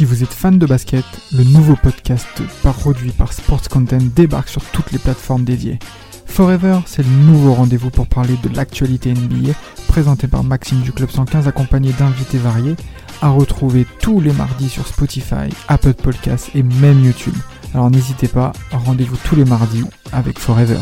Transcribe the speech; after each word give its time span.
Si 0.00 0.06
vous 0.06 0.22
êtes 0.22 0.32
fan 0.32 0.58
de 0.58 0.64
basket, 0.64 1.04
le 1.30 1.44
nouveau 1.44 1.76
podcast 1.76 2.26
produit 2.62 3.10
par 3.10 3.34
Sports 3.34 3.68
Content 3.68 3.98
débarque 4.16 4.48
sur 4.48 4.64
toutes 4.64 4.92
les 4.92 4.98
plateformes 4.98 5.44
dédiées. 5.44 5.78
Forever, 6.24 6.78
c'est 6.86 7.02
le 7.02 7.10
nouveau 7.10 7.52
rendez-vous 7.52 7.90
pour 7.90 8.06
parler 8.06 8.32
de 8.42 8.48
l'actualité 8.56 9.12
NBA, 9.12 9.52
présenté 9.88 10.26
par 10.26 10.42
Maxime 10.42 10.80
du 10.80 10.92
Club 10.92 11.10
115 11.10 11.46
accompagné 11.48 11.92
d'invités 11.92 12.38
variés, 12.38 12.76
à 13.20 13.28
retrouver 13.28 13.84
tous 14.00 14.22
les 14.22 14.32
mardis 14.32 14.70
sur 14.70 14.86
Spotify, 14.86 15.50
Apple 15.68 15.92
Podcasts 15.92 16.48
et 16.54 16.62
même 16.62 17.04
YouTube. 17.04 17.36
Alors 17.74 17.90
n'hésitez 17.90 18.28
pas, 18.28 18.52
rendez-vous 18.72 19.18
tous 19.22 19.36
les 19.36 19.44
mardis 19.44 19.84
avec 20.14 20.38
Forever. 20.38 20.78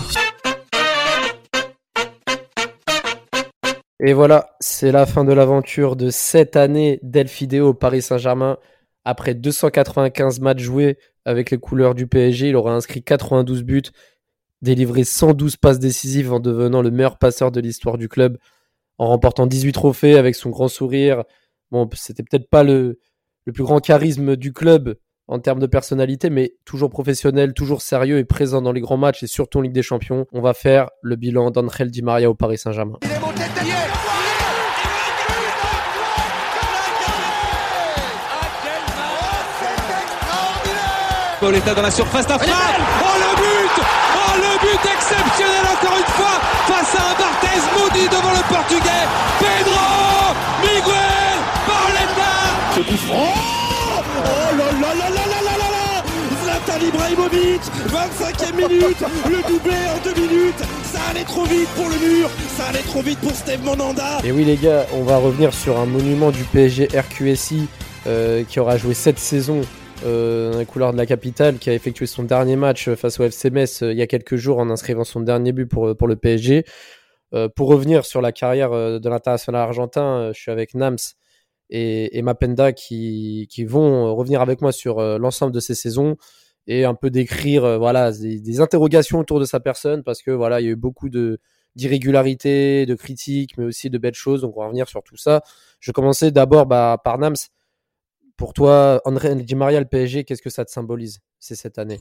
Et 3.99 4.13
voilà, 4.13 4.51
c'est 4.61 4.93
la 4.93 5.07
fin 5.07 5.25
de 5.25 5.33
l'aventure 5.33 5.97
de 5.97 6.09
cette 6.09 6.55
année 6.55 7.01
d'Elfideo 7.03 7.71
au 7.71 7.75
Paris 7.75 8.01
Saint-Germain. 8.01 8.59
Après 9.05 9.35
295 9.35 10.41
matchs 10.41 10.61
joués 10.61 10.99
avec 11.25 11.51
les 11.51 11.59
couleurs 11.59 11.95
du 11.95 12.07
PSG, 12.07 12.49
il 12.49 12.57
aura 12.57 12.73
inscrit 12.75 13.03
92 13.03 13.63
buts, 13.63 13.83
délivré 14.63 15.05
112 15.05 15.57
passes 15.57 15.79
décisives 15.79 16.33
en 16.33 16.41
devenant 16.41 16.83
le 16.83 16.91
meilleur 16.91 17.19
passeur 17.19 17.51
de 17.51 17.61
l'histoire 17.61 17.99
du 17.99 18.09
club, 18.09 18.39
en 18.99 19.09
remportant 19.09 19.47
18 19.47 19.73
trophées 19.73 20.17
avec 20.17 20.35
son 20.35 20.51
grand 20.51 20.69
sourire. 20.69 21.25
Bon, 21.71 21.89
c'était 21.95 22.23
peut-être 22.23 22.49
pas 22.49 22.65
le, 22.65 22.99
le 23.45 23.53
plus 23.53 23.65
grand 23.65 23.81
charisme 23.81 24.37
du 24.37 24.53
club 24.53 24.97
en 25.29 25.39
termes 25.39 25.61
de 25.61 25.67
personnalité, 25.67 26.31
mais 26.31 26.55
toujours 26.65 26.91
professionnel, 26.91 27.53
toujours 27.53 27.83
sérieux 27.83 28.19
et 28.19 28.25
présent 28.25 28.63
dans 28.63 28.73
les 28.73 28.81
grands 28.81 28.97
matchs 28.97 29.23
et 29.23 29.27
surtout 29.27 29.59
en 29.59 29.61
Ligue 29.61 29.73
des 29.73 29.83
Champions. 29.83 30.27
On 30.33 30.41
va 30.41 30.55
faire 30.55 30.89
le 31.03 31.17
bilan 31.17 31.51
d'Angel 31.51 31.91
Di 31.91 32.03
Maria 32.03 32.31
au 32.31 32.35
Paris 32.35 32.59
Saint-Germain. 32.59 32.99
Pauletta 41.41 41.73
dans 41.75 41.83
la 41.83 41.91
surface 41.91 42.27
d'affaire. 42.27 42.55
Oh 43.01 43.07
le 43.17 43.37
but. 43.37 43.85
Oh 44.17 44.35
le 44.37 44.59
but 44.61 44.91
exceptionnel 44.93 45.65
encore 45.73 45.97
une 45.97 46.13
fois 46.15 46.41
face 46.67 46.95
à 46.97 47.11
un 47.11 47.15
Barthez 47.15 47.61
maudit 47.79 48.09
devant 48.09 48.33
le 48.33 48.43
portugais. 48.53 49.07
Pedro 49.39 50.35
Miguel 50.63 51.39
Pauletta 51.67 52.35
Ce 52.75 52.81
coup 52.81 52.97
franc. 53.07 53.35
Oh 54.19 54.57
là 54.57 54.65
là 54.81 54.95
là 54.95 55.11
là 55.11 55.27
là 55.27 55.41
là 55.45 55.55
là 55.59 55.69
là. 55.77 56.05
Zlatan 56.43 56.85
Ibrahimovic 56.87 57.61
25e 57.89 58.57
minute. 58.57 59.05
Le 59.29 59.49
doublé 59.49 59.77
en 59.95 60.05
deux 60.05 60.21
minutes. 60.21 60.63
Ça 60.93 60.99
allait 61.11 61.25
trop 61.25 61.45
vite 61.45 61.69
pour 61.77 61.89
le 61.89 61.97
mur. 61.99 62.31
Ça 62.57 62.65
allait 62.71 62.83
trop 62.83 63.03
vite 63.03 63.21
pour 63.21 63.33
Steve 63.33 63.63
Monanda 63.65 64.19
Et 64.25 64.33
oui 64.33 64.45
les 64.45 64.57
gars, 64.57 64.87
on 64.93 65.05
va 65.05 65.19
revenir 65.19 65.55
sur 65.55 65.79
un 65.79 65.87
monument 65.87 66.31
du 66.33 66.43
PSG 66.43 66.89
RQSI 66.99 67.69
euh, 68.09 68.43
qui 68.49 68.59
aura 68.59 68.77
joué 68.77 68.95
cette 68.95 69.19
saison 69.21 69.61
euh, 70.05 70.53
dans 70.53 70.59
les 70.59 70.67
couleurs 70.67 70.93
de 70.93 70.99
la 70.99 71.07
capitale, 71.07 71.59
qui 71.59 71.71
a 71.71 71.75
effectué 71.75 72.07
son 72.07 72.23
dernier 72.23 72.57
match 72.57 72.91
face 72.91 73.21
au 73.21 73.25
FC 73.25 73.51
Metz 73.51 73.83
euh, 73.83 73.93
il 73.93 73.99
y 73.99 74.03
a 74.03 74.07
quelques 74.07 74.37
jours 74.37 74.59
en 74.59 74.71
inscrivant 74.71 75.05
son 75.05 75.21
dernier 75.21 75.53
but 75.53 75.67
pour, 75.67 75.97
pour 75.97 76.09
le 76.09 76.17
PSG. 76.17 76.65
Euh, 77.35 77.49
pour 77.49 77.69
revenir 77.69 78.07
sur 78.07 78.23
la 78.23 78.33
carrière 78.33 78.73
euh, 78.73 78.99
de 78.99 79.09
l'international 79.09 79.61
argentin, 79.61 80.03
euh, 80.03 80.33
je 80.33 80.41
suis 80.41 80.51
avec 80.51 80.75
Nams 80.75 80.97
et, 81.71 82.23
Mapenda 82.23 82.73
qui, 82.73 83.47
qui 83.51 83.65
vont 83.67 84.15
revenir 84.15 84.41
avec 84.41 84.63
moi 84.63 84.73
sur 84.73 85.03
l'ensemble 85.19 85.53
de 85.53 85.61
ces 85.61 85.75
saisons 85.75 86.17
et 86.67 86.87
un 86.87 86.95
peu 86.95 87.11
décrire 87.11 87.79
voilà 87.79 88.11
des, 88.11 88.61
interrogations 88.61 89.19
autour 89.19 89.39
de 89.39 89.45
sa 89.45 89.61
personne 89.61 90.03
parce 90.03 90.23
que 90.23 90.31
voilà 90.31 90.63
il 90.63 90.65
y 90.65 90.69
a 90.69 90.73
eu 90.73 90.77
beaucoup 90.77 91.11
de 91.11 91.41
d'irrégularités, 91.77 92.87
de 92.87 92.95
critiques, 92.95 93.57
mais 93.59 93.65
aussi 93.65 93.91
de 93.91 93.99
belles 93.99 94.15
choses. 94.15 94.41
Donc 94.41 94.57
on 94.57 94.61
va 94.61 94.67
revenir 94.67 94.89
sur 94.89 95.03
tout 95.03 95.19
ça. 95.19 95.43
Je 95.79 95.93
commencer 95.93 96.31
d'abord 96.31 96.67
bah, 96.67 96.99
par 97.05 97.19
Nams. 97.19 97.37
Pour 98.39 98.55
toi, 98.55 99.03
André 99.05 99.35
Di 99.35 99.57
Maria, 99.57 99.81
le 99.81 99.87
PSG, 99.87 100.23
qu'est-ce 100.23 100.43
que 100.43 100.49
ça 100.49 100.65
te 100.65 100.71
symbolise 100.71 101.19
c'est 101.41 101.57
cette 101.57 101.77
année? 101.77 101.99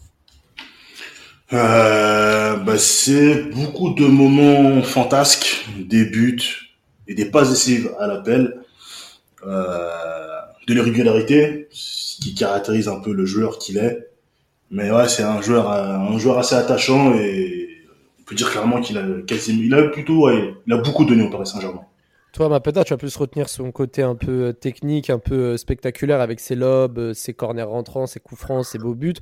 Euh, 1.52 2.58
bah, 2.58 2.78
C'est 2.78 3.50
beaucoup 3.50 3.96
de 3.96 4.06
moments 4.06 4.84
fantasques, 4.84 5.68
des 5.80 6.06
buts 6.06 6.44
et 7.08 7.16
des 7.16 7.26
passes 7.26 7.50
décisives 7.50 7.92
à 8.00 8.06
l'appel, 8.06 8.62
euh, 9.48 9.90
de 10.68 10.74
l'irrégularité, 10.76 11.70
ce 11.72 12.22
qui 12.22 12.36
caractérise 12.36 12.88
un 12.88 13.00
peu 13.00 13.14
le 13.14 13.26
joueur 13.26 13.58
qu'il 13.58 13.80
est. 13.80 14.08
Mais 14.70 14.92
ouais, 14.92 15.08
c'est 15.10 15.24
un 15.24 15.42
joueur, 15.42 15.72
un 15.72 16.20
joueur 16.20 16.38
assez 16.38 16.54
attachant 16.54 17.16
et 17.16 17.68
on 18.20 18.24
peut 18.26 18.36
dire 18.36 18.52
clairement 18.52 18.80
qu'il 18.80 19.00
a 19.00 19.04
quasiment, 19.26 19.64
il 19.64 19.74
a 19.74 19.84
plutôt, 19.90 20.30
il 20.30 20.72
a 20.72 20.78
beaucoup 20.78 21.04
donné 21.04 21.24
au 21.24 21.32
Paris 21.32 21.48
Saint-Germain. 21.48 21.82
Toi, 22.34 22.50
Mapeda, 22.50 22.84
tu 22.84 22.94
vas 22.94 22.98
plus 22.98 23.16
retenir 23.16 23.50
son 23.50 23.72
côté 23.72 24.04
un 24.04 24.16
peu 24.16 24.54
technique, 24.54 25.10
un 25.10 25.18
peu 25.18 25.58
spectaculaire 25.58 26.22
avec 26.22 26.40
ses 26.40 26.56
lobes, 26.56 27.14
ses 27.14 27.34
corners 27.34 27.64
rentrants, 27.64 28.06
ses 28.06 28.20
coups 28.20 28.40
francs, 28.40 28.66
ses 28.66 28.78
beaux 28.78 28.94
buts, 28.94 29.16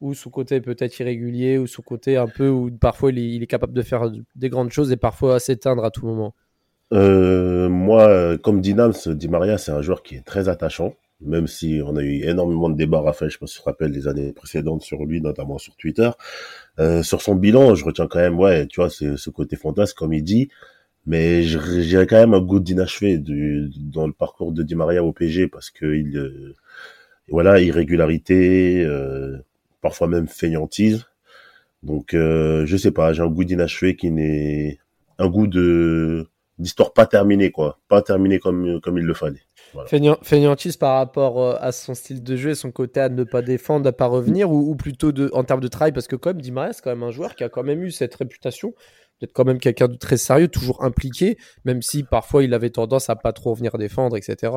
ou 0.00 0.14
son 0.14 0.30
côté 0.30 0.60
peut-être 0.60 0.98
irrégulier, 0.98 1.58
ou 1.58 1.66
son 1.66 1.82
côté 1.82 2.16
un 2.16 2.28
peu 2.28 2.48
où 2.48 2.70
parfois 2.70 3.10
il 3.10 3.42
est, 3.42 3.46
capable 3.46 3.74
de 3.74 3.82
faire 3.82 4.10
des 4.36 4.48
grandes 4.48 4.70
choses 4.70 4.90
et 4.90 4.96
parfois 4.96 5.38
s'éteindre 5.38 5.84
à 5.84 5.90
tout 5.90 6.06
moment? 6.06 6.34
Euh, 6.94 7.68
Moi, 7.68 8.38
comme 8.38 8.60
Dinams, 8.60 8.94
Di 9.06 9.28
Maria, 9.28 9.58
c'est 9.58 9.72
un 9.72 9.82
joueur 9.82 10.02
qui 10.02 10.14
est 10.14 10.24
très 10.24 10.48
attachant, 10.48 10.94
même 11.20 11.46
si 11.46 11.80
on 11.84 11.96
a 11.96 12.02
eu 12.02 12.24
énormément 12.24 12.70
de 12.70 12.76
débats, 12.76 13.00
Raphaël, 13.00 13.30
je 13.30 13.38
me 13.42 13.64
rappelle 13.64 13.92
des 13.92 14.08
années 14.08 14.32
précédentes 14.32 14.82
sur 14.82 15.04
lui, 15.04 15.20
notamment 15.20 15.58
sur 15.58 15.76
Twitter. 15.76 16.10
Euh, 16.78 17.02
sur 17.02 17.20
son 17.20 17.34
bilan, 17.34 17.74
je 17.74 17.84
retiens 17.84 18.06
quand 18.06 18.18
même, 18.18 18.38
ouais, 18.38 18.66
tu 18.66 18.80
vois, 18.80 18.88
ce 18.88 19.30
côté 19.30 19.56
fantasque, 19.56 19.96
comme 19.96 20.14
il 20.14 20.24
dit 20.24 20.48
mais 21.06 21.42
j'ai 21.42 22.06
quand 22.06 22.16
même 22.16 22.34
un 22.34 22.40
goût 22.40 22.60
d'inachevé 22.60 23.18
dans 23.18 24.06
le 24.06 24.12
parcours 24.12 24.52
de 24.52 24.62
Di 24.62 24.74
Maria 24.74 25.02
au 25.02 25.12
PG 25.12 25.48
parce 25.48 25.70
que 25.70 25.86
il 25.96 26.16
euh, 26.16 26.54
voilà 27.28 27.60
irrégularité 27.60 28.84
euh, 28.84 29.38
parfois 29.80 30.06
même 30.06 30.28
feignantise. 30.28 31.06
Donc 31.82 32.14
euh, 32.14 32.64
je 32.66 32.76
sais 32.76 32.92
pas 32.92 33.12
j'ai 33.12 33.22
un 33.22 33.28
goût 33.28 33.44
d'inachevé 33.44 33.96
qui 33.96 34.12
n'est 34.12 34.78
un 35.18 35.28
goût 35.28 35.48
d'histoire 36.58 36.92
pas 36.92 37.06
terminée 37.06 37.50
quoi. 37.50 37.80
Pas 37.88 38.02
terminée 38.02 38.38
comme 38.38 38.80
comme 38.80 38.96
il 38.96 39.04
le 39.04 39.14
fallait. 39.14 39.42
Voilà. 39.74 40.18
feignantise 40.22 40.76
par 40.76 40.98
rapport 40.98 41.56
à 41.58 41.72
son 41.72 41.94
style 41.94 42.22
de 42.22 42.36
jeu 42.36 42.50
et 42.50 42.54
son 42.54 42.70
côté 42.70 43.00
à 43.00 43.08
ne 43.08 43.24
pas 43.24 43.40
défendre 43.40 43.88
à 43.88 43.92
pas 43.92 44.04
revenir 44.04 44.52
ou, 44.52 44.76
plutôt 44.76 45.10
en 45.32 45.44
termes 45.44 45.62
de 45.62 45.68
travail 45.68 45.92
parce 45.92 46.06
que 46.06 46.14
quand 46.14 46.30
même 46.30 46.42
Di 46.42 46.52
Maria 46.52 46.74
c'est 46.74 46.82
quand 46.82 46.90
même 46.90 47.02
un 47.02 47.10
joueur 47.10 47.34
qui 47.34 47.42
a 47.42 47.48
quand 47.48 47.62
même 47.62 47.82
eu 47.82 47.90
cette 47.90 48.14
réputation 48.14 48.74
peut-être 49.22 49.32
quand 49.32 49.44
même 49.44 49.58
quelqu'un 49.58 49.86
de 49.86 49.96
très 49.96 50.16
sérieux, 50.16 50.48
toujours 50.48 50.82
impliqué, 50.82 51.38
même 51.64 51.80
si 51.80 52.02
parfois 52.02 52.42
il 52.42 52.54
avait 52.54 52.70
tendance 52.70 53.08
à 53.08 53.14
pas 53.14 53.32
trop 53.32 53.54
venir 53.54 53.78
défendre, 53.78 54.16
etc. 54.16 54.52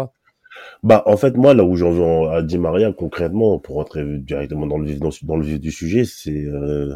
Bah, 0.82 1.04
en 1.06 1.18
fait, 1.18 1.38
moi, 1.38 1.54
là 1.54 1.64
où 1.64 1.76
j'en 1.76 1.92
veux 1.92 2.30
à 2.30 2.42
Di 2.42 2.58
Maria, 2.58 2.92
concrètement, 2.92 3.60
pour 3.60 3.76
rentrer 3.76 4.04
directement 4.18 4.66
dans 4.66 4.80
le 4.80 4.88
vif, 4.88 5.00
dans, 5.00 5.36
le 5.36 5.46
vif 5.46 5.60
du 5.60 5.72
sujet, 5.72 6.04
c'est, 6.06 6.46
euh, 6.46 6.96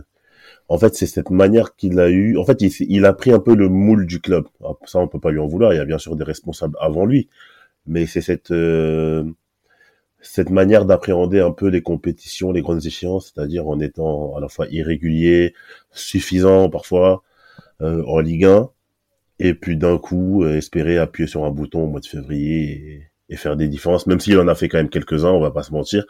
en 0.68 0.80
fait, 0.80 0.96
c'est 0.96 1.06
cette 1.06 1.30
manière 1.30 1.76
qu'il 1.76 2.00
a 2.00 2.10
eu. 2.10 2.38
En 2.38 2.46
fait, 2.46 2.62
il, 2.62 3.06
a 3.06 3.14
pris 3.14 3.32
un 3.32 3.40
peu 3.40 3.56
le 3.56 3.70
moule 3.70 4.08
du 4.08 4.20
club. 4.20 4.48
Ça, 4.86 5.00
on 5.00 5.08
peut 5.08 5.20
pas 5.20 5.32
lui 5.32 5.40
en 5.40 5.48
vouloir. 5.48 5.74
Il 5.74 5.78
y 5.78 5.80
a 5.80 5.86
bien 5.86 6.00
sûr 6.00 6.16
des 6.16 6.24
responsables 6.24 6.76
avant 6.80 7.06
lui, 7.06 7.30
mais 7.86 8.08
c'est 8.08 8.22
cette 8.22 8.52
euh, 8.52 9.24
cette 10.22 10.50
manière 10.50 10.86
d'appréhender 10.86 11.40
un 11.40 11.52
peu 11.52 11.68
les 11.68 11.82
compétitions, 11.82 12.52
les 12.52 12.62
grandes 12.62 12.86
échéances, 12.86 13.32
c'est-à-dire 13.34 13.68
en 13.68 13.80
étant 13.80 14.36
à 14.36 14.40
la 14.40 14.50
fois 14.50 14.68
irrégulier, 14.70 15.54
suffisant 15.92 16.70
parfois, 16.70 17.24
euh, 17.82 18.04
en 18.06 18.20
Ligue 18.20 18.46
1 18.46 18.70
et 19.40 19.54
puis 19.54 19.78
d'un 19.78 19.98
coup 19.98 20.44
euh, 20.44 20.58
espérer 20.58 20.98
appuyer 20.98 21.28
sur 21.28 21.46
un 21.46 21.52
bouton 21.52 21.84
au 21.84 21.88
mois 21.88 22.02
de 22.02 22.06
février 22.06 22.72
et, 23.30 23.34
et 23.34 23.38
faire 23.38 23.56
des 23.56 23.68
différences, 23.68 24.08
même 24.08 24.20
s'il 24.20 24.38
en 24.40 24.48
a 24.48 24.56
fait 24.56 24.68
quand 24.68 24.78
même 24.78 24.90
quelques-uns, 24.90 25.32
on 25.32 25.40
va 25.40 25.52
pas 25.52 25.64
se 25.64 25.72
mentir. 25.72 26.06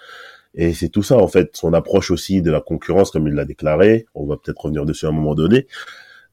Et 0.55 0.73
c'est 0.73 0.89
tout 0.89 1.03
ça 1.03 1.17
en 1.17 1.27
fait, 1.27 1.55
son 1.55 1.73
approche 1.73 2.11
aussi 2.11 2.41
de 2.41 2.51
la 2.51 2.61
concurrence 2.61 3.11
comme 3.11 3.27
il 3.27 3.33
l'a 3.33 3.45
déclaré. 3.45 4.05
On 4.15 4.25
va 4.25 4.37
peut-être 4.37 4.59
revenir 4.61 4.85
dessus 4.85 5.05
à 5.05 5.09
un 5.09 5.13
moment 5.13 5.35
donné. 5.35 5.67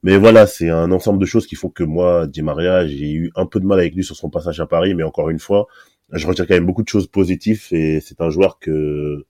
Mais 0.03 0.17
voilà, 0.17 0.47
c'est 0.47 0.69
un 0.69 0.91
ensemble 0.91 1.19
de 1.19 1.25
choses 1.25 1.47
qui 1.47 1.55
font 1.55 1.69
que 1.69 1.83
moi, 1.83 2.27
Di 2.27 2.41
Maria, 2.41 2.87
j'ai 2.87 3.11
eu 3.11 3.31
un 3.35 3.45
peu 3.45 3.59
de 3.59 3.65
mal 3.65 3.79
avec 3.79 3.95
lui 3.95 4.03
sur 4.03 4.15
son 4.15 4.29
passage 4.29 4.59
à 4.59 4.67
Paris, 4.67 4.93
mais 4.93 5.03
encore 5.03 5.29
une 5.29 5.39
fois, 5.39 5.67
je 6.11 6.25
retire 6.27 6.47
quand 6.47 6.53
même 6.53 6.65
beaucoup 6.65 6.83
de 6.83 6.87
choses 6.87 7.07
positives 7.07 7.67
et 7.71 7.99
c'est 7.99 8.21
un 8.21 8.29
joueur 8.29 8.59
que 8.59 9.25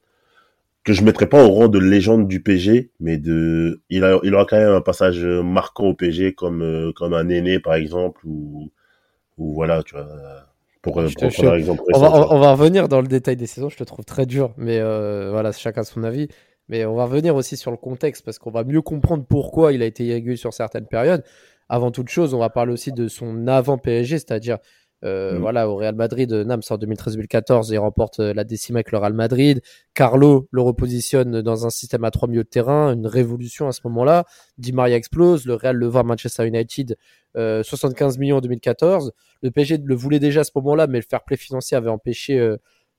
que 0.87 0.93
je 0.93 1.03
mettrais 1.03 1.27
pas 1.27 1.43
au 1.43 1.51
rang 1.51 1.67
de 1.67 1.79
légende 1.79 2.29
du 2.29 2.41
PG, 2.41 2.91
mais 3.01 3.17
de, 3.17 3.81
il 3.89 4.05
a, 4.05 4.21
il 4.23 4.33
aura 4.33 4.45
quand 4.45 4.55
même 4.55 4.71
un 4.71 4.79
passage 4.79 5.21
marquant 5.21 5.83
au 5.83 5.93
PG 5.93 6.33
comme, 6.33 6.61
euh, 6.61 6.93
comme 6.95 7.13
un 7.13 7.27
aîné, 7.27 7.59
par 7.59 7.73
exemple, 7.73 8.21
ou, 8.25 8.71
ou 9.37 9.53
voilà, 9.53 9.83
tu 9.83 9.95
vois. 9.95 10.07
Pour, 10.81 10.97
un 11.01 11.07
exemple 11.07 11.81
on, 11.93 11.99
va, 11.99 12.33
on 12.33 12.39
va 12.39 12.53
revenir 12.53 12.87
dans 12.87 13.01
le 13.01 13.09
détail 13.09 13.35
des 13.35 13.47
saisons, 13.47 13.67
je 13.67 13.75
te 13.75 13.83
trouve 13.83 14.05
très 14.05 14.25
dur, 14.25 14.53
mais 14.55 14.79
euh, 14.79 15.29
voilà, 15.29 15.51
chacun 15.51 15.83
son 15.83 16.05
avis. 16.05 16.29
Mais 16.69 16.85
on 16.85 16.95
va 16.95 17.03
revenir 17.03 17.35
aussi 17.35 17.57
sur 17.57 17.71
le 17.71 17.77
contexte 17.77 18.23
parce 18.23 18.39
qu'on 18.39 18.51
va 18.51 18.63
mieux 18.63 18.81
comprendre 18.81 19.25
pourquoi 19.27 19.73
il 19.73 19.81
a 19.81 19.85
été 19.85 20.05
irrégulier 20.05 20.37
sur 20.37 20.53
certaines 20.53 20.87
périodes. 20.87 21.25
Avant 21.67 21.91
toute 21.91 22.07
chose, 22.07 22.33
on 22.33 22.39
va 22.39 22.49
parler 22.49 22.71
aussi 22.71 22.93
de 22.93 23.09
son 23.09 23.45
avant 23.47 23.77
PSG, 23.77 24.19
c'est-à-dire 24.19 24.59
euh, 25.03 25.35
mmh. 25.35 25.37
Voilà, 25.37 25.69
au 25.69 25.75
Real 25.75 25.95
Madrid, 25.95 26.31
Nams 26.31 26.61
en 26.69 26.75
2013-2014, 26.75 27.71
il 27.71 27.77
remporte 27.77 28.19
euh, 28.19 28.33
la 28.33 28.43
décime 28.43 28.77
avec 28.77 28.91
le 28.91 28.97
Real 28.97 29.13
Madrid. 29.13 29.61
Carlo 29.93 30.47
le 30.51 30.61
repositionne 30.61 31.41
dans 31.41 31.65
un 31.65 31.69
système 31.69 32.03
à 32.03 32.11
trois 32.11 32.27
milieux 32.27 32.43
de 32.43 32.49
terrain, 32.49 32.93
une 32.93 33.05
révolution 33.05 33.67
à 33.67 33.71
ce 33.71 33.81
moment-là. 33.85 34.25
Di 34.57 34.73
Maria 34.73 34.95
explose, 34.95 35.45
le 35.45 35.53
Real 35.53 35.75
le 35.75 35.87
voit 35.87 36.03
Manchester 36.03 36.47
United, 36.47 36.97
euh, 37.35 37.61
75 37.61 38.17
millions 38.17 38.37
en 38.37 38.41
2014. 38.41 39.11
Le 39.43 39.51
PSG 39.51 39.77
le 39.83 39.95
voulait 39.95 40.19
déjà 40.19 40.41
à 40.41 40.43
ce 40.43 40.51
moment-là, 40.55 40.87
mais 40.87 40.97
le 40.97 41.05
fair 41.07 41.23
play 41.23 41.37
financier 41.37 41.77
avait 41.77 41.89
empêché 41.89 42.39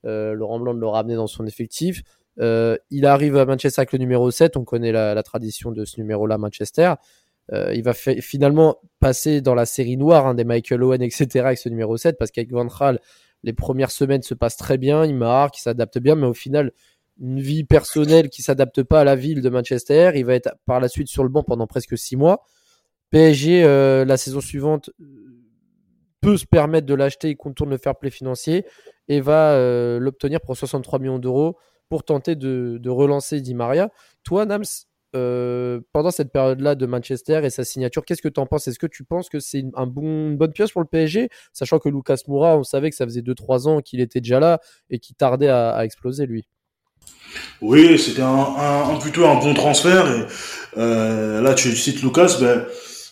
euh, 0.05 0.33
Laurent 0.33 0.59
Blanc 0.59 0.73
de 0.73 0.79
le 0.79 0.87
ramener 0.87 1.15
dans 1.15 1.27
son 1.27 1.45
effectif. 1.45 2.01
il 2.37 3.05
arrive 3.05 3.35
à 3.35 3.45
Manchester 3.45 3.81
avec 3.81 3.91
le 3.91 3.99
numéro 3.99 4.31
7. 4.31 4.55
On 4.55 4.63
connaît 4.63 4.93
la, 4.93 5.13
la 5.13 5.23
tradition 5.23 5.71
de 5.73 5.83
ce 5.83 5.99
numéro-là, 5.99 6.37
Manchester. 6.37 6.93
Euh, 7.51 7.73
il 7.73 7.83
va 7.83 7.93
finalement 7.93 8.79
passer 8.99 9.41
dans 9.41 9.55
la 9.55 9.65
série 9.65 9.97
noire 9.97 10.27
hein, 10.27 10.35
des 10.35 10.43
Michael 10.43 10.83
Owen, 10.83 11.01
etc. 11.01 11.39
avec 11.39 11.57
ce 11.57 11.69
numéro 11.69 11.97
7 11.97 12.17
parce 12.17 12.31
qu'avec 12.31 12.51
Van 12.51 12.67
les 13.43 13.53
premières 13.53 13.91
semaines 13.91 14.21
se 14.21 14.33
passent 14.33 14.57
très 14.57 14.77
bien, 14.77 15.05
il 15.05 15.15
marque, 15.15 15.57
il 15.57 15.61
s'adapte 15.61 15.97
bien, 15.97 16.15
mais 16.15 16.27
au 16.27 16.33
final, 16.33 16.73
une 17.19 17.39
vie 17.39 17.63
personnelle 17.63 18.29
qui 18.29 18.41
s'adapte 18.41 18.83
pas 18.83 19.01
à 19.01 19.03
la 19.03 19.15
ville 19.15 19.41
de 19.41 19.49
Manchester. 19.49 20.11
Il 20.15 20.25
va 20.25 20.35
être 20.35 20.55
par 20.65 20.79
la 20.79 20.89
suite 20.89 21.07
sur 21.07 21.23
le 21.23 21.29
banc 21.29 21.43
pendant 21.43 21.67
presque 21.67 21.97
six 21.97 22.17
mois. 22.17 22.45
PSG, 23.11 23.63
euh, 23.63 24.05
la 24.05 24.17
saison 24.17 24.41
suivante, 24.41 24.89
peut 26.21 26.37
se 26.37 26.45
permettre 26.45 26.85
de 26.85 26.93
l'acheter, 26.93 27.29
il 27.29 27.37
contourne 27.37 27.69
le 27.69 27.77
fair 27.77 27.95
play 27.95 28.09
financier 28.09 28.65
et 29.07 29.21
va 29.21 29.53
euh, 29.53 29.99
l'obtenir 29.99 30.41
pour 30.41 30.57
63 30.57 30.99
millions 30.99 31.19
d'euros 31.19 31.57
pour 31.87 32.03
tenter 32.03 32.35
de, 32.35 32.89
relancer 32.89 33.41
Di 33.41 33.55
Maria. 33.55 33.89
Toi, 34.23 34.45
Nams, 34.45 34.87
euh, 35.15 35.79
pendant 35.91 36.11
cette 36.11 36.31
période-là 36.31 36.75
de 36.75 36.85
Manchester 36.85 37.41
et 37.43 37.49
sa 37.49 37.63
signature, 37.63 38.05
qu'est-ce 38.05 38.21
que 38.21 38.27
tu 38.27 38.39
en 38.39 38.45
penses? 38.45 38.67
Est-ce 38.67 38.77
que 38.77 38.87
tu 38.87 39.03
penses 39.03 39.27
que 39.29 39.39
c'est 39.39 39.59
une 39.59 40.35
bonne 40.35 40.53
pièce 40.53 40.71
pour 40.71 40.81
le 40.81 40.87
PSG 40.87 41.29
Sachant 41.51 41.79
que 41.79 41.89
Lucas 41.89 42.21
Moura, 42.27 42.57
on 42.57 42.63
savait 42.63 42.91
que 42.91 42.95
ça 42.95 43.05
faisait 43.05 43.21
2-3 43.21 43.67
ans 43.67 43.81
qu'il 43.81 44.01
était 44.01 44.21
déjà 44.21 44.39
là 44.39 44.59
et 44.89 44.99
qu'il 44.99 45.15
tardait 45.15 45.49
à, 45.49 45.83
exploser 45.83 46.27
lui. 46.27 46.45
Oui, 47.61 47.97
c'était 47.97 48.23
plutôt 49.01 49.25
un 49.25 49.39
bon 49.39 49.53
transfert. 49.53 50.05
Euh, 50.77 51.41
là, 51.41 51.53
tu 51.55 51.75
cites 51.75 52.03
Lucas, 52.03 52.37
ben, 52.39 52.65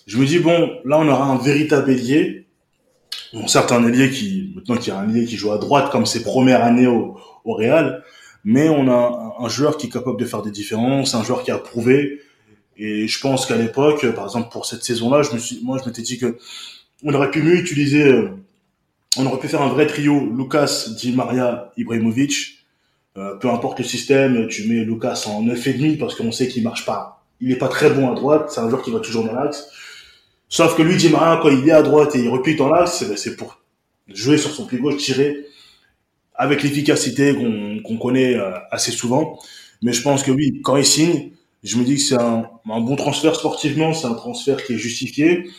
je 0.05 0.17
me 0.17 0.25
dis, 0.25 0.39
bon, 0.39 0.69
là, 0.85 0.99
on 0.99 1.07
aura 1.07 1.25
un 1.25 1.37
véritable 1.37 1.89
ailier. 1.89 2.47
Bon, 3.33 3.47
certes, 3.47 3.71
un 3.71 3.87
ailier 3.87 4.11
qui, 4.11 4.53
maintenant, 4.55 4.77
qui 4.77 4.91
a 4.91 4.99
un 4.99 5.09
ailier 5.09 5.25
qui 5.25 5.35
joue 5.35 5.51
à 5.51 5.57
droite 5.57 5.91
comme 5.91 6.05
ses 6.05 6.23
premières 6.23 6.63
années 6.63 6.87
au 6.87 7.17
Real 7.45 8.03
mais 8.43 8.69
on 8.69 8.87
a 8.89 9.35
un, 9.39 9.49
joueur 9.49 9.77
qui 9.77 9.87
est 9.87 9.89
capable 9.89 10.19
de 10.19 10.25
faire 10.25 10.41
des 10.41 10.51
différences, 10.51 11.15
un 11.15 11.23
joueur 11.23 11.43
qui 11.43 11.51
a 11.51 11.57
prouvé. 11.57 12.21
Et 12.77 13.07
je 13.07 13.19
pense 13.19 13.45
qu'à 13.45 13.57
l'époque, 13.57 14.05
par 14.13 14.25
exemple 14.25 14.49
pour 14.51 14.65
cette 14.65 14.83
saison-là, 14.83 15.23
je 15.23 15.33
me 15.33 15.39
suis, 15.39 15.59
moi 15.63 15.79
je 15.81 15.87
m'étais 15.87 16.01
dit 16.01 16.17
que 16.17 16.37
on 17.03 17.13
aurait 17.13 17.31
pu 17.31 17.41
mieux 17.41 17.55
utiliser, 17.55 18.03
euh, 18.03 18.29
on 19.17 19.25
aurait 19.25 19.39
pu 19.39 19.47
faire 19.47 19.61
un 19.61 19.69
vrai 19.69 19.87
trio, 19.87 20.31
Lucas, 20.35 20.89
Di 20.97 21.11
Maria, 21.11 21.71
Ibrahimovic. 21.77 22.57
Euh, 23.17 23.35
peu 23.35 23.49
importe 23.49 23.79
le 23.79 23.85
système, 23.85 24.47
tu 24.47 24.67
mets 24.67 24.83
Lucas 24.85 25.23
en 25.27 25.43
9,5 25.43 25.97
parce 25.97 26.13
qu'on 26.15 26.31
sait 26.31 26.47
qu'il 26.47 26.63
marche 26.63 26.85
pas. 26.85 27.23
Il 27.41 27.51
est 27.51 27.57
pas 27.57 27.67
très 27.67 27.89
bon 27.89 28.11
à 28.11 28.15
droite, 28.15 28.51
c'est 28.51 28.59
un 28.59 28.69
joueur 28.69 28.83
qui 28.83 28.91
va 28.91 28.99
toujours 28.99 29.23
dans 29.23 29.33
l'axe. 29.33 29.67
Sauf 30.49 30.77
que 30.77 30.83
lui, 30.83 30.97
Di 30.97 31.09
Maria, 31.09 31.39
quand 31.41 31.49
il 31.49 31.67
est 31.67 31.71
à 31.71 31.81
droite 31.81 32.15
et 32.15 32.19
il 32.19 32.29
replie 32.29 32.55
dans 32.55 32.69
l'axe, 32.69 33.03
c'est 33.15 33.35
pour 33.35 33.59
jouer 34.07 34.37
sur 34.37 34.51
son 34.51 34.65
pied 34.65 34.77
gauche, 34.77 34.97
tirer 34.97 35.45
avec 36.37 36.63
l'efficacité 36.63 37.35
qu'on 37.83 37.97
connaît 37.97 38.35
euh, 38.35 38.51
assez 38.71 38.91
souvent. 38.91 39.39
Mais 39.81 39.93
je 39.93 40.01
pense 40.01 40.23
que 40.23 40.31
oui, 40.31 40.61
quand 40.63 40.77
il 40.77 40.85
signe, 40.85 41.31
je 41.63 41.77
me 41.77 41.83
dis 41.83 41.95
que 41.95 42.01
c'est 42.01 42.19
un, 42.19 42.49
un, 42.69 42.81
bon 42.81 42.95
transfert 42.95 43.35
sportivement, 43.35 43.93
c'est 43.93 44.07
un 44.07 44.13
transfert 44.13 44.63
qui 44.63 44.73
est 44.73 44.77
justifié. 44.77 45.49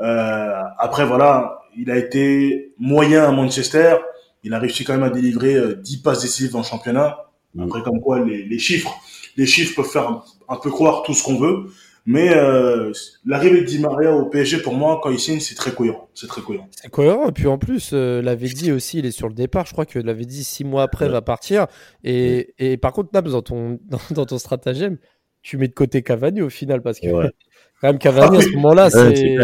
Euh, 0.00 0.62
après, 0.78 1.06
voilà, 1.06 1.60
il 1.76 1.90
a 1.90 1.96
été 1.96 2.72
moyen 2.78 3.24
à 3.24 3.32
Manchester. 3.32 3.96
Il 4.44 4.54
a 4.54 4.58
réussi 4.58 4.84
quand 4.84 4.92
même 4.92 5.02
à 5.02 5.10
délivrer 5.10 5.56
10 5.76 5.96
euh, 5.96 6.02
passes 6.02 6.22
décisives 6.22 6.56
en 6.56 6.62
championnat. 6.62 7.24
Après, 7.58 7.82
comme 7.82 8.00
quoi, 8.00 8.24
les, 8.24 8.44
les, 8.44 8.58
chiffres, 8.58 8.94
les 9.36 9.46
chiffres 9.46 9.74
peuvent 9.74 9.90
faire 9.90 10.22
un 10.48 10.56
peu 10.56 10.70
croire 10.70 11.02
tout 11.02 11.14
ce 11.14 11.24
qu'on 11.24 11.38
veut. 11.38 11.70
Mais 12.10 12.34
euh, 12.34 12.90
l'arrivée 13.26 13.60
de 13.60 13.66
Di 13.66 13.78
Maria 13.80 14.14
au 14.14 14.24
PSG, 14.30 14.62
pour 14.62 14.72
moi, 14.72 14.98
quand 15.02 15.10
il 15.10 15.18
signe, 15.18 15.40
c'est 15.40 15.54
très 15.54 15.72
cohérent. 15.72 16.08
C'est 16.14 16.26
très 16.26 16.40
cohérent. 16.40 16.66
C'est 16.70 16.90
cohérent. 16.90 17.28
Et 17.28 17.32
puis 17.32 17.46
en 17.48 17.58
plus, 17.58 17.90
euh, 17.92 18.22
l'avait 18.22 18.48
dit 18.48 18.72
aussi, 18.72 19.00
il 19.00 19.04
est 19.04 19.10
sur 19.10 19.28
le 19.28 19.34
départ. 19.34 19.66
Je 19.66 19.72
crois 19.72 19.84
que 19.84 19.98
l'avait 19.98 20.24
dit 20.24 20.42
six 20.42 20.64
mois 20.64 20.84
après, 20.84 21.06
va 21.10 21.20
partir. 21.20 21.66
Et, 22.04 22.54
et 22.58 22.78
par 22.78 22.94
contre, 22.94 23.10
Nabs, 23.12 23.28
dans 23.28 23.42
ton, 23.42 23.78
dans, 24.10 24.24
ton 24.24 24.38
stratagème, 24.38 24.96
tu 25.42 25.58
mets 25.58 25.68
de 25.68 25.74
côté 25.74 26.00
Cavani 26.00 26.40
au 26.40 26.48
final 26.48 26.80
parce 26.80 26.98
que 26.98 27.08
quand 27.82 27.88
même 27.88 27.98
Cavani 27.98 28.38
à 28.38 28.40
ce 28.40 28.54
moment-là, 28.54 28.88
c'est. 28.88 29.36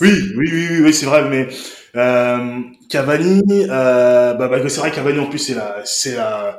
Oui, 0.00 0.10
oui, 0.34 0.48
oui, 0.50 0.80
oui, 0.80 0.94
c'est 0.94 1.06
vrai, 1.06 1.28
mais 1.28 1.46
euh, 1.94 2.60
Cavani, 2.88 3.42
euh, 3.68 4.32
bah, 4.32 4.48
bah, 4.48 4.66
c'est 4.66 4.80
vrai 4.80 4.90
Cavani 4.90 5.18
en 5.18 5.26
plus 5.26 5.38
c'est 5.38 5.54
la, 5.54 5.82
c'est 5.84 6.16
la, 6.16 6.58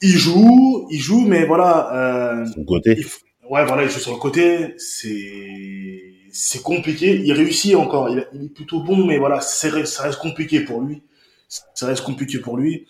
il 0.00 0.16
joue, 0.16 0.88
il 0.90 0.98
joue, 0.98 1.20
mais 1.20 1.44
voilà. 1.44 2.40
Euh, 2.40 2.46
Son 2.46 2.64
côté. 2.64 3.04
Ouais, 3.50 3.64
voilà, 3.64 3.84
il 3.84 3.90
joue 3.90 3.98
sur 3.98 4.12
le 4.12 4.18
côté. 4.18 4.74
C'est 4.76 6.08
c'est 6.30 6.62
compliqué. 6.62 7.20
Il 7.24 7.32
réussit 7.32 7.74
encore. 7.74 8.08
Il, 8.10 8.18
est 8.18 8.48
plutôt 8.54 8.80
bon, 8.80 9.06
mais 9.06 9.18
voilà, 9.18 9.40
ça 9.40 9.70
reste 9.70 10.18
compliqué 10.18 10.60
pour 10.60 10.80
lui. 10.82 11.02
Ça 11.48 11.86
reste 11.86 12.02
compliqué 12.04 12.38
pour 12.38 12.56
lui. 12.56 12.86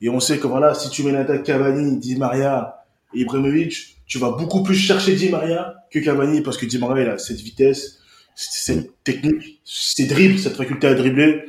Et 0.00 0.08
on 0.08 0.20
sait 0.20 0.38
que 0.38 0.46
voilà, 0.46 0.74
si 0.74 0.90
tu 0.90 1.02
mets 1.02 1.12
l'attaque 1.12 1.42
Cavani, 1.42 1.98
Di 1.98 2.16
Maria 2.16 2.84
Ibrahimovic, 3.14 3.96
tu 4.06 4.18
vas 4.18 4.30
beaucoup 4.30 4.62
plus 4.62 4.74
chercher 4.76 5.14
Di 5.14 5.28
Maria 5.28 5.74
que 5.90 5.98
Cavani 5.98 6.42
parce 6.42 6.56
que 6.56 6.66
Di 6.66 6.78
Maria 6.78 7.04
il 7.04 7.10
a 7.10 7.18
cette 7.18 7.40
vitesse, 7.40 7.98
cette 8.34 9.02
technique, 9.02 9.60
ces 9.64 10.06
dribbles, 10.06 10.38
cette 10.38 10.56
faculté 10.56 10.86
à 10.86 10.94
dribbler. 10.94 11.44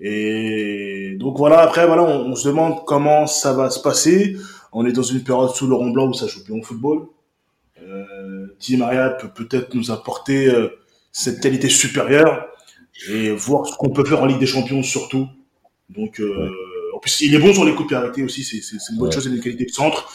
Et 0.00 1.16
donc 1.18 1.36
voilà, 1.38 1.60
après 1.60 1.86
voilà, 1.86 2.04
on, 2.04 2.30
on, 2.30 2.36
se 2.36 2.46
demande 2.46 2.84
comment 2.86 3.26
ça 3.26 3.52
va 3.52 3.70
se 3.70 3.80
passer. 3.80 4.36
On 4.72 4.86
est 4.86 4.92
dans 4.92 5.02
une 5.02 5.24
période 5.24 5.50
sous 5.50 5.66
Laurent 5.66 5.90
Blanc 5.90 6.08
où 6.08 6.14
ça 6.14 6.28
joue 6.28 6.44
bien 6.44 6.56
au 6.56 6.62
football. 6.62 7.08
Euh, 7.82 8.56
Di 8.58 8.76
Maria 8.76 9.10
peut 9.10 9.28
peut-être 9.28 9.74
nous 9.74 9.90
apporter 9.90 10.48
euh, 10.48 10.68
cette 11.12 11.40
qualité 11.40 11.68
supérieure 11.68 12.48
et 13.08 13.30
voir 13.30 13.66
ce 13.66 13.76
qu'on 13.76 13.90
peut 13.90 14.04
faire 14.04 14.22
en 14.22 14.26
Ligue 14.26 14.40
des 14.40 14.46
Champions 14.46 14.82
surtout. 14.82 15.28
Donc, 15.88 16.20
euh, 16.20 16.50
en 16.94 16.98
plus, 16.98 17.20
il 17.20 17.34
est 17.34 17.38
bon 17.38 17.52
sur 17.52 17.64
les 17.64 17.74
coups 17.74 17.90
de 17.90 17.94
arrêtés 17.94 18.22
aussi, 18.22 18.42
c'est 18.44 18.76
une 18.90 18.98
bonne 18.98 19.12
chose, 19.12 19.26
il 19.26 19.32
a 19.32 19.36
une 19.36 19.40
qualité 19.40 19.64
de 19.64 19.70
centre. 19.70 20.12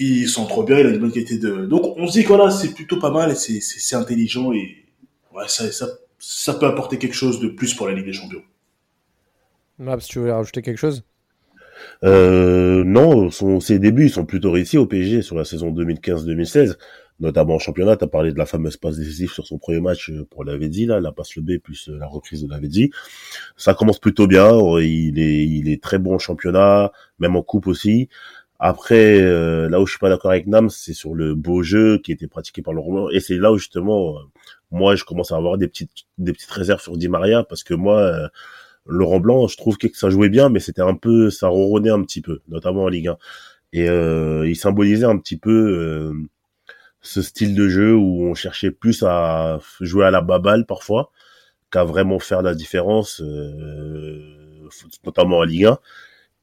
Il 0.00 0.28
centre 0.28 0.62
bien, 0.62 0.78
il 0.78 0.86
a 0.86 0.90
une 0.90 0.98
bonne 0.98 1.12
qualité 1.12 1.38
de. 1.38 1.66
Donc, 1.66 1.96
on 1.96 2.06
se 2.06 2.12
dit 2.12 2.22
que 2.22 2.28
voilà, 2.28 2.50
c'est 2.50 2.72
plutôt 2.72 2.98
pas 2.98 3.10
mal 3.10 3.32
et 3.32 3.34
c'est 3.34 3.96
intelligent 3.96 4.52
et 4.52 4.84
ouais, 5.34 5.48
ça, 5.48 5.70
ça, 5.72 5.88
ça 6.20 6.54
peut 6.54 6.66
apporter 6.66 6.98
quelque 6.98 7.16
chose 7.16 7.40
de 7.40 7.48
plus 7.48 7.74
pour 7.74 7.88
la 7.88 7.94
Ligue 7.94 8.06
des 8.06 8.12
Champions. 8.12 8.42
Maps, 9.78 9.98
tu 9.98 10.20
voulais 10.20 10.32
rajouter 10.32 10.62
quelque 10.62 10.78
chose? 10.78 11.02
Euh, 12.04 12.84
non, 12.84 13.30
son, 13.30 13.60
ses 13.60 13.78
débuts 13.78 14.08
sont 14.08 14.24
plutôt 14.24 14.50
réussis 14.52 14.78
au 14.78 14.86
PSG 14.86 15.22
sur 15.22 15.36
la 15.36 15.44
saison 15.44 15.72
2015-2016, 15.72 16.76
notamment 17.20 17.54
en 17.54 17.58
championnat. 17.58 17.96
Tu 17.96 18.04
as 18.04 18.08
parlé 18.08 18.32
de 18.32 18.38
la 18.38 18.46
fameuse 18.46 18.76
passe 18.76 18.96
décisive 18.96 19.32
sur 19.32 19.46
son 19.46 19.58
premier 19.58 19.80
match 19.80 20.10
euh, 20.10 20.26
pour 20.30 20.44
l'Avedzi, 20.44 20.86
là, 20.86 21.00
la 21.00 21.12
passe 21.12 21.36
le 21.36 21.42
B 21.42 21.58
plus 21.62 21.88
euh, 21.88 21.98
la 21.98 22.06
reprise 22.06 22.44
de 22.44 22.50
l'Avedzi. 22.50 22.90
Ça 23.56 23.74
commence 23.74 23.98
plutôt 23.98 24.26
bien. 24.26 24.50
Il 24.80 25.18
est, 25.18 25.46
il 25.46 25.68
est 25.68 25.82
très 25.82 25.98
bon 25.98 26.14
en 26.14 26.18
championnat, 26.18 26.92
même 27.18 27.36
en 27.36 27.42
coupe 27.42 27.66
aussi. 27.66 28.08
Après, 28.60 29.20
euh, 29.20 29.68
là 29.68 29.80
où 29.80 29.86
je 29.86 29.92
suis 29.92 30.00
pas 30.00 30.08
d'accord 30.08 30.32
avec 30.32 30.48
Nam, 30.48 30.68
c'est 30.68 30.92
sur 30.92 31.14
le 31.14 31.34
beau 31.36 31.62
jeu 31.62 31.98
qui 31.98 32.10
était 32.10 32.26
pratiqué 32.26 32.60
par 32.60 32.74
le 32.74 32.80
Romain. 32.80 33.06
Et 33.12 33.20
c'est 33.20 33.36
là 33.36 33.52
où 33.52 33.58
justement, 33.58 34.18
moi, 34.72 34.96
je 34.96 35.04
commence 35.04 35.30
à 35.30 35.36
avoir 35.36 35.58
des 35.58 35.68
petites, 35.68 35.92
des 36.18 36.32
petites 36.32 36.50
réserves 36.50 36.80
sur 36.80 36.96
Di 36.96 37.08
Maria 37.08 37.44
parce 37.44 37.62
que 37.62 37.74
moi, 37.74 38.30
Laurent 38.88 39.20
Blanc, 39.20 39.46
je 39.46 39.56
trouve 39.56 39.76
que 39.76 39.86
ça 39.92 40.10
jouait 40.10 40.30
bien, 40.30 40.48
mais 40.48 40.60
c'était 40.60 40.82
un 40.82 40.94
peu, 40.94 41.30
ça 41.30 41.48
ronronnait 41.48 41.90
un 41.90 42.02
petit 42.02 42.22
peu, 42.22 42.40
notamment 42.48 42.84
en 42.84 42.88
Ligue 42.88 43.08
1. 43.08 43.16
Et 43.74 43.88
euh, 43.88 44.48
il 44.48 44.56
symbolisait 44.56 45.04
un 45.04 45.18
petit 45.18 45.36
peu 45.36 45.50
euh, 45.50 46.12
ce 47.02 47.22
style 47.22 47.54
de 47.54 47.68
jeu 47.68 47.94
où 47.94 48.24
on 48.24 48.34
cherchait 48.34 48.70
plus 48.70 49.04
à 49.06 49.60
jouer 49.80 50.06
à 50.06 50.10
la 50.10 50.22
baballe 50.22 50.64
parfois 50.64 51.12
qu'à 51.70 51.84
vraiment 51.84 52.18
faire 52.18 52.40
la 52.40 52.54
différence, 52.54 53.20
euh, 53.20 54.68
notamment 55.04 55.38
en 55.38 55.44
Ligue 55.44 55.66
1. 55.66 55.78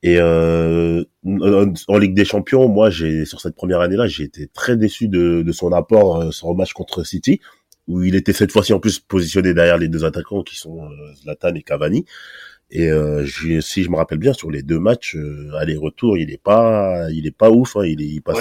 Et 0.04 0.22
en 0.22 1.98
Ligue 1.98 2.14
des 2.14 2.26
Champions, 2.26 2.68
moi, 2.70 2.92
j'ai 2.92 3.26
sur 3.26 3.42
cette 3.42 3.56
première 3.56 3.80
année-là, 3.80 4.06
j'ai 4.06 4.24
été 4.24 4.48
très 4.48 4.78
déçu 4.78 5.08
de, 5.08 5.42
de 5.42 5.52
son 5.52 5.72
apport 5.72 6.32
sur 6.32 6.50
le 6.50 6.56
match 6.56 6.74
contre 6.74 7.04
City 7.04 7.42
où 7.88 8.04
il 8.04 8.16
était 8.16 8.34
cette 8.34 8.52
fois-ci 8.52 8.74
en 8.74 8.80
plus 8.80 9.00
positionné 9.00 9.54
derrière 9.54 9.78
les 9.78 9.88
deux 9.88 10.06
attaquants 10.06 10.44
qui 10.44 10.56
sont 10.56 10.86
euh, 10.86 11.14
Zlatan 11.22 11.54
et 11.56 11.62
Cavani. 11.62 12.06
Et 12.72 12.90
euh, 12.90 13.26
si 13.62 13.84
je 13.84 13.90
me 13.92 13.96
rappelle 13.96 14.18
bien, 14.18 14.34
sur 14.34 14.50
les 14.50 14.64
deux 14.64 14.80
matchs 14.80 15.16
euh, 15.16 15.52
aller-retour, 15.60 16.18
il 16.18 16.32
est 16.32 16.42
pas, 16.42 17.12
il 17.12 17.28
est 17.28 17.36
pas 17.36 17.52
ouf. 17.52 17.76
Hein, 17.76 17.86
il 17.86 18.02
est, 18.02 18.08
il 18.08 18.22
passe 18.22 18.40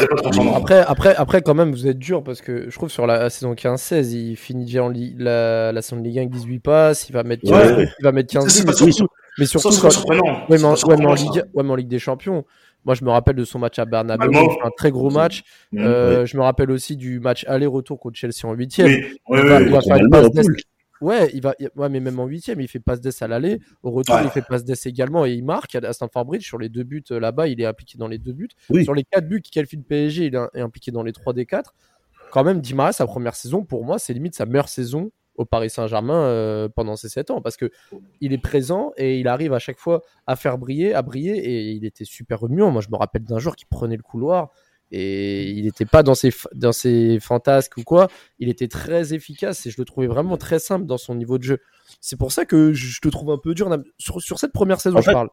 après, 0.55 0.81
après, 0.81 1.15
après, 1.15 1.43
quand 1.43 1.55
même, 1.55 1.73
vous 1.73 1.87
êtes 1.87 1.99
dur 1.99 2.25
parce 2.25 2.41
que 2.41 2.71
je 2.71 2.75
trouve 2.75 2.91
sur 2.91 3.07
la, 3.07 3.29
saison 3.29 3.53
15-16, 3.53 4.13
il 4.13 4.37
finit 4.37 4.65
déjà 4.65 4.83
en 4.83 4.93
la, 5.19 5.73
la 5.73 5.83
saison 5.83 6.01
de 6.01 6.07
Ligue 6.07 6.19
1 6.19 6.23
avec 6.23 6.33
18 6.33 6.59
passes, 6.61 7.09
il 7.11 7.13
va 7.13 7.23
mettre 7.23 7.45
15, 7.47 7.87
il 7.99 8.03
va 8.03 8.13
mettre 8.13 8.33
15 8.33 9.05
mais 9.39 9.47
surtout, 9.47 9.71
quand, 9.81 10.09
ouais, 10.09 10.19
mais 10.49 10.65
en, 10.65 10.75
ouais, 10.75 10.97
mais 10.97 11.07
en 11.07 11.15
Ligue, 11.15 11.45
ouais, 11.55 11.65
mais 11.65 11.71
en 11.71 11.75
Ligue 11.75 11.89
des 11.89 11.99
Champions, 11.99 12.45
moi, 12.85 12.95
je 12.95 13.05
me 13.05 13.11
rappelle 13.11 13.37
de 13.37 13.45
son 13.45 13.59
match 13.59 13.79
à 13.79 13.85
Bernabeu, 13.85 14.31
un 14.63 14.71
très 14.77 14.91
gros 14.91 15.11
match. 15.11 15.43
Mmh, 15.73 15.79
euh, 15.79 16.27
je 16.27 16.37
me 16.37 16.43
rappelle 16.43 16.71
aussi 16.71 16.97
du 16.97 17.21
match 17.21 17.45
aller-retour 17.49 17.99
contre 17.99 18.19
Chelsea 18.19 18.45
en 18.45 18.53
huitième. 18.53 18.91
il 19.31 19.37
va, 19.37 19.61
il 19.61 19.71
va 19.71 19.81
faire 19.81 19.97
une 19.97 20.11
passe 20.11 20.29
Ouais, 21.01 21.29
il 21.35 21.43
va, 21.43 21.55
ouais, 21.77 21.89
mais 21.89 22.01
même 22.01 22.19
en 22.19 22.27
huitième, 22.27 22.61
il 22.61 22.69
fait 22.69 22.81
passe 22.81 23.01
d'ess 23.01 23.21
à 23.21 23.29
l'aller. 23.29 23.61
Au 23.83 23.91
retour, 23.91 24.17
il 24.23 24.31
fait 24.31 24.43
passe 24.43 24.65
d'ess 24.65 24.87
également 24.87 25.27
et 25.27 25.33
il 25.33 25.45
marque 25.45 25.75
à 25.75 25.93
Stamford 25.93 26.25
Bridge 26.25 26.47
sur 26.47 26.57
les 26.57 26.69
deux 26.69 26.85
buts 26.85 27.05
euh, 27.11 27.21
là-bas. 27.21 27.49
Il 27.49 27.61
est 27.61 27.67
impliqué 27.67 27.99
dans 27.99 28.09
les 28.09 28.19
deux 28.19 28.33
buts. 28.33 28.49
Sur 28.83 28.95
les 28.95 29.05
quatre 29.05 29.29
buts 29.29 29.43
qui 29.43 29.51
qualifient 29.51 29.77
le 29.77 29.83
PSG, 29.83 30.27
il 30.27 30.35
est 30.35 30.61
impliqué 30.61 30.93
dans 30.93 31.03
les 31.03 31.13
trois 31.13 31.33
des 31.33 31.47
quatre. 31.47 31.75
Quand 32.31 32.45
même, 32.45 32.61
Dimas, 32.61 32.93
sa 32.93 33.07
première 33.07 33.35
saison, 33.35 33.65
pour 33.65 33.85
moi, 33.85 33.99
c'est 33.99 34.13
limite 34.13 34.35
sa 34.35 34.47
meilleure 34.47 34.69
saison 34.69 35.11
au 35.37 35.45
Paris 35.45 35.71
Saint-Germain 35.71 36.25
euh, 36.27 36.69
pendant 36.69 36.97
ces 36.97 37.09
7 37.09 37.31
ans 37.31 37.41
parce 37.41 37.57
que 37.57 37.71
il 38.21 38.33
est 38.33 38.39
présent 38.39 38.93
et 38.97 39.19
il 39.19 39.29
arrive 39.29 39.53
à 39.53 39.59
chaque 39.59 39.79
fois 39.79 40.03
à 40.27 40.37
faire 40.37 40.59
briller, 40.59 40.95
à 40.95 41.03
briller 41.03 41.37
et 41.37 41.71
il 41.73 41.85
était 41.85 42.05
super 42.05 42.41
remuant. 42.41 42.71
Moi, 42.71 42.83
je 42.83 42.89
me 42.89 42.97
rappelle 42.97 43.25
d'un 43.25 43.39
jour 43.39 43.57
qui 43.57 43.65
prenait 43.65 43.97
le 43.97 44.03
couloir 44.03 44.51
et 44.91 45.51
il 45.51 45.65
n'était 45.65 45.87
pas 45.87 46.03
dans 46.03 46.15
ses, 46.15 46.31
dans 46.55 46.73
ses 46.73 47.19
fantasques 47.21 47.77
ou 47.77 47.83
quoi. 47.83 48.09
Il 48.39 48.49
était 48.49 48.69
très 48.69 49.13
efficace 49.15 49.67
et 49.67 49.71
je 49.71 49.77
le 49.79 49.85
trouvais 49.85 50.07
vraiment 50.07 50.37
très 50.37 50.59
simple 50.59 50.87
dans 50.87 50.99
son 50.99 51.15
niveau 51.15 51.39
de 51.39 51.43
jeu. 51.43 51.59
C'est 52.01 52.19
pour 52.19 52.33
ça 52.33 52.45
que 52.45 52.73
je 52.73 53.01
te 53.01 53.09
trouve 53.09 53.31
un 53.31 53.39
peu 53.39 53.55
dur 53.55 53.77
sur, 53.99 54.21
sur 54.21 54.39
cette 54.39 54.53
première 54.53 54.81
saison, 54.81 54.99
En 54.99 55.01
je 55.01 55.07
fait, 55.07 55.13
parle. 55.13 55.31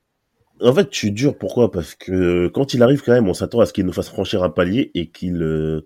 En 0.61 0.73
fait, 0.73 0.87
je 0.91 0.97
suis 0.97 1.11
dur. 1.11 1.37
Pourquoi? 1.37 1.71
Parce 1.71 1.95
que 1.95 2.47
quand 2.47 2.73
il 2.73 2.81
arrive, 2.81 3.01
quand 3.03 3.13
même, 3.13 3.27
on 3.27 3.33
s'attend 3.33 3.59
à 3.59 3.65
ce 3.65 3.73
qu'il 3.73 3.85
nous 3.85 3.93
fasse 3.93 4.09
franchir 4.09 4.43
un 4.43 4.49
palier 4.49 4.91
et 4.95 5.09
qu'il 5.09 5.41
euh, 5.43 5.85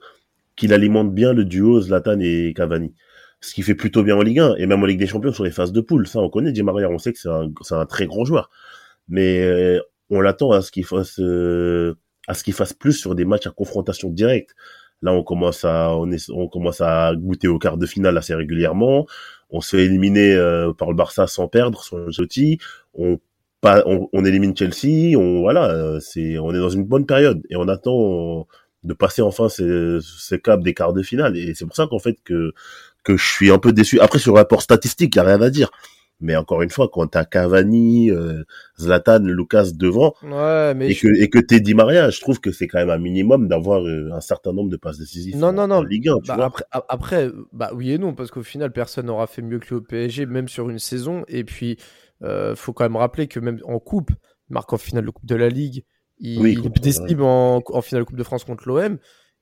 qu'il 0.55 0.73
alimente 0.73 1.13
bien 1.13 1.33
le 1.33 1.45
duo 1.45 1.81
Zlatan 1.81 2.19
et 2.21 2.53
Cavani. 2.55 2.93
Ce 3.45 3.53
qui 3.53 3.61
fait 3.61 3.75
plutôt 3.75 4.01
bien 4.01 4.15
en 4.15 4.21
Ligue 4.21 4.39
1 4.39 4.55
et 4.55 4.65
même 4.65 4.81
en 4.81 4.87
Ligue 4.87 4.97
des 4.97 5.05
Champions 5.05 5.31
sur 5.31 5.43
les 5.43 5.51
phases 5.51 5.71
de 5.71 5.79
poule. 5.79 6.07
Ça, 6.07 6.19
on 6.19 6.29
connaît 6.29 6.51
Di 6.51 6.63
Maria, 6.63 6.89
on 6.89 6.97
sait 6.97 7.13
que 7.13 7.19
c'est 7.19 7.29
un, 7.29 7.51
un 7.71 7.85
très 7.85 8.07
grand 8.07 8.25
joueur. 8.25 8.49
Mais 9.07 9.43
euh, 9.43 9.79
on 10.09 10.19
l'attend 10.19 10.51
à 10.51 10.61
ce 10.61 10.71
qu'il 10.71 10.83
fasse 10.83 11.19
euh, 11.19 11.95
à 12.27 12.33
ce 12.33 12.43
qu'il 12.43 12.53
fasse 12.53 12.73
plus 12.73 12.93
sur 12.93 13.13
des 13.13 13.23
matchs 13.23 13.45
à 13.45 13.51
confrontation 13.51 14.09
directe. 14.09 14.55
Là, 15.03 15.13
on 15.13 15.23
commence 15.23 15.63
à 15.63 15.95
on, 15.95 16.11
est, 16.11 16.29
on 16.31 16.47
commence 16.47 16.81
à 16.81 17.13
goûter 17.15 17.47
au 17.47 17.59
quart 17.59 17.77
de 17.77 17.85
finale 17.85 18.17
assez 18.17 18.33
régulièrement. 18.33 19.05
On 19.51 19.61
se 19.61 19.75
fait 19.75 19.85
éliminer 19.85 20.33
euh, 20.33 20.73
par 20.73 20.89
le 20.89 20.95
Barça 20.95 21.27
sans 21.27 21.47
perdre 21.47 21.83
un 21.93 22.09
jeudi. 22.09 22.57
On 22.95 23.19
pas, 23.61 23.83
on, 23.85 24.09
on, 24.11 24.25
élimine 24.25 24.55
Chelsea, 24.57 25.15
on 25.17 25.41
voilà, 25.41 25.69
euh, 25.71 25.99
c'est, 25.99 26.37
on 26.39 26.53
est 26.53 26.59
dans 26.59 26.69
une 26.69 26.83
bonne 26.83 27.05
période 27.05 27.41
et 27.49 27.55
on 27.55 27.67
attend 27.67 28.47
de 28.83 28.93
passer 28.93 29.21
enfin 29.21 29.49
ces, 29.49 29.97
ces 30.01 30.39
caps 30.39 30.63
des 30.63 30.73
quarts 30.73 30.93
de 30.93 31.01
finale 31.01 31.35
et 31.37 31.55
c'est 31.55 31.65
pour 31.65 31.75
ça 31.75 31.87
qu'en 31.87 31.99
fait 31.99 32.17
que 32.23 32.53
que 33.05 33.15
je 33.15 33.25
suis 33.25 33.51
un 33.51 33.59
peu 33.59 33.71
déçu. 33.71 33.99
Après 34.01 34.19
sur 34.19 34.33
le 34.33 34.39
rapport 34.39 34.61
statistique, 34.61 35.15
y 35.15 35.19
a 35.19 35.23
rien 35.23 35.41
à 35.41 35.49
dire. 35.49 35.71
Mais 36.21 36.35
encore 36.37 36.61
une 36.61 36.69
fois, 36.69 36.89
quand 36.91 37.07
t'as 37.07 37.25
Cavani, 37.25 38.09
euh, 38.09 38.43
Zlatan, 38.79 39.19
Lucas 39.19 39.71
devant, 39.73 40.13
ouais, 40.23 40.73
mais 40.73 40.91
et 40.91 40.93
je... 40.93 41.01
que 41.01 41.21
et 41.21 41.29
que 41.29 41.39
t'es 41.39 41.59
Di 41.59 41.73
Maria, 41.73 42.09
je 42.09 42.21
trouve 42.21 42.39
que 42.39 42.51
c'est 42.51 42.67
quand 42.67 42.79
même 42.79 42.89
un 42.89 42.97
minimum 42.97 43.49
d'avoir 43.49 43.81
euh, 43.81 44.09
un 44.13 44.21
certain 44.21 44.53
nombre 44.53 44.69
de 44.69 44.77
passes 44.77 44.97
décisives. 44.97 45.35
Non, 45.35 45.47
en, 45.47 45.53
non, 45.53 45.67
non. 45.67 45.75
en 45.75 45.83
Ligue 45.83 46.07
1, 46.07 46.19
tu 46.19 46.27
bah, 46.27 46.35
vois. 46.35 46.45
après, 46.45 46.63
après, 46.71 47.31
bah 47.51 47.71
oui 47.73 47.91
et 47.91 47.97
non, 47.97 48.13
parce 48.13 48.31
qu'au 48.31 48.43
final, 48.43 48.71
personne 48.71 49.07
n'aura 49.07 49.27
fait 49.27 49.41
mieux 49.41 49.59
que 49.59 49.67
lui 49.67 49.75
au 49.75 49.81
PSG, 49.81 50.25
même 50.25 50.47
sur 50.47 50.69
une 50.69 50.79
saison. 50.79 51.25
Et 51.27 51.43
puis, 51.43 51.77
euh, 52.23 52.55
faut 52.55 52.71
quand 52.71 52.85
même 52.85 52.95
rappeler 52.95 53.27
que 53.27 53.41
même 53.41 53.59
en 53.65 53.79
coupe, 53.79 54.11
il 54.49 54.53
marque 54.53 54.71
en 54.71 54.77
finale 54.77 55.05
de 55.05 55.09
Coupe 55.09 55.25
de 55.25 55.35
la 55.35 55.49
Ligue, 55.49 55.83
il, 56.19 56.39
Oui, 56.39 56.57
il 56.63 56.71
décisive 56.81 57.23
en, 57.23 57.61
en 57.67 57.81
finale 57.81 58.03
de 58.03 58.07
Coupe 58.07 58.17
de 58.17 58.23
France 58.23 58.45
contre 58.45 58.69
l'OM. 58.69 58.97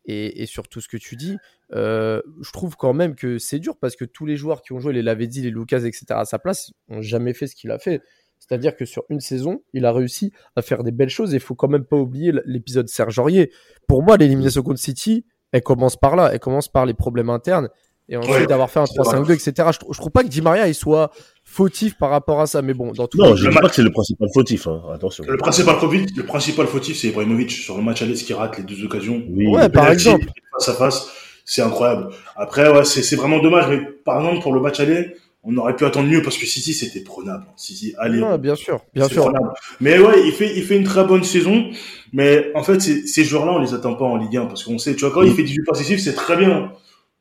Et, 0.05 0.41
et 0.41 0.47
sur 0.47 0.67
tout 0.67 0.81
ce 0.81 0.89
que 0.89 0.97
tu 0.97 1.15
dis, 1.15 1.37
euh, 1.75 2.21
je 2.41 2.51
trouve 2.51 2.75
quand 2.75 2.93
même 2.93 3.15
que 3.15 3.37
c'est 3.37 3.59
dur 3.59 3.77
parce 3.79 3.95
que 3.95 4.05
tous 4.05 4.25
les 4.25 4.35
joueurs 4.35 4.61
qui 4.61 4.73
ont 4.73 4.79
joué, 4.79 4.93
les 4.93 5.01
Lavezzi, 5.01 5.41
les 5.41 5.49
Lucas, 5.49 5.79
etc., 5.79 6.05
à 6.09 6.25
sa 6.25 6.39
place, 6.39 6.71
ont 6.89 7.01
jamais 7.01 7.33
fait 7.33 7.47
ce 7.47 7.55
qu'il 7.55 7.71
a 7.71 7.79
fait. 7.79 8.01
C'est-à-dire 8.39 8.75
que 8.75 8.85
sur 8.85 9.03
une 9.09 9.21
saison, 9.21 9.63
il 9.73 9.85
a 9.85 9.93
réussi 9.93 10.33
à 10.55 10.61
faire 10.61 10.83
des 10.83 10.91
belles 10.91 11.09
choses 11.09 11.33
et 11.33 11.37
il 11.37 11.39
faut 11.39 11.55
quand 11.55 11.69
même 11.69 11.85
pas 11.85 11.95
oublier 11.95 12.33
l'épisode 12.45 12.89
Serge 12.89 13.17
Aurier. 13.17 13.51
Pour 13.87 14.03
moi, 14.03 14.17
l'élimination 14.17 14.61
contre 14.61 14.79
City, 14.79 15.25
elle 15.51 15.63
commence 15.63 15.95
par 15.95 16.15
là, 16.15 16.29
elle 16.33 16.39
commence 16.39 16.67
par 16.67 16.85
les 16.85 16.93
problèmes 16.93 17.29
internes 17.29 17.69
et 18.09 18.17
ensuite 18.17 18.35
Ouais, 18.35 18.47
d'avoir 18.47 18.69
fait 18.69 18.81
un 18.81 18.85
c'est 18.85 18.99
vrai. 19.01 19.21
3-5-2, 19.21 19.31
etc. 19.33 19.69
Je, 19.71 19.93
je 19.93 19.97
trouve 19.97 20.11
pas 20.11 20.23
que 20.23 20.27
Di 20.27 20.41
Maria 20.41 20.67
il 20.67 20.75
soit 20.75 21.11
fautif 21.45 21.97
par 21.97 22.09
rapport 22.09 22.41
à 22.41 22.47
ça, 22.47 22.61
mais 22.61 22.73
bon, 22.73 22.91
dans 22.91 23.07
tout 23.07 23.17
Non, 23.17 23.29
cas, 23.29 23.35
je 23.35 23.45
le 23.45 23.51
dis 23.51 23.57
pas 23.57 23.69
que 23.69 23.75
c'est 23.75 23.81
le 23.81 23.91
principal 23.91 24.27
fautif. 24.33 24.67
Hein. 24.67 24.81
Attention. 24.93 25.23
Le 25.25 25.37
principal 25.37 25.77
fautif, 25.77 26.17
le 26.17 26.25
principal 26.25 26.67
fautif, 26.67 26.97
c'est 26.97 27.07
Ibrahimovic 27.07 27.51
sur 27.51 27.77
le 27.77 27.83
match 27.83 28.01
aller, 28.01 28.13
qui 28.13 28.33
rate 28.33 28.57
les 28.57 28.63
deux 28.63 28.83
occasions. 28.83 29.23
Oui. 29.29 29.47
Ouais, 29.47 29.69
par 29.69 29.89
exemple. 29.89 30.25
Face 30.59 30.69
à 30.69 30.73
face, 30.73 31.07
c'est 31.45 31.61
incroyable. 31.61 32.09
Après, 32.35 32.69
ouais, 32.69 32.85
c'est 32.85 33.15
vraiment 33.15 33.39
dommage, 33.39 33.67
mais 33.69 33.81
par 34.05 34.19
exemple, 34.19 34.41
pour 34.41 34.53
le 34.53 34.61
match 34.61 34.79
aller, 34.79 35.15
on 35.43 35.57
aurait 35.57 35.75
pu 35.75 35.85
attendre 35.85 36.07
mieux 36.07 36.21
parce 36.21 36.37
que 36.37 36.45
City, 36.45 36.73
c'était 36.73 37.01
prenable. 37.01 37.45
City, 37.57 37.93
allez. 37.97 38.21
Ouais, 38.21 38.37
bien 38.37 38.55
sûr, 38.55 38.81
bien 38.93 39.09
sûr. 39.09 39.23
prenable. 39.23 39.51
Mais 39.81 39.99
ouais, 39.99 40.25
il 40.25 40.31
fait, 40.31 40.55
il 40.55 40.63
fait 40.63 40.77
une 40.77 40.85
très 40.85 41.03
bonne 41.03 41.23
saison. 41.23 41.69
Mais 42.13 42.51
en 42.55 42.63
fait, 42.63 42.79
ces, 42.79 43.23
joueurs-là, 43.23 43.53
on 43.53 43.59
les 43.59 43.73
attend 43.73 43.95
pas 43.95 44.05
en 44.05 44.15
Ligue 44.15 44.37
1 44.37 44.45
parce 44.45 44.63
qu'on 44.63 44.77
sait, 44.77 44.95
tu 44.95 45.01
vois, 45.01 45.11
quand 45.11 45.23
il 45.23 45.33
fait 45.33 45.43
18 45.43 45.63
passes 45.65 45.83
c'est 45.83 46.15
très 46.15 46.37
bien. 46.37 46.71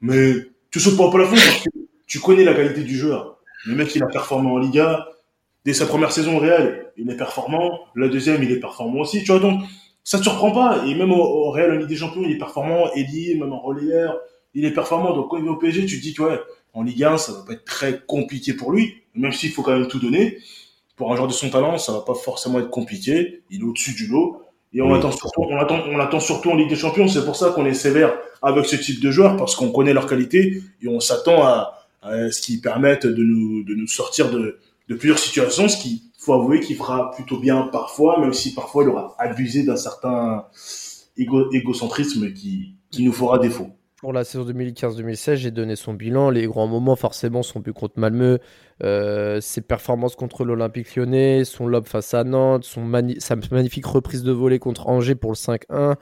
Mais 0.01 0.35
tu 0.71 0.79
sautes 0.79 0.97
pas 0.97 1.05
au 1.05 1.11
plafond 1.11 1.35
parce 1.35 1.65
que 1.65 1.71
tu 2.07 2.21
connais 2.21 2.45
la 2.45 2.55
qualité 2.55 2.83
du 2.83 2.97
joueur. 2.97 3.39
Le 3.67 3.75
mec, 3.75 3.95
il 3.95 4.03
a 4.03 4.07
performé 4.07 4.49
en 4.49 4.59
Ligue 4.59 4.79
1. 4.79 4.99
Dès 5.65 5.75
sa 5.75 5.87
première 5.87 6.13
saison 6.13 6.37
au 6.37 6.41
Real, 6.41 6.93
il 6.97 7.11
est 7.11 7.17
performant. 7.17 7.81
La 7.95 8.09
deuxième, 8.09 8.43
il 8.43 8.53
est 8.53 8.61
performant 8.61 9.01
aussi. 9.01 9.21
Tu 9.25 9.33
vois, 9.33 9.41
donc, 9.41 9.63
ça 10.05 10.19
te 10.19 10.23
surprend 10.25 10.51
pas. 10.53 10.85
Et 10.87 10.95
même 10.95 11.13
au, 11.13 11.17
au 11.23 11.51
Real, 11.51 11.73
en 11.73 11.77
Ligue 11.77 11.89
des 11.89 11.97
Champions, 11.97 12.23
il 12.25 12.33
est 12.33 12.39
performant. 12.39 12.93
Eddie, 12.95 13.37
même 13.37 13.53
en 13.53 13.61
relayeur, 13.61 14.19
il 14.55 14.65
est 14.65 14.73
performant. 14.73 15.15
Donc, 15.15 15.31
quand 15.31 15.37
il 15.39 15.43
vient 15.45 15.53
au 15.53 15.57
PSG, 15.57 15.87
tu 15.87 15.99
te 15.99 16.03
dis 16.03 16.15
que, 16.15 16.23
ouais, 16.23 16.41
en 16.75 16.83
Ligue 16.83 17.05
1, 17.05 17.19
ça 17.19 17.33
va 17.33 17.39
pas 17.47 17.53
être 17.55 17.65
très 17.65 18.01
compliqué 18.07 18.55
pour 18.55 18.73
lui. 18.73 18.95
Même 19.15 19.33
s'il 19.33 19.51
faut 19.51 19.63
quand 19.63 19.77
même 19.77 19.89
tout 19.89 19.99
donner. 19.99 20.39
Pour 20.97 21.13
un 21.13 21.17
joueur 21.17 21.29
de 21.29 21.33
son 21.33 21.51
talent, 21.51 21.79
ça 21.79 21.93
va 21.93 22.01
pas 22.01 22.15
forcément 22.15 22.59
être 22.61 22.71
compliqué. 22.71 23.43
Il 23.51 23.61
est 23.61 23.65
au-dessus 23.65 23.95
du 23.95 24.07
lot. 24.07 24.43
Et 24.75 24.81
on 24.81 24.91
Oui. 24.91 24.99
attend 24.99 25.11
surtout, 25.13 25.43
on 25.43 25.57
attend, 25.59 25.81
on 25.91 25.99
attend 25.99 26.21
surtout 26.21 26.51
en 26.51 26.57
Ligue 26.57 26.69
des 26.71 26.77
Champions. 26.77 27.07
C'est 27.09 27.25
pour 27.25 27.37
ça 27.37 27.51
qu'on 27.51 27.67
est 27.67 27.75
sévère 27.75 28.15
avec 28.41 28.65
ce 28.67 28.77
type 28.77 29.01
de 29.01 29.11
joueurs 29.11 29.37
parce 29.37 29.55
qu'on 29.55 29.71
connaît 29.71 29.93
leur 29.93 30.07
qualité 30.07 30.63
et 30.83 30.89
on 30.89 30.99
s'attend 31.01 31.43
à, 31.45 31.79
à 32.03 32.31
ce 32.31 32.41
qu'ils 32.41 32.61
permettent 32.63 33.07
de 33.07 33.23
nous, 33.23 33.65
de 33.65 33.75
nous 33.75 33.87
sortir 33.87 34.31
de, 34.31 34.59
de 34.89 34.95
plusieurs 34.95 35.19
situations, 35.19 35.69
ce 35.69 35.77
qu'il 35.77 35.99
faut 36.23 36.35
avouer 36.35 36.61
qu'il 36.61 36.77
fera 36.77 37.11
plutôt 37.11 37.39
bien 37.39 37.69
parfois, 37.73 38.21
même 38.21 38.33
si 38.33 38.55
parfois 38.55 38.85
il 38.85 38.91
aura 38.91 39.15
abusé 39.19 39.65
d'un 39.65 39.77
certain 39.77 40.47
égo, 41.17 41.51
égocentrisme 41.53 42.33
qui, 42.33 42.77
qui 42.91 43.05
nous 43.05 43.13
fera 43.13 43.39
défaut. 43.39 43.71
Pour 44.03 44.13
la 44.13 44.25
saison 44.25 44.45
2015-2016, 44.45 45.37
j'ai 45.37 45.51
donné 45.53 45.77
son 45.77 45.95
bilan. 45.95 46.31
Les 46.31 46.47
grands 46.47 46.67
moments, 46.67 46.97
forcément, 46.97 47.45
son 47.45 47.61
but 47.61 47.73
contre 47.73 48.01
Malmö, 48.01 48.39
euh, 48.83 49.41
ses 49.41 49.61
performances 49.61 50.17
contre 50.17 50.45
l'Olympique 50.45 50.97
lyonnais, 50.97 51.45
son 51.45 51.69
lob 51.69 51.87
face 51.87 52.13
à 52.13 52.25
Nantes, 52.25 52.65
son 52.65 52.91
sa 53.19 53.37
magnifique 53.53 53.87
reprise 53.87 54.25
de 54.25 54.33
volée 54.33 54.59
contre 54.59 54.89
Angers 54.89 55.15
pour 55.15 55.31
le 55.31 55.37
5-1, 55.37 55.95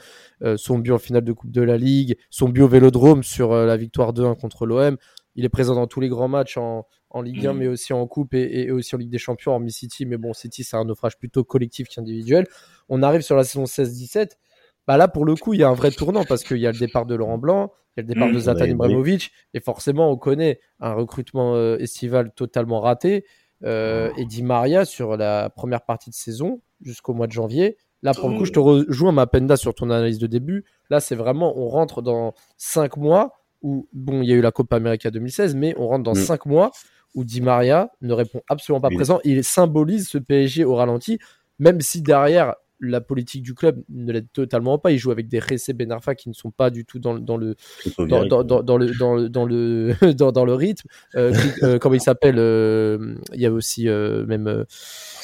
euh, 0.43 0.57
son 0.57 0.79
but 0.79 0.93
en 0.93 0.99
finale 0.99 1.25
de 1.25 1.33
Coupe 1.35 1.51
de 1.51 1.61
la 1.61 1.77
Ligue, 1.77 2.17
son 2.31 2.49
but 2.49 2.63
au 2.63 2.69
Vélodrome 2.69 3.23
sur 3.23 3.53
euh, 3.53 3.67
la 3.67 3.77
victoire 3.77 4.15
2-1 4.15 4.35
contre 4.39 4.65
l'OM. 4.65 4.97
Il 5.37 5.45
est 5.45 5.49
présent 5.49 5.75
dans 5.75 5.87
tous 5.87 6.01
les 6.01 6.09
grands 6.09 6.29
matchs 6.29 6.57
en, 6.57 6.87
en 7.11 7.23
Ligue 7.23 7.47
1, 7.47 7.53
Mhm. 7.53 7.59
mais 7.59 7.67
aussi 7.69 7.93
en 7.93 8.07
Coupe 8.07 8.35
et, 8.35 8.63
et 8.63 8.71
aussi 8.71 8.95
en 8.95 8.99
Ligue 8.99 9.11
des 9.11 9.19
Champions, 9.19 9.53
hormis 9.53 9.73
City. 9.73 10.07
Mais 10.07 10.17
bon, 10.17 10.33
City, 10.33 10.65
c'est 10.65 10.77
un 10.77 10.85
naufrage 10.85 11.17
plutôt 11.19 11.45
collectif 11.45 11.89
qu'individuel. 11.89 12.47
On 12.89 13.03
arrive 13.03 13.21
sur 13.23 13.37
la 13.37 13.45
saison 13.45 13.65
16-17. 13.67 14.39
Bah 14.87 14.97
là, 14.97 15.07
pour 15.09 15.25
le 15.25 15.37
coup, 15.37 15.55
il 15.55 15.61
y 15.61 15.63
a 15.63 15.69
un 15.69 15.75
vrai 15.75 15.91
tournant 15.93 16.25
parce 16.25 16.43
qu'il 16.43 16.57
y 16.59 16.67
a 16.67 16.73
le 16.73 16.79
départ 16.79 17.07
de 17.07 17.15
Laurent 17.15 17.39
Blanc, 17.39 17.71
il 17.97 18.01
y 18.01 18.01
a 18.01 18.03
le 18.03 18.13
départ 18.15 18.29
Mhm. 18.29 18.35
de 18.35 18.39
Zlatan 18.41 18.61
Ouais, 18.65 18.71
Ibrahimovic, 18.71 19.31
et 19.55 19.61
forcément, 19.61 20.11
on 20.11 20.17
connaît 20.17 20.59
un 20.81 20.95
recrutement 20.95 21.55
euh, 21.55 21.77
estival 21.79 22.33
totalement 22.35 22.81
raté. 22.81 23.25
Euh, 23.63 24.11
et 24.17 24.25
Di 24.25 24.43
Maria, 24.43 24.85
sur 24.87 25.17
la 25.17 25.51
première 25.51 25.83
partie 25.85 26.09
de 26.11 26.15
saison, 26.15 26.63
jusqu'au 26.81 27.13
mois 27.13 27.27
de 27.27 27.33
janvier, 27.33 27.77
là, 28.03 28.15
pour 28.15 28.31
le 28.31 28.39
coup, 28.39 28.47
je 28.47 28.53
te 28.53 28.59
rejoins 28.59 29.13
ma 29.13 29.27
penda 29.27 29.57
sur 29.59 29.75
ton 29.75 29.91
analyse 29.91 30.19
de 30.19 30.27
début. 30.27 30.65
Là, 30.89 30.99
c'est 30.99 31.15
vraiment, 31.15 31.57
on 31.59 31.69
rentre 31.69 32.01
dans 32.01 32.33
cinq 32.57 32.97
mois 32.97 33.40
où, 33.63 33.89
bon, 33.93 34.23
il 34.23 34.29
y 34.29 34.33
a 34.33 34.37
eu 34.37 34.41
la 34.41 34.53
Copa 34.53 34.77
América 34.77 35.11
2016, 35.11 35.55
mais 35.55 35.75
on 35.77 35.87
rentre 35.87 36.05
dans 36.05 36.15
Mhm. 36.15 36.25
cinq 36.25 36.47
mois 36.47 36.71
où 37.15 37.25
Di 37.25 37.41
Maria 37.41 37.91
ne 38.01 38.13
répond 38.13 38.41
absolument 38.49 38.81
pas 38.81 38.89
Oui. 38.89 38.95
présent. 38.97 39.19
Il 39.25 39.43
symbolise 39.45 40.09
ce 40.09 40.19
PSG 40.19 40.65
au 40.65 40.75
ralenti, 40.77 41.19
même 41.59 41.81
si 41.81 42.03
derrière 42.03 42.55
la 42.81 43.01
politique 43.01 43.43
du 43.43 43.55
club 43.55 43.83
ne 43.89 44.13
l'aide 44.13 44.27
totalement 44.33 44.79
pas. 44.79 44.91
Il 44.93 44.99
joue 44.99 45.11
avec 45.11 45.29
des 45.29 45.39
Ressé 45.39 45.73
Ben 45.73 45.93
Arfa 45.93 46.15
qui 46.15 46.29
ne 46.29 46.35
sont 46.35 46.51
pas 46.51 46.71
du 46.71 46.85
tout 46.85 46.99
dans, 46.99 47.13
le- 47.13 47.21
dans 47.21 47.37
le 47.37 47.55
Plutôt 47.81 48.07
dans, 48.07 48.17
viril, 48.17 48.29
dans, 48.31 48.37
quoi. 48.39 48.45
dans, 48.45 48.63
dans 48.63 48.77
le 48.79 48.91
dans 48.99 49.15
le 49.15 49.29
dans 49.29 49.45
le 49.45 49.95
dans, 50.15 50.33
dans 50.33 50.45
le 50.45 50.55
rythme. 50.55 50.89
Euh, 51.15 51.33
euh, 51.63 51.79
comment 51.81 51.95
il 51.95 52.01
s'appelle 52.01 52.37
euh, 52.39 53.15
Il 53.35 53.41
y 53.41 53.47
a 53.47 53.53
aussi 53.53 53.89
euh, 53.89 54.25
même 54.27 54.47
euh. 54.47 54.65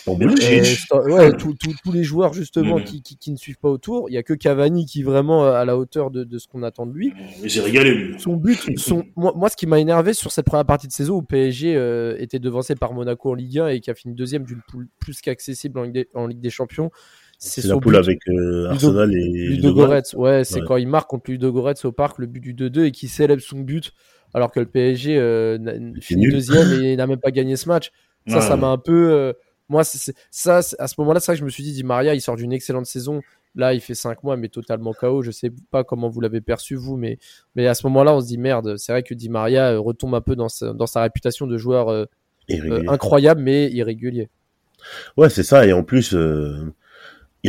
Euh, 0.08 0.14
euh, 0.92 1.10
ouais, 1.10 1.36
tous- 1.36 1.54
les 1.92 2.04
joueurs 2.04 2.32
justement 2.32 2.76
Mhm. 2.78 2.84
qui, 2.84 3.02
qui, 3.02 3.16
qui 3.16 3.30
ne 3.32 3.36
suivent 3.36 3.58
pas 3.58 3.68
autour. 3.68 4.08
Il 4.08 4.12
y 4.14 4.18
a 4.18 4.22
que 4.22 4.34
Cavani 4.34 4.86
qui 4.86 5.00
est 5.00 5.04
vraiment 5.04 5.46
à 5.46 5.64
la 5.64 5.76
hauteur 5.76 6.10
de, 6.10 6.22
de 6.24 6.38
ce 6.38 6.46
qu'on 6.46 6.62
attend 6.62 6.86
de 6.86 6.92
lui. 6.92 7.12
Mais 7.42 7.48
j'ai 7.48 7.60
régalé, 7.60 7.92
lui. 7.94 8.20
Son 8.20 8.36
but, 8.36 8.58
son, 8.78 9.04
moi, 9.16 9.32
moi, 9.34 9.48
ce 9.48 9.56
qui 9.56 9.66
m'a 9.66 9.80
énervé 9.80 10.14
sur 10.14 10.30
cette 10.30 10.46
première 10.46 10.64
partie 10.66 10.86
de 10.86 10.92
saison 10.92 11.16
où 11.16 11.22
PSG 11.22 11.74
euh, 11.76 12.16
était 12.18 12.38
devancé 12.38 12.74
par 12.76 12.92
Monaco 12.92 13.30
en 13.30 13.34
Ligue 13.34 13.58
1 13.58 13.68
et 13.68 13.80
qui 13.80 13.90
a 13.90 13.94
fini 13.94 14.14
deuxième 14.14 14.44
d'une 14.44 14.60
poule 14.68 14.88
plus 15.00 15.20
qu'accessible 15.20 15.78
en, 15.78 15.82
Ligue 15.82 15.94
des- 15.94 16.08
en 16.14 16.26
Ligue 16.26 16.40
des 16.40 16.50
Champions, 16.50 16.90
c'est 17.38 17.64
la 17.64 17.76
poule 17.76 17.96
avec 17.96 18.20
euh, 18.28 18.68
Arsenal 18.70 19.14
et 19.14 19.24
Ludo 19.48 19.74
Goretz, 19.74 20.14
ouais, 20.14 20.44
c'est 20.44 20.60
Ouais. 20.60 20.66
quand 20.66 20.76
il 20.76 20.88
marque 20.88 21.08
contre 21.10 21.30
Ludo 21.30 21.52
Goretz 21.52 21.84
au 21.84 21.92
parc 21.92 22.18
le 22.18 22.26
but 22.26 22.40
du 22.40 22.54
2-2 22.54 22.84
et 22.86 22.90
qui 22.92 23.08
célèbre 23.08 23.42
son 23.42 23.60
but 23.60 23.92
alors 24.34 24.50
que 24.50 24.60
le 24.60 24.66
PSG 24.66 25.16
euh, 25.18 25.58
finit 26.00 26.28
deuxième 26.28 26.82
et 26.82 26.96
n'a 26.96 27.06
même 27.06 27.20
pas 27.20 27.30
gagné 27.30 27.56
ce 27.56 27.68
match. 27.68 27.90
Ça, 28.26 28.36
Ouais. 28.36 28.40
ça 28.42 28.56
m'a 28.56 28.68
un 28.68 28.78
peu. 28.78 29.10
euh, 29.12 29.32
moi, 29.68 29.82
c'est- 29.84 30.14
ça, 30.30 30.60
à 30.78 30.86
ce 30.88 30.94
moment-là, 30.98 31.20
c'est 31.20 31.26
vrai 31.32 31.36
que 31.36 31.40
je 31.40 31.44
me 31.44 31.50
suis 31.50 31.62
dit, 31.62 31.72
Di 31.72 31.84
Maria, 31.84 32.14
il 32.14 32.20
sort 32.20 32.36
d'une 32.36 32.52
excellente 32.52 32.86
saison. 32.86 33.20
Là, 33.54 33.72
il 33.72 33.80
fait 33.80 33.94
5 33.94 34.22
mois, 34.22 34.36
mais 34.36 34.48
totalement 34.48 34.92
KO. 34.92 35.22
Je 35.22 35.30
sais 35.30 35.50
pas 35.70 35.82
comment 35.84 36.08
vous 36.08 36.20
l'avez 36.20 36.40
perçu, 36.40 36.74
vous, 36.74 36.96
mais, 36.96 37.18
mais 37.54 37.66
à 37.66 37.74
ce 37.74 37.86
moment-là, 37.86 38.14
on 38.14 38.20
se 38.20 38.26
dit 38.26 38.36
merde. 38.38 38.76
C'est 38.76 38.92
vrai 38.92 39.02
que 39.02 39.14
Di 39.14 39.28
Maria 39.28 39.70
euh, 39.72 39.80
retombe 39.80 40.14
un 40.14 40.20
peu 40.20 40.36
dans 40.36 40.48
sa, 40.48 40.72
dans 40.72 40.86
sa 40.86 41.02
réputation 41.02 41.46
de 41.46 41.56
joueur 41.56 41.88
euh, 41.88 42.04
incroyable, 42.88 43.40
mais 43.42 43.70
irrégulier. 43.70 44.28
Ouais, 45.16 45.30
c'est 45.30 45.42
ça. 45.42 45.66
Et 45.66 45.72
en 45.72 45.82
plus, 45.82 46.14
euh, 46.14 46.72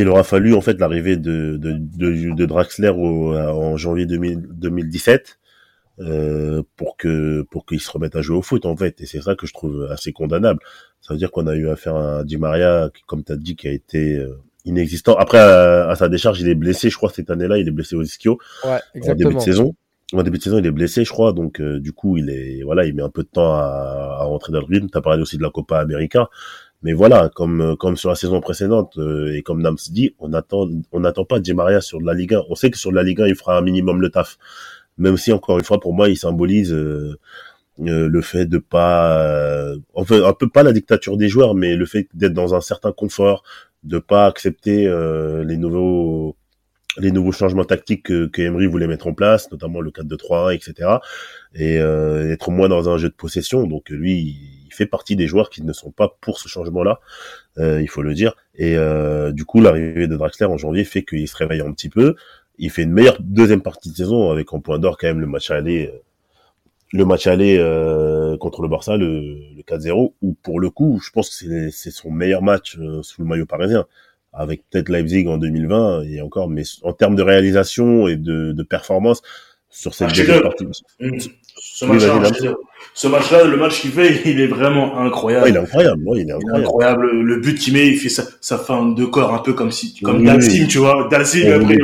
il 0.02 0.08
aura 0.08 0.24
fallu 0.24 0.54
en 0.54 0.60
fait 0.60 0.78
l'arrivée 0.78 1.16
de, 1.16 1.56
de, 1.56 1.72
de, 1.72 2.34
de 2.34 2.46
Draxler 2.46 2.90
au, 2.90 3.34
en 3.34 3.76
janvier 3.76 4.06
2000 4.06 4.48
2017 4.52 5.38
euh, 6.00 6.62
pour 6.76 6.96
que 6.96 7.42
pour 7.50 7.66
qu'ils 7.66 7.80
se 7.80 7.90
remettent 7.90 8.14
à 8.14 8.22
jouer 8.22 8.36
au 8.36 8.42
foot 8.42 8.66
en 8.66 8.76
fait. 8.76 9.00
Et 9.00 9.06
c'est 9.06 9.20
ça 9.20 9.34
que 9.34 9.46
je 9.48 9.52
trouve 9.52 9.88
assez 9.90 10.12
condamnable. 10.12 10.60
Ça 11.00 11.12
veut 11.12 11.18
dire 11.18 11.32
qu'on 11.32 11.48
a 11.48 11.56
eu 11.56 11.68
affaire 11.68 11.96
à 11.96 12.24
Di 12.24 12.36
Maria, 12.36 12.90
qui, 12.94 13.02
comme 13.02 13.24
tu 13.24 13.32
as 13.32 13.36
dit, 13.36 13.56
qui 13.56 13.66
a 13.66 13.72
été 13.72 14.14
euh, 14.14 14.38
inexistant. 14.64 15.16
Après, 15.16 15.38
à, 15.38 15.92
sa 15.96 16.08
décharge, 16.08 16.40
il 16.40 16.48
est 16.48 16.54
blessé, 16.54 16.88
je 16.88 16.96
crois, 16.96 17.10
cette 17.10 17.30
année-là, 17.30 17.58
il 17.58 17.66
est 17.66 17.72
blessé 17.72 17.96
au 17.96 18.02
ischio. 18.02 18.38
Ouais. 18.64 18.78
En 19.08 19.14
début 19.14 19.34
de 19.34 19.40
saison. 19.40 19.74
En 20.12 20.22
début 20.22 20.38
de 20.38 20.42
saison, 20.42 20.58
il 20.58 20.66
est 20.66 20.70
blessé, 20.70 21.04
je 21.04 21.10
crois, 21.10 21.32
donc 21.32 21.60
euh, 21.60 21.80
du 21.80 21.92
coup, 21.92 22.16
il 22.16 22.30
est 22.30 22.62
voilà, 22.62 22.86
il 22.86 22.94
met 22.94 23.02
un 23.02 23.10
peu 23.10 23.24
de 23.24 23.28
temps 23.28 23.54
à, 23.54 24.18
à 24.20 24.24
rentrer 24.24 24.52
dans 24.52 24.60
le 24.60 24.66
rythme. 24.66 24.88
T'as 24.88 25.00
parlé 25.02 25.20
aussi 25.20 25.36
de 25.36 25.42
la 25.42 25.50
Copa 25.50 25.80
América, 25.80 26.30
mais 26.82 26.92
voilà, 26.92 27.30
comme 27.34 27.76
comme 27.78 27.96
sur 27.96 28.10
la 28.10 28.14
saison 28.16 28.40
précédente 28.40 28.98
euh, 28.98 29.34
et 29.34 29.42
comme 29.42 29.62
Nams 29.62 29.76
dit, 29.90 30.14
on 30.18 30.32
attend 30.32 30.68
on 30.92 31.00
n'attend 31.00 31.24
pas 31.24 31.40
Di 31.40 31.54
Maria 31.54 31.80
sur 31.80 32.00
la 32.00 32.14
Ligue 32.14 32.34
1. 32.34 32.42
On 32.48 32.54
sait 32.54 32.70
que 32.70 32.78
sur 32.78 32.92
la 32.92 33.02
Ligue 33.02 33.20
1, 33.22 33.26
il 33.28 33.34
fera 33.34 33.58
un 33.58 33.62
minimum 33.62 34.00
le 34.00 34.10
taf, 34.10 34.38
même 34.98 35.16
si 35.16 35.32
encore 35.32 35.58
une 35.58 35.64
fois, 35.64 35.80
pour 35.80 35.94
moi, 35.94 36.08
il 36.08 36.16
symbolise 36.16 36.72
euh, 36.72 37.18
le 37.78 38.20
fait 38.22 38.46
de 38.46 38.58
pas, 38.58 39.74
enfin 39.94 40.22
un 40.24 40.32
peu 40.32 40.48
pas 40.48 40.62
la 40.64 40.72
dictature 40.72 41.16
des 41.16 41.28
joueurs, 41.28 41.54
mais 41.54 41.76
le 41.76 41.86
fait 41.86 42.08
d'être 42.14 42.34
dans 42.34 42.54
un 42.54 42.60
certain 42.60 42.92
confort, 42.92 43.44
de 43.84 43.98
pas 43.98 44.26
accepter 44.26 44.88
les 45.46 45.56
nouveaux 45.56 46.36
les 46.98 47.12
nouveaux 47.12 47.32
changements 47.32 47.64
tactiques 47.64 48.04
que, 48.04 48.26
que 48.26 48.42
Emery 48.42 48.66
voulait 48.66 48.86
mettre 48.86 49.06
en 49.06 49.14
place, 49.14 49.50
notamment 49.50 49.80
le 49.80 49.90
4-2-3-1, 49.90 50.54
etc. 50.54 50.90
Et 51.54 51.78
euh, 51.78 52.32
être 52.32 52.50
moins 52.50 52.68
dans 52.68 52.88
un 52.88 52.98
jeu 52.98 53.08
de 53.08 53.14
possession. 53.14 53.66
Donc 53.66 53.90
lui, 53.90 54.57
fait 54.78 54.86
partie 54.86 55.16
des 55.16 55.26
joueurs 55.26 55.50
qui 55.50 55.62
ne 55.62 55.72
sont 55.72 55.90
pas 55.90 56.16
pour 56.20 56.38
ce 56.38 56.48
changement-là, 56.48 57.00
euh, 57.58 57.82
il 57.82 57.88
faut 57.88 58.02
le 58.02 58.14
dire. 58.14 58.34
Et 58.54 58.76
euh, 58.76 59.32
du 59.32 59.44
coup, 59.44 59.60
l'arrivée 59.60 60.08
de 60.08 60.16
Draxler 60.16 60.46
en 60.46 60.56
janvier 60.56 60.84
fait 60.84 61.02
qu'il 61.02 61.28
se 61.28 61.36
réveille 61.36 61.60
un 61.60 61.72
petit 61.72 61.88
peu. 61.88 62.14
Il 62.58 62.70
fait 62.70 62.82
une 62.82 62.92
meilleure 62.92 63.18
deuxième 63.20 63.62
partie 63.62 63.90
de 63.90 63.96
saison 63.96 64.30
avec 64.30 64.52
en 64.52 64.60
point 64.60 64.78
d'or 64.78 64.96
quand 64.98 65.08
même 65.08 65.20
le 65.20 65.26
match 65.26 65.50
aller, 65.50 65.92
le 66.92 67.04
match 67.04 67.26
aller 67.26 67.56
euh, 67.58 68.36
contre 68.38 68.62
le 68.62 68.68
Barça, 68.68 68.96
le, 68.96 69.36
le 69.56 69.62
4-0, 69.62 70.14
où 70.22 70.34
pour 70.42 70.60
le 70.60 70.70
coup, 70.70 71.00
je 71.04 71.10
pense 71.10 71.28
que 71.30 71.70
c'est 71.70 71.90
son 71.90 72.10
meilleur 72.10 72.42
match 72.42 72.78
euh, 72.78 73.02
sous 73.02 73.22
le 73.22 73.28
maillot 73.28 73.46
parisien 73.46 73.86
avec 74.32 74.62
peut-être 74.70 74.88
Leipzig 74.90 75.26
en 75.26 75.38
2020 75.38 76.02
et 76.02 76.20
encore, 76.20 76.48
mais 76.48 76.62
en 76.82 76.92
termes 76.92 77.16
de 77.16 77.22
réalisation 77.22 78.08
et 78.08 78.16
de, 78.16 78.52
de 78.52 78.62
performance 78.62 79.22
sur 79.70 79.94
cette 79.94 80.14
deuxième 80.14 80.42
partie. 80.42 80.64
Mmh. 81.00 81.18
Ce 81.60 81.84
match-là, 81.84 82.20
ce 82.94 83.08
match-là, 83.08 83.44
le 83.44 83.56
match 83.56 83.80
qu'il 83.80 83.90
fait, 83.92 84.22
il 84.24 84.40
est 84.40 84.46
vraiment 84.46 84.98
incroyable. 84.98 85.44
Ouais, 85.44 85.50
il 85.50 85.56
est 85.56 85.60
incroyable, 85.60 86.02
ouais, 86.06 86.20
il 86.20 86.28
est 86.28 86.32
incroyable. 86.32 86.64
incroyable. 86.64 87.10
Le 87.10 87.36
but 87.36 87.58
qu'il 87.58 87.72
met, 87.72 87.88
il 87.88 87.96
fait 87.96 88.08
sa, 88.08 88.24
sa 88.40 88.58
fin 88.58 88.86
de 88.86 89.04
corps 89.04 89.34
un 89.34 89.38
peu 89.38 89.52
comme 89.52 89.70
si, 89.70 89.94
comme 90.00 90.18
oui, 90.18 90.24
Dalsim, 90.24 90.66
tu 90.66 90.78
vois. 90.78 91.08
Dalsim, 91.10 91.52
après, 91.52 91.76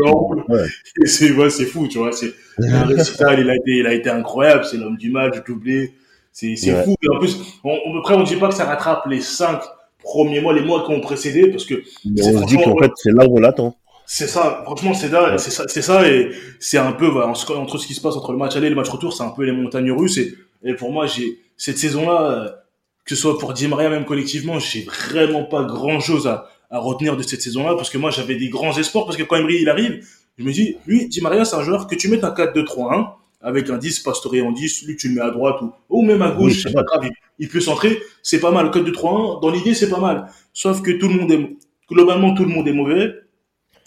ouais. 0.48 0.66
c'est, 1.04 1.32
ouais, 1.32 1.50
c'est 1.50 1.66
fou, 1.66 1.88
tu 1.88 1.98
vois. 1.98 2.12
C'est, 2.12 2.32
un 2.58 2.84
récital, 2.84 3.40
il 3.40 3.50
a 3.50 3.54
été, 3.54 3.70
il 3.78 3.86
a 3.86 3.92
été 3.92 4.10
incroyable. 4.10 4.64
C'est 4.64 4.76
l'homme 4.76 4.96
du 4.96 5.10
match, 5.10 5.34
doublé. 5.46 5.92
C'est, 6.32 6.56
c'est 6.56 6.82
fou. 6.84 6.96
Et 7.02 7.08
en 7.08 7.18
plus, 7.18 7.38
on, 7.62 7.78
on, 7.86 7.98
après, 7.98 8.14
on 8.14 8.22
dit 8.22 8.36
pas 8.36 8.48
que 8.48 8.54
ça 8.54 8.64
rattrape 8.64 9.06
les 9.06 9.20
cinq 9.20 9.60
premiers 10.04 10.40
mois, 10.40 10.52
les 10.52 10.62
mois 10.62 10.84
qui 10.84 10.92
ont 10.92 11.00
précédé, 11.00 11.48
parce 11.50 11.64
que 11.64 11.82
on 12.06 12.40
se 12.40 12.46
dit 12.46 12.56
qu'en 12.56 12.76
fait 12.76 12.92
c'est 12.96 13.12
là 13.12 13.26
où 13.26 13.38
on 13.38 13.40
l'attend. 13.40 13.76
C'est 14.06 14.26
ça, 14.26 14.60
franchement, 14.64 14.92
c'est 14.92 15.08
là, 15.08 15.38
c'est 15.38 15.50
ça, 15.50 15.64
c'est 15.66 15.80
ça, 15.80 16.06
et 16.06 16.30
c'est 16.60 16.76
un 16.76 16.92
peu 16.92 17.06
voilà, 17.06 17.28
entre 17.28 17.78
ce 17.78 17.86
qui 17.86 17.94
se 17.94 18.02
passe 18.02 18.16
entre 18.16 18.32
le 18.32 18.38
match 18.38 18.54
aller 18.54 18.66
et 18.66 18.70
le 18.70 18.76
match 18.76 18.90
retour, 18.90 19.14
c'est 19.14 19.22
un 19.22 19.30
peu 19.30 19.44
les 19.44 19.52
montagnes 19.52 19.90
russes. 19.92 20.18
Et, 20.18 20.34
et 20.62 20.74
pour 20.74 20.92
moi, 20.92 21.06
j'ai 21.06 21.38
cette 21.56 21.78
saison-là, 21.78 22.64
que 23.06 23.14
ce 23.14 23.20
soit 23.20 23.38
pour 23.38 23.54
Di 23.54 23.66
Maria 23.66 23.88
même 23.88 24.04
collectivement, 24.04 24.58
j'ai 24.58 24.82
vraiment 24.82 25.44
pas 25.44 25.64
grand-chose 25.64 26.26
à, 26.26 26.48
à 26.70 26.78
retenir 26.78 27.16
de 27.16 27.22
cette 27.22 27.40
saison-là, 27.40 27.76
parce 27.76 27.88
que 27.88 27.96
moi 27.96 28.10
j'avais 28.10 28.36
des 28.36 28.50
grands 28.50 28.76
espoirs, 28.76 29.06
parce 29.06 29.16
que 29.16 29.22
quand 29.22 29.36
Emery 29.36 29.62
il 29.62 29.68
arrive, 29.70 30.04
je 30.36 30.44
me 30.44 30.52
dis, 30.52 30.76
lui, 30.86 31.08
Di 31.08 31.20
Maria, 31.22 31.44
c'est 31.46 31.56
un 31.56 31.62
joueur 31.62 31.86
que 31.86 31.94
tu 31.94 32.08
mets 32.08 32.22
un 32.24 32.30
4-2-3-1 32.30 33.08
avec 33.40 33.70
un 33.70 33.78
10, 33.78 34.00
Pastore 34.00 34.34
en 34.44 34.52
10, 34.52 34.82
lui 34.86 34.96
tu 34.96 35.08
le 35.08 35.14
mets 35.14 35.20
à 35.22 35.30
droite 35.30 35.60
ou, 35.62 35.72
ou 35.88 36.02
même 36.02 36.20
à 36.22 36.30
gauche, 36.30 36.52
oui, 36.56 36.60
c'est 36.62 36.72
pas 36.72 36.82
grave, 36.82 37.04
il, 37.04 37.10
il 37.38 37.48
peut 37.48 37.60
centrer, 37.60 38.00
c'est 38.22 38.40
pas 38.40 38.50
mal. 38.50 38.70
Code 38.70 38.84
de 38.84 38.90
3-1, 38.90 39.40
dans 39.40 39.50
l'idée, 39.50 39.74
c'est 39.74 39.90
pas 39.90 40.00
mal. 40.00 40.26
Sauf 40.52 40.82
que 40.82 40.90
tout 40.90 41.08
le 41.08 41.14
monde 41.14 41.30
est, 41.32 41.56
globalement, 41.90 42.34
tout 42.34 42.44
le 42.44 42.50
monde 42.50 42.68
est 42.68 42.72
mauvais. 42.72 43.12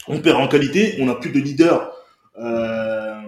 On 0.07 0.19
perd 0.19 0.39
en 0.39 0.47
qualité, 0.47 0.97
on 1.01 1.05
n'a 1.05 1.15
plus 1.15 1.31
de 1.31 1.39
leader, 1.39 1.91
euh, 2.39 3.21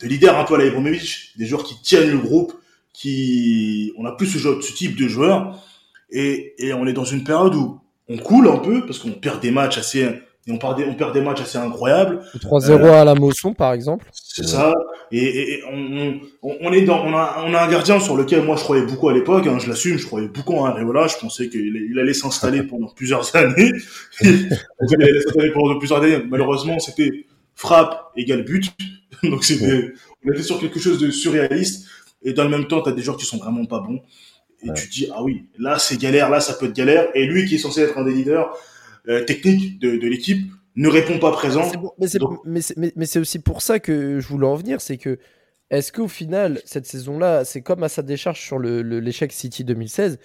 de 0.00 0.06
leader 0.06 0.38
un 0.38 0.44
peu 0.44 0.54
à 0.54 0.58
la 0.58 0.64
des 0.70 1.46
joueurs 1.46 1.64
qui 1.64 1.80
tiennent 1.82 2.10
le 2.10 2.18
groupe, 2.18 2.52
qui, 2.92 3.92
on 3.96 4.02
n'a 4.02 4.12
plus 4.12 4.26
ce, 4.26 4.38
genre, 4.38 4.62
ce 4.62 4.72
type 4.72 4.96
de 4.96 5.08
joueur. 5.08 5.62
Et, 6.10 6.54
et 6.58 6.72
on 6.72 6.86
est 6.86 6.92
dans 6.92 7.04
une 7.04 7.24
période 7.24 7.54
où 7.54 7.80
on 8.08 8.18
coule 8.18 8.48
un 8.48 8.58
peu, 8.58 8.86
parce 8.86 8.98
qu'on 8.98 9.12
perd 9.12 9.40
des 9.40 9.50
matchs 9.50 9.78
assez, 9.78 10.02
et 10.46 10.52
on 10.52 10.58
perd 10.58 10.76
des, 10.76 10.84
on 10.84 10.94
perd 10.94 11.12
des 11.12 11.20
matchs 11.20 11.40
assez 11.40 11.58
incroyables. 11.58 12.20
3-0 12.36 12.70
euh, 12.70 12.92
à 12.92 13.04
la 13.04 13.14
motion, 13.14 13.52
par 13.52 13.72
exemple. 13.72 14.06
C'est 14.12 14.46
ça. 14.46 14.72
Et, 15.12 15.62
on, 15.70 16.20
on, 16.42 16.56
on, 16.60 16.72
est 16.72 16.82
dans, 16.82 17.04
on 17.04 17.14
a, 17.16 17.44
on 17.46 17.54
a 17.54 17.62
un 17.62 17.70
gardien 17.70 18.00
sur 18.00 18.16
lequel 18.16 18.42
moi 18.42 18.56
je 18.56 18.62
croyais 18.62 18.84
beaucoup 18.84 19.08
à 19.08 19.14
l'époque. 19.14 19.46
Hein, 19.46 19.58
je 19.58 19.68
l'assume, 19.68 19.98
je 19.98 20.06
croyais 20.06 20.28
beaucoup 20.28 20.54
en 20.54 20.64
Areola. 20.64 21.06
Je 21.06 21.16
pensais 21.16 21.48
qu'il 21.48 21.88
il 21.90 21.98
allait 21.98 22.14
s'installer 22.14 22.62
pendant 22.68 22.88
plusieurs 22.88 23.34
années. 23.36 23.72
il 24.20 24.48
allait 25.00 25.20
s'installer 25.20 25.52
pendant 25.52 25.78
plusieurs 25.78 26.02
années. 26.02 26.22
Malheureusement, 26.28 26.78
c'était 26.78 27.26
frappe 27.54 28.12
égale 28.16 28.44
but. 28.44 28.72
Donc 29.22 29.44
c'était, 29.44 29.92
on 30.24 30.32
était 30.32 30.42
sur 30.42 30.58
quelque 30.58 30.80
chose 30.80 30.98
de 30.98 31.10
surréaliste. 31.10 31.86
Et 32.22 32.32
dans 32.32 32.44
le 32.44 32.50
même 32.50 32.66
temps, 32.66 32.80
t'as 32.80 32.92
des 32.92 33.02
joueurs 33.02 33.16
qui 33.16 33.26
sont 33.26 33.38
vraiment 33.38 33.64
pas 33.66 33.80
bons. 33.80 34.00
Et 34.62 34.68
ouais. 34.68 34.74
tu 34.74 34.88
te 34.88 34.92
dis 34.92 35.08
ah 35.14 35.22
oui, 35.22 35.44
là 35.58 35.78
c'est 35.78 36.00
galère, 36.00 36.30
là 36.30 36.40
ça 36.40 36.54
peut 36.54 36.66
être 36.66 36.74
galère. 36.74 37.08
Et 37.14 37.26
lui 37.26 37.46
qui 37.46 37.56
est 37.56 37.58
censé 37.58 37.82
être 37.82 37.96
un 37.98 38.04
des 38.04 38.12
leaders 38.12 38.52
euh, 39.08 39.22
technique 39.24 39.78
de, 39.78 39.96
de 39.96 40.08
l'équipe 40.08 40.50
ne 40.76 40.88
répond 40.88 41.18
pas 41.18 41.32
présent. 41.32 41.62
Bon, 41.80 41.92
mais 41.98 42.06
c'est 42.06 42.18
Donc... 42.18 42.40
aussi 43.16 43.38
pour 43.40 43.62
ça 43.62 43.80
que 43.80 44.20
je 44.20 44.28
voulais 44.28 44.46
en 44.46 44.54
venir, 44.54 44.80
c'est 44.80 44.98
que 44.98 45.18
est-ce 45.70 45.90
qu'au 45.90 46.06
final, 46.06 46.60
cette 46.64 46.86
saison-là, 46.86 47.44
c'est 47.44 47.62
comme 47.62 47.82
à 47.82 47.88
sa 47.88 48.02
décharge 48.02 48.40
sur 48.40 48.58
l'échec 48.58 49.32
City 49.32 49.64
2016, 49.64 50.18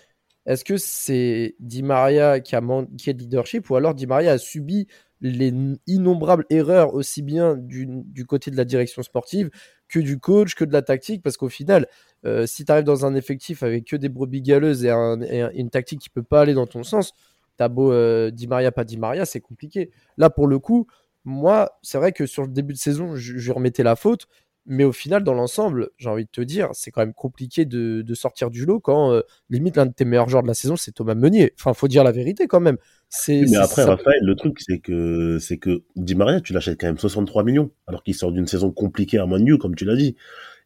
est-ce 0.45 0.63
que 0.63 0.77
c'est 0.77 1.55
Di 1.59 1.83
Maria 1.83 2.39
qui 2.39 2.55
a 2.55 2.61
manqué 2.61 3.13
de 3.13 3.19
leadership 3.21 3.69
ou 3.69 3.75
alors 3.75 3.95
Di 3.95 4.07
Maria 4.07 4.33
a 4.33 4.37
subi 4.37 4.87
les 5.21 5.53
innombrables 5.85 6.45
erreurs 6.49 6.95
aussi 6.95 7.21
bien 7.21 7.55
du, 7.55 7.87
du 7.87 8.25
côté 8.25 8.49
de 8.49 8.57
la 8.57 8.65
direction 8.65 9.03
sportive 9.03 9.51
que 9.87 9.99
du 9.99 10.19
coach, 10.19 10.55
que 10.55 10.65
de 10.65 10.73
la 10.73 10.81
tactique 10.81 11.21
Parce 11.21 11.37
qu'au 11.37 11.49
final, 11.49 11.87
euh, 12.25 12.47
si 12.47 12.65
tu 12.65 12.71
arrives 12.71 12.85
dans 12.85 13.05
un 13.05 13.13
effectif 13.13 13.61
avec 13.61 13.85
que 13.85 13.95
des 13.95 14.09
brebis 14.09 14.41
galeuses 14.41 14.83
et, 14.83 14.89
un, 14.89 15.21
et 15.21 15.43
une 15.53 15.69
tactique 15.69 15.99
qui 15.99 16.09
peut 16.09 16.23
pas 16.23 16.41
aller 16.41 16.55
dans 16.55 16.65
ton 16.67 16.83
sens, 16.83 17.13
t'as 17.61 17.67
beau 17.67 17.91
euh, 17.91 18.31
Di 18.31 18.47
Maria, 18.47 18.71
pas 18.71 18.83
Di 18.83 18.97
Maria, 18.97 19.23
c'est 19.23 19.39
compliqué. 19.39 19.91
Là, 20.17 20.31
pour 20.31 20.47
le 20.47 20.57
coup, 20.57 20.87
moi, 21.25 21.77
c'est 21.83 21.99
vrai 21.99 22.11
que 22.11 22.25
sur 22.25 22.41
le 22.41 22.49
début 22.49 22.73
de 22.73 22.79
saison, 22.79 23.15
je, 23.15 23.37
je 23.37 23.51
remettais 23.51 23.83
la 23.83 23.95
faute, 23.95 24.25
mais 24.65 24.83
au 24.83 24.91
final, 24.91 25.23
dans 25.23 25.35
l'ensemble, 25.35 25.89
j'ai 25.97 26.09
envie 26.09 26.25
de 26.25 26.29
te 26.31 26.41
dire, 26.41 26.69
c'est 26.73 26.89
quand 26.89 27.01
même 27.01 27.13
compliqué 27.13 27.65
de, 27.65 28.01
de 28.01 28.13
sortir 28.15 28.49
du 28.49 28.65
lot 28.65 28.79
quand 28.79 29.11
euh, 29.11 29.21
limite 29.51 29.77
l'un 29.77 29.85
de 29.85 29.93
tes 29.93 30.05
meilleurs 30.05 30.27
joueurs 30.27 30.41
de 30.41 30.47
la 30.47 30.55
saison, 30.55 30.75
c'est 30.75 30.91
Thomas 30.91 31.13
Meunier. 31.13 31.53
Enfin, 31.59 31.75
faut 31.75 31.87
dire 31.87 32.03
la 32.03 32.11
vérité 32.11 32.47
quand 32.47 32.59
même. 32.59 32.77
C'est, 33.09 33.41
mais 33.41 33.57
après, 33.57 33.83
ça... 33.83 33.91
Raphaël, 33.91 34.23
le 34.23 34.33
truc, 34.33 34.59
c'est 34.59 34.79
que 34.79 35.37
c'est 35.39 35.57
que 35.57 35.83
Di 35.95 36.15
Maria, 36.15 36.41
tu 36.41 36.53
l'achètes 36.53 36.81
quand 36.81 36.87
même 36.87 36.97
63 36.97 37.43
millions, 37.43 37.69
alors 37.85 38.01
qu'il 38.01 38.15
sort 38.15 38.31
d'une 38.31 38.47
saison 38.47 38.71
compliquée 38.71 39.19
à 39.19 39.27
Manu, 39.27 39.59
comme 39.59 39.75
tu 39.75 39.85
l'as 39.85 39.95
dit, 39.95 40.15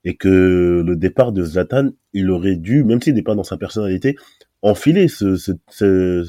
et 0.06 0.16
que 0.16 0.82
le 0.86 0.96
départ 0.96 1.34
de 1.34 1.44
Zlatan, 1.44 1.90
il 2.14 2.30
aurait 2.30 2.56
dû, 2.56 2.86
même 2.86 3.02
s'il 3.02 3.16
n'est 3.16 3.22
pas 3.22 3.36
dans 3.36 3.44
sa 3.44 3.58
personnalité, 3.58 4.16
enfiler 4.62 5.08
ce, 5.10 5.36
ce, 5.36 5.52
ce 5.70 6.24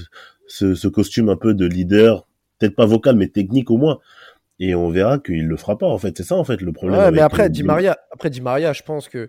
ce, 0.48 0.74
ce, 0.74 0.88
costume 0.88 1.28
un 1.28 1.36
peu 1.36 1.54
de 1.54 1.66
leader, 1.66 2.26
peut-être 2.58 2.76
pas 2.76 2.86
vocal, 2.86 3.16
mais 3.16 3.28
technique 3.28 3.70
au 3.70 3.76
moins. 3.76 3.98
Et 4.58 4.74
on 4.74 4.90
verra 4.90 5.18
qu'il 5.18 5.46
le 5.46 5.56
fera 5.56 5.76
pas, 5.76 5.86
en 5.86 5.98
fait. 5.98 6.16
C'est 6.16 6.24
ça, 6.24 6.34
en 6.36 6.44
fait, 6.44 6.60
le 6.60 6.72
problème. 6.72 6.98
Ouais, 6.98 7.10
mais 7.10 7.20
après, 7.20 7.50
Di 7.50 7.62
Maria, 7.62 7.98
après, 8.10 8.30
Di 8.30 8.40
Maria, 8.40 8.72
je 8.72 8.82
pense 8.82 9.08
que 9.08 9.28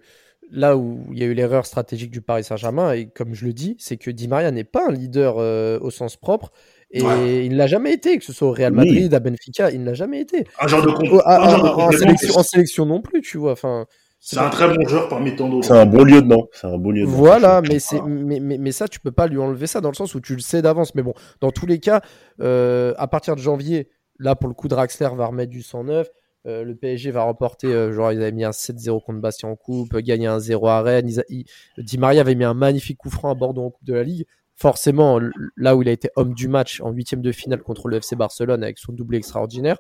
là 0.50 0.78
où 0.78 1.06
il 1.12 1.20
y 1.20 1.24
a 1.24 1.26
eu 1.26 1.34
l'erreur 1.34 1.66
stratégique 1.66 2.12
du 2.12 2.22
Paris 2.22 2.44
Saint-Germain, 2.44 2.94
et 2.94 3.08
comme 3.08 3.34
je 3.34 3.46
le 3.46 3.54
dis, 3.54 3.76
c'est 3.80 3.98
que 3.98 4.10
Di 4.10 4.28
Maria 4.28 4.52
n'est 4.52 4.64
pas 4.64 4.88
un 4.88 4.92
leader 4.92 5.36
euh, 5.38 5.78
au 5.82 5.92
sens 5.92 6.16
propre. 6.16 6.52
Et 6.92 7.02
ouais. 7.02 7.46
il 7.46 7.52
ne 7.52 7.58
l'a 7.58 7.68
jamais 7.68 7.92
été, 7.92 8.18
que 8.18 8.24
ce 8.24 8.32
soit 8.32 8.48
au 8.48 8.54
Real 8.54 8.72
Madrid, 8.72 9.10
oui. 9.12 9.16
à 9.16 9.20
Benfica, 9.20 9.72
il 9.72 9.82
ne 9.82 9.86
l'a 9.86 9.94
jamais 9.94 10.22
été. 10.22 10.48
Un 10.62 10.68
genre 10.68 10.82
de, 10.82 10.92
comp... 10.92 11.22
un 11.26 11.50
genre 11.50 11.64
de 11.64 11.82
en, 11.82 11.92
sélection, 11.92 12.36
en, 12.38 12.44
sélection, 12.44 12.86
non 12.86 13.02
plus, 13.02 13.22
tu 13.22 13.38
vois. 13.38 13.52
Enfin, 13.52 13.86
c'est 14.20 14.40
un 14.40 14.50
très 14.50 14.68
bon 14.68 14.88
joueur 14.88 15.08
parmi 15.10 15.36
tant 15.36 15.48
d'autres. 15.48 15.68
C'est 15.68 15.78
un 15.78 15.86
bon 15.86 16.04
lieutenant. 16.04 16.48
C'est 16.52 16.68
un 16.68 16.78
bon 16.78 16.92
lieutenant. 16.92 17.16
Voilà, 17.16 17.62
mais, 17.62 17.80
c'est, 17.80 18.02
mais, 18.02 18.40
mais, 18.40 18.58
mais, 18.58 18.72
ça, 18.72 18.88
tu 18.88 19.00
peux 19.00 19.12
pas 19.12 19.28
lui 19.28 19.38
enlever 19.38 19.68
ça 19.68 19.80
dans 19.80 19.90
le 19.90 19.96
sens 19.96 20.16
où 20.16 20.20
tu 20.20 20.34
le 20.34 20.42
sais 20.42 20.62
d'avance. 20.62 20.96
Mais 20.96 21.04
bon, 21.04 21.14
dans 21.40 21.52
tous 21.52 21.66
les 21.66 21.80
cas, 21.80 22.02
euh, 22.42 22.94
à 22.98 23.08
partir 23.08 23.36
de 23.36 23.42
janvier, 23.42 23.90
là, 24.20 24.36
pour 24.36 24.50
le 24.50 24.56
coup, 24.56 24.68
Draxler 24.68 25.10
va 25.16 25.28
remettre 25.28 25.52
du 25.52 25.62
109. 25.62 26.10
Euh, 26.46 26.64
le 26.64 26.76
PSG 26.76 27.12
va 27.12 27.24
remporter, 27.24 27.68
euh, 27.68 27.94
genre, 27.94 28.12
ils 28.12 28.22
avaient 28.22 28.32
mis 28.32 28.44
un 28.44 28.52
7-0 28.52 29.04
contre 29.04 29.20
Bastien 29.20 29.50
en 29.50 29.56
coupe, 29.56 29.96
gagner 29.98 30.28
un 30.28 30.40
0 30.40 30.68
à 30.68 30.82
Rennes. 30.82 31.08
Ils, 31.08 31.24
ils, 31.30 31.84
Di 31.84 31.98
Maria 31.98 32.22
avait 32.22 32.36
mis 32.36 32.46
un 32.46 32.54
magnifique 32.54 32.98
coup 32.98 33.10
franc 33.10 33.30
à 33.30 33.36
Bordeaux 33.36 33.66
en 33.66 33.70
coupe 33.70 33.86
de 33.86 33.94
la 33.94 34.04
Ligue. 34.04 34.26
Forcément, 34.56 35.20
là 35.56 35.76
où 35.76 35.84
il 35.84 35.90
a 35.90 35.92
été 35.92 36.10
homme 36.16 36.34
du 36.34 36.48
match 36.48 36.82
en 36.82 36.92
huitième 36.92 37.22
de 37.22 37.32
finale 37.32 37.62
contre 37.62 37.90
le 37.90 37.98
FC 37.98 38.16
Barcelone 38.16 38.64
avec 38.64 38.80
son 38.80 38.92
doublé 38.92 39.20
extraordinaire. 39.20 39.78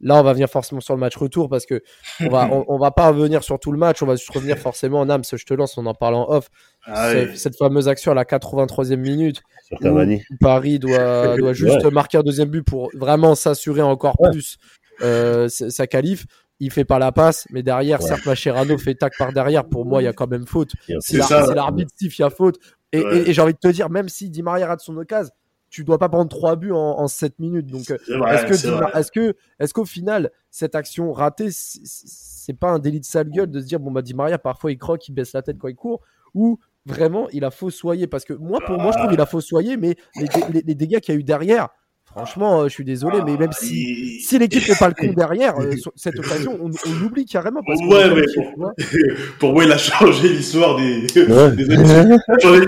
Là, 0.00 0.20
on 0.20 0.22
va 0.22 0.34
venir 0.34 0.48
forcément 0.48 0.80
sur 0.80 0.94
le 0.94 1.00
match 1.00 1.16
retour 1.16 1.48
parce 1.48 1.64
que 1.64 1.82
on 2.20 2.28
va, 2.28 2.48
on, 2.52 2.64
on, 2.68 2.78
va 2.78 2.90
pas 2.90 3.08
revenir 3.08 3.42
sur 3.42 3.58
tout 3.58 3.72
le 3.72 3.78
match. 3.78 4.02
On 4.02 4.06
va 4.06 4.16
juste 4.16 4.30
revenir 4.30 4.58
forcément 4.58 5.00
en 5.00 5.08
âme. 5.08 5.22
Je 5.24 5.44
te 5.44 5.54
lance, 5.54 5.78
on 5.78 5.86
en 5.86 5.94
parle 5.94 6.16
en 6.16 6.28
off. 6.30 6.48
Ah 6.84 7.12
oui. 7.14 7.36
Cette 7.36 7.56
fameuse 7.56 7.88
action 7.88 8.12
à 8.12 8.14
la 8.14 8.24
83e 8.24 8.96
minute 8.96 9.42
où 9.80 10.36
Paris 10.40 10.78
doit, 10.78 11.36
doit 11.38 11.54
juste 11.54 11.84
ouais. 11.84 11.90
marquer 11.90 12.18
un 12.18 12.22
deuxième 12.22 12.48
but 12.48 12.62
pour 12.62 12.90
vraiment 12.94 13.34
s'assurer 13.34 13.82
encore 13.82 14.20
ouais. 14.20 14.30
plus 14.30 14.58
euh, 15.02 15.48
sa 15.48 15.86
qualif. 15.86 16.26
il 16.60 16.70
fait 16.70 16.84
pas 16.84 16.98
la 16.98 17.10
passe, 17.10 17.46
mais 17.50 17.62
derrière, 17.62 18.02
certes, 18.02 18.26
Macherano 18.26 18.76
fait 18.76 18.94
tac 18.94 19.14
par 19.18 19.32
derrière. 19.32 19.64
Pour 19.66 19.86
moi, 19.86 20.02
il 20.02 20.04
y 20.04 20.08
a 20.08 20.12
quand 20.12 20.28
même 20.28 20.46
faute. 20.46 20.72
Si 21.00 21.16
l'arbitre 21.16 21.92
siffle, 21.96 22.16
il 22.18 22.22
y 22.22 22.24
a 22.24 22.30
faute. 22.30 22.58
Et, 22.92 23.00
et, 23.00 23.32
j'ai 23.32 23.42
envie 23.42 23.52
de 23.52 23.58
te 23.58 23.68
dire, 23.68 23.90
même 23.90 24.08
si 24.08 24.30
Di 24.30 24.42
Maria 24.42 24.68
rate 24.68 24.80
son 24.80 24.96
occasion, 24.96 25.32
tu 25.70 25.84
dois 25.84 25.98
pas 25.98 26.08
prendre 26.08 26.28
trois 26.28 26.56
buts 26.56 26.72
en, 26.72 26.76
en 26.76 27.08
7 27.08 27.38
minutes. 27.38 27.66
Donc, 27.66 27.90
est-ce 27.90 28.46
que, 28.46 28.96
est-ce 28.98 29.12
que, 29.12 29.36
est-ce 29.58 29.74
qu'au 29.74 29.84
final, 29.84 30.30
cette 30.50 30.74
action 30.74 31.12
ratée, 31.12 31.48
c'est 31.50 32.54
pas 32.54 32.70
un 32.70 32.78
délit 32.78 33.00
de 33.00 33.04
sale 33.04 33.30
gueule 33.30 33.50
de 33.50 33.60
se 33.60 33.66
dire, 33.66 33.80
bon, 33.80 33.90
bah, 33.90 34.02
Di 34.02 34.14
Maria, 34.14 34.38
parfois, 34.38 34.72
il 34.72 34.78
croque, 34.78 35.08
il 35.08 35.12
baisse 35.12 35.32
la 35.32 35.42
tête 35.42 35.58
quand 35.58 35.68
il 35.68 35.76
court, 35.76 36.00
ou 36.34 36.58
vraiment, 36.86 37.28
il 37.30 37.44
a 37.44 37.50
fossoyé? 37.50 38.06
Parce 38.06 38.24
que 38.24 38.32
moi, 38.32 38.60
pour 38.64 38.78
moi, 38.78 38.92
je 38.92 38.98
trouve 38.98 39.10
qu'il 39.10 39.20
a 39.20 39.26
fossoyé, 39.26 39.76
mais 39.76 39.96
les, 40.14 40.62
les 40.62 40.74
dégâts 40.74 41.00
qu'il 41.00 41.14
y 41.14 41.16
a 41.16 41.20
eu 41.20 41.24
derrière, 41.24 41.68
Franchement, 42.16 42.62
euh, 42.62 42.68
je 42.68 42.72
suis 42.72 42.84
désolé, 42.84 43.18
mais 43.26 43.36
même 43.36 43.52
si, 43.52 44.20
si 44.22 44.38
l'équipe 44.38 44.66
n'est 44.66 44.74
pas 44.74 44.88
le 44.88 44.94
con 44.94 45.12
derrière, 45.16 45.60
euh, 45.60 45.70
cette 45.96 46.18
occasion, 46.18 46.58
on, 46.62 46.70
on 46.70 46.94
l'oublie 46.98 47.26
carrément. 47.26 47.60
Parce 47.66 47.78
ouais, 47.80 48.14
mais 48.14 48.24
pour, 48.34 48.72
pour, 49.38 49.52
moi, 49.52 49.64
il 49.64 49.72
a 49.72 49.76
changé 49.76 50.30
l'histoire 50.30 50.76
des, 50.78 51.02
des 51.14 51.20
années, 51.20 52.16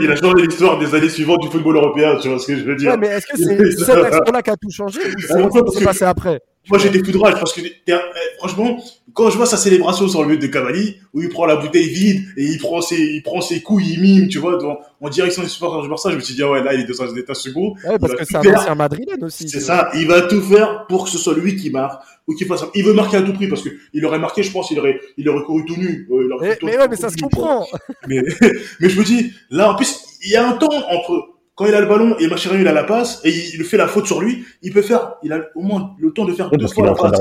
il 0.02 0.10
a 0.10 0.16
changé 0.16 0.46
l'histoire 0.46 0.78
des 0.78 0.94
années 0.94 1.08
suivantes 1.08 1.40
du 1.40 1.48
football 1.48 1.76
européen, 1.76 2.18
tu 2.20 2.28
vois 2.28 2.38
ce 2.38 2.46
que 2.46 2.56
je 2.58 2.64
veux 2.64 2.76
dire. 2.76 2.90
Ouais, 2.90 2.98
mais 2.98 3.06
est-ce 3.06 3.26
que 3.26 3.38
c'est 3.38 3.84
cette 3.86 4.04
action-là 4.04 4.42
qui 4.42 4.50
a 4.50 4.56
tout 4.56 4.70
changé 4.70 5.00
ou 5.00 5.18
c'est 5.18 5.32
ce 5.32 5.64
qui 5.64 5.78
s'est 5.78 5.84
passé 5.84 6.04
après? 6.04 6.42
Moi, 6.68 6.78
j'ai 6.78 6.90
des 6.90 7.00
coups 7.00 7.12
de 7.12 7.18
rage 7.18 7.34
parce 7.34 7.52
que, 7.52 7.60
eh, 7.60 7.94
franchement, 8.38 8.82
quand 9.14 9.30
je 9.30 9.36
vois 9.36 9.46
sa 9.46 9.56
célébration 9.56 10.06
sur 10.06 10.22
le 10.22 10.28
but 10.28 10.42
de 10.42 10.46
Cavani, 10.48 10.96
où 11.14 11.22
il 11.22 11.28
prend 11.28 11.46
la 11.46 11.56
bouteille 11.56 11.88
vide 11.88 12.24
et 12.36 12.44
il 12.44 12.58
prend 12.58 12.82
ses, 12.82 13.00
il 13.00 13.22
prend 13.22 13.40
ses 13.40 13.62
coups, 13.62 13.84
il 13.86 14.00
mime, 14.00 14.28
tu 14.28 14.38
vois, 14.38 14.58
en 15.00 15.08
direction 15.08 15.42
des 15.42 15.48
supporters 15.48 15.82
du 15.82 15.88
Barça, 15.88 16.10
je 16.10 16.16
me 16.16 16.20
suis 16.20 16.34
dit, 16.34 16.42
ah 16.42 16.50
ouais, 16.50 16.62
là, 16.62 16.74
il 16.74 16.80
est 16.80 16.84
dans 16.84 17.02
un 17.02 17.16
état 17.16 17.34
second. 17.34 17.74
Ouais, 17.86 17.98
parce 17.98 18.14
que 18.14 18.24
c'est 18.24 18.36
un 18.36 18.54
ancien 18.54 18.74
madrilène 18.74 19.24
aussi. 19.24 19.48
C'est 19.48 19.60
ça. 19.60 19.90
Il 19.94 20.06
va 20.06 20.22
tout 20.22 20.42
faire 20.42 20.86
pour 20.88 21.04
que 21.04 21.10
ce 21.10 21.18
soit 21.18 21.34
lui 21.34 21.56
qui 21.56 21.70
marque 21.70 22.02
ou 22.26 22.34
qu'il 22.34 22.46
fasse. 22.46 22.64
Il 22.74 22.84
veut 22.84 22.92
marquer 22.92 23.16
à 23.16 23.22
tout 23.22 23.32
prix 23.32 23.48
parce 23.48 23.62
que 23.62 23.70
il 23.94 24.04
aurait 24.04 24.18
marqué, 24.18 24.42
je 24.42 24.52
pense, 24.52 24.70
il 24.70 24.78
aurait, 24.78 25.00
il 25.16 25.28
aurait 25.28 25.44
couru 25.44 25.64
tout 25.64 25.76
nu. 25.76 26.06
mais, 26.40 26.58
mais 26.62 26.76
ouais, 26.76 26.88
mais 26.88 26.96
ça 26.96 27.08
se 27.08 27.16
comprend. 27.16 27.66
Mais, 28.06 28.20
mais 28.80 28.88
je 28.90 28.98
me 28.98 29.04
dis, 29.04 29.32
là, 29.50 29.72
en 29.72 29.74
plus, 29.74 30.00
il 30.22 30.32
y 30.32 30.36
a 30.36 30.46
un 30.46 30.52
temps 30.52 30.68
entre 30.90 31.37
quand 31.58 31.66
il 31.66 31.74
a 31.74 31.80
le 31.80 31.86
ballon 31.86 32.16
et 32.20 32.28
Mascherano 32.28 32.60
il 32.60 32.68
a 32.68 32.72
la 32.72 32.84
passe 32.84 33.20
et 33.24 33.30
il 33.30 33.64
fait 33.64 33.76
la 33.76 33.88
faute 33.88 34.06
sur 34.06 34.20
lui, 34.20 34.44
il 34.62 34.72
peut 34.72 34.80
faire, 34.80 35.16
il 35.24 35.32
a 35.32 35.40
au 35.56 35.62
moins 35.62 35.96
le 35.98 36.12
temps 36.12 36.24
de 36.24 36.32
faire 36.32 36.48
deux 36.50 36.68
fois 36.68 36.86
la 36.86 36.94
passe. 36.94 37.20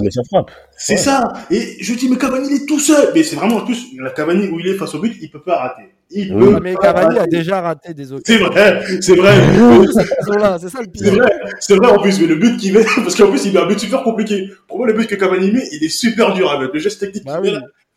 C'est 0.77 0.95
ça. 0.95 1.33
Et 1.49 1.77
je 1.81 1.95
dis 1.95 2.07
mais 2.07 2.17
Cavani 2.17 2.47
il 2.47 2.61
est 2.61 2.65
tout 2.67 2.79
seul. 2.79 3.09
Mais 3.15 3.23
c'est 3.23 3.35
vraiment 3.35 3.55
en 3.57 3.65
plus 3.65 3.87
la 3.99 4.11
Cavani 4.11 4.47
où 4.49 4.59
il 4.59 4.67
est 4.67 4.75
face 4.75 4.93
au 4.93 4.99
but, 4.99 5.17
il 5.19 5.31
peut 5.31 5.41
pas 5.41 5.57
rater. 5.57 5.89
Il 6.11 6.35
peut 6.35 6.59
mais 6.61 6.75
Cavani 6.75 7.17
a 7.17 7.25
déjà 7.25 7.61
raté 7.61 7.95
des 7.95 8.11
autres. 8.11 8.25
C'est 8.27 8.37
vrai, 8.37 8.83
c'est 9.01 9.15
vrai. 9.15 9.33
c'est 10.59 10.69
ça 10.69 10.81
le 10.81 10.87
pire. 10.87 11.01
C'est 11.01 11.09
vrai, 11.09 11.31
c'est 11.59 11.75
vrai 11.75 11.87
en 11.87 11.99
plus. 11.99 12.21
Mais 12.21 12.27
le 12.27 12.35
but 12.35 12.57
qu'il 12.57 12.73
met, 12.73 12.85
parce 12.97 13.15
qu'en 13.15 13.31
plus 13.31 13.43
il 13.43 13.53
met 13.53 13.59
un 13.59 13.65
but 13.65 13.79
super 13.79 14.03
compliqué. 14.03 14.51
Pour 14.67 14.77
moi 14.77 14.85
le 14.85 14.93
but 14.93 15.07
que 15.07 15.15
Cavani 15.15 15.51
met, 15.51 15.67
il 15.71 15.83
est 15.83 15.89
super 15.89 16.35
dur 16.35 16.51
à 16.51 16.59
mettre. 16.59 16.73
Le 16.75 16.79
geste 16.79 16.99
technique 16.99 17.25
bah 17.25 17.41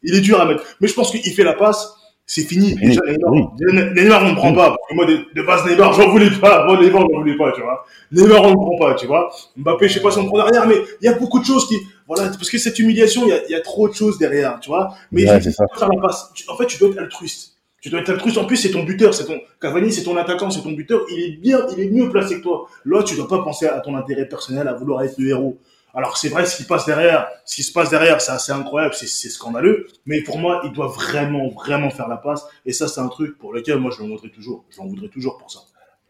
il 0.03 0.15
est 0.15 0.23
dur 0.23 0.41
à 0.41 0.47
mettre. 0.47 0.65
Mais 0.81 0.89
je 0.89 0.95
pense 0.95 1.11
qu'il 1.11 1.35
fait 1.35 1.45
la 1.45 1.53
passe 1.53 2.00
c'est 2.33 2.45
fini. 2.45 2.77
Déjà, 2.77 3.01
Neymar, 3.09 3.93
Neymar, 3.93 4.23
on 4.23 4.29
ne 4.29 4.35
prend 4.37 4.55
pas. 4.55 4.77
moi, 4.93 5.05
de, 5.05 5.43
base, 5.43 5.67
Neymar, 5.67 5.93
j'en 5.95 6.11
voulais 6.11 6.31
pas. 6.31 6.65
Moi, 6.65 6.81
Neymar, 6.81 7.01
j'en 7.11 7.19
voulais 7.19 7.37
pas, 7.37 7.51
tu 7.51 7.61
vois. 7.61 7.85
Neymar, 8.13 8.45
on 8.45 8.51
ne 8.51 8.55
prend 8.55 8.79
pas, 8.79 8.95
tu 8.95 9.07
vois. 9.09 9.33
Mbappé, 9.57 9.89
je 9.89 9.95
sais 9.95 10.01
pas 10.01 10.13
si 10.13 10.19
on 10.19 10.27
prend 10.27 10.45
derrière, 10.45 10.69
mais 10.69 10.77
il 11.01 11.07
y 11.07 11.09
a 11.09 11.15
beaucoup 11.15 11.41
de 11.41 11.45
choses 11.45 11.67
qui, 11.67 11.75
voilà, 12.07 12.29
parce 12.29 12.49
que 12.49 12.57
cette 12.57 12.79
humiliation, 12.79 13.23
il 13.25 13.31
y 13.31 13.33
a, 13.33 13.49
y 13.49 13.55
a, 13.57 13.61
trop 13.61 13.89
de 13.89 13.95
choses 13.95 14.17
derrière, 14.17 14.61
tu 14.61 14.69
vois. 14.69 14.95
Mais 15.11 15.29
ouais, 15.29 15.41
ça. 15.41 15.65
La 15.81 16.01
passe. 16.01 16.33
En 16.47 16.57
fait, 16.57 16.67
tu 16.67 16.79
dois 16.79 16.91
être 16.91 16.99
altruiste. 16.99 17.57
Tu 17.81 17.91
dois 17.91 17.99
être 17.99 18.11
altruiste. 18.11 18.39
En 18.39 18.45
plus, 18.45 18.59
c'est 18.59 18.71
ton 18.71 18.85
buteur, 18.85 19.13
c'est 19.13 19.25
ton, 19.25 19.41
Cavani, 19.61 19.93
c'est 19.93 20.05
ton 20.05 20.17
attaquant, 20.17 20.51
c'est 20.51 20.63
ton 20.63 20.71
buteur. 20.71 21.01
Il 21.11 21.19
est 21.25 21.37
bien, 21.37 21.67
il 21.77 21.83
est 21.83 21.91
mieux 21.91 22.11
placé 22.11 22.37
que 22.37 22.43
toi. 22.43 22.69
Là, 22.85 23.03
tu 23.03 23.17
dois 23.17 23.27
pas 23.27 23.43
penser 23.43 23.67
à 23.67 23.81
ton 23.81 23.97
intérêt 23.97 24.29
personnel, 24.29 24.69
à 24.69 24.75
vouloir 24.75 25.03
être 25.03 25.19
le 25.19 25.31
héros. 25.31 25.59
Alors 25.95 26.17
c'est 26.17 26.29
vrai, 26.29 26.47
ce 26.47 26.57
qui 26.57 26.65
passe 26.65 26.87
derrière, 26.87 27.29
ce 27.45 27.57
qui 27.57 27.63
se 27.63 27.73
passe 27.73 27.91
derrière, 27.91 28.21
c'est 28.21 28.33
assez 28.33 28.53
incroyable, 28.53 28.95
c'est 28.95 29.07
scandaleux. 29.07 29.87
Mais 30.07 30.23
pour 30.23 30.39
moi, 30.39 30.61
il 30.65 30.73
doit 30.73 30.89
vraiment, 30.89 31.49
vraiment 31.49 31.91
faire 31.91 32.09
la 32.09 32.17
passe. 32.17 32.47
Et 32.65 32.73
ça, 32.73 32.89
c'est 32.89 33.01
un 33.01 33.09
truc 33.09 33.39
pour 33.39 33.53
lequel 33.53 33.79
moi, 33.79 33.91
je 33.97 34.03
l'en 34.03 34.09
voudrais 34.09 34.31
toujours. 34.31 34.65
J'en 34.77 34.87
voudrais 34.87 35.09
toujours 35.09 35.39
pour 35.39 35.51
ça. 35.51 35.61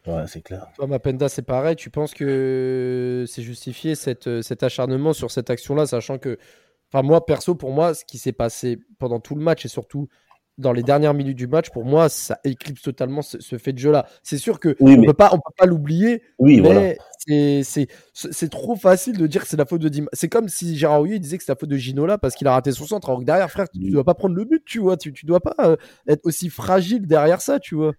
Ouais, 0.07 0.25
c'est 0.27 0.43
clair. 0.43 0.67
Toi, 0.77 0.87
Mapenda, 0.87 1.29
c'est 1.29 1.43
pareil. 1.43 1.77
Tu 1.77 1.91
penses 1.91 2.15
que 2.15 3.25
c'est 3.29 3.43
justifié 3.43 3.95
cette, 3.95 4.43
cet 4.43 4.63
acharnement 4.63 5.13
sur 5.13 5.31
cette 5.31 5.51
action-là, 5.51 5.87
sachant 5.87 6.19
que, 6.19 6.39
enfin, 6.93 7.03
moi, 7.03 7.25
perso, 7.27 7.55
pour 7.55 7.73
moi, 7.73 7.95
ce 7.95 8.05
qui 8.05 8.19
s'est 8.19 8.33
passé 8.33 8.79
pendant 8.99 9.21
tout 9.21 9.35
le 9.35 9.43
match 9.43 9.65
et 9.65 9.69
surtout 9.69 10.09
dans 10.59 10.73
les 10.73 10.83
dernières 10.83 11.15
minutes 11.15 11.39
du 11.39 11.47
match, 11.47 11.71
pour 11.71 11.85
moi, 11.85 12.09
ça 12.09 12.39
éclipse 12.45 12.83
totalement 12.83 13.23
ce, 13.23 13.59
fait 13.59 13.73
de 13.73 13.79
jeu-là. 13.79 14.07
C'est 14.23 14.37
sûr 14.37 14.61
que 14.61 14.77
on 14.81 15.03
peut 15.03 15.15
pas, 15.15 15.31
on 15.33 15.37
peut 15.37 15.55
pas 15.57 15.67
l'oublier. 15.67 16.23
Oui, 16.39 16.61
mais 16.61 16.99
c'est 17.27 18.51
trop 18.51 18.77
facile 18.77 19.19
de 19.19 19.27
dire 19.27 19.43
que 19.43 19.49
c'est 19.49 19.57
la 19.57 19.67
faute 19.67 19.81
de 19.81 19.89
Dim. 19.89 20.07
C'est 20.13 20.29
comme 20.29 20.49
si 20.49 20.77
Gérard 20.77 21.03
Houllier 21.03 21.19
disait 21.19 21.39
que 21.39 21.45
c'est 21.45 21.53
la 21.53 21.57
faute 21.57 21.69
de 21.69 21.77
Ginola 21.77 22.19
parce 22.19 22.35
qu'il 22.35 22.47
a 22.47 22.53
raté 22.53 22.73
son 22.73 22.87
centre. 22.87 23.09
Alors 23.09 23.21
que 23.21 23.25
derrière, 23.25 23.51
frère, 23.51 23.69
tu, 23.69 23.91
dois 23.91 24.05
pas 24.05 24.15
prendre 24.15 24.35
le 24.35 24.45
but, 24.45 24.63
tu 24.65 24.79
vois. 24.79 24.97
Tu, 24.97 25.13
tu 25.13 25.27
dois 25.27 25.41
pas 25.41 25.55
euh, 25.61 25.77
être 26.09 26.25
aussi 26.25 26.49
fragile 26.49 27.07
derrière 27.07 27.41
ça, 27.41 27.61
tu 27.61 27.75
vois. 27.75 27.93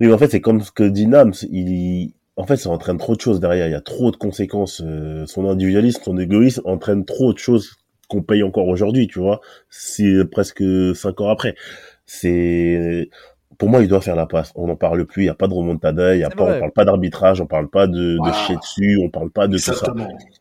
Oui, 0.00 0.06
mais 0.06 0.12
en 0.12 0.18
fait, 0.18 0.30
c'est 0.30 0.40
comme 0.40 0.60
ce 0.60 0.70
que 0.70 0.84
dit 0.84 1.06
Nams. 1.06 1.34
Il, 1.50 2.12
en 2.36 2.46
fait, 2.46 2.56
ça 2.56 2.70
entraîne 2.70 2.98
trop 2.98 3.16
de 3.16 3.20
choses 3.20 3.40
derrière. 3.40 3.66
Il 3.66 3.72
y 3.72 3.76
a 3.76 3.80
trop 3.80 4.10
de 4.10 4.16
conséquences. 4.16 4.82
Euh, 4.84 5.26
son 5.26 5.48
individualisme, 5.48 6.02
son 6.04 6.18
égoïsme 6.18 6.62
entraîne 6.64 7.04
trop 7.04 7.32
de 7.32 7.38
choses 7.38 7.76
qu'on 8.08 8.22
paye 8.22 8.42
encore 8.42 8.68
aujourd'hui, 8.68 9.08
tu 9.08 9.18
vois. 9.18 9.40
C'est 9.70 10.24
presque 10.30 10.62
cinq 10.94 11.20
ans 11.20 11.28
après. 11.28 11.54
C'est 12.06 13.10
pour 13.58 13.68
moi, 13.68 13.82
il 13.82 13.88
doit 13.88 14.00
faire 14.00 14.16
la 14.16 14.26
passe. 14.26 14.52
On 14.54 14.66
n'en 14.66 14.76
parle 14.76 15.04
plus. 15.06 15.22
Il 15.22 15.26
n'y 15.26 15.30
a 15.30 15.34
pas 15.34 15.48
de 15.48 15.54
remontada. 15.54 16.14
Il 16.14 16.20
y 16.20 16.24
a 16.24 16.30
pas, 16.30 16.44
on 16.44 16.58
parle 16.58 16.72
pas 16.72 16.84
d'arbitrage. 16.84 17.40
On 17.40 17.46
parle 17.46 17.68
pas 17.68 17.86
de, 17.86 18.18
de 18.24 18.32
chier 18.32 18.56
dessus. 18.56 18.98
On 19.02 19.10
parle 19.10 19.30
pas 19.30 19.48
de 19.48 19.56
tout 19.56 19.74
ça. 19.74 19.94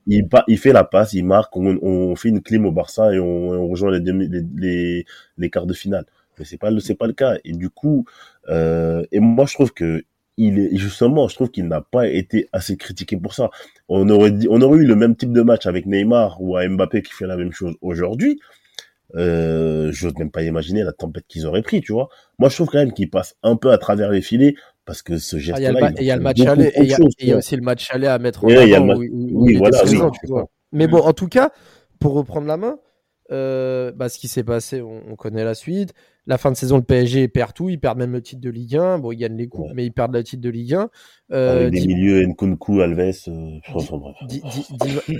Il, 0.08 0.28
il 0.48 0.58
fait 0.58 0.74
la 0.74 0.84
passe. 0.84 1.14
Il 1.14 1.26
marque. 1.26 1.56
On, 1.56 1.78
on 1.82 2.16
fait 2.16 2.30
une 2.30 2.42
clim 2.42 2.66
au 2.66 2.72
Barça 2.72 3.14
et 3.14 3.20
on, 3.20 3.50
on 3.50 3.68
rejoint 3.68 3.92
les, 3.92 4.00
les, 4.00 4.42
les, 4.56 5.06
les, 5.38 5.50
quarts 5.50 5.66
de 5.66 5.74
finale. 5.74 6.06
Mais 6.38 6.46
c'est 6.46 6.58
pas 6.58 6.72
le, 6.72 6.80
c'est 6.80 6.96
pas 6.96 7.08
le 7.08 7.14
cas. 7.14 7.38
Et 7.44 7.54
du 7.54 7.70
coup, 7.70 8.06
euh, 8.50 9.04
et 9.12 9.20
moi, 9.20 9.46
je 9.48 9.54
trouve 9.54 9.74
que 9.74 10.04
il 10.38 10.60
est 10.60 10.76
justement, 10.76 11.28
je 11.28 11.36
trouve 11.36 11.50
qu'il 11.50 11.68
n'a 11.68 11.82
pas 11.82 12.08
été 12.08 12.50
assez 12.54 12.78
critiqué 12.78 13.18
pour 13.18 13.34
ça. 13.34 13.50
On 13.88 14.10
aurait 14.10 14.32
dit, 14.32 14.48
on 14.50 14.62
aurait 14.62 14.80
eu 14.80 14.86
le 14.86 14.96
même 14.96 15.16
type 15.16 15.32
de 15.32 15.42
match 15.42 15.66
avec 15.68 15.86
Neymar 15.86 16.42
ou 16.42 16.58
à 16.58 16.68
Mbappé 16.68 17.02
qui 17.04 17.14
fait 17.14 17.28
la 17.28 17.38
même 17.38 17.52
chose 17.52 17.76
aujourd'hui. 17.82 18.40
Euh, 19.16 19.92
j'ose 19.92 20.16
même 20.18 20.32
pas 20.32 20.42
imaginer 20.42 20.84
la 20.84 20.92
tempête 20.92 21.26
qu'ils 21.28 21.46
auraient 21.46 21.62
pris, 21.62 21.82
tu 21.82 21.92
vois. 21.92 22.10
Moi, 22.40 22.50
je 22.50 22.56
trouve 22.56 22.70
quand 22.70 22.80
même 22.80 22.94
qu'il 22.94 23.10
passe 23.10 23.36
un 23.44 23.56
peu 23.56 23.72
à 23.72 23.78
travers 23.78 24.10
les 24.10 24.22
filets 24.22 24.56
parce 24.86 25.02
que 25.02 25.18
ce 25.18 25.38
geste-là. 25.38 25.80
Ah, 25.82 25.92
il 26.00 26.06
y 26.06 26.12
a 26.12 26.16
le 26.16 26.24
match 26.24 26.40
aller 26.42 26.72
et 26.76 26.82
il 26.82 26.88
y, 26.88 27.32
a 27.32 27.38
aussi 27.38 27.56
le 27.56 27.62
match 27.62 27.90
aller 27.92 28.08
à 28.08 28.18
mettre 28.18 28.46
en 28.46 28.50
avant. 28.50 28.96
oui, 28.98 29.56
voilà, 29.56 29.84
oui, 29.86 30.00
Mais 30.72 30.88
bon, 30.88 31.00
en 31.00 31.14
tout 31.14 31.28
cas, 31.28 31.52
pour 32.00 32.14
reprendre 32.14 32.48
la 32.48 32.58
main, 32.58 32.80
euh, 33.32 33.92
bah, 33.92 34.10
ce 34.10 34.18
qui 34.20 34.28
s'est 34.28 34.44
passé, 34.44 34.82
on, 34.82 35.16
connaît 35.16 35.46
la 35.46 35.56
suite. 35.56 35.94
La 36.26 36.38
fin 36.38 36.52
de 36.52 36.56
saison, 36.56 36.78
le 36.78 36.84
PSG 36.84 37.28
perd 37.28 37.54
tout. 37.54 37.70
Ils 37.70 37.80
perdent 37.80 37.98
même 37.98 38.14
le 38.14 38.22
titre 38.22 38.42
de 38.42 38.50
Ligue 38.50 38.78
1. 38.78 39.00
Bon, 39.00 39.12
ils 39.12 39.18
gagnent 39.18 39.36
les 39.36 39.48
coupes, 39.48 39.72
mais 39.74 39.86
ils 39.86 39.92
perdent 39.92 40.14
le 40.14 40.24
titre 40.24 40.42
de 40.42 40.50
Ligue 40.50 40.76
1. 40.76 40.90
Euh, 41.34 41.68
Avec 41.68 41.74
des 41.74 41.86
milieux 41.86 42.26
Nkunku, 42.26 42.82
Alves, 42.82 43.00
euh, 43.28 43.60
bref. 43.74 43.92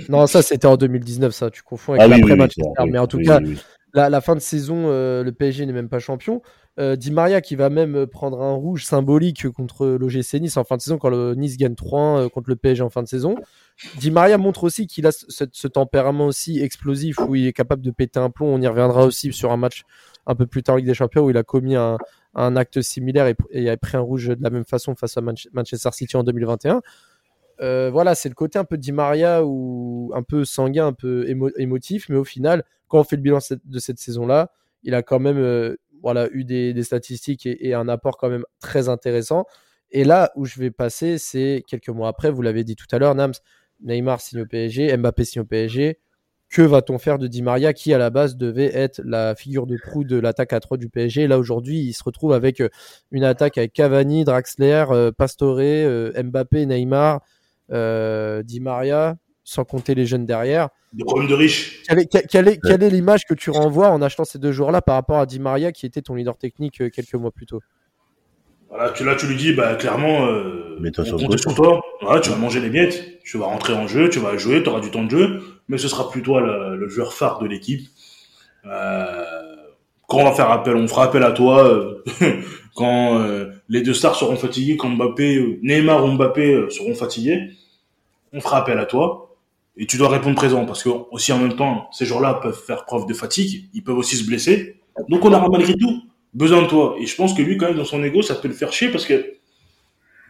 non, 0.08 0.26
ça 0.26 0.40
c'était 0.40 0.66
en 0.66 0.76
2019, 0.76 1.34
ça. 1.34 1.50
Tu 1.50 1.62
confonds 1.62 1.92
avec 1.92 2.04
ah, 2.04 2.08
l'après-match. 2.08 2.54
mais 2.86 2.98
en 2.98 3.06
tout 3.06 3.18
cas, 3.18 3.38
la, 3.92 4.20
fin 4.22 4.34
de 4.34 4.40
saison, 4.40 4.84
euh, 4.86 5.22
le 5.22 5.32
PSG 5.32 5.66
n'est 5.66 5.74
même 5.74 5.90
pas 5.90 5.98
champion. 5.98 6.40
Euh, 6.80 6.96
Di 6.96 7.12
Maria 7.12 7.40
qui 7.40 7.54
va 7.54 7.70
même 7.70 8.06
prendre 8.06 8.40
un 8.42 8.54
rouge 8.54 8.84
symbolique 8.84 9.48
contre 9.50 9.86
l'OGC 9.86 10.40
Nice 10.40 10.56
en 10.56 10.64
fin 10.64 10.76
de 10.76 10.80
saison 10.80 10.98
quand 10.98 11.10
le 11.10 11.34
Nice 11.34 11.56
gagne 11.56 11.76
3 11.76 12.28
contre 12.30 12.48
le 12.50 12.56
PSG 12.56 12.82
en 12.82 12.90
fin 12.90 13.02
de 13.02 13.08
saison. 13.08 13.36
Di 13.98 14.10
Maria 14.10 14.38
montre 14.38 14.64
aussi 14.64 14.86
qu'il 14.86 15.06
a 15.06 15.12
ce, 15.12 15.68
tempérament 15.68 16.26
aussi 16.26 16.60
explosif 16.60 17.18
où 17.20 17.34
il 17.34 17.46
est 17.46 17.52
capable 17.52 17.82
de 17.82 17.90
péter 17.90 18.18
un 18.18 18.30
plomb. 18.30 18.46
On 18.46 18.60
y 18.60 18.66
reviendra 18.66 19.04
aussi 19.04 19.32
sur 19.32 19.52
un 19.52 19.56
match 19.56 19.84
un 20.26 20.34
peu 20.34 20.46
plus 20.46 20.62
tard 20.62 20.74
en 20.74 20.78
Ligue 20.78 20.86
des 20.86 20.94
Champions 20.94 21.24
où 21.24 21.30
il 21.30 21.36
a 21.36 21.42
commis 21.42 21.76
un, 21.76 21.98
acte 22.34 22.80
similaire 22.80 23.32
et, 23.50 23.70
a 23.70 23.76
pris 23.76 23.96
un 23.96 24.00
rouge 24.00 24.28
de 24.28 24.42
la 24.42 24.50
même 24.50 24.64
façon 24.64 24.94
face 24.94 25.16
à 25.16 25.20
Manchester 25.20 25.90
City 25.92 26.16
en 26.16 26.24
2021. 26.24 26.82
Euh, 27.60 27.90
voilà, 27.90 28.14
c'est 28.14 28.28
le 28.28 28.34
côté 28.34 28.58
un 28.58 28.64
peu 28.64 28.76
Di 28.76 28.92
Maria 28.92 29.44
ou 29.44 30.10
un 30.14 30.22
peu 30.22 30.44
sanguin, 30.44 30.88
un 30.88 30.92
peu 30.92 31.28
émotif, 31.56 32.08
mais 32.08 32.16
au 32.16 32.24
final, 32.24 32.64
quand 32.88 32.98
on 32.98 33.04
fait 33.04 33.16
le 33.16 33.22
bilan 33.22 33.38
de 33.64 33.78
cette 33.78 33.98
saison-là, 33.98 34.50
il 34.82 34.94
a 34.94 35.02
quand 35.02 35.20
même 35.20 35.38
euh, 35.38 35.76
voilà, 36.02 36.28
eu 36.32 36.44
des, 36.44 36.82
statistiques 36.82 37.46
et, 37.46 37.68
et, 37.68 37.74
un 37.74 37.88
apport 37.88 38.16
quand 38.18 38.28
même 38.28 38.44
très 38.60 38.88
intéressant. 38.88 39.46
Et 39.90 40.04
là 40.04 40.32
où 40.34 40.44
je 40.44 40.58
vais 40.58 40.70
passer, 40.70 41.18
c'est 41.18 41.62
quelques 41.66 41.88
mois 41.88 42.08
après, 42.08 42.30
vous 42.30 42.42
l'avez 42.42 42.64
dit 42.64 42.74
tout 42.74 42.86
à 42.90 42.98
l'heure, 42.98 43.14
Nams, 43.14 43.34
Neymar 43.80 44.20
signe 44.20 44.40
au 44.40 44.46
PSG, 44.46 44.96
Mbappé 44.96 45.24
signe 45.24 45.42
au 45.42 45.44
PSG. 45.44 45.98
Que 46.54 46.62
va-t-on 46.62 46.98
faire 46.98 47.18
de 47.18 47.26
Di 47.26 47.42
Maria 47.42 47.72
qui 47.72 47.92
à 47.92 47.98
la 47.98 48.10
base 48.10 48.36
devait 48.36 48.70
être 48.72 49.02
la 49.04 49.34
figure 49.34 49.66
de 49.66 49.76
proue 49.76 50.04
de 50.04 50.16
l'attaque 50.16 50.52
à 50.52 50.60
3 50.60 50.76
du 50.76 50.88
PSG 50.88 51.26
Là 51.26 51.40
aujourd'hui, 51.40 51.80
il 51.80 51.92
se 51.94 52.04
retrouve 52.04 52.32
avec 52.32 52.60
euh, 52.60 52.68
une 53.10 53.24
attaque 53.24 53.58
avec 53.58 53.72
Cavani, 53.72 54.22
Draxler, 54.22 54.84
euh, 54.90 55.10
Pastore, 55.10 55.58
euh, 55.58 56.12
Mbappé, 56.22 56.66
Neymar, 56.66 57.22
Di 57.70 58.60
Maria, 58.60 59.16
sans 59.42 59.64
compter 59.64 59.96
les 59.96 60.06
jeunes 60.06 60.26
derrière. 60.26 60.68
Des 60.92 61.02
problèmes 61.02 61.28
de 61.28 61.34
riches. 61.34 61.82
Quelle 62.30 62.46
est, 62.46 62.88
l'image 62.88 63.24
que 63.24 63.34
tu 63.34 63.50
renvoies 63.50 63.90
en 63.90 64.00
achetant 64.00 64.24
ces 64.24 64.38
deux 64.38 64.52
joueurs-là 64.52 64.80
par 64.80 64.94
rapport 64.94 65.18
à 65.18 65.26
Di 65.26 65.40
Maria 65.40 65.72
qui 65.72 65.86
était 65.86 66.02
ton 66.02 66.14
leader 66.14 66.38
technique 66.38 66.88
quelques 66.92 67.14
mois 67.14 67.32
plus 67.32 67.46
tôt? 67.46 67.62
Voilà, 68.76 68.90
tu, 68.90 69.04
là, 69.04 69.14
tu 69.14 69.26
lui 69.26 69.36
dis, 69.36 69.52
bah, 69.52 69.76
clairement, 69.76 70.26
euh, 70.26 70.76
on 70.78 71.16
compte 71.16 71.38
sur 71.38 71.54
toi. 71.54 71.80
Voilà, 72.00 72.20
tu 72.20 72.30
vas 72.30 72.36
manger 72.36 72.58
les 72.58 72.70
miettes, 72.70 73.20
tu 73.22 73.38
vas 73.38 73.46
rentrer 73.46 73.72
en 73.72 73.86
jeu, 73.86 74.08
tu 74.08 74.18
vas 74.18 74.36
jouer, 74.36 74.64
tu 74.64 74.68
auras 74.68 74.80
du 74.80 74.90
temps 74.90 75.04
de 75.04 75.10
jeu, 75.10 75.40
mais 75.68 75.78
ce 75.78 75.88
sera 75.88 76.10
plus 76.10 76.22
toi 76.22 76.40
le, 76.40 76.88
joueur 76.88 77.12
phare 77.12 77.38
de 77.38 77.46
l'équipe. 77.46 77.88
Euh, 78.66 79.24
quand 80.06 80.18
on 80.18 80.24
va 80.24 80.32
faire 80.32 80.50
appel, 80.50 80.76
on 80.76 80.86
fera 80.88 81.04
appel 81.04 81.22
à 81.22 81.32
toi. 81.32 81.66
euh, 81.66 82.02
quand 82.74 83.18
euh, 83.20 83.52
les 83.68 83.82
deux 83.82 83.94
stars 83.94 84.14
seront 84.14 84.36
fatigués, 84.36 84.76
quand 84.76 84.90
Mbappé, 84.90 85.60
Neymar 85.62 86.04
ou 86.04 86.12
Mbappé 86.12 86.66
seront 86.70 86.94
fatigués, 86.94 87.50
on 88.32 88.40
fera 88.40 88.58
appel 88.58 88.78
à 88.78 88.86
toi. 88.86 89.36
Et 89.76 89.86
tu 89.86 89.96
dois 89.96 90.08
répondre 90.08 90.36
présent 90.36 90.66
parce 90.66 90.82
que 90.82 90.90
aussi 91.10 91.32
en 91.32 91.38
même 91.38 91.56
temps, 91.56 91.88
ces 91.92 92.06
gens-là 92.06 92.34
peuvent 92.34 92.60
faire 92.66 92.84
preuve 92.84 93.06
de 93.06 93.14
fatigue, 93.14 93.68
ils 93.74 93.82
peuvent 93.82 93.98
aussi 93.98 94.16
se 94.16 94.26
blesser. 94.26 94.76
Donc 95.08 95.24
on 95.24 95.32
aura 95.32 95.48
malgré 95.48 95.74
tout 95.76 96.02
besoin 96.32 96.62
de 96.62 96.66
toi. 96.66 96.96
Et 97.00 97.06
je 97.06 97.16
pense 97.16 97.34
que 97.34 97.42
lui, 97.42 97.56
quand 97.56 97.66
même, 97.66 97.76
dans 97.76 97.84
son 97.84 98.02
ego, 98.02 98.22
ça 98.22 98.34
peut 98.34 98.48
le 98.48 98.54
faire 98.54 98.72
chier 98.72 98.88
parce 98.88 99.06
que 99.06 99.34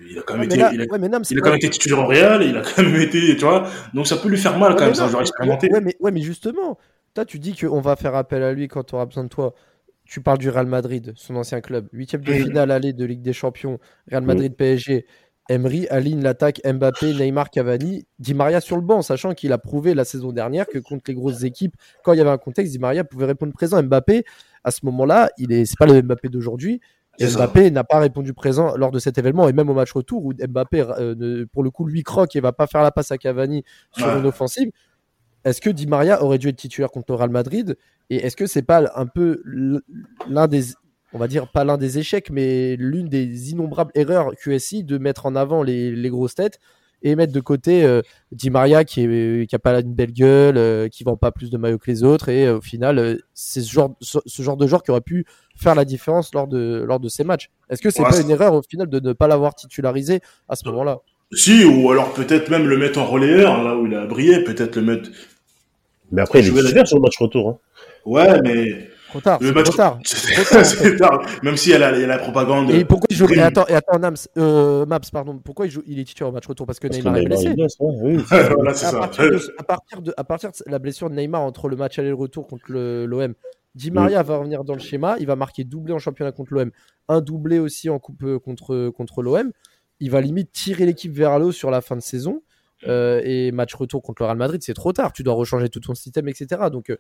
il 0.01 0.19
a 0.19 0.23
quand 0.23 0.35
même 0.35 0.41
Ouais, 0.41 0.47
été, 0.47 0.57
là- 0.57 0.71
il 0.73 0.81
a, 0.81 0.85
ouais, 0.85 0.99
mais 0.99 1.09
non, 1.09 1.19
mais 1.19 1.25
c'est 1.25 1.35
il 1.35 1.39
a 1.39 1.41
pas- 1.41 1.47
quand 1.47 1.51
même 1.53 1.59
été 1.59 1.71
titulaire 1.71 1.99
au 2.01 2.07
Real, 2.07 2.43
il 2.43 2.57
a 2.57 2.63
quand 2.63 2.83
même 2.83 2.97
été, 2.97 3.37
tu 3.37 3.45
vois. 3.45 3.69
Donc 3.95 4.07
ça 4.07 4.17
peut 4.17 4.29
lui 4.29 4.39
faire 4.39 4.59
mal 4.59 4.75
quand 4.77 4.85
même, 4.85 4.95
c'est 4.95 5.03
un 5.03 5.09
joueur 5.09 5.21
mais- 5.21 5.29
expérimenté. 5.29 5.69
Ouais, 5.73 5.81
mais, 5.81 5.97
ouais, 6.01 6.11
mais 6.11 6.21
justement, 6.21 6.79
toi, 7.15 7.25
tu 7.25 7.39
dis 7.39 7.55
qu'on 7.55 7.81
va 7.81 7.97
faire 7.97 8.15
appel 8.15 8.43
à 8.43 8.53
lui 8.53 8.69
quand 8.69 8.85
tu 8.85 8.95
auras 8.95 9.07
besoin 9.07 9.25
de 9.25 9.29
toi. 9.29 9.55
Tu 10.05 10.21
parles 10.21 10.39
du 10.39 10.51
Real 10.51 10.67
Madrid, 10.67 11.13
son 11.17 11.37
ancien 11.37 11.61
club. 11.61 11.89
Huitième 11.93 12.23
de 12.23 12.33
finale 12.33 12.71
aller 12.71 12.93
de 12.93 13.05
Ligue 13.07 13.23
des 13.23 13.33
Champions. 13.33 13.79
Real 14.11 14.23
Mm. 14.23 14.27
Madrid 14.27 14.55
PSG. 14.57 15.07
Emery 15.51 15.87
aligne 15.89 16.23
l'attaque 16.23 16.61
Mbappé, 16.65 17.13
Neymar, 17.15 17.51
Cavani, 17.51 18.07
Di 18.19 18.33
Maria 18.35 18.61
sur 18.63 18.77
le 18.77 18.83
banc, 18.83 19.03
sachant 19.03 19.33
qu'il 19.35 19.53
a 19.53 19.59
prouvé 19.59 19.93
la 19.95 20.05
saison 20.07 20.33
dernière 20.33 20.67
que 20.67 20.79
contre 20.79 21.05
les 21.09 21.15
grosses 21.15 21.43
équipes, 21.45 21.75
quand 22.03 22.15
il 22.15 22.19
y 22.19 22.21
avait 22.23 22.31
un 22.31 22.39
contexte, 22.39 22.73
Di 22.73 22.79
Maria 22.79 23.05
pouvait 23.05 23.27
répondre 23.27 23.53
présent. 23.53 23.83
Mbappé, 23.83 24.25
à 24.65 24.71
ce 24.71 24.81
moment-là, 24.87 25.31
il 25.39 25.53
est, 25.53 25.67
c'est 25.67 25.79
pas 25.79 25.85
le 25.87 26.01
Mbappé 26.03 26.29
d'aujourd'hui. 26.31 26.81
Mbappé 27.21 27.71
n'a 27.71 27.85
pas 27.85 27.99
répondu 27.99 28.35
présent 28.35 28.77
lors 28.77 28.91
de 28.91 28.99
cet 28.99 29.19
événement 29.19 29.49
et 29.49 29.53
même 29.53 29.71
au 29.71 29.75
match 29.75 29.93
retour 29.93 30.25
où 30.25 30.33
Mbappé, 30.33 30.85
euh, 30.99 31.47
pour 31.53 31.63
le 31.63 31.71
coup, 31.71 31.87
lui 31.87 32.03
croque 32.03 32.37
et 32.37 32.41
va 32.41 32.53
pas 32.53 32.67
faire 32.67 32.83
la 32.83 32.91
passe 32.91 33.13
à 33.13 33.19
Cavani 33.19 33.65
sur 33.93 34.07
Ouais. 34.09 34.19
une 34.19 34.27
offensive. 34.27 34.71
Est-ce 35.45 35.61
que 35.61 35.71
Di 35.71 35.87
Maria 35.87 36.23
aurait 36.23 36.39
dû 36.39 36.49
être 36.49 36.57
titulaire 36.57 36.91
contre 36.91 37.13
le 37.13 37.17
Real 37.17 37.31
Madrid? 37.31 37.77
Et 38.11 38.17
est-ce 38.17 38.37
que 38.37 38.47
c'est 38.47 38.63
pas 38.63 38.91
un 38.97 39.07
peu 39.07 39.43
l'un 40.29 40.47
des, 40.49 40.65
on 41.13 41.19
va 41.19 41.29
dire 41.29 41.49
pas 41.53 41.65
l'un 41.65 41.77
des 41.79 41.99
échecs, 41.99 42.31
mais 42.31 42.77
l'une 42.77 43.09
des 43.09 43.51
innombrables 43.53 43.93
erreurs 43.95 44.33
QSI 44.37 44.85
de 44.85 44.99
mettre 44.99 45.27
en 45.27 45.37
avant 45.37 45.63
les, 45.63 45.91
les 45.95 46.11
grosses 46.11 46.35
têtes? 46.35 46.59
Et 47.05 47.15
mettre 47.15 47.33
de 47.33 47.41
côté 47.41 47.85
euh, 47.85 48.03
Di 48.33 48.51
Maria 48.51 48.83
qui, 48.85 49.03
est, 49.03 49.49
qui 49.49 49.55
a 49.55 49.59
pas 49.59 49.79
une 49.81 49.95
belle 49.95 50.13
gueule, 50.13 50.57
euh, 50.57 50.89
qui 50.89 51.05
vend 51.05 51.17
pas 51.17 51.31
plus 51.31 51.51
de 51.51 51.59
maillots 51.59 51.79
que 51.79 51.91
les 51.91 52.03
autres 52.03 52.31
et 52.31 52.47
euh, 52.47 52.57
au 52.57 52.61
final 52.61 52.99
euh, 52.99 53.17
c'est 53.35 53.61
ce 53.61 53.71
genre, 53.71 53.95
ce, 54.01 54.19
ce 54.25 54.43
genre 54.43 54.57
de 54.57 54.67
joueur 54.67 54.83
qui 54.83 54.91
aurait 54.91 55.03
pu 55.03 55.27
faire 55.55 55.75
la 55.75 55.85
différence 55.85 56.35
lors 56.35 56.49
de 56.49 56.83
lors 56.87 56.99
de 56.99 57.09
ces 57.09 57.23
matchs. 57.23 57.51
Est-ce 57.71 57.83
que 57.83 57.91
c'est 57.91 58.03
Ouais, 58.03 58.11
pas 58.11 58.21
une 58.21 58.31
erreur 58.31 58.55
au 58.55 58.63
final 58.63 58.89
de 58.89 58.99
ne 58.99 59.13
pas 59.13 59.29
l'avoir 59.29 59.55
titularisé 59.55 60.21
à 60.49 60.57
ce 60.57 60.67
moment-là? 60.69 60.99
Si, 61.33 61.65
ou 61.65 61.91
alors 61.91 62.13
peut-être 62.15 62.49
même 62.51 62.67
le 62.67 62.77
mettre 62.77 62.99
en 62.99 63.07
relayeur, 63.07 63.63
là 63.63 63.77
où 63.77 63.87
il 63.87 63.95
a 63.95 64.07
brillé, 64.07 64.43
peut-être 64.45 64.77
le 64.77 64.83
mettre. 64.83 65.11
Mais 66.13 66.23
après, 66.23 66.41
il 66.41 66.47
est 66.49 66.61
titulaire 66.61 66.87
sur 66.87 66.99
le 66.99 67.03
match 67.03 67.19
retour. 67.19 67.49
Hein. 67.49 67.59
Ouais, 68.05 68.41
mais 68.43 68.89
Trop 69.15 69.21
tard, 69.21 69.39
le 69.41 69.53
match. 69.53 69.67
trop 69.67 69.77
tard. 69.77 69.99
C'est 70.05 70.65
c'est 70.65 70.97
tard. 70.97 71.21
Même 71.45 71.57
si 71.57 71.69
il 71.69 71.73
y 71.73 71.75
a 71.77 71.79
la, 71.79 71.93
il 71.97 72.01
y 72.01 72.05
a 72.05 72.09
la 72.09 72.19
propagande. 72.19 72.69
Et 72.71 72.85
pourquoi 72.85 73.07
il 73.11 73.17
joue 73.17 73.33
et 73.33 73.39
attends, 73.41 73.65
et 73.69 73.75
attends 73.75 73.99
Nams, 74.01 74.17
euh, 74.39 74.85
Maps, 74.87 74.99
pardon, 75.13 75.39
pourquoi 75.39 75.67
il, 75.67 75.71
joue, 75.71 75.83
il 75.87 76.01
est 76.01 76.05
titulaire 76.05 76.31
au 76.31 76.33
match 76.33 76.47
retour? 76.49 76.67
Parce 76.67 76.81
que 76.81 76.89
Parce 76.89 76.99
que 76.99 77.05
Neymar 77.05 77.17
est 77.19 77.21
Neymar, 77.21 77.39
blessé. 77.39 77.51
il 77.51 77.55
blesse, 77.55 77.77
ouais, 77.79 77.95
oui. 78.03 78.17
voilà, 78.57 78.75
c'est 78.75 78.87
à, 78.87 78.91
ça. 78.91 78.99
partir 78.99 79.31
de, 79.31 79.39
à, 79.57 79.63
partir 79.63 80.03
de, 80.03 80.15
à 80.17 80.25
partir 80.25 80.51
de 80.51 80.71
la 80.71 80.79
blessure 80.81 81.11
de 81.11 81.15
Neymar 81.15 81.43
entre 81.43 81.69
le 81.69 81.77
match 81.77 81.97
aller 82.01 82.09
et 82.09 82.11
le 82.11 82.17
retour 82.17 82.49
contre 82.49 82.65
le- 82.73 83.07
l'OM, 83.07 83.35
Di 83.77 83.93
Maria 83.93 84.23
va 84.25 84.39
revenir 84.39 84.65
dans 84.65 84.75
le 84.75 84.81
schéma. 84.81 85.17
Il 85.21 85.27
va 85.27 85.37
marquer 85.37 85.63
doublé 85.63 85.93
en 85.95 86.01
championnat 86.01 86.33
contre 86.33 86.53
l'OM, 86.53 86.71
un 87.09 87.21
doublé 87.21 87.61
aussi 87.61 87.89
en 87.91 88.01
coupe 88.01 88.25
euh, 88.25 88.41
contre, 88.41 88.89
contre 88.91 89.23
l'OM. 89.23 89.53
Il 90.01 90.11
va 90.11 90.21
limite 90.21 90.51
tirer 90.51 90.87
l'équipe 90.87 91.13
vers 91.13 91.39
l'eau 91.39 91.53
sur 91.53 91.71
la 91.71 91.81
fin 91.81 91.95
de 91.95 92.03
saison. 92.03 92.43
Euh, 92.87 93.21
et 93.25 93.51
match 93.53 93.75
retour 93.75 94.03
contre 94.03 94.23
le 94.23 94.27
Real 94.27 94.37
Madrid, 94.37 94.63
c'est 94.63 94.75
trop 94.75 94.93
tard. 94.93 95.13
Tu 95.13 95.23
dois 95.23 95.35
rechanger 95.35 95.69
tout 95.69 95.81
ton 95.81 95.95
système, 95.95 96.29
etc. 96.29 96.63
Donc, 96.71 96.91
euh, 96.91 96.97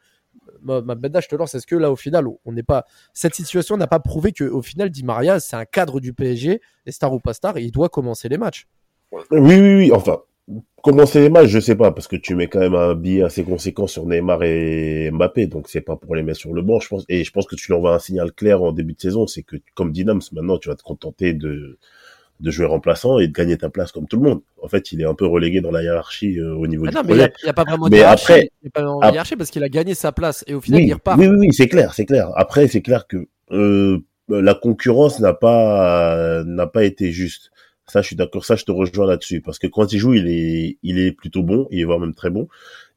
je 0.66 1.28
te 1.28 1.36
lance. 1.36 1.54
Est-ce 1.54 1.66
que 1.66 1.76
là, 1.76 1.90
au 1.90 1.96
final, 1.96 2.26
on 2.44 2.52
n'est 2.52 2.62
pas. 2.62 2.86
Cette 3.12 3.34
situation 3.34 3.76
n'a 3.76 3.86
pas 3.86 4.00
prouvé 4.00 4.32
qu'au 4.32 4.62
final, 4.62 4.90
Di 4.90 5.04
Maria, 5.04 5.40
c'est 5.40 5.56
un 5.56 5.64
cadre 5.64 6.00
du 6.00 6.14
PSG, 6.14 6.60
et 6.86 6.92
star 6.92 7.12
ou 7.12 7.20
pas 7.20 7.34
star, 7.34 7.58
il 7.58 7.70
doit 7.70 7.88
commencer 7.88 8.28
les 8.28 8.38
matchs. 8.38 8.66
Oui, 9.12 9.20
oui, 9.30 9.74
oui. 9.76 9.92
Enfin, 9.92 10.20
commencer 10.82 11.20
les 11.20 11.30
matchs, 11.30 11.48
je 11.48 11.60
sais 11.60 11.76
pas, 11.76 11.92
parce 11.92 12.08
que 12.08 12.16
tu 12.16 12.34
mets 12.34 12.48
quand 12.48 12.60
même 12.60 12.74
un 12.74 12.94
billet 12.94 13.22
assez 13.22 13.44
conséquent 13.44 13.86
sur 13.86 14.06
Neymar 14.06 14.42
et 14.42 15.10
Mbappé, 15.10 15.46
donc 15.46 15.68
c'est 15.68 15.80
pas 15.80 15.96
pour 15.96 16.14
les 16.14 16.22
mettre 16.22 16.38
sur 16.38 16.52
le 16.52 16.62
banc, 16.62 16.80
je 16.80 16.88
pense. 16.88 17.04
Et 17.08 17.24
je 17.24 17.30
pense 17.30 17.46
que 17.46 17.56
tu 17.56 17.70
leur 17.70 17.78
envoies 17.78 17.94
un 17.94 17.98
signal 17.98 18.32
clair 18.32 18.62
en 18.62 18.72
début 18.72 18.94
de 18.94 19.00
saison, 19.00 19.26
c'est 19.26 19.42
que 19.42 19.56
comme 19.74 19.92
Dynams, 19.92 20.20
maintenant, 20.32 20.58
tu 20.58 20.68
vas 20.68 20.76
te 20.76 20.82
contenter 20.82 21.32
de 21.32 21.78
de 22.40 22.50
jouer 22.50 22.66
remplaçant 22.66 23.18
et 23.18 23.28
de 23.28 23.32
gagner 23.32 23.56
ta 23.56 23.70
place 23.70 23.92
comme 23.92 24.06
tout 24.08 24.16
le 24.16 24.22
monde. 24.28 24.40
En 24.62 24.68
fait, 24.68 24.92
il 24.92 25.00
est 25.00 25.04
un 25.04 25.14
peu 25.14 25.26
relégué 25.26 25.60
dans 25.60 25.70
la 25.70 25.82
hiérarchie 25.82 26.38
euh, 26.38 26.54
au 26.56 26.66
niveau 26.66 26.84
Ah 26.86 26.90
du 26.90 26.96
non, 26.96 27.02
mais 27.04 27.12
il 27.14 27.16
projet. 27.18 27.32
n'y 27.44 27.48
a, 27.50 27.52
pas 27.52 27.64
vraiment 27.64 27.88
de 27.88 27.94
hiérarchie. 27.96 28.24
après- 28.32 28.50
Il 28.62 28.68
a 28.68 28.70
pas 28.70 28.82
vraiment 28.82 29.00
de 29.00 29.04
ap- 29.06 29.12
hiérarchie 29.14 29.36
parce 29.36 29.50
qu'il 29.50 29.62
a 29.62 29.68
gagné 29.68 29.94
sa 29.94 30.12
place 30.12 30.44
et 30.46 30.54
au 30.54 30.60
final, 30.60 30.80
oui, 30.80 30.86
il 30.88 30.92
repart. 30.94 31.18
oui, 31.18 31.28
oui, 31.28 31.36
oui, 31.38 31.48
c'est 31.52 31.68
clair, 31.68 31.94
c'est 31.94 32.04
clair. 32.06 32.30
Après, 32.36 32.66
c'est 32.68 32.82
clair 32.82 33.06
que 33.06 33.28
euh, 33.52 33.98
la 34.28 34.54
concurrence 34.54 35.20
n'a 35.20 35.32
pas 35.34 36.42
n'a 36.44 36.66
pas 36.66 36.84
été 36.84 37.12
juste. 37.12 37.50
Ça, 37.86 38.00
je 38.00 38.06
suis 38.08 38.16
d'accord. 38.16 38.44
Ça, 38.44 38.56
je 38.56 38.64
te 38.64 38.72
rejoins 38.72 39.06
là-dessus 39.06 39.40
parce 39.42 39.58
que 39.58 39.66
quand 39.66 39.92
il 39.92 39.98
joue, 39.98 40.14
il 40.14 40.26
est 40.28 40.78
il 40.82 40.98
est 40.98 41.12
plutôt 41.12 41.42
bon, 41.42 41.68
il 41.70 41.80
est 41.80 41.84
voire 41.84 42.00
même 42.00 42.14
très 42.14 42.30
bon. 42.30 42.48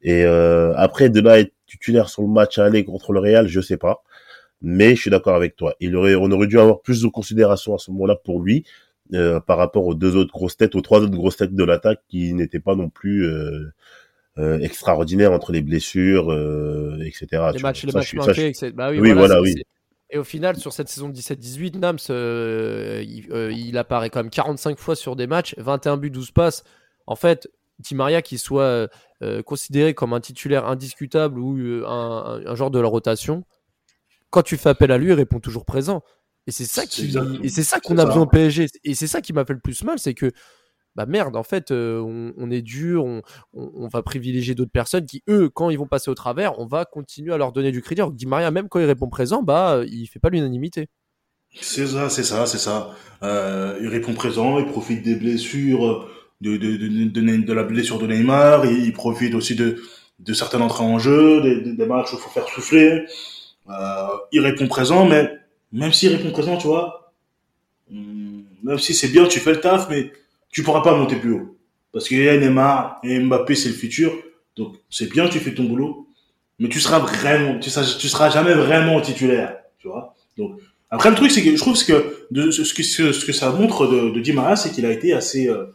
Et 0.02 0.24
euh, 0.24 0.72
après, 0.76 1.10
de 1.10 1.20
là 1.20 1.32
à 1.32 1.38
être 1.40 1.52
titulaire 1.66 2.08
sur 2.08 2.22
le 2.22 2.28
match 2.28 2.58
à 2.58 2.64
aller 2.64 2.84
contre 2.84 3.12
le 3.12 3.20
Real, 3.20 3.46
je 3.48 3.60
sais 3.60 3.76
pas. 3.76 4.02
Mais 4.62 4.96
je 4.96 5.02
suis 5.02 5.10
d'accord 5.10 5.36
avec 5.36 5.54
toi. 5.54 5.74
Il 5.80 5.94
aurait, 5.94 6.14
on 6.16 6.30
aurait 6.32 6.46
dû 6.48 6.58
avoir 6.58 6.80
plus 6.80 7.02
de 7.02 7.06
considération 7.08 7.74
à 7.74 7.78
ce 7.78 7.90
moment-là 7.92 8.16
pour 8.16 8.40
lui 8.42 8.64
euh, 9.14 9.40
par 9.40 9.58
rapport 9.58 9.86
aux 9.86 9.94
deux 9.94 10.16
autres 10.16 10.32
grosses 10.32 10.56
têtes, 10.56 10.74
aux 10.74 10.80
trois 10.80 11.00
autres 11.00 11.12
grosses 11.16 11.36
têtes 11.36 11.54
de 11.54 11.64
l'attaque 11.64 12.00
qui 12.08 12.32
n'étaient 12.34 12.60
pas 12.60 12.74
non 12.74 12.88
plus 12.90 13.24
euh, 13.26 13.72
euh, 14.38 14.58
extraordinaires 14.60 15.32
entre 15.32 15.52
les 15.52 15.62
blessures, 15.62 16.32
etc. 17.04 17.26
les 17.54 17.58
matchs, 17.62 17.84
les 17.84 17.92
matchs 17.92 18.14
manqués, 18.14 18.48
etc. 18.48 18.70
Bah 18.74 18.90
oui, 18.90 19.00
Oui, 19.00 19.12
voilà, 19.12 19.40
oui. 19.40 19.54
Et 20.10 20.18
au 20.18 20.24
final, 20.24 20.56
sur 20.56 20.72
cette 20.72 20.88
saison 20.88 21.10
17-18, 21.10 21.78
Nams, 21.78 21.98
il, 23.02 23.26
il 23.58 23.76
apparaît 23.78 24.10
quand 24.10 24.20
même 24.22 24.30
45 24.30 24.78
fois 24.78 24.96
sur 24.96 25.16
des 25.16 25.26
matchs, 25.26 25.54
21 25.58 25.96
buts, 25.98 26.10
12 26.10 26.30
passes. 26.30 26.64
En 27.06 27.16
fait, 27.16 27.48
Di 27.78 27.94
Maria, 27.94 28.22
qui 28.22 28.38
soit 28.38 28.88
considéré 29.44 29.94
comme 29.94 30.12
un 30.12 30.20
titulaire 30.20 30.66
indiscutable 30.66 31.38
ou 31.38 31.84
un, 31.86 31.90
un- 31.90 32.46
un 32.46 32.54
genre 32.54 32.70
de 32.70 32.78
la 32.78 32.88
rotation, 32.88 33.44
quand 34.30 34.42
tu 34.42 34.56
fais 34.56 34.68
appel 34.70 34.92
à 34.92 34.98
lui, 34.98 35.08
il 35.08 35.12
répond 35.14 35.40
toujours 35.40 35.64
présent. 35.64 36.02
Et 36.48 36.50
c'est 36.50 36.64
ça 36.64 36.82
C'est 36.82 36.88
qui, 36.88 37.04
exactement- 37.04 37.38
et 37.44 37.48
c'est 37.50 37.62
ça 37.62 37.78
qu'on 37.78 37.98
a 37.98 38.00
ça. 38.00 38.06
besoin 38.06 38.22
au 38.22 38.26
PSG. 38.26 38.66
Et 38.82 38.94
c'est 38.94 39.06
ça 39.06 39.20
qui 39.20 39.32
m'a 39.32 39.44
fait 39.44 39.52
le 39.52 39.60
plus 39.60 39.84
mal, 39.84 39.98
c'est 39.98 40.14
que 40.14 40.32
bah 40.96 41.06
merde, 41.06 41.36
en 41.36 41.42
fait, 41.44 41.70
euh, 41.70 42.00
on, 42.00 42.32
on 42.36 42.50
est 42.50 42.62
dur, 42.62 43.04
on, 43.04 43.22
on, 43.52 43.70
on 43.74 43.86
va 43.88 44.02
privilégier 44.02 44.56
d'autres 44.56 44.72
personnes 44.72 45.06
qui, 45.06 45.22
eux, 45.28 45.48
quand 45.48 45.70
ils 45.70 45.78
vont 45.78 45.86
passer 45.86 46.10
au 46.10 46.14
travers, 46.14 46.58
on 46.58 46.66
va 46.66 46.84
continuer 46.86 47.32
à 47.32 47.36
leur 47.36 47.52
donner 47.52 47.70
du 47.70 47.82
crédit. 47.82 48.00
Alors 48.00 48.10
que 48.12 48.16
Di 48.16 48.26
Maria, 48.26 48.50
même 48.50 48.68
quand 48.68 48.80
il 48.80 48.86
répond 48.86 49.08
présent, 49.08 49.42
bah, 49.42 49.74
euh, 49.76 49.86
il 49.88 50.06
fait 50.08 50.18
pas 50.18 50.30
l'unanimité. 50.30 50.88
C'est 51.60 51.86
ça, 51.86 52.08
c'est 52.08 52.24
ça, 52.24 52.46
c'est 52.46 52.58
ça. 52.58 52.90
Euh, 53.22 53.78
il 53.80 53.88
répond 53.88 54.14
présent, 54.14 54.58
il 54.58 54.66
profite 54.66 55.02
des 55.04 55.14
blessures, 55.16 56.08
de, 56.40 56.56
de, 56.56 56.76
de, 56.76 57.36
de, 57.44 57.52
la 57.52 57.62
blessure 57.64 57.98
de 57.98 58.06
Neymar, 58.06 58.64
il, 58.66 58.86
il 58.86 58.92
profite 58.92 59.34
aussi 59.34 59.54
de, 59.54 59.76
certaines 60.32 60.62
entrées 60.62 60.84
en 60.84 60.98
jeu, 60.98 61.40
des, 61.42 61.60
des- 61.60 61.74
des 61.74 61.86
matchs 61.86 62.12
où 62.12 62.16
il 62.16 62.20
faut 62.22 62.30
faire 62.30 62.48
souffler. 62.48 63.04
Euh, 63.70 64.06
il 64.32 64.40
répond 64.40 64.66
présent, 64.66 65.06
mais 65.06 65.30
même 65.72 65.92
s'il 65.92 66.14
répond 66.14 66.30
présent, 66.30 66.56
tu 66.56 66.66
vois, 66.66 67.12
hum, 67.90 68.44
même 68.62 68.78
si 68.78 68.94
c'est 68.94 69.08
bien, 69.08 69.26
tu 69.26 69.40
fais 69.40 69.52
le 69.52 69.60
taf, 69.60 69.88
mais 69.88 70.12
tu 70.50 70.62
pourras 70.62 70.82
pas 70.82 70.96
monter 70.96 71.16
plus 71.16 71.32
haut. 71.32 71.58
Parce 71.92 72.08
qu'il 72.08 72.22
y 72.22 72.28
a 72.28 72.36
Neymar 72.36 72.98
et 73.02 73.18
Mbappé, 73.18 73.54
c'est 73.54 73.68
le 73.68 73.74
futur. 73.74 74.12
Donc, 74.56 74.76
c'est 74.90 75.10
bien, 75.10 75.28
tu 75.28 75.38
fais 75.40 75.54
ton 75.54 75.64
boulot, 75.64 76.08
mais 76.58 76.68
tu 76.68 76.80
seras 76.80 76.98
vraiment, 76.98 77.58
tu 77.58 77.70
seras, 77.70 77.96
tu 77.98 78.08
seras 78.08 78.30
jamais 78.30 78.54
vraiment 78.54 79.00
titulaire, 79.00 79.56
tu 79.78 79.88
vois. 79.88 80.14
Donc, 80.36 80.58
après, 80.90 81.10
le 81.10 81.16
truc, 81.16 81.30
c'est 81.30 81.42
que 81.42 81.50
je 81.50 81.56
trouve 81.56 81.76
ce, 81.76 81.84
que, 81.84 82.26
ce, 82.32 83.24
que 83.26 83.32
ça 83.32 83.50
montre 83.52 83.86
de, 83.86 84.10
de 84.10 84.20
Di 84.20 84.32
Maria, 84.32 84.56
c'est 84.56 84.70
qu'il 84.70 84.86
a 84.86 84.90
été 84.90 85.12
assez 85.12 85.48
euh, 85.48 85.66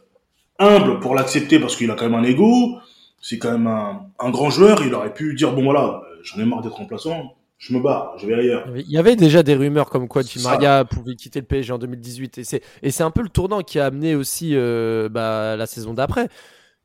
humble 0.59 0.99
pour 0.99 1.13
l'accepter 1.13 1.59
parce 1.59 1.75
qu'il 1.75 1.89
a 1.91 1.95
quand 1.95 2.09
même 2.09 2.19
un 2.19 2.23
ego. 2.23 2.77
C'est 3.21 3.37
quand 3.37 3.51
même 3.51 3.67
un, 3.67 4.07
un 4.19 4.29
grand 4.31 4.49
joueur. 4.49 4.83
Il 4.85 4.93
aurait 4.95 5.13
pu 5.13 5.33
dire 5.35 5.53
bon 5.53 5.63
voilà, 5.63 6.01
euh, 6.03 6.19
j'en 6.23 6.41
ai 6.41 6.45
marre 6.45 6.61
d'être 6.61 6.75
remplaçant, 6.75 7.35
je 7.63 7.73
me 7.73 7.79
barre, 7.79 8.17
je 8.17 8.27
vais 8.27 8.33
ailleurs. 8.33 8.67
Il 8.75 8.91
y 8.91 8.97
avait 8.97 9.15
déjà 9.15 9.41
des 9.41 9.55
rumeurs 9.55 9.89
comme 9.89 10.09
quoi 10.09 10.21
Di. 10.21 10.37
Maria 10.43 10.83
pouvait 10.83 11.15
quitter 11.15 11.39
le 11.39 11.45
PSG 11.45 11.71
en 11.71 11.77
2018. 11.77 12.39
Et 12.39 12.43
c'est, 12.43 12.61
et 12.81 12.91
c'est 12.91 13.03
un 13.03 13.11
peu 13.11 13.21
le 13.21 13.29
tournant 13.29 13.61
qui 13.61 13.79
a 13.79 13.85
amené 13.85 14.15
aussi 14.15 14.51
euh, 14.53 15.07
bah, 15.07 15.55
la 15.55 15.65
saison 15.65 15.93
d'après. 15.93 16.27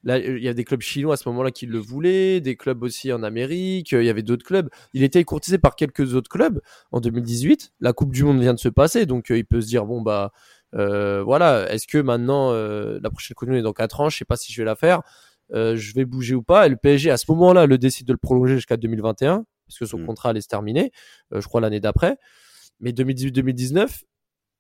Là, 0.05 0.19
il 0.19 0.41
y 0.41 0.47
a 0.47 0.55
des 0.55 0.63
clubs 0.63 0.81
chinois 0.81 1.15
à 1.15 1.17
ce 1.17 1.29
moment-là 1.31 1.51
qui 1.51 1.67
le 1.67 1.79
voulaient, 1.79 2.41
des 2.41 2.55
clubs 2.55 2.81
aussi 2.85 3.13
en 3.13 3.25
Amérique, 3.25 3.91
il 3.91 4.05
y 4.05 4.09
avait 4.09 4.23
d'autres 4.23 4.47
clubs. 4.47 4.71
Il 4.95 5.03
était 5.03 5.25
courtisé 5.25 5.59
par 5.59 5.75
quelques 5.75 6.15
autres 6.15 6.31
clubs 6.31 6.61
en 6.93 7.01
2018. 7.01 7.73
La 7.81 7.93
Coupe 7.93 8.13
du 8.13 8.23
Monde 8.23 8.41
vient 8.41 8.55
de 8.55 8.61
se 8.61 8.69
passer, 8.69 9.05
donc 9.05 9.33
euh, 9.33 9.39
il 9.39 9.45
peut 9.45 9.61
se 9.61 9.67
dire 9.67 9.85
bon 9.85 10.01
bah 10.01 10.31
euh, 10.77 11.25
voilà, 11.25 11.73
est-ce 11.73 11.89
que 11.89 11.99
maintenant 11.99 12.53
euh, 12.53 13.01
la 13.03 13.11
prochaine 13.11 13.35
Coupe 13.35 13.49
du 13.49 13.55
Monde 13.55 13.61
est 13.61 13.65
dans 13.65 13.73
4 13.73 14.01
ans, 14.01 14.09
je 14.11 14.17
sais 14.17 14.25
pas 14.25 14.37
si 14.37 14.53
je 14.53 14.63
vais 14.63 14.67
la 14.67 14.77
faire, 14.77 15.03
euh, 15.53 15.75
je 15.75 15.93
vais 15.95 16.05
bouger 16.05 16.37
ou 16.37 16.43
pas. 16.43 16.67
Et 16.67 16.69
le 16.69 16.77
PSG 16.77 17.11
à 17.11 17.17
ce 17.17 17.25
moment-là 17.33 17.67
le 17.67 17.79
décide 17.79 18.07
de 18.07 18.13
le 18.13 18.19
prolonger 18.19 18.55
jusqu'à 18.55 18.77
2021 18.77 19.45
parce 19.69 19.79
que 19.79 19.87
son 19.87 19.99
Mm. 19.99 20.07
contrat 20.07 20.31
allait 20.31 20.41
se 20.41 20.49
terminer, 20.49 20.91
euh, 21.33 21.41
je 21.41 21.47
crois 21.47 21.61
l'année 21.61 21.81
d'après. 21.81 22.17
Mais 22.81 22.93
2018-2019, 22.93 24.03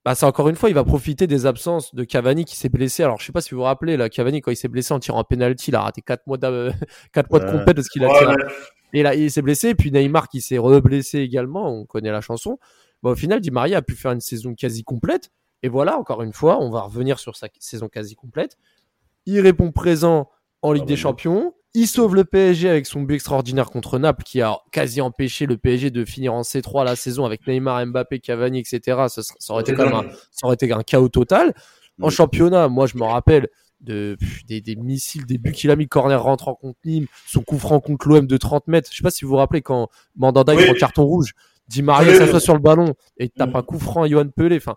bah, 0.04 0.14
c'est 0.14 0.26
encore 0.26 0.48
une 0.48 0.54
fois, 0.56 0.68
il 0.70 0.74
va 0.74 0.84
profiter 0.84 1.26
des 1.26 1.44
absences 1.46 1.94
de 1.94 2.04
Cavani 2.04 2.44
qui 2.44 2.56
s'est 2.56 2.68
blessé. 2.68 3.02
Alors, 3.02 3.18
je 3.20 3.26
sais 3.26 3.32
pas 3.32 3.40
si 3.40 3.50
vous 3.50 3.58
vous 3.58 3.64
rappelez, 3.64 3.96
là, 3.96 4.08
Cavani, 4.08 4.40
quand 4.40 4.50
il 4.50 4.56
s'est 4.56 4.68
blessé 4.68 4.94
en 4.94 5.00
tirant 5.00 5.20
un 5.20 5.24
penalty, 5.24 5.70
il 5.70 5.74
a 5.76 5.82
raté 5.82 6.02
4 6.02 6.26
mois, 6.26 6.38
quatre 7.12 7.30
mois 7.30 7.40
de 7.40 7.50
compète 7.50 7.74
parce 7.76 7.88
qu'il 7.88 8.04
a 8.04 8.08
Ouais, 8.08 8.18
tiré. 8.18 8.34
Et 8.94 9.02
là, 9.02 9.14
il 9.14 9.30
s'est 9.30 9.42
blessé. 9.42 9.74
Puis 9.74 9.90
Neymar 9.90 10.28
qui 10.28 10.40
s'est 10.40 10.56
re-blessé 10.58 11.18
également. 11.18 11.68
On 11.68 11.84
connaît 11.84 12.10
la 12.12 12.20
chanson. 12.20 12.58
Bah, 13.02 13.10
au 13.10 13.14
final, 13.16 13.40
Di 13.40 13.50
Maria 13.50 13.78
a 13.78 13.82
pu 13.82 13.94
faire 13.96 14.12
une 14.12 14.20
saison 14.20 14.54
quasi 14.54 14.82
complète. 14.84 15.30
Et 15.62 15.68
voilà, 15.68 15.98
encore 15.98 16.22
une 16.22 16.32
fois, 16.32 16.58
on 16.62 16.70
va 16.70 16.80
revenir 16.82 17.18
sur 17.18 17.36
sa 17.36 17.48
saison 17.58 17.88
quasi 17.88 18.14
complète. 18.14 18.56
Il 19.26 19.40
répond 19.40 19.72
présent 19.72 20.30
en 20.62 20.72
Ligue 20.72 20.84
Ah, 20.84 20.86
des 20.86 20.94
bah, 20.94 21.00
Champions. 21.00 21.54
Il 21.74 21.86
sauve 21.86 22.14
le 22.14 22.24
PSG 22.24 22.68
avec 22.68 22.86
son 22.86 23.02
but 23.02 23.14
extraordinaire 23.14 23.70
contre 23.70 23.98
Naples 23.98 24.24
qui 24.24 24.40
a 24.40 24.56
quasi 24.72 25.00
empêché 25.00 25.46
le 25.46 25.58
PSG 25.58 25.90
de 25.90 26.04
finir 26.04 26.32
en 26.34 26.40
C3 26.42 26.84
la 26.84 26.96
saison 26.96 27.24
avec 27.24 27.46
Neymar, 27.46 27.84
Mbappé, 27.86 28.20
Cavani, 28.20 28.60
etc. 28.60 29.06
Ça, 29.08 29.22
aurait 29.52 29.62
été 29.62 29.74
quand 29.74 29.84
même 29.84 29.94
un, 29.94 30.06
ça 30.30 30.46
aurait 30.46 30.54
été 30.54 30.72
un 30.72 30.82
chaos 30.82 31.08
total. 31.08 31.54
En 32.00 32.10
championnat, 32.10 32.68
moi 32.68 32.86
je 32.86 32.96
me 32.96 33.04
rappelle 33.04 33.48
de, 33.80 34.16
des, 34.46 34.60
des 34.60 34.76
missiles, 34.76 35.26
des 35.26 35.36
buts 35.38 35.52
qu'il 35.52 35.70
a 35.70 35.76
mis, 35.76 35.86
corner 35.88 36.20
rentrant 36.22 36.54
contre 36.54 36.78
Nîmes, 36.84 37.06
son 37.26 37.42
coup 37.42 37.58
franc 37.58 37.80
contre 37.80 38.08
l'OM 38.08 38.26
de 38.26 38.36
30 38.36 38.66
mètres. 38.66 38.88
Je 38.90 38.96
sais 38.96 39.02
pas 39.02 39.10
si 39.10 39.24
vous 39.24 39.30
vous 39.32 39.36
rappelez 39.36 39.62
quand 39.62 39.88
Mandanda 40.16 40.54
il 40.54 40.58
Oui. 40.58 40.64
prend 40.64 40.74
carton 40.74 41.04
rouge, 41.04 41.32
Di 41.68 41.82
Maria 41.82 42.12
Oui. 42.12 42.16
s'assoit 42.18 42.40
sur 42.40 42.54
le 42.54 42.60
ballon 42.60 42.94
et 43.18 43.24
il 43.26 43.30
tape 43.30 43.54
un 43.54 43.62
coup 43.62 43.78
franc 43.78 44.02
à 44.04 44.08
Johan 44.08 44.28
Pelé. 44.34 44.56
Enfin, 44.56 44.76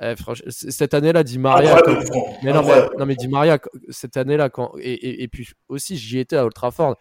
eh, 0.00 0.14
cette 0.48 0.94
année-là, 0.94 1.22
Di 1.24 1.38
Maria, 1.38 1.80
mais 2.42 2.52
non, 2.52 2.62
mais, 2.64 2.88
non, 2.98 3.06
mais 3.06 3.16
Di 3.16 3.28
Maria, 3.28 3.58
cette 3.90 4.16
année-là, 4.16 4.48
quand, 4.48 4.72
et, 4.78 4.92
et, 4.92 5.22
et 5.22 5.28
puis 5.28 5.48
aussi, 5.68 5.96
j'y 5.96 6.18
étais 6.18 6.36
à 6.36 6.44
Old 6.44 6.54
Trafford, 6.54 6.96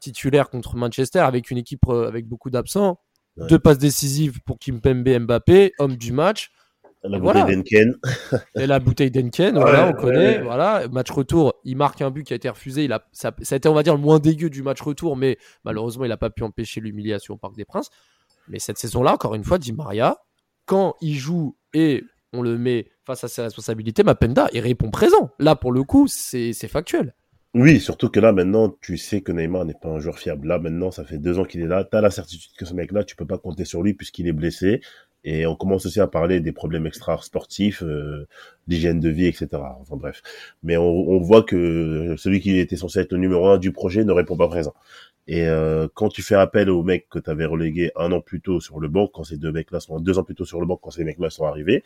titulaire 0.00 0.50
contre 0.50 0.76
Manchester, 0.76 1.20
avec 1.20 1.50
une 1.50 1.58
équipe 1.58 1.80
euh, 1.88 2.06
avec 2.08 2.26
beaucoup 2.26 2.50
d'absents, 2.50 2.98
Ouais. 3.36 3.48
deux 3.48 3.58
passes 3.58 3.78
décisives 3.78 4.38
pour 4.46 4.58
Kimpembe 4.60 5.08
Mbappé, 5.08 5.72
homme 5.80 5.96
du 5.96 6.12
match, 6.12 6.52
La 7.02 7.16
Et 7.16 7.20
bouteille 7.20 7.42
voilà. 7.42 7.56
d'Enken. 7.56 7.94
et 8.54 8.66
la 8.68 8.78
bouteille 8.78 9.10
d'Enken, 9.10 9.56
Ouais, 9.56 9.62
voilà, 9.62 9.88
on 9.88 9.92
connaît, 9.92 10.36
ouais. 10.38 10.42
voilà, 10.42 10.86
match 10.92 11.10
retour, 11.10 11.54
il 11.64 11.76
marque 11.76 12.00
un 12.00 12.10
but 12.12 12.22
qui 12.24 12.32
a 12.32 12.36
été 12.36 12.48
refusé, 12.48 12.84
il 12.84 12.92
a, 12.92 13.04
ça, 13.12 13.32
ça 13.42 13.54
a 13.54 13.56
été, 13.56 13.68
on 13.68 13.74
va 13.74 13.82
dire, 13.82 13.94
le 13.94 14.00
moins 14.00 14.20
dégueu 14.20 14.50
du 14.50 14.62
match 14.62 14.80
retour, 14.82 15.16
mais 15.16 15.36
malheureusement, 15.64 16.04
il 16.04 16.10
n'a 16.10 16.16
pas 16.16 16.30
pu 16.30 16.44
empêcher 16.44 16.80
l'humiliation 16.80 17.34
au 17.34 17.36
Parc 17.38 17.56
des 17.56 17.64
Princes. 17.64 17.90
Mais 18.46 18.58
cette 18.60 18.78
saison-là, 18.78 19.14
encore 19.14 19.34
une 19.34 19.42
fois, 19.44 19.58
Di 19.58 19.72
Maria, 19.72 20.18
quand 20.66 20.94
il 21.00 21.16
joue 21.16 21.56
et 21.72 22.04
on 22.34 22.42
le 22.42 22.58
met 22.58 22.86
face 23.06 23.24
à 23.24 23.28
ses 23.28 23.42
responsabilités, 23.42 24.02
Mapenda, 24.02 24.48
il 24.52 24.60
répond 24.60 24.90
présent. 24.90 25.30
Là, 25.38 25.56
pour 25.56 25.72
le 25.72 25.82
coup, 25.84 26.06
c'est 26.08 26.52
factuel. 26.68 27.14
Oui, 27.54 27.78
surtout 27.78 28.08
que 28.08 28.18
là, 28.18 28.32
maintenant, 28.32 28.76
tu 28.80 28.98
sais 28.98 29.20
que 29.20 29.30
Neymar 29.30 29.64
n'est 29.64 29.74
pas 29.80 29.88
un 29.88 30.00
joueur 30.00 30.18
fiable. 30.18 30.48
Là, 30.48 30.58
maintenant, 30.58 30.90
ça 30.90 31.04
fait 31.04 31.18
deux 31.18 31.38
ans 31.38 31.44
qu'il 31.44 31.60
est 31.60 31.68
là. 31.68 31.84
T'as 31.84 32.00
la 32.00 32.10
certitude 32.10 32.50
que 32.56 32.64
ce 32.64 32.74
mec-là, 32.74 33.04
tu 33.04 33.14
peux 33.14 33.26
pas 33.26 33.38
compter 33.38 33.64
sur 33.64 33.80
lui 33.82 33.94
puisqu'il 33.94 34.26
est 34.26 34.32
blessé. 34.32 34.80
Et 35.22 35.46
on 35.46 35.54
commence 35.54 35.86
aussi 35.86 36.00
à 36.00 36.08
parler 36.08 36.40
des 36.40 36.50
problèmes 36.52 36.86
extra-sportifs, 36.86 37.82
euh, 37.82 38.26
d'hygiène 38.66 38.98
de 38.98 39.08
vie, 39.08 39.26
etc. 39.26 39.48
Enfin 39.80 39.96
bref. 39.96 40.20
Mais 40.64 40.76
on, 40.76 40.84
on 40.84 41.18
voit 41.20 41.44
que 41.44 42.16
celui 42.18 42.40
qui 42.40 42.58
était 42.58 42.76
censé 42.76 42.98
être 42.98 43.12
le 43.12 43.18
numéro 43.18 43.46
un 43.46 43.56
du 43.58 43.72
projet 43.72 44.04
ne 44.04 44.12
répond 44.12 44.36
pas 44.36 44.48
présent. 44.48 44.74
Et 45.26 45.46
euh, 45.48 45.88
quand 45.94 46.08
tu 46.08 46.22
fais 46.22 46.34
appel 46.34 46.68
aux 46.70 46.82
mecs 46.82 47.08
que 47.08 47.18
tu 47.18 47.30
avais 47.30 47.46
relégués 47.46 47.92
un 47.96 48.12
an 48.12 48.20
plus 48.20 48.40
tôt 48.40 48.60
sur 48.60 48.78
le 48.80 48.88
banc, 48.88 49.06
quand 49.08 49.24
ces 49.24 49.38
deux 49.38 49.52
mecs-là 49.52 49.80
sont 49.80 49.98
deux 50.00 50.18
ans 50.18 50.24
plus 50.24 50.34
tôt 50.34 50.44
sur 50.44 50.60
le 50.60 50.66
banc, 50.66 50.76
quand 50.76 50.90
ces 50.90 51.04
mecs-là 51.04 51.30
sont 51.30 51.46
arrivés, 51.46 51.82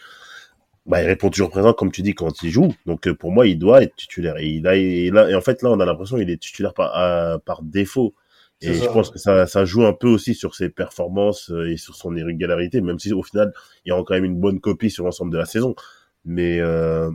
bah, 0.87 1.03
il 1.03 1.07
répond 1.07 1.29
toujours 1.31 1.51
présent, 1.51 1.73
comme 1.75 1.93
tu 1.93 2.03
dis, 2.03 2.15
quand 2.15 2.43
il 2.43 2.51
joue. 2.51 2.75
Donc, 2.87 3.07
euh, 3.09 3.15
pour 3.15 3.31
moi, 3.31 3.47
il 3.47 3.59
doit 3.59 3.83
être 3.83 3.95
titulaire. 3.97 4.37
Et, 4.39 4.49
il 4.49 4.67
a, 4.67 4.77
et, 4.77 5.11
là, 5.11 5.29
et 5.31 5.35
en 5.35 5.41
fait, 5.43 5.63
là, 5.63 5.71
on 5.71 5.81
a 5.81 5.85
l'impression 5.87 6.17
qu'il 6.17 6.31
est 6.31 6.41
titulaire 6.41 6.73
par, 6.75 6.91
à- 6.95 7.39
par 7.41 7.63
défaut. 7.63 8.15
Et 8.61 8.75
je 8.75 8.87
pense 8.87 9.11
que 9.11 9.19
ça, 9.21 9.47
ça 9.47 9.65
joue 9.65 9.85
un 9.87 9.93
peu 9.93 10.09
aussi 10.09 10.35
sur 10.35 10.55
ses 10.57 10.69
performances 10.69 11.51
euh, 11.53 11.71
et 11.71 11.77
sur 11.77 11.95
son 11.95 12.17
irrégularité, 12.17 12.81
même 12.81 12.99
si 12.99 13.13
au 13.13 13.23
final, 13.23 13.53
il 13.85 13.93
a 13.93 14.03
quand 14.03 14.15
même 14.15 14.25
une 14.25 14.41
bonne 14.41 14.61
copie 14.61 14.91
sur 14.91 15.05
l'ensemble 15.05 15.31
de 15.33 15.39
la 15.39 15.47
saison. 15.47 15.77
Mais 16.25 16.59
euh, 16.61 17.09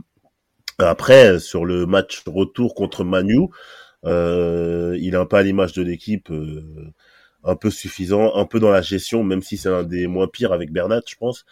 après, 0.80 1.40
sur 1.40 1.66
le 1.66 1.86
match 1.86 2.24
retour 2.26 2.76
contre 2.76 3.04
Manu, 3.04 3.38
euh, 3.40 3.48
il 4.06 5.14
est 5.14 5.18
un 5.18 5.26
peu 5.26 5.38
à 5.38 5.44
l'image 5.44 5.74
de 5.74 5.82
l'équipe, 5.84 6.30
euh, 6.32 6.92
un 7.44 7.56
peu 7.56 7.70
suffisant, 7.70 8.36
un 8.36 8.46
peu 8.46 8.60
dans 8.60 8.72
la 8.72 8.82
gestion, 8.82 9.24
même 9.24 9.42
si 9.42 9.58
c'est 9.58 9.70
un 9.70 9.84
des 9.84 10.08
moins 10.08 10.28
pires 10.28 10.54
avec 10.54 10.72
Bernat, 10.72 11.02
je 11.08 11.16
pense. 11.16 11.46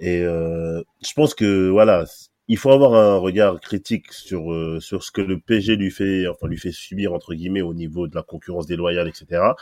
Et 0.00 0.22
euh, 0.22 0.82
je 1.04 1.12
pense 1.14 1.34
que 1.34 1.68
voilà, 1.70 2.04
il 2.48 2.58
faut 2.58 2.70
avoir 2.72 2.94
un 2.94 3.16
regard 3.18 3.60
critique 3.60 4.12
sur 4.12 4.52
euh, 4.52 4.80
sur 4.80 5.02
ce 5.04 5.10
que 5.10 5.22
le 5.22 5.40
PSG 5.40 5.76
lui 5.76 5.90
fait, 5.90 6.26
enfin 6.28 6.48
lui 6.48 6.58
fait 6.58 6.72
subir 6.72 7.12
entre 7.14 7.34
guillemets 7.34 7.62
au 7.62 7.74
niveau 7.74 8.08
de 8.08 8.14
la 8.16 8.22
concurrence 8.22 8.66
déloyale, 8.66 9.08
etc. 9.08 9.56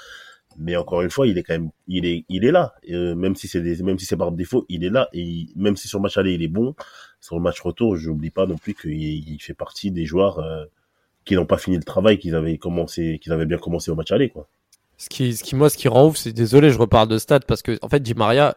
Mais 0.58 0.76
encore 0.76 1.02
une 1.02 1.10
fois, 1.10 1.26
il 1.26 1.36
est 1.38 1.42
quand 1.42 1.54
même, 1.54 1.70
il 1.88 2.06
est, 2.06 2.24
il 2.28 2.44
est 2.44 2.52
là. 2.52 2.74
Euh, 2.90 3.14
même 3.16 3.34
si 3.36 3.48
c'est 3.48 3.60
des, 3.60 3.82
même 3.82 3.98
si 3.98 4.06
c'est 4.06 4.16
par 4.16 4.32
défaut, 4.32 4.66
il 4.68 4.84
est 4.84 4.90
là. 4.90 5.08
Et 5.12 5.20
il- 5.22 5.52
même 5.56 5.76
si 5.76 5.88
sur 5.88 5.98
le 5.98 6.04
match 6.04 6.16
aller 6.18 6.34
il 6.34 6.42
est 6.42 6.48
bon, 6.48 6.74
sur 7.20 7.36
le 7.36 7.42
match 7.42 7.60
retour, 7.60 7.96
j'oublie 7.96 8.30
pas 8.30 8.46
non 8.46 8.56
plus 8.56 8.74
qu'il 8.74 8.92
il 9.28 9.38
fait 9.42 9.54
partie 9.54 9.90
des 9.90 10.04
joueurs 10.06 10.38
euh, 10.40 10.64
qui 11.24 11.34
n'ont 11.34 11.46
pas 11.46 11.58
fini 11.58 11.76
le 11.76 11.82
travail 11.82 12.18
qu'ils 12.18 12.34
avaient 12.34 12.58
commencé, 12.58 13.18
qu'ils 13.22 13.32
avaient 13.32 13.46
bien 13.46 13.58
commencé 13.58 13.90
au 13.90 13.94
match 13.94 14.12
aller, 14.12 14.28
quoi. 14.30 14.48
Ce 14.96 15.08
qui, 15.08 15.34
ce 15.34 15.42
qui 15.42 15.56
moi, 15.56 15.70
ce 15.70 15.76
qui 15.76 15.88
rend 15.88 16.06
ouf, 16.06 16.16
c'est 16.16 16.32
désolé, 16.32 16.70
je 16.70 16.78
reparle 16.78 17.08
de 17.08 17.18
stats 17.18 17.40
parce 17.40 17.62
que 17.62 17.78
en 17.82 17.88
fait, 17.88 18.00
Di 18.00 18.14
Maria 18.14 18.56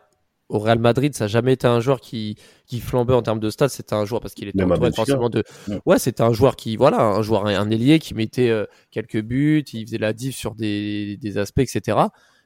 au 0.50 0.60
Real 0.60 0.80
Madrid, 0.80 1.14
ça 1.14 1.26
n'a 1.26 1.28
jamais 1.28 1.54
été 1.54 1.68
un 1.68 1.80
joueur 1.82 2.00
qui, 2.00 2.38
qui 2.68 2.80
flambait 2.80 3.14
en 3.14 3.22
termes 3.22 3.40
de 3.40 3.50
stats. 3.50 3.70
C'était 3.70 3.96
un 3.96 4.06
joueur 4.06 4.22
parce 4.22 4.34
qu'il 4.34 4.48
était 4.48 4.64
entouré 4.64 4.92
forcément 4.94 5.30
de. 5.30 5.44
Ouais. 5.68 5.80
Ouais, 5.86 6.00
c'était 6.00 6.24
un 6.24 6.32
joueur 6.32 6.56
qui, 6.56 6.78
voilà, 6.78 7.02
un 7.02 7.22
joueur, 7.22 7.48
un 7.48 7.70
ailier 7.70 8.00
qui 8.00 8.14
mettait 8.14 8.50
euh, 8.50 8.66
quelques 8.92 9.22
buts, 9.22 9.64
il 9.74 9.86
faisait 9.86 9.98
la 9.98 10.14
diff 10.14 10.36
sur 10.36 10.56
des, 10.56 11.18
des 11.18 11.38
aspects, 11.38 11.60
etc. 11.60 11.98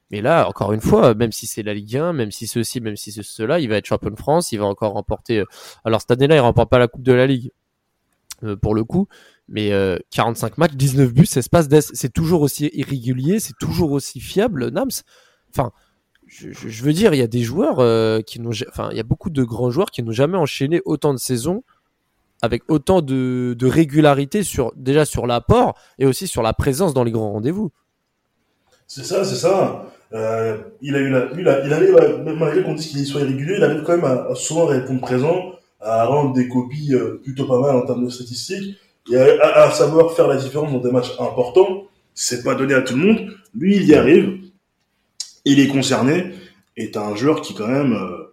Mais 0.10 0.22
là, 0.22 0.48
encore 0.48 0.74
une 0.74 0.82
fois, 0.82 1.14
même 1.14 1.32
si 1.32 1.46
c'est 1.48 1.64
la 1.64 1.74
Ligue 1.74 1.96
1, 1.98 2.14
même 2.14 2.32
si 2.32 2.48
ceci, 2.48 2.82
même 2.82 2.96
si 2.96 3.12
c'est 3.12 3.24
cela, 3.24 3.60
il 3.60 3.70
va 3.70 3.78
être 3.78 3.86
champion 3.86 4.10
de 4.10 4.18
France, 4.18 4.52
il 4.52 4.58
va 4.58 4.66
encore 4.66 4.94
remporter. 4.94 5.40
euh, 5.40 5.46
Alors 5.86 6.02
cette 6.02 6.12
année-là, 6.12 6.36
il 6.36 6.40
remporte 6.40 6.70
pas 6.70 6.80
la 6.80 6.88
Coupe 6.88 7.04
de 7.04 7.14
la 7.14 7.28
Ligue 7.28 7.52
euh, 8.44 8.56
pour 8.56 8.74
le 8.74 8.84
coup, 8.84 9.08
mais 9.52 9.74
euh, 9.74 9.98
45 10.12 10.58
matchs, 10.58 10.74
19 10.74 11.14
buts, 11.14 11.28
passe, 11.52 11.68
d'ess- 11.68 11.92
c'est 11.94 12.12
toujours 12.12 12.42
aussi 12.42 12.70
irrégulier, 12.74 13.40
c'est 13.40 13.58
toujours 13.60 13.92
aussi 13.92 14.20
fiable, 14.20 14.70
Nams. 14.70 14.90
Enfin, 15.54 15.72
je, 16.26 16.84
veux 16.84 16.94
dire, 16.94 17.14
il 17.14 17.18
y 17.18 17.22
a 17.22 17.28
des 17.28 17.44
joueurs 17.44 17.80
euh, 17.80 18.22
qui 18.22 18.40
n'ont, 18.40 18.52
enfin, 18.70 18.88
il 18.92 18.98
y 18.98 19.02
a 19.02 19.04
beaucoup 19.04 19.30
de 19.30 19.44
grands 19.44 19.70
joueurs 19.70 19.92
qui 19.92 20.02
n'ont 20.02 20.14
jamais 20.14 20.38
enchaîné 20.38 20.82
autant 20.86 21.14
de 21.14 21.20
saisons 21.20 21.64
avec 22.42 22.64
autant 22.70 23.02
de, 23.02 23.56
régularité 23.62 24.42
sur 24.44 24.72
déjà 24.76 25.04
sur 25.06 25.28
l'apport 25.28 25.78
et 26.00 26.06
aussi 26.06 26.28
sur 26.28 26.42
la 26.42 26.54
présence 26.54 26.94
dans 26.94 27.04
les 27.04 27.12
grands 27.12 27.34
rendez-vous. 27.34 27.72
C'est 28.88 29.04
ça, 29.04 29.24
c'est 29.26 29.36
ça. 29.36 29.86
Euh, 30.14 30.58
il 30.82 30.96
a 30.96 31.00
eu 31.00 31.10
la, 31.10 31.30
il 31.36 31.74
arrive, 31.74 31.96
même 32.24 32.40
malgré 32.40 32.64
qu'on 32.64 32.74
dise 32.74 32.88
qu'il 32.88 33.06
soit 33.06 33.22
irrégulier, 33.22 33.56
il 33.58 33.64
arrive 33.64 33.84
quand 33.84 33.96
même 33.96 34.06
à, 34.06 34.28
à 34.32 34.36
souvent 34.36 34.66
répondre 34.66 35.02
présent, 35.02 35.54
à 35.82 36.06
rendre 36.06 36.34
des 36.34 36.48
copies 36.48 36.94
euh, 36.94 37.20
plutôt 37.24 37.46
pas 37.46 37.60
mal 37.60 37.76
en 37.76 37.86
termes 37.86 38.06
de 38.06 38.10
statistiques, 38.10 38.78
à- 39.16 39.64
à 39.64 39.72
savoir 39.72 40.14
faire 40.14 40.28
la 40.28 40.38
différence 40.38 40.72
dans 40.72 40.80
des 40.80 40.92
matchs 40.92 41.12
importants. 41.20 41.84
C'est 42.14 42.44
pas 42.44 42.56
donné 42.56 42.74
à 42.74 42.82
tout 42.82 42.96
le 42.96 43.06
monde. 43.06 43.38
Lui, 43.56 43.78
il 43.78 43.84
y 43.86 43.96
arrive. 43.96 44.40
Il 45.46 45.60
est 45.60 45.68
concerné. 45.68 46.34
Et 46.78 46.92
t'as 46.92 47.06
un 47.06 47.16
joueur 47.16 47.42
qui 47.42 47.54
quand 47.54 47.68
même 47.68 47.94
euh, 47.94 48.31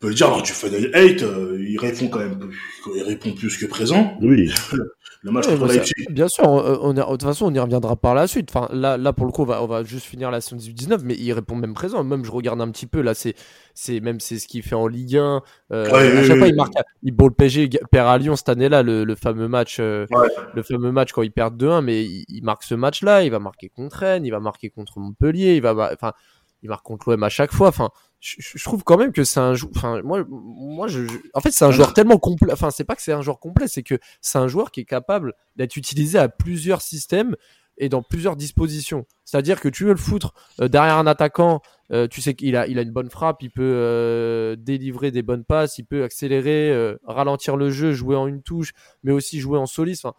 peut 0.00 0.08
le 0.08 0.14
dire. 0.14 0.26
Alors 0.26 0.42
tu 0.42 0.52
fais 0.52 0.70
des 0.70 0.86
hate, 0.94 1.22
euh, 1.22 1.56
il 1.66 1.78
répond 1.78 2.08
quand 2.08 2.18
même, 2.20 2.38
plus- 2.38 2.56
il 2.96 3.02
répond 3.02 3.32
plus 3.32 3.56
que 3.56 3.66
présent. 3.66 4.16
Oui. 4.22 4.50
Le 5.22 5.32
match 5.32 5.46
Ouais, 5.48 5.56
contre 5.56 5.68
ça- 5.72 5.78
Leipzig. 5.78 6.06
bien 6.10 6.28
sûr, 6.28 6.44
on, 6.44 6.60
on 6.82 6.92
est- 6.92 7.00
de 7.00 7.02
toute 7.02 7.22
façon, 7.24 7.46
on 7.46 7.54
y 7.54 7.58
reviendra 7.58 7.96
par 7.96 8.14
la 8.14 8.28
suite. 8.28 8.48
Enfin, 8.54 8.68
là, 8.72 8.96
là 8.96 9.12
pour 9.12 9.26
le 9.26 9.32
coup, 9.32 9.42
on 9.42 9.46
va, 9.46 9.60
on 9.60 9.66
va 9.66 9.82
juste 9.82 10.06
finir 10.06 10.30
la 10.30 10.40
saison 10.40 10.54
18-19, 10.56 11.00
mais 11.02 11.14
il 11.18 11.32
répond 11.32 11.56
même 11.56 11.74
présent. 11.74 12.04
Même, 12.04 12.24
je 12.24 12.30
regarde 12.30 12.60
un 12.60 12.70
petit 12.70 12.86
peu, 12.86 13.00
là, 13.00 13.12
c'est, 13.12 13.34
c'est 13.74 13.98
même 13.98 14.20
c'est 14.20 14.38
ce 14.38 14.46
qu'il 14.46 14.62
fait 14.62 14.76
en 14.76 14.86
Ligue 14.86 15.16
1. 15.16 15.42
Euh, 15.72 15.90
Ouais, 15.90 16.16
à 16.18 16.22
chaque 16.24 16.38
fois, 16.38 16.46
il 16.46 16.54
marque. 16.54 16.74
Il 17.02 17.12
bon, 17.12 17.26
le 17.26 17.32
PSG 17.32 17.68
perd 17.90 18.06
à 18.08 18.18
Lyon 18.18 18.36
cette 18.36 18.50
année-là, 18.50 18.84
le, 18.84 19.02
le 19.02 19.14
fameux 19.16 19.48
match, 19.48 19.78
euh, 19.80 20.06
Ouais. 20.12 20.28
le 20.54 20.62
fameux 20.62 20.92
match 20.92 21.10
quand 21.12 21.22
il 21.22 21.32
perd 21.32 21.56
2-1, 21.60 21.80
mais 21.82 22.04
il, 22.04 22.24
il 22.28 22.44
marque 22.44 22.62
ce 22.62 22.76
match-là. 22.76 23.24
Il 23.24 23.30
va 23.32 23.40
marquer 23.40 23.68
contre 23.68 23.96
Rennes, 23.96 24.26
il 24.26 24.30
va 24.30 24.38
marquer 24.38 24.70
contre 24.70 25.00
Montpellier, 25.00 25.56
il 25.56 25.62
va, 25.62 25.90
enfin, 25.92 26.12
il 26.62 26.68
marque 26.68 26.84
contre 26.84 27.10
l'OM 27.10 27.22
à 27.24 27.30
chaque 27.30 27.52
fois. 27.52 27.68
Enfin, 27.68 27.88
je, 28.20 28.64
trouve 28.64 28.82
quand 28.82 28.96
même 28.96 29.12
que 29.12 29.24
c'est 29.24 29.40
un 29.40 29.54
joueur. 29.54 29.72
Enfin, 29.76 30.02
moi, 30.02 30.24
moi, 30.28 30.88
je, 30.88 31.06
je- 31.06 31.18
en 31.34 31.40
fait, 31.40 31.50
c'est 31.52 31.64
un 31.64 31.70
joueur 31.70 31.94
tellement 31.94 32.18
complet. 32.18 32.52
Enfin, 32.52 32.70
c'est 32.70 32.84
pas 32.84 32.96
que 32.96 33.02
c'est 33.02 33.12
un 33.12 33.22
joueur 33.22 33.38
complet, 33.38 33.68
c'est 33.68 33.82
que 33.82 33.98
c'est 34.20 34.38
un 34.38 34.48
joueur 34.48 34.70
qui 34.70 34.80
est 34.80 34.84
capable 34.84 35.34
d'être 35.56 35.76
utilisé 35.76 36.18
à 36.18 36.28
plusieurs 36.28 36.80
systèmes 36.82 37.36
et 37.78 37.88
dans 37.90 38.02
plusieurs 38.02 38.36
dispositions. 38.36 39.04
C'est-à-dire 39.24 39.60
que 39.60 39.68
tu 39.68 39.84
veux 39.84 39.90
le 39.92 39.96
foutre 39.98 40.32
euh, 40.60 40.68
derrière 40.68 40.96
un 40.96 41.06
attaquant, 41.06 41.60
euh, 41.92 42.08
tu 42.08 42.22
sais 42.22 42.34
qu'il 42.34 42.56
a, 42.56 42.66
il 42.66 42.78
a 42.78 42.82
une 42.82 42.90
bonne 42.90 43.10
frappe, 43.10 43.42
il 43.42 43.50
peut 43.50 43.62
euh, 43.62 44.56
délivrer 44.56 45.10
des 45.10 45.22
bonnes 45.22 45.44
passes, 45.44 45.76
il 45.78 45.84
peut 45.84 46.02
accélérer, 46.02 46.94
ralentir 47.04 47.56
le 47.56 47.70
jeu, 47.70 47.92
jouer 47.92 48.16
en 48.16 48.26
une 48.26 48.42
touche, 48.42 48.72
mais 49.04 49.12
aussi 49.12 49.40
jouer 49.40 49.58
en 49.58 49.66
soliste. 49.66 50.06
Enfin, 50.06 50.16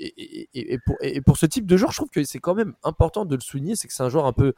et, 0.00 0.06
et- 0.16 0.48
et- 0.54 0.72
et 0.74 0.78
pour, 0.84 0.96
et 1.00 1.20
pour 1.20 1.36
ce 1.36 1.46
type 1.46 1.66
de 1.66 1.76
joueur, 1.76 1.92
je 1.92 1.96
trouve 1.98 2.10
que 2.10 2.24
c'est 2.24 2.38
quand 2.40 2.54
même 2.54 2.74
important 2.82 3.24
de 3.24 3.34
le 3.34 3.40
souligner, 3.40 3.76
c'est 3.76 3.86
que 3.88 3.94
c'est 3.94 4.02
un 4.02 4.08
joueur 4.08 4.26
un 4.26 4.32
peu, 4.32 4.52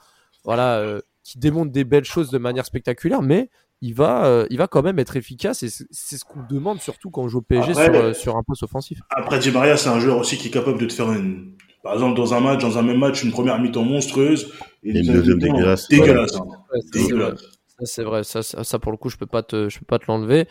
voilà, 0.45 1.01
qui 1.23 1.39
démontre 1.39 1.73
des 1.73 1.85
belles 1.85 2.05
choses 2.05 2.31
de 2.31 2.39
manière 2.39 2.65
spectaculaire, 2.65 3.23
mais 3.23 3.51
il 3.83 3.95
va, 3.95 4.27
euh, 4.27 4.47
il 4.51 4.59
va 4.59 4.67
quand 4.67 4.83
même 4.83 4.99
être 4.99 5.17
efficace 5.17 5.63
et 5.63 5.71
c'est 5.71 5.87
c'est 5.91 6.19
ce 6.19 6.25
qu'on 6.25 6.43
demande 6.49 6.81
surtout 6.81 7.11
quand 7.11 7.23
on 7.23 7.29
joue 7.29 7.39
au 7.39 7.43
PSG 7.43 7.73
Après, 7.73 7.85
sur, 7.85 7.95
euh, 7.95 8.13
sur 8.13 8.37
un 8.37 8.43
poste 8.43 8.63
offensif. 8.63 9.01
Après, 9.11 9.39
Di 9.39 9.51
Maria, 9.51 9.77
c'est 9.77 9.89
un 9.89 10.01
joueur 10.01 10.19
aussi 10.19 10.37
qui 10.37 10.49
est 10.49 10.51
capable 10.51 10.79
de 10.79 10.87
te 10.87 10.93
faire 10.93 11.11
une, 11.11 11.55
par 11.83 11.95
exemple, 11.95 12.17
dans 12.17 12.35
un 12.35 12.41
match, 12.41 12.61
dans 12.61 12.77
un 12.79 12.83
même 12.83 12.99
match, 12.99 13.23
une 13.25 13.31
première 13.31 13.59
mi-temps 13.59 13.85
monstrueuse 13.85 14.53
et, 14.83 14.91
une 14.91 15.13
deuxième 15.13 15.39
dégueulasse. 15.39 15.89
Dégueulasse. 15.89 16.35
hein. 16.37 16.45
C'est 16.93 16.99
vrai. 16.99 17.09
Dégueulasse. 17.09 17.41
Ça, 17.41 17.85
c'est 17.85 18.03
vrai. 18.05 18.25
Ça, 18.25 18.43
ça, 18.43 18.65
ça, 18.65 18.79
pour 18.79 18.93
le 18.93 18.99
coup, 18.99 19.09
je 19.09 19.17
peux 19.17 19.27
pas 19.27 19.43
te, 19.43 19.71
je 19.71 19.79
peux 19.79 19.87
pas 19.87 19.99
te 19.99 20.05
l'enlever. 20.09 20.47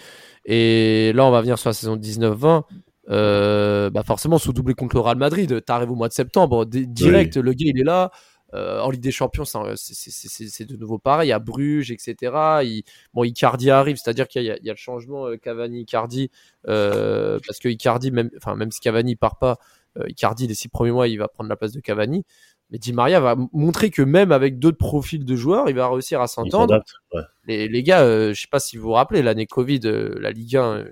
Et 0.46 1.12
là, 1.14 1.26
on 1.26 1.32
va 1.32 1.42
venir 1.42 1.60
sur 1.60 1.70
la 1.70 1.74
saison 1.74 1.96
19-20. 1.98 2.64
Euh, 3.12 3.90
bah 3.90 4.04
forcément, 4.04 4.38
sous 4.38 4.54
doublé 4.54 4.76
contre 4.76 4.96
le 4.96 5.02
Real 5.02 5.18
Madrid, 5.18 5.64
t'arrives 5.66 5.90
au 5.92 5.96
mois 5.96 6.10
de 6.10 6.14
septembre, 6.14 6.66
di- 6.66 6.88
direct, 6.88 7.38
le 7.38 7.54
gars 7.54 7.66
il 7.68 7.80
est 7.80 7.84
là. 7.84 8.12
Euh, 8.54 8.80
en 8.82 8.90
Ligue 8.90 9.02
des 9.02 9.12
Champions, 9.12 9.44
c'est 9.46 10.66
de 10.66 10.76
nouveau 10.76 10.98
pareil. 10.98 11.32
À 11.32 11.40
Bruges, 11.40 11.92
etc. 11.92 12.16
Il, 12.64 12.84
bon, 13.14 13.24
Icardi 13.24 13.70
arrive, 13.70 13.98
c'est-à-dire 13.98 14.28
qu'il 14.28 14.44
y, 14.44 14.46
y, 14.46 14.70
a 14.70 14.74
le 14.74 14.76
changement 14.76 15.28
euh, 15.28 15.38
Cavani-Icardi, 15.38 16.32
euh, 16.68 17.40
parce 17.46 17.60
que 17.60 17.70
Icardi, 17.70 18.12
même, 18.12 18.30
enfin, 18.38 18.56
même 18.56 18.72
si 18.72 18.80
Cavani 18.80 19.16
part 19.16 19.38
pas, 19.38 19.58
euh, 19.98 20.04
Icardi 20.08 20.48
les 20.48 20.56
six 20.56 20.68
premiers 20.68 20.92
mois, 20.92 21.08
il 21.08 21.18
va 21.18 21.28
prendre 21.28 21.50
la 21.50 21.56
place 21.56 21.72
de 21.72 21.80
Cavani. 21.80 22.26
Mais 22.72 22.78
Di 22.78 22.94
Maria 22.94 23.20
va 23.20 23.36
montrer 23.52 23.90
que 23.90 24.04
même 24.04 24.32
avec 24.32 24.60
d'autres 24.60 24.78
profils 24.78 25.26
de 25.26 25.36
joueurs, 25.36 25.70
il 25.70 25.76
va 25.76 25.90
réussir 25.90 26.22
à 26.22 26.28
s'entendre. 26.28 26.84
Ouais. 27.14 27.22
Les, 27.48 27.68
les, 27.68 27.84
gars, 27.84 28.02
euh, 28.02 28.34
je 28.34 28.42
sais 28.42 28.48
pas 28.50 28.60
si 28.60 28.78
vous 28.78 28.84
vous 28.84 28.92
rappelez, 28.92 29.24
l'année 29.24 29.48
Covid, 29.48 29.80
la 29.84 30.30
Ligue 30.30 30.56
1, 30.56 30.86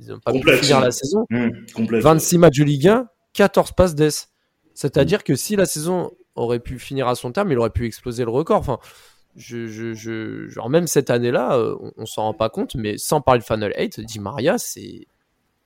ils 0.00 0.08
n'ont 0.08 0.20
pas 0.20 0.32
pu 0.32 0.40
finir 0.58 0.80
la 0.80 0.92
saison. 0.92 1.26
Mmh, 1.30 1.50
26 1.76 2.38
matchs 2.38 2.58
de 2.58 2.64
Ligue 2.64 2.88
1, 2.88 3.08
14 3.32 3.72
passes 3.72 3.96
d'ess. 3.96 4.28
C'est-à-dire 4.74 5.18
mmh. 5.18 5.24
que 5.24 5.34
si 5.34 5.56
la 5.56 5.66
saison 5.66 6.12
aurait 6.40 6.60
pu 6.60 6.78
finir 6.78 7.08
à 7.08 7.14
son 7.14 7.32
terme, 7.32 7.52
il 7.52 7.58
aurait 7.58 7.70
pu 7.70 7.86
exploser 7.86 8.24
le 8.24 8.30
record. 8.30 8.58
Enfin, 8.58 8.78
je, 9.36 9.66
je, 9.66 9.94
je 9.94 10.48
genre 10.48 10.70
même 10.70 10.86
cette 10.86 11.10
année-là, 11.10 11.58
on, 11.80 11.92
on 11.96 12.06
s'en 12.06 12.22
rend 12.22 12.34
pas 12.34 12.48
compte, 12.48 12.74
mais 12.74 12.98
sans 12.98 13.20
parler 13.20 13.40
de 13.40 13.44
Final 13.44 13.72
8, 13.78 14.00
Di 14.00 14.18
Maria, 14.20 14.58
c'est, 14.58 15.06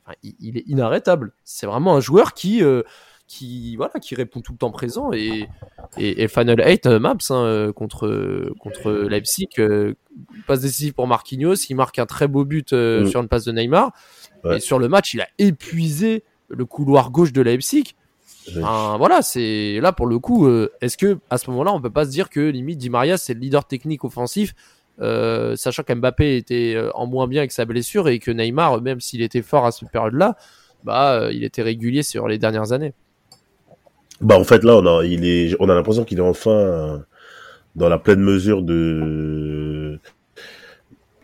enfin, 0.05 0.17
il, 0.23 0.35
il, 0.41 0.59
est 0.59 0.65
inarrêtable. 0.67 1.33
C'est 1.45 1.67
vraiment 1.67 1.97
un 1.97 2.01
joueur 2.01 2.35
qui, 2.35 2.63
euh, 2.63 2.83
qui, 3.27 3.77
voilà, 3.77 3.95
qui 4.01 4.15
répond 4.15 4.41
tout 4.41 4.53
le 4.53 4.59
temps 4.59 4.71
présent 4.71 5.13
et, 5.13 5.49
et, 5.97 6.23
et 6.23 6.29
Final 6.29 6.63
8 6.65 6.87
euh, 6.87 6.99
Maps 6.99 7.17
hein, 7.31 7.73
contre 7.75 8.53
contre 8.59 8.93
Leipzig, 8.93 9.49
euh, 9.59 9.95
passe 10.47 10.61
décisive 10.61 10.93
pour 10.93 11.07
Marquinhos, 11.07 11.55
il 11.55 11.75
marque 11.75 11.99
un 11.99 12.07
très 12.07 12.29
beau 12.29 12.45
but 12.45 12.73
euh, 12.73 13.03
mmh. 13.03 13.07
sur 13.07 13.21
une 13.21 13.29
passe 13.29 13.45
de 13.45 13.53
Neymar. 13.53 13.93
Ouais. 14.45 14.59
Et 14.59 14.61
sur 14.61 14.79
le 14.79 14.89
match, 14.89 15.15
il 15.15 15.23
a 15.23 15.29
épuisé 15.39 16.25
le 16.49 16.67
couloir 16.67 17.11
gauche 17.11 17.33
de 17.33 17.41
Leipzig. 17.41 17.95
Enfin, 18.49 18.97
voilà, 18.99 19.23
c'est 19.23 19.81
là 19.81 19.93
pour 19.93 20.07
le 20.07 20.19
coup. 20.19 20.47
Euh, 20.47 20.71
Est-ce 20.81 20.97
que 20.97 21.19
à 21.31 21.39
ce 21.39 21.51
moment-là, 21.51 21.73
on 21.73 21.81
peut 21.81 21.91
pas 21.91 22.05
se 22.05 22.11
dire 22.11 22.29
que 22.29 22.41
limite 22.41 22.79
Di 22.79 22.91
Maria 22.91 23.17
c'est 23.17 23.35
le 23.35 23.41
leader 23.41 23.65
technique 23.65 24.05
offensif, 24.05 24.55
euh, 25.01 25.57
sachant 25.57 25.83
qu'Mbappé 25.83 26.37
était 26.37 26.75
euh, 26.77 26.91
en 26.95 27.07
moins 27.07 27.27
bien 27.27 27.41
avec 27.41 27.53
sa 27.53 27.65
blessure 27.65 28.09
et 28.09 28.19
que 28.19 28.31
Neymar, 28.31 28.81
même 28.83 29.01
s'il 29.01 29.23
était 29.23 29.43
fort 29.43 29.65
à 29.65 29.73
cette 29.73 29.91
période-là, 29.91 30.37
bah 30.85 31.15
euh, 31.15 31.33
il 31.33 31.45
était 31.45 31.63
régulier 31.63 32.03
sur 32.03 32.29
les 32.29 32.39
dernières 32.39 32.73
années. 32.73 32.93
Bah 34.21 34.39
en 34.39 34.45
fait 34.45 34.63
là, 34.63 34.77
on 34.77 34.87
a, 34.87 35.05
il 35.05 35.25
est, 35.25 35.57
on 35.59 35.69
a 35.69 35.75
l'impression 35.75 36.05
qu'il 36.05 36.19
est 36.19 36.23
enfin 36.23 37.03
dans 37.75 37.89
la 37.89 37.99
pleine 37.99 38.21
mesure 38.21 38.63
de, 38.63 39.99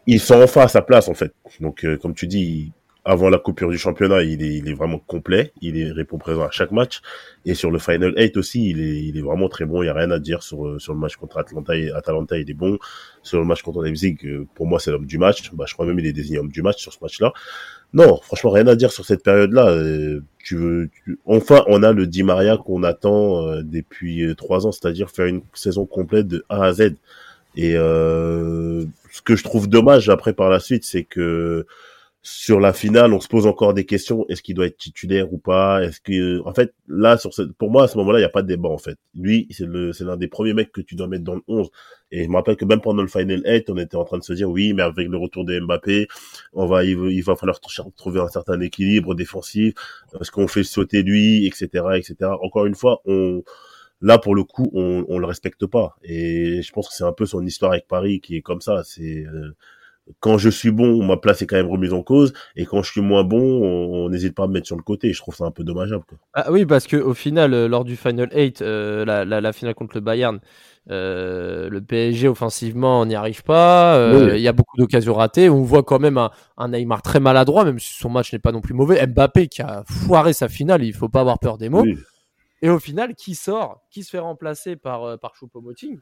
ils 0.07 0.21
sont 0.21 0.43
enfin 0.43 0.63
à 0.63 0.69
sa 0.69 0.83
place 0.83 1.09
en 1.09 1.15
fait. 1.15 1.33
Donc 1.61 1.87
comme 2.01 2.15
tu 2.15 2.27
dis, 2.27 2.73
avant 3.11 3.29
la 3.29 3.39
coupure 3.39 3.71
du 3.71 3.77
championnat, 3.77 4.23
il 4.23 4.41
est, 4.41 4.55
il 4.55 4.69
est 4.69 4.73
vraiment 4.73 5.01
complet. 5.01 5.53
Il 5.61 5.77
est, 5.77 5.91
répond 5.91 6.17
présent 6.17 6.43
à 6.43 6.51
chaque 6.53 6.71
match. 6.71 7.01
Et 7.45 7.55
sur 7.55 7.73
le 7.73 7.81
Final 7.81 8.15
8 8.17 8.37
aussi, 8.37 8.71
il 8.71 8.81
est, 8.81 9.03
il 9.03 9.19
est 9.19 9.21
vraiment 9.21 9.49
très 9.49 9.65
bon. 9.65 9.83
Il 9.83 9.87
n'y 9.87 9.91
a 9.91 9.95
rien 9.95 10.13
à 10.13 10.21
dire 10.21 10.45
sur, 10.45 10.81
sur 10.81 10.95
le 10.95 11.01
match 11.01 11.17
contre 11.17 11.39
Atlanta. 11.39 11.73
Atalanta, 11.97 12.39
il 12.39 12.49
est 12.49 12.55
bon. 12.55 12.79
Sur 13.25 13.41
le 13.41 13.45
match 13.45 13.63
contre 13.63 13.83
Leipzig, 13.83 14.17
pour 14.55 14.69
moi, 14.69 14.79
c'est 14.79 14.93
l'homme 14.93 15.07
du 15.07 15.19
match. 15.19 15.51
Bah, 15.53 15.65
je 15.67 15.75
crois 15.75 15.87
même 15.87 15.97
qu'il 15.97 16.07
est 16.07 16.13
désigné 16.13 16.39
homme 16.39 16.53
du 16.53 16.63
match 16.63 16.81
sur 16.81 16.93
ce 16.93 16.99
match-là. 17.03 17.33
Non, 17.95 18.21
franchement, 18.23 18.51
rien 18.51 18.69
à 18.69 18.77
dire 18.77 18.93
sur 18.93 19.05
cette 19.05 19.25
période-là. 19.25 19.77
Tu 20.39 20.57
veux, 20.57 20.91
enfin, 21.27 21.65
on 21.67 21.83
a 21.83 21.93
le 21.93 22.07
Di 22.07 22.23
Maria 22.23 22.59
qu'on 22.59 22.85
attend 22.85 23.45
euh, 23.45 23.63
depuis 23.65 24.33
trois 24.37 24.69
ans, 24.69 24.73
c'est-à-dire 24.73 25.11
faire 25.11 25.27
une 25.27 25.43
saison 25.53 25.85
complète 25.85 26.29
de 26.29 26.45
A 26.49 26.63
à 26.63 26.73
Z. 26.73 26.95
Et 27.57 27.75
euh, 27.75 28.85
ce 29.11 29.21
que 29.21 29.35
je 29.35 29.43
trouve 29.43 29.69
dommage 29.69 30.09
après 30.09 30.33
par 30.33 30.49
la 30.49 30.61
suite, 30.61 30.85
c'est 30.85 31.03
que 31.03 31.67
sur 32.23 32.61
la 32.61 32.75
finale, 32.75 33.15
on 33.15 33.21
se 33.21 33.29
pose 33.29 33.47
encore 33.47 33.73
des 33.73 33.87
questions. 33.87 34.27
Est-ce 34.29 34.43
qu'il 34.43 34.55
doit 34.55 34.67
être 34.67 34.77
titulaire 34.77 35.33
ou 35.33 35.39
pas? 35.39 35.83
Est-ce 35.83 36.01
que, 36.03 36.47
en 36.47 36.53
fait, 36.53 36.75
là, 36.87 37.17
sur 37.17 37.33
ce, 37.33 37.43
pour 37.43 37.71
moi, 37.71 37.85
à 37.85 37.89
ce 37.89 37.97
moment-là, 37.97 38.19
il 38.19 38.23
n'y 38.23 38.27
a 38.27 38.31
pas 38.31 38.43
de 38.43 38.47
débat, 38.47 38.69
en 38.69 38.77
fait. 38.77 38.99
Lui, 39.15 39.47
c'est 39.51 39.65
le, 39.65 39.95
c'est 39.95 40.05
l'un 40.05 40.19
des 40.19 40.29
premiers 40.29 40.53
mecs 40.53 40.71
que 40.71 40.83
tu 40.83 40.97
dois 40.97 41.07
mettre 41.07 41.25
dans 41.25 41.37
le 41.37 41.41
11. 41.49 41.71
Et 42.13 42.25
je 42.25 42.29
me 42.29 42.35
rappelle 42.35 42.57
que 42.57 42.67
même 42.67 42.83
pendant 42.83 43.01
le 43.01 43.09
Final 43.09 43.43
8, 43.47 43.71
on 43.71 43.79
était 43.79 43.97
en 43.97 44.05
train 44.05 44.19
de 44.19 44.23
se 44.23 44.35
dire, 44.35 44.51
oui, 44.51 44.75
mais 44.75 44.83
avec 44.83 45.09
le 45.09 45.17
retour 45.17 45.47
de 45.47 45.59
Mbappé, 45.61 46.09
on 46.53 46.67
va, 46.67 46.85
il, 46.85 47.23
va 47.23 47.37
falloir 47.37 47.59
trouver 47.97 48.21
un 48.21 48.29
certain 48.29 48.61
équilibre 48.61 49.15
défensif. 49.15 49.73
Est-ce 50.21 50.31
qu'on 50.31 50.47
fait 50.49 50.65
sauter 50.65 51.03
lui, 51.03 51.47
etc., 51.47 51.69
etc. 51.97 52.33
Encore 52.43 52.67
une 52.67 52.75
fois, 52.75 53.01
on, 53.07 53.43
là, 54.03 54.19
pour 54.19 54.35
le 54.35 54.45
coup, 54.45 54.71
on, 54.75 55.07
on 55.09 55.19
le 55.19 55.27
respecte 55.27 55.65
pas. 55.65 55.97
Et 56.03 56.61
je 56.61 56.73
pense 56.73 56.89
que 56.89 56.95
c'est 56.95 57.05
un 57.05 57.13
peu 57.13 57.25
son 57.25 57.47
histoire 57.47 57.73
avec 57.73 57.89
Paris 57.89 58.21
qui 58.21 58.37
est 58.37 58.43
comme 58.43 58.61
ça. 58.61 58.83
C'est, 58.85 59.25
euh, 59.25 59.55
quand 60.19 60.39
je 60.39 60.51
suis 60.51 60.71
bon, 60.71 61.05
ma 61.05 61.17
place 61.17 61.43
est 61.43 61.47
quand 61.47 61.57
même 61.57 61.71
remise 61.71 61.93
en 61.93 62.03
cause, 62.03 62.33
et 62.57 62.67
quand 62.67 62.83
je 62.83 62.91
suis 62.91 63.01
moins 63.01 63.23
bon, 63.25 63.41
on 63.41 64.09
n'hésite 64.09 64.35
pas 64.35 64.45
à 64.45 64.47
me 64.49 64.55
mettre 64.55 64.67
sur 64.67 64.77
le 64.77 64.83
côté. 64.83 65.13
Je 65.13 65.19
trouve 65.21 65.35
ça 65.37 65.45
un 65.45 65.51
peu 65.51 65.63
dommageable. 65.63 66.05
Quoi. 66.09 66.19
Ah 66.35 66.51
oui, 66.51 66.67
parce 66.67 66.87
que 66.87 66.97
au 66.97 67.15
final, 67.15 67.55
euh, 67.55 67.69
lors 67.69 67.85
du 67.85 67.97
Final 67.97 68.31
8, 68.35 68.63
euh, 68.63 69.05
la, 69.05 69.25
la, 69.25 69.41
la, 69.41 69.53
finale 69.53 69.75
contre 69.75 69.97
le 69.97 70.01
Bayern, 70.01 70.41
euh, 70.91 71.69
le 71.69 71.81
PSG 71.81 72.29
offensivement, 72.29 73.01
on 73.01 73.07
n'y 73.07 73.15
arrive 73.15 73.43
pas. 73.45 74.11
Il 74.13 74.33
oui. 74.33 74.41
y 74.41 74.49
a 74.49 74.53
beaucoup 74.53 74.77
d'occasions 74.77 75.15
ratées. 75.15 75.49
On 75.49 75.63
voit 75.63 75.83
quand 75.83 76.01
même 76.01 76.19
un, 76.19 76.31
un, 76.57 76.69
Neymar 76.69 77.03
très 77.03 77.21
maladroit, 77.21 77.65
même 77.65 77.79
si 77.79 77.95
son 77.95 78.11
match 78.11 78.33
n'est 78.33 78.39
pas 78.39 78.53
non 78.53 78.61
plus 78.61 78.75
mauvais. 78.75 79.07
Mbappé 79.07 79.49
qui 79.49 79.63
a 79.63 79.85
foiré 79.87 80.33
sa 80.33 80.49
finale, 80.49 80.83
il 80.83 80.93
faut 80.93 81.09
pas 81.09 81.21
avoir 81.21 81.39
peur 81.39 81.59
des 81.59 81.69
mots. 81.69 81.83
Oui. 81.83 81.97
Et 82.63 82.69
au 82.69 82.79
final, 82.79 83.15
qui 83.15 83.35
sort, 83.35 83.81
qui 83.91 84.03
se 84.03 84.11
fait 84.11 84.19
remplacer 84.19 84.77
par 84.77 85.19
par 85.19 85.35
Choupo-Moting? 85.35 85.99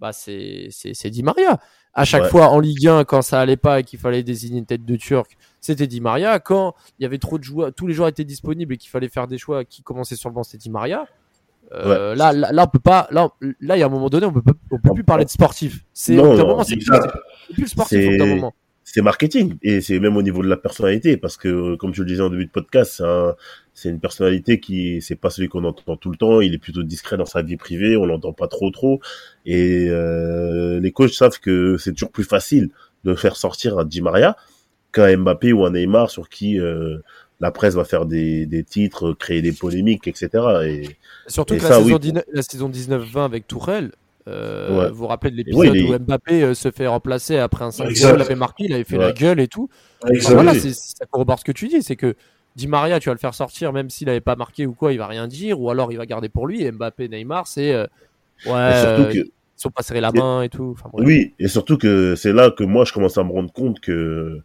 Bah 0.00 0.12
c'est 0.12 0.68
c'est 0.70 1.10
Di 1.10 1.22
Maria. 1.22 1.60
À 1.92 2.04
chaque 2.04 2.22
ouais. 2.22 2.28
fois 2.28 2.48
en 2.48 2.60
Ligue 2.60 2.86
1 2.86 3.04
quand 3.04 3.20
ça 3.20 3.40
allait 3.40 3.56
pas 3.56 3.80
et 3.80 3.82
qu'il 3.82 3.98
fallait 3.98 4.22
désigner 4.22 4.58
une 4.60 4.66
tête 4.66 4.84
de 4.84 4.96
Turc, 4.96 5.36
c'était 5.60 5.88
Di 5.88 6.00
Maria. 6.00 6.38
Quand 6.38 6.74
il 6.98 7.02
y 7.02 7.06
avait 7.06 7.18
trop 7.18 7.36
de 7.36 7.42
joueurs, 7.42 7.72
tous 7.74 7.88
les 7.88 7.94
joueurs 7.94 8.08
étaient 8.08 8.24
disponibles 8.24 8.74
et 8.74 8.76
qu'il 8.76 8.90
fallait 8.90 9.08
faire 9.08 9.26
des 9.26 9.38
choix 9.38 9.64
qui 9.64 9.82
commençaient 9.82 10.16
sur 10.16 10.28
le 10.28 10.34
banc, 10.34 10.44
c'était 10.44 10.58
Di 10.58 10.70
Maria. 10.70 11.06
Euh, 11.72 12.12
ouais. 12.12 12.16
là, 12.16 12.32
là, 12.32 12.52
là, 12.52 12.64
on 12.64 12.70
peut 12.70 12.78
pas. 12.78 13.08
Là, 13.10 13.30
là, 13.60 13.76
il 13.76 13.80
y 13.80 13.82
a 13.82 13.86
un 13.86 13.90
moment 13.90 14.08
donné, 14.08 14.26
on 14.26 14.32
peut, 14.32 14.42
on 14.70 14.78
peut 14.78 14.94
plus 14.94 15.04
parler 15.04 15.24
de 15.24 15.30
sportif. 15.30 15.84
C'est 15.92 16.18
au 16.18 16.36
moment, 16.36 16.64
c'est 16.64 16.76
plus 16.76 17.62
le 17.62 17.66
sportif 17.66 18.20
au 18.20 18.26
moment 18.26 18.54
c'est 18.92 19.02
marketing 19.02 19.56
et 19.62 19.80
c'est 19.80 20.00
même 20.00 20.16
au 20.16 20.22
niveau 20.22 20.42
de 20.42 20.48
la 20.48 20.56
personnalité 20.56 21.16
parce 21.16 21.36
que 21.36 21.76
comme 21.76 21.94
je 21.94 22.02
le 22.02 22.08
disais 22.08 22.22
en 22.22 22.30
début 22.30 22.46
de 22.46 22.50
podcast 22.50 23.02
c'est 23.72 23.88
une 23.88 24.00
personnalité 24.00 24.58
qui 24.58 25.00
c'est 25.00 25.14
pas 25.14 25.30
celui 25.30 25.48
qu'on 25.48 25.64
entend 25.64 25.96
tout 25.96 26.10
le 26.10 26.16
temps 26.16 26.40
il 26.40 26.54
est 26.54 26.58
plutôt 26.58 26.82
discret 26.82 27.16
dans 27.16 27.26
sa 27.26 27.42
vie 27.42 27.56
privée 27.56 27.96
on 27.96 28.04
l'entend 28.04 28.32
pas 28.32 28.48
trop 28.48 28.70
trop 28.70 29.00
et 29.46 29.86
euh, 29.88 30.80
les 30.80 30.90
coachs 30.90 31.12
savent 31.12 31.38
que 31.38 31.76
c'est 31.78 31.92
toujours 31.92 32.10
plus 32.10 32.24
facile 32.24 32.70
de 33.04 33.14
faire 33.14 33.36
sortir 33.36 33.78
un 33.78 33.84
Di 33.84 34.00
Maria 34.02 34.36
qu'un 34.92 35.16
Mbappé 35.16 35.52
ou 35.52 35.64
un 35.64 35.70
Neymar 35.70 36.10
sur 36.10 36.28
qui 36.28 36.58
euh, 36.58 36.98
la 37.40 37.50
presse 37.50 37.74
va 37.74 37.84
faire 37.84 38.04
des, 38.04 38.44
des, 38.44 38.64
titres, 38.64 39.14
créer 39.14 39.40
des 39.40 39.52
polémiques, 39.52 40.06
etc. 40.06 40.28
Et, 40.64 40.96
Surtout 41.26 41.54
et 41.54 41.56
que 41.56 41.62
ça, 41.62 41.70
la, 41.70 41.84
saison 41.84 41.98
oui. 42.02 42.12
la 42.32 42.42
saison 42.42 42.68
19-20 42.68 43.24
avec 43.24 43.48
Tourelle, 43.48 43.92
euh, 44.30 44.78
ouais. 44.78 44.90
Vous 44.90 44.96
vous 44.96 45.06
rappelez 45.06 45.30
de 45.30 45.36
l'épisode 45.36 45.70
oui, 45.70 45.90
où 45.90 45.98
Mbappé 45.98 46.42
euh, 46.42 46.54
se 46.54 46.70
fait 46.70 46.86
remplacer 46.86 47.38
après 47.38 47.64
un 47.64 47.70
5 47.70 47.90
il 47.90 48.04
avait 48.06 48.34
marqué, 48.34 48.64
il 48.64 48.72
avait 48.72 48.84
fait 48.84 48.98
ouais. 48.98 49.06
la 49.06 49.12
gueule 49.12 49.40
et 49.40 49.48
tout. 49.48 49.68
Enfin, 50.04 50.34
voilà, 50.34 50.54
ça 50.54 51.06
corrobore 51.10 51.38
ce 51.38 51.44
que 51.44 51.52
tu 51.52 51.68
dis, 51.68 51.82
c'est 51.82 51.96
que 51.96 52.14
Di 52.56 52.66
Maria, 52.68 53.00
tu 53.00 53.08
vas 53.08 53.14
le 53.14 53.18
faire 53.18 53.34
sortir, 53.34 53.72
même 53.72 53.90
s'il 53.90 54.06
n'avait 54.06 54.20
pas 54.20 54.36
marqué 54.36 54.66
ou 54.66 54.72
quoi, 54.72 54.92
il 54.92 54.98
va 54.98 55.06
rien 55.06 55.28
dire, 55.28 55.60
ou 55.60 55.70
alors 55.70 55.92
il 55.92 55.98
va 55.98 56.06
garder 56.06 56.28
pour 56.28 56.46
lui. 56.46 56.62
Et 56.62 56.72
Mbappé, 56.72 57.08
Neymar, 57.08 57.46
c'est 57.46 57.72
euh, 57.72 57.86
ouais, 58.46 59.12
que... 59.12 59.16
ils 59.16 59.30
sont 59.56 59.70
pas 59.70 59.82
serrés 59.82 60.00
la 60.00 60.12
main 60.12 60.42
et, 60.42 60.46
et 60.46 60.48
tout. 60.48 60.74
Enfin, 60.76 60.90
oui, 60.94 61.34
et 61.38 61.48
surtout 61.48 61.78
que 61.78 62.14
c'est 62.16 62.32
là 62.32 62.50
que 62.50 62.64
moi 62.64 62.84
je 62.84 62.92
commence 62.92 63.18
à 63.18 63.24
me 63.24 63.32
rendre 63.32 63.52
compte 63.52 63.80
que 63.80 64.40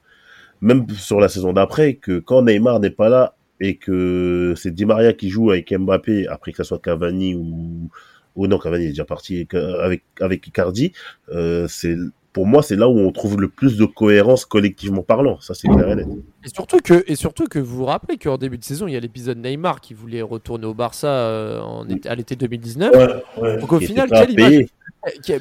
même 0.61 0.89
sur 0.89 1.19
la 1.19 1.29
saison 1.29 1.53
d'après, 1.53 1.95
que 1.95 2.19
quand 2.19 2.43
Neymar 2.43 2.79
n'est 2.79 2.89
pas 2.89 3.09
là 3.09 3.35
et 3.59 3.77
que 3.77 4.53
c'est 4.57 4.71
Di 4.71 4.85
Maria 4.85 5.13
qui 5.13 5.29
joue 5.29 5.51
avec 5.51 5.73
Mbappé, 5.73 6.27
après 6.27 6.51
que 6.51 6.57
ça 6.57 6.63
soit 6.63 6.79
Cavani 6.79 7.35
ou 7.35 7.89
ou 8.35 8.47
non 8.47 8.59
Cavani 8.59 8.85
est 8.85 8.89
déjà 8.89 9.05
parti 9.05 9.47
avec 9.53 10.03
avec 10.19 10.47
Icardi. 10.47 10.91
Euh, 11.29 11.67
c'est 11.67 11.95
pour 12.33 12.45
moi 12.45 12.61
c'est 12.61 12.75
là 12.75 12.89
où 12.89 12.99
on 12.99 13.11
trouve 13.11 13.39
le 13.39 13.47
plus 13.47 13.77
de 13.77 13.85
cohérence 13.85 14.45
collectivement 14.45 15.03
parlant. 15.03 15.39
Ça 15.39 15.53
c'est 15.53 15.67
clair 15.67 15.89
et 15.89 15.95
net. 15.95 16.07
Et 16.43 16.49
surtout 16.49 16.79
que 16.79 17.03
et 17.07 17.15
surtout 17.15 17.45
que 17.45 17.59
vous 17.59 17.77
vous 17.77 17.85
rappelez 17.85 18.17
qu'en 18.17 18.37
début 18.37 18.57
de 18.57 18.63
saison 18.63 18.87
il 18.87 18.93
y 18.93 18.97
a 18.97 18.99
l'épisode 18.99 19.37
Neymar 19.37 19.79
qui 19.79 19.93
voulait 19.93 20.21
retourner 20.21 20.65
au 20.65 20.73
Barça 20.73 21.07
euh, 21.07 21.61
en, 21.61 21.87
à 22.05 22.15
l'été 22.15 22.35
2019 22.35 22.93
ouais, 22.93 23.41
ouais. 23.41 23.57
donc 23.57 23.71
au 23.71 23.79
final 23.79 24.09
quelle 24.09 24.31
image 24.31 24.65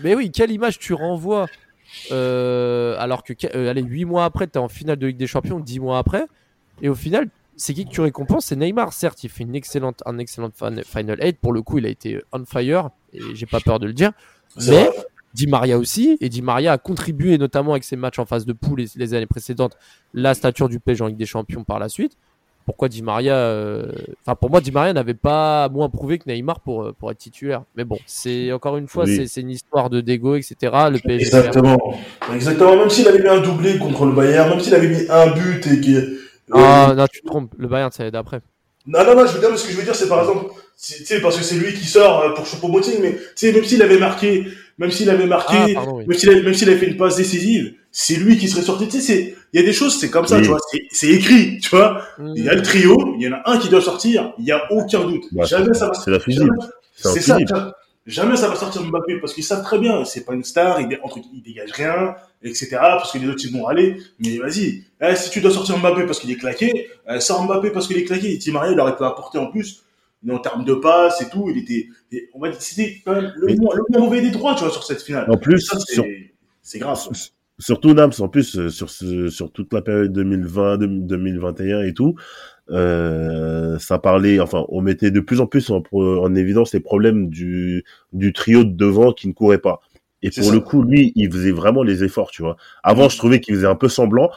mais 0.02 0.14
oui 0.14 0.30
quelle 0.30 0.52
image 0.52 0.78
tu 0.78 0.94
renvoies 0.94 1.46
euh, 2.12 2.96
alors 2.98 3.24
que 3.24 3.32
euh, 3.54 3.70
allez 3.70 3.82
8 3.82 4.04
mois 4.04 4.24
après 4.24 4.46
tu 4.46 4.54
es 4.54 4.58
en 4.58 4.68
finale 4.68 4.96
de 4.96 5.06
Ligue 5.08 5.16
des 5.16 5.26
Champions 5.26 5.58
10 5.58 5.80
mois 5.80 5.98
après 5.98 6.26
et 6.80 6.88
au 6.88 6.94
final 6.94 7.28
c'est 7.56 7.74
qui 7.74 7.84
que 7.84 7.90
tu 7.90 8.00
récompenses? 8.00 8.46
C'est 8.46 8.56
Neymar, 8.56 8.92
certes, 8.92 9.24
il 9.24 9.30
fait 9.30 9.44
une 9.44 9.54
excellente, 9.54 10.02
un 10.06 10.18
excellent 10.18 10.50
Final 10.52 11.18
8. 11.20 11.38
Pour 11.40 11.52
le 11.52 11.62
coup, 11.62 11.78
il 11.78 11.86
a 11.86 11.88
été 11.88 12.20
on 12.32 12.44
fire, 12.44 12.90
et 13.12 13.20
j'ai 13.34 13.46
pas 13.46 13.60
peur 13.60 13.78
de 13.78 13.86
le 13.86 13.92
dire. 13.92 14.12
Mais 14.68 14.88
Di 15.34 15.46
Maria 15.46 15.78
aussi, 15.78 16.16
et 16.20 16.28
Di 16.28 16.42
Maria 16.42 16.72
a 16.72 16.78
contribué 16.78 17.38
notamment 17.38 17.72
avec 17.72 17.84
ses 17.84 17.96
matchs 17.96 18.18
en 18.18 18.26
phase 18.26 18.46
de 18.46 18.52
poule 18.52 18.80
les, 18.80 18.86
les 18.96 19.14
années 19.14 19.26
précédentes, 19.26 19.76
la 20.12 20.34
stature 20.34 20.68
du 20.68 20.78
PSG 20.78 21.02
en 21.04 21.06
Ligue 21.08 21.16
des 21.16 21.26
Champions 21.26 21.64
par 21.64 21.78
la 21.78 21.88
suite. 21.88 22.16
Pourquoi 22.66 22.88
Di 22.88 23.02
Maria 23.02 23.34
euh... 23.34 23.92
Enfin, 24.22 24.36
pour 24.36 24.48
moi, 24.48 24.60
Di 24.60 24.70
Maria 24.70 24.92
n'avait 24.94 25.12
pas 25.12 25.68
moins 25.68 25.90
prouvé 25.90 26.18
que 26.18 26.30
Neymar 26.30 26.60
pour, 26.60 26.94
pour 26.94 27.10
être 27.10 27.18
titulaire. 27.18 27.64
Mais 27.76 27.84
bon, 27.84 27.98
c'est 28.06 28.52
encore 28.52 28.78
une 28.78 28.88
fois, 28.88 29.04
oui. 29.04 29.28
c'est 29.28 29.42
une 29.42 29.50
histoire 29.50 29.90
de 29.90 30.00
dégo, 30.00 30.36
etc. 30.36 30.56
Le 30.90 30.98
PSG. 30.98 31.26
Exactement. 31.26 31.78
Exactement. 32.32 32.76
Même 32.76 32.88
s'il 32.88 33.06
avait 33.06 33.22
mis 33.22 33.28
un 33.28 33.40
doublé 33.40 33.78
contre 33.78 34.06
le 34.06 34.12
Bayern, 34.12 34.48
même 34.48 34.60
s'il 34.60 34.74
avait 34.74 34.88
mis 34.88 35.06
un 35.10 35.32
but 35.32 35.66
et 35.66 35.80
qu'il 35.80 36.18
ah, 36.52 36.94
non, 36.96 37.06
tu 37.06 37.20
te 37.22 37.26
trompes. 37.26 37.52
Le 37.58 37.68
Bayern, 37.68 37.90
c'est 37.92 38.10
d'après. 38.10 38.40
Non, 38.86 39.04
non, 39.04 39.14
non, 39.16 39.26
je 39.26 39.32
veux 39.32 39.40
dire, 39.40 39.58
ce 39.58 39.66
que 39.66 39.72
je 39.72 39.76
veux 39.78 39.82
dire, 39.82 39.94
c'est 39.94 40.08
par 40.08 40.20
exemple, 40.20 40.52
sais, 40.76 41.20
parce 41.20 41.38
que 41.38 41.42
c'est 41.44 41.54
lui 41.54 41.72
qui 41.72 41.86
sort 41.86 42.20
euh, 42.20 42.30
pour 42.34 42.44
Choupo-Moting, 42.44 43.00
mais 43.00 43.12
tu 43.14 43.20
sais, 43.36 43.52
même 43.52 43.64
s'il 43.64 43.82
avait 43.82 43.98
marqué, 43.98 44.46
même 44.76 44.90
s'il 44.90 45.08
avait 45.08 45.26
marqué, 45.26 45.56
Ah, 45.56 45.68
pardon, 45.74 45.96
oui. 45.98 46.04
même 46.06 46.18
s'il 46.18 46.28
avait, 46.28 46.42
même 46.42 46.52
s'il 46.54 46.68
avait 46.68 46.78
fait 46.78 46.88
une 46.88 46.98
passe 46.98 47.16
décisive, 47.16 47.74
c'est 47.90 48.16
lui 48.16 48.36
qui 48.36 48.46
serait 48.48 48.60
sorti. 48.62 48.86
Tu 48.88 49.00
sais, 49.00 49.00
c'est, 49.00 49.34
il 49.54 49.60
y 49.60 49.62
a 49.62 49.66
des 49.66 49.72
choses, 49.72 49.98
c'est 49.98 50.10
comme 50.10 50.26
ça, 50.26 50.36
Oui. 50.36 50.42
tu 50.42 50.48
vois, 50.48 50.58
c'est, 50.70 50.82
c'est 50.90 51.08
écrit, 51.08 51.58
tu 51.60 51.70
vois. 51.70 52.02
Mm. 52.18 52.32
Il 52.36 52.44
y 52.44 52.48
a 52.50 52.54
le 52.54 52.62
trio, 52.62 53.14
il 53.18 53.22
y 53.24 53.28
en 53.28 53.32
a 53.38 53.42
un 53.50 53.56
qui 53.58 53.70
doit 53.70 53.80
sortir, 53.80 54.34
il 54.38 54.44
y 54.44 54.52
a 54.52 54.70
aucun 54.70 55.00
doute. 55.04 55.24
Bah, 55.32 55.44
jamais 55.44 55.72
ça 55.72 55.86
va 55.86 55.94
C'est 55.94 56.10
la 56.10 56.20
fusible. 56.20 56.50
jamais- 56.58 56.70
C'est 57.14 57.20
ça, 57.22 57.38
jamais- 57.38 57.70
jamais 58.06 58.36
ça 58.36 58.48
va 58.48 58.56
sortir 58.56 58.82
Mbappé 58.82 59.18
parce 59.18 59.32
qu'ils 59.32 59.44
savent 59.44 59.62
très 59.62 59.78
bien, 59.78 60.04
c'est 60.04 60.26
pas 60.26 60.34
une 60.34 60.44
star, 60.44 60.78
il, 60.82 60.88
dé- 60.88 60.98
entre, 61.02 61.18
il 61.32 61.42
dégage 61.42 61.70
rien, 61.72 62.16
etc. 62.44 62.68
Parce 62.80 63.12
que 63.12 63.18
les 63.18 63.28
autres 63.28 63.42
ils 63.44 63.52
vont 63.52 63.66
aller. 63.66 63.96
Mais 64.20 64.38
vas-y, 64.38 64.84
eh, 65.00 65.16
si 65.16 65.30
tu 65.30 65.40
dois 65.40 65.50
sortir 65.50 65.78
Mbappé 65.78 66.04
parce 66.06 66.20
qu'il 66.20 66.30
est 66.30 66.36
claqué, 66.36 66.88
euh, 67.08 67.18
sors 67.20 67.44
Mbappé 67.44 67.70
parce 67.70 67.88
qu'il 67.88 67.96
est 67.98 68.04
claqué. 68.04 68.36
Di 68.36 68.50
Maria, 68.52 68.72
il 68.72 68.80
aurait 68.80 68.96
pu 68.96 69.04
apporter 69.04 69.38
en 69.38 69.46
plus. 69.50 69.82
Mais 70.22 70.32
en 70.32 70.38
termes 70.38 70.64
de 70.64 70.74
passes 70.74 71.20
et 71.20 71.28
tout, 71.28 71.50
il 71.50 71.58
était, 71.58 71.88
on 72.32 72.40
va 72.40 72.48
dire, 72.48 72.60
c'était 72.60 73.02
quand 73.04 73.12
même 73.14 73.32
le, 73.36 73.54
moins, 73.56 73.74
le 73.76 73.98
mauvais 74.00 74.22
des 74.22 74.30
trois, 74.30 74.54
tu 74.54 74.62
vois, 74.62 74.70
sur 74.72 74.82
cette 74.82 75.02
finale. 75.02 75.30
En 75.30 75.36
plus, 75.36 75.60
c'est, 75.86 75.94
sur- 75.94 76.80
grave. 76.80 76.98
Surtout 77.58 77.92
Nams, 77.92 78.12
en 78.18 78.28
plus, 78.28 78.56
euh, 78.56 78.68
sur, 78.70 78.88
ce, 78.90 79.28
sur 79.28 79.52
toute 79.52 79.72
la 79.74 79.82
période 79.82 80.12
2020, 80.12 80.78
2021 80.78 81.82
et 81.82 81.92
tout, 81.92 82.14
euh, 82.70 83.78
ça 83.78 83.98
parlait, 83.98 84.40
enfin, 84.40 84.64
on 84.70 84.80
mettait 84.80 85.10
de 85.10 85.20
plus 85.20 85.40
en 85.40 85.46
plus 85.46 85.70
en, 85.70 85.82
en 85.92 86.34
évidence 86.34 86.72
les 86.72 86.80
problèmes 86.80 87.28
du, 87.28 87.84
du 88.12 88.32
trio 88.32 88.64
de 88.64 88.72
devant 88.72 89.12
qui 89.12 89.28
ne 89.28 89.32
courait 89.34 89.58
pas. 89.58 89.80
Et 90.26 90.30
pour 90.30 90.44
ça. 90.44 90.52
le 90.52 90.60
coup, 90.60 90.82
lui, 90.82 91.12
il 91.16 91.30
faisait 91.30 91.52
vraiment 91.52 91.82
les 91.82 92.02
efforts, 92.02 92.30
tu 92.30 92.42
vois. 92.42 92.56
Avant, 92.82 93.08
je 93.08 93.16
trouvais 93.18 93.40
qu'il 93.40 93.54
faisait 93.54 93.66
un 93.66 93.74
peu 93.74 93.88
semblant, 93.88 94.30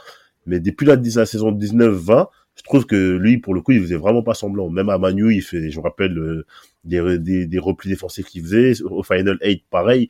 mais 0.46 0.60
depuis 0.60 0.86
la, 0.86 0.96
la 0.96 1.26
saison 1.26 1.52
19-20, 1.52 2.28
je 2.56 2.64
trouve 2.64 2.86
que 2.86 3.16
lui, 3.18 3.38
pour 3.38 3.54
le 3.54 3.62
coup, 3.62 3.72
il 3.72 3.82
faisait 3.82 3.96
vraiment 3.96 4.24
pas 4.24 4.34
semblant. 4.34 4.70
Même 4.70 4.90
à 4.90 4.98
Manu, 4.98 5.34
il 5.34 5.42
fait, 5.42 5.70
je 5.70 5.78
me 5.78 5.84
rappelle, 5.84 6.18
euh, 6.18 6.46
des, 6.84 7.18
des, 7.20 7.46
des 7.46 7.60
replis 7.60 7.90
défensifs 7.90 8.26
qu'il 8.28 8.42
faisait. 8.44 8.82
Au 8.84 9.04
Final 9.04 9.38
8, 9.42 9.64
pareil. 9.70 10.10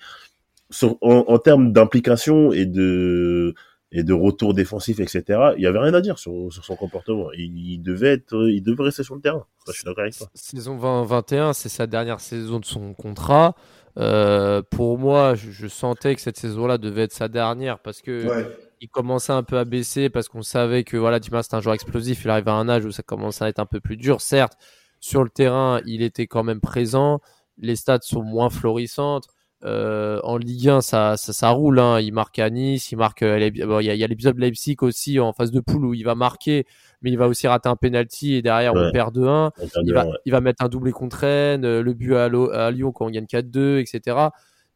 Sur- 0.69 0.97
en, 1.01 1.25
en 1.27 1.39
termes 1.39 1.71
d'implication 1.71 2.51
et 2.51 2.65
de 2.65 3.53
et 3.93 4.03
de 4.03 4.13
retour 4.13 4.53
défensif, 4.53 4.99
etc. 4.99 5.23
Il 5.57 5.63
y 5.63 5.65
avait 5.65 5.79
rien 5.79 5.93
à 5.93 6.01
dire 6.01 6.19
sur, 6.19 6.51
sur 6.51 6.65
son 6.65 6.75
comportement. 6.75 7.31
Il, 7.31 7.57
il 7.57 7.79
devait 7.81 8.09
être, 8.13 8.49
il 8.49 8.61
devait 8.61 8.83
rester 8.83 9.01
sur 9.03 9.15
le 9.15 9.21
terrain. 9.21 9.45
Ça, 9.65 9.71
je 9.71 9.77
suis 9.77 9.85
d'accord 9.85 10.01
avec 10.03 10.17
toi. 10.17 10.27
Saison 10.33 10.77
20-21, 10.77 11.53
c'est 11.53 11.69
sa 11.69 11.87
dernière 11.87 12.19
saison 12.19 12.59
de 12.59 12.65
son 12.65 12.93
contrat. 12.93 13.55
Euh, 13.97 14.61
pour 14.69 14.97
moi, 14.99 15.35
je, 15.35 15.49
je 15.51 15.67
sentais 15.67 16.15
que 16.15 16.21
cette 16.21 16.37
saison-là 16.37 16.77
devait 16.77 17.03
être 17.03 17.13
sa 17.13 17.27
dernière 17.27 17.79
parce 17.79 18.01
que 18.01 18.27
Ouais. 18.27 18.57
il 18.81 18.89
commençait 18.89 19.33
un 19.33 19.43
peu 19.43 19.57
à 19.57 19.65
baisser 19.65 20.09
parce 20.09 20.29
qu'on 20.29 20.43
savait 20.43 20.83
que 20.83 20.97
voilà, 20.97 21.19
Dimas 21.19 21.43
c'est 21.43 21.55
un 21.55 21.61
joueur 21.61 21.73
explosif. 21.75 22.23
Il 22.23 22.29
arrive 22.29 22.47
à 22.49 22.53
un 22.53 22.69
âge 22.69 22.85
où 22.85 22.91
ça 22.91 23.03
commençait 23.03 23.45
à 23.45 23.49
être 23.49 23.59
un 23.59 23.65
peu 23.65 23.79
plus 23.79 23.97
dur. 23.97 24.21
Certes, 24.21 24.53
sur 24.99 25.23
le 25.23 25.29
terrain, 25.29 25.81
il 25.85 26.01
était 26.03 26.27
quand 26.27 26.43
même 26.43 26.61
présent. 26.61 27.19
Les 27.57 27.75
stats 27.75 27.99
sont 28.03 28.21
moins 28.23 28.49
florissantes. 28.51 29.27
Euh, 29.63 30.19
en 30.23 30.37
Ligue 30.37 30.69
1, 30.69 30.81
ça, 30.81 31.17
ça, 31.17 31.33
ça 31.33 31.49
roule. 31.49 31.79
Hein. 31.79 31.99
Il 31.99 32.13
marque 32.13 32.37
à 32.39 32.49
Nice, 32.49 32.91
il 32.91 32.97
marque. 32.97 33.23
euh, 33.23 33.49
bon, 33.65 33.79
Il 33.79 33.85
y 33.85 33.89
a, 33.89 33.95
y 33.95 34.03
a 34.03 34.07
l'épisode 34.07 34.35
de 34.35 34.41
Leipzig 34.41 34.75
aussi 34.81 35.19
en 35.19 35.33
phase 35.33 35.51
de 35.51 35.59
poule 35.59 35.83
où 35.85 35.93
il 35.95 36.03
va 36.03 36.13
marquer, 36.15 36.65
mais 37.01 37.09
il 37.09 37.17
va 37.17 37.27
aussi 37.27 37.47
rater 37.47 37.67
un 37.67 37.75
penalty 37.75 38.35
et 38.35 38.41
derrière 38.43 38.73
on 38.75 38.91
perd 38.91 39.15
2-1 39.17 39.27
En 39.27 39.51
termes 39.51 39.85
il 39.85 39.93
va, 39.93 40.05
ouais. 40.05 40.13
il 40.25 40.31
va 40.31 40.41
mettre 40.41 40.63
un 40.63 40.69
doublé 40.69 40.91
contre 40.91 41.17
Rennes, 41.17 41.65
euh, 41.65 41.81
le 41.81 41.93
but 41.93 42.15
à, 42.15 42.25
à 42.25 42.71
Lyon 42.71 42.91
quand 42.91 43.07
on 43.07 43.09
gagne 43.09 43.25
4-2, 43.25 43.79
etc. 43.79 44.17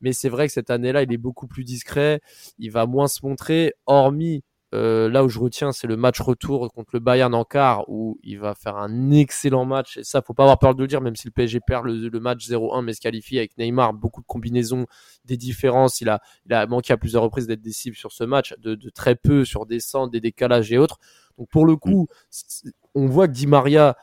Mais 0.02 0.14
c'est 0.14 0.30
vrai 0.30 0.48
que 0.48 0.54
cette 0.54 0.72
année-là, 0.72 1.04
il 1.04 1.14
est 1.14 1.18
beaucoup 1.18 1.46
plus 1.46 1.64
discret. 1.64 2.22
Il 2.58 2.72
va 2.72 2.88
moins 2.88 3.08
se 3.08 3.20
montrer, 3.24 3.74
hormis 3.86 4.44
euh, 4.74 5.10
là 5.10 5.24
où 5.24 5.30
je 5.30 5.38
retiens, 5.40 5.72
c'est 5.72 5.88
le 5.88 5.98
match 5.98 6.20
retour 6.22 6.72
contre 6.72 6.92
le 6.94 7.00
Bayern 7.00 7.34
en 7.34 7.44
quart, 7.44 7.84
où 7.90 8.18
il 8.24 8.40
va 8.40 8.56
faire 8.56 8.78
un 8.78 9.12
excellent 9.12 9.66
match. 9.66 9.98
Et 9.98 10.04
ça, 10.04 10.22
faut 10.22 10.34
pas 10.34 10.44
avoir 10.44 10.60
peur 10.60 10.76
de 10.76 10.82
le 10.82 10.88
dire, 10.88 11.02
même 11.02 11.16
si 11.16 11.28
le 11.28 11.32
PSG 11.32 11.60
perd 11.60 11.86
le, 11.86 12.08
le 12.10 12.20
match 12.20 12.48
0-1, 12.48 12.82
mais 12.82 12.94
se 12.94 13.02
qualifie 13.02 13.38
avec 13.38 13.58
Neymar, 13.58 13.94
beaucoup 13.94 14.22
de 14.22 14.26
combinaisons, 14.28 14.86
des 15.26 15.38
différences. 15.38 16.02
Il 16.02 16.10
a, 16.10 16.22
il 16.46 16.54
a 16.54 16.66
manqué 16.68 16.94
à 16.94 16.98
plusieurs 16.98 17.24
reprises 17.24 17.48
d'être 17.48 17.62
décisif 17.62 17.98
sur 17.98 18.12
ce 18.12 18.24
match, 18.24 18.54
de, 18.60 18.76
de 18.76 18.90
très 18.90 19.16
peu 19.16 19.44
sur 19.46 19.66
des 19.66 19.80
centres, 19.80 20.12
des 20.12 20.22
décalages 20.22 20.72
et 20.72 20.78
autres. 20.78 21.00
Donc 21.38 21.50
pour 21.50 21.66
le 21.66 21.76
coup, 21.76 22.08
c'est- 22.30 22.72
on 22.94 23.08
voit 23.08 23.28
que 23.28 23.34
Di 23.34 23.48
Maria 23.48 23.96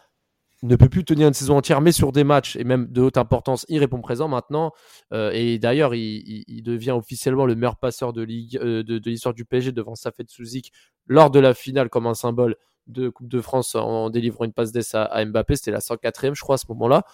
ne 0.62 0.76
peut 0.76 0.88
plus 0.88 1.04
tenir 1.04 1.28
une 1.28 1.34
saison 1.34 1.56
entière, 1.56 1.80
mais 1.80 1.92
sur 1.92 2.12
des 2.12 2.24
matchs 2.24 2.56
et 2.56 2.64
même 2.64 2.86
de 2.90 3.02
haute 3.02 3.16
importance, 3.16 3.64
il 3.68 3.78
répond 3.78 4.00
présent 4.00 4.28
maintenant. 4.28 4.72
Euh, 5.12 5.30
et 5.32 5.58
d'ailleurs, 5.58 5.94
il, 5.94 6.62
devient 6.62 6.90
officiellement 6.90 7.46
le 7.46 7.54
meilleur 7.54 7.76
passeur 7.76 8.12
de 8.12 8.26
euh, 8.56 8.82
l'histoire 9.04 9.34
du 9.34 9.44
PSG 9.44 9.72
devant 9.72 9.94
Safet 9.94 10.24
Souzik 10.28 10.72
lors 11.06 11.30
de 11.30 11.38
la 11.38 11.54
finale 11.54 11.88
comme 11.88 12.06
un 12.06 12.14
symbole 12.14 12.56
de 12.88 13.08
Coupe 13.08 13.28
de 13.28 13.40
France 13.40 13.74
en, 13.74 14.10
délivrant 14.10 14.44
une 14.44 14.52
passe 14.52 14.72
d'ess 14.72 14.94
à, 14.94 15.24
Mbappé. 15.24 15.56
C'était 15.56 15.70
la 15.70 15.80
104e, 15.80 16.34
je 16.34 16.40
crois, 16.40 16.54
à 16.54 16.58
ce 16.58 16.66
moment-là. 16.70 17.04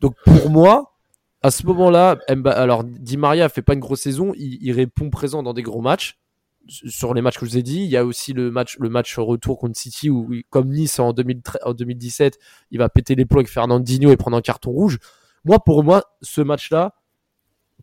Donc 0.00 0.14
pour 0.24 0.50
moi, 0.50 0.96
à 1.42 1.50
ce 1.50 1.66
moment-là, 1.66 2.18
alors 2.46 2.82
Di 2.84 3.16
Maria 3.16 3.48
fait 3.48 3.62
pas 3.62 3.74
une 3.74 3.80
grosse 3.80 4.00
saison, 4.00 4.32
il 4.36 4.72
répond 4.72 5.10
présent 5.10 5.42
dans 5.42 5.54
des 5.54 5.62
gros 5.62 5.80
matchs 5.80 6.18
sur 6.68 7.14
les 7.14 7.22
matchs 7.22 7.38
que 7.38 7.46
je 7.46 7.50
vous 7.50 7.58
ai 7.58 7.62
dit. 7.62 7.80
Il 7.80 7.90
y 7.90 7.96
a 7.96 8.04
aussi 8.04 8.32
le 8.32 8.50
match, 8.50 8.78
le 8.78 9.22
retour 9.22 9.58
contre 9.58 9.78
City 9.78 10.10
où, 10.10 10.30
comme 10.50 10.68
Nice 10.68 10.98
en, 10.98 11.12
2013 11.12 11.62
en 11.64 11.72
2017, 11.72 12.38
il 12.70 12.78
va 12.78 12.88
péter 12.88 13.14
les 13.14 13.24
plombs 13.24 13.40
avec 13.40 13.50
Fernandinho 13.50 14.10
et 14.10 14.16
prendre 14.16 14.36
un 14.36 14.42
carton 14.42 14.70
rouge. 14.70 14.98
Moi, 15.44 15.58
pour 15.58 15.82
moi, 15.82 16.04
ce 16.20 16.40
match-là, 16.40 16.94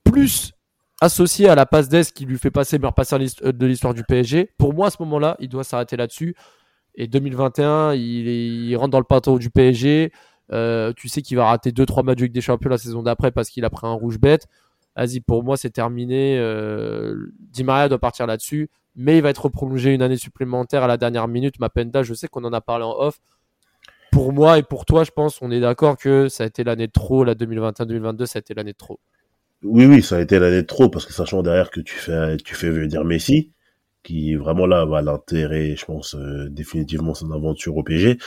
plus 0.04 0.54
associé 1.02 1.50
à 1.50 1.56
la 1.56 1.66
passe 1.66 1.90
d'Est 1.90 2.16
qui 2.16 2.26
lui 2.26 2.38
fait 2.38 2.52
passer 2.52 2.78
meilleur 2.78 2.94
passeur 2.94 3.20
euh, 3.20 3.52
de 3.52 3.66
l'histoire 3.66 3.94
du 3.94 4.04
PSG, 4.04 4.52
pour 4.58 4.74
moi, 4.74 4.88
à 4.88 4.90
ce 4.90 4.98
moment-là, 5.00 5.36
il 5.40 5.50
doit 5.50 5.64
s'arrêter 5.64 5.98
là-dessus. 5.98 6.36
Et 6.96 7.08
2021, 7.08 7.94
il, 7.94 8.76
rentre 8.78 8.92
dans 8.92 9.00
le 9.00 9.06
pâteau 9.06 9.38
du 9.38 9.50
PSG. 9.50 10.12
Euh, 10.52 10.94
tu 10.96 11.10
sais 11.10 11.22
qu'il 11.22 11.38
va 11.38 11.48
rater 11.48 11.72
2-3 11.72 12.04
matchs 12.04 12.20
Ligue 12.20 12.32
des 12.32 12.42
Champions 12.42 12.70
la 12.70 12.78
saison 12.78 13.02
d'après 13.02 13.32
parce 13.32 13.50
qu'il 13.50 13.66
a 13.66 13.70
pris 13.70 13.88
un 13.88 13.94
rouge 13.94 14.20
bête. 14.20 14.48
Vas-y, 14.96 15.20
pour 15.20 15.44
moi, 15.44 15.58
c'est 15.58 15.72
terminé. 15.72 16.38
Euh, 16.40 17.34
Di 17.40 17.64
Maria 17.64 17.90
doit 17.90 18.00
partir 18.00 18.28
là-dessus, 18.28 18.70
mais 18.96 19.18
il 19.18 19.22
va 19.22 19.30
être 19.30 19.50
prolongé 19.50 19.94
une 19.94 20.02
année 20.02 20.18
supplémentaire 20.18 20.84
à 20.84 20.88
la 20.88 20.98
dernière 20.98 21.28
minute. 21.28 21.60
Mapenda, 21.60 22.04
je 22.04 22.14
sais 22.14 22.28
qu'on 22.28 22.44
en 22.46 22.54
a 22.54 22.62
parlé 22.62 22.86
en 22.86 22.96
off. 22.98 23.20
Pour 24.12 24.32
moi 24.32 24.58
et 24.58 24.64
pour 24.64 24.86
toi, 24.86 25.04
je 25.04 25.12
pense, 25.12 25.42
on 25.42 25.52
est 25.52 25.60
d'accord 25.60 25.98
que 25.98 26.30
ça 26.30 26.46
a 26.46 26.48
été 26.48 26.64
l'année 26.64 26.88
trop, 26.88 27.26
la 27.26 27.36
2021-2022, 27.36 28.26
ça 28.26 28.38
a 28.38 28.40
été 28.40 28.54
l'année 28.54 28.74
trop. 28.74 29.00
Oui, 29.64 29.86
oui, 29.86 30.02
ça 30.02 30.18
a 30.18 30.22
été 30.22 30.40
l'année 30.40 30.66
trop 30.66 30.90
parce 30.90 31.06
que 31.06 31.12
sachant 31.12 31.42
derrière 31.44 31.70
que 31.72 31.82
tu 31.82 31.96
fais, 31.96 32.38
tu 32.38 32.56
fais 32.56 32.70
venir 32.70 33.04
Messi, 33.04 33.52
qui 34.04 34.36
vraiment 34.36 34.68
là 34.68 34.86
va 34.86 35.02
l'intérêt, 35.02 35.76
je 35.76 35.84
pense 35.84 36.16
euh, 36.16 36.48
définitivement 36.50 37.14
son 37.14 37.32
aventure 37.32 37.76
au 37.76 37.84
PSG. 37.84 38.18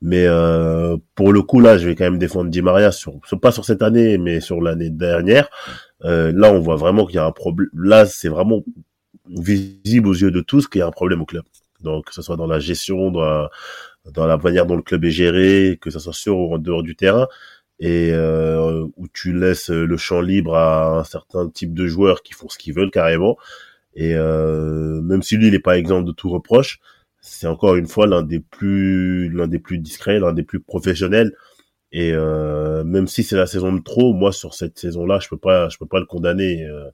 Mais 0.00 0.26
euh, 0.26 0.96
pour 1.14 1.32
le 1.32 1.42
coup 1.42 1.60
là, 1.60 1.76
je 1.78 1.88
vais 1.88 1.94
quand 1.94 2.04
même 2.04 2.18
défendre 2.18 2.50
Di 2.50 2.62
Maria 2.62 2.92
sur, 2.92 3.20
pas 3.42 3.50
sur 3.50 3.64
cette 3.64 3.82
année, 3.82 4.18
mais 4.18 4.40
sur 4.40 4.60
l'année 4.60 4.90
dernière. 4.90 5.48
Euh, 6.04 6.32
là, 6.34 6.52
on 6.52 6.60
voit 6.60 6.76
vraiment 6.76 7.06
qu'il 7.06 7.16
y 7.16 7.18
a 7.18 7.26
un 7.26 7.32
problème. 7.32 7.68
Là, 7.74 8.06
c'est 8.06 8.28
vraiment 8.28 8.62
visible 9.28 10.08
aux 10.08 10.14
yeux 10.14 10.30
de 10.30 10.40
tous 10.40 10.68
qu'il 10.68 10.78
y 10.78 10.82
a 10.82 10.86
un 10.86 10.92
problème 10.92 11.20
au 11.20 11.26
club. 11.26 11.42
Donc, 11.80 12.06
que 12.06 12.14
ce 12.14 12.22
soit 12.22 12.36
dans 12.36 12.46
la 12.46 12.60
gestion, 12.60 13.10
dans 13.10 13.20
la, 13.20 13.50
dans 14.12 14.26
la 14.26 14.36
manière 14.36 14.66
dont 14.66 14.76
le 14.76 14.82
club 14.82 15.04
est 15.04 15.10
géré, 15.10 15.78
que 15.80 15.90
ce 15.90 15.98
soit 15.98 16.12
sur 16.12 16.38
ou 16.38 16.54
en 16.54 16.58
dehors 16.58 16.82
du 16.82 16.96
terrain 16.96 17.26
et 17.80 18.10
euh, 18.12 18.86
où 18.96 19.06
tu 19.08 19.32
laisses 19.32 19.70
le 19.70 19.96
champ 19.96 20.20
libre 20.20 20.56
à 20.56 20.98
un 20.98 21.04
certain 21.04 21.48
type 21.48 21.74
de 21.74 21.86
joueurs 21.86 22.22
qui 22.22 22.34
font 22.34 22.48
ce 22.48 22.58
qu'ils 22.58 22.74
veulent 22.74 22.90
carrément. 22.90 23.36
Et 23.94 24.14
euh, 24.14 25.00
même 25.02 25.22
si 25.22 25.36
lui, 25.36 25.46
il 25.48 25.52
n'est 25.52 25.58
pas 25.60 25.78
exempt 25.78 26.02
de 26.02 26.12
tout 26.12 26.30
reproche, 26.30 26.80
c'est 27.28 27.46
encore 27.46 27.76
une 27.76 27.86
fois 27.86 28.06
l'un 28.06 28.22
des 28.22 28.40
plus 28.40 29.28
l'un 29.30 29.48
des 29.48 29.58
plus 29.58 29.78
discrets, 29.78 30.18
l'un 30.20 30.32
des 30.32 30.42
plus 30.44 30.60
professionnels. 30.60 31.32
Et 31.92 32.12
euh, 32.12 32.84
même 32.84 33.06
si 33.08 33.22
c'est 33.24 33.36
la 33.36 33.46
saison 33.46 33.72
de 33.72 33.82
trop, 33.82 34.14
moi 34.14 34.32
sur 34.32 34.54
cette 34.54 34.78
saison-là, 34.78 35.20
je 35.20 35.28
peux 35.28 35.38
pas 35.38 35.68
je 35.70 35.78
peux 35.78 35.86
pas 35.86 36.00
le 36.00 36.06
condamner. 36.06 36.64
euh, 36.66 36.90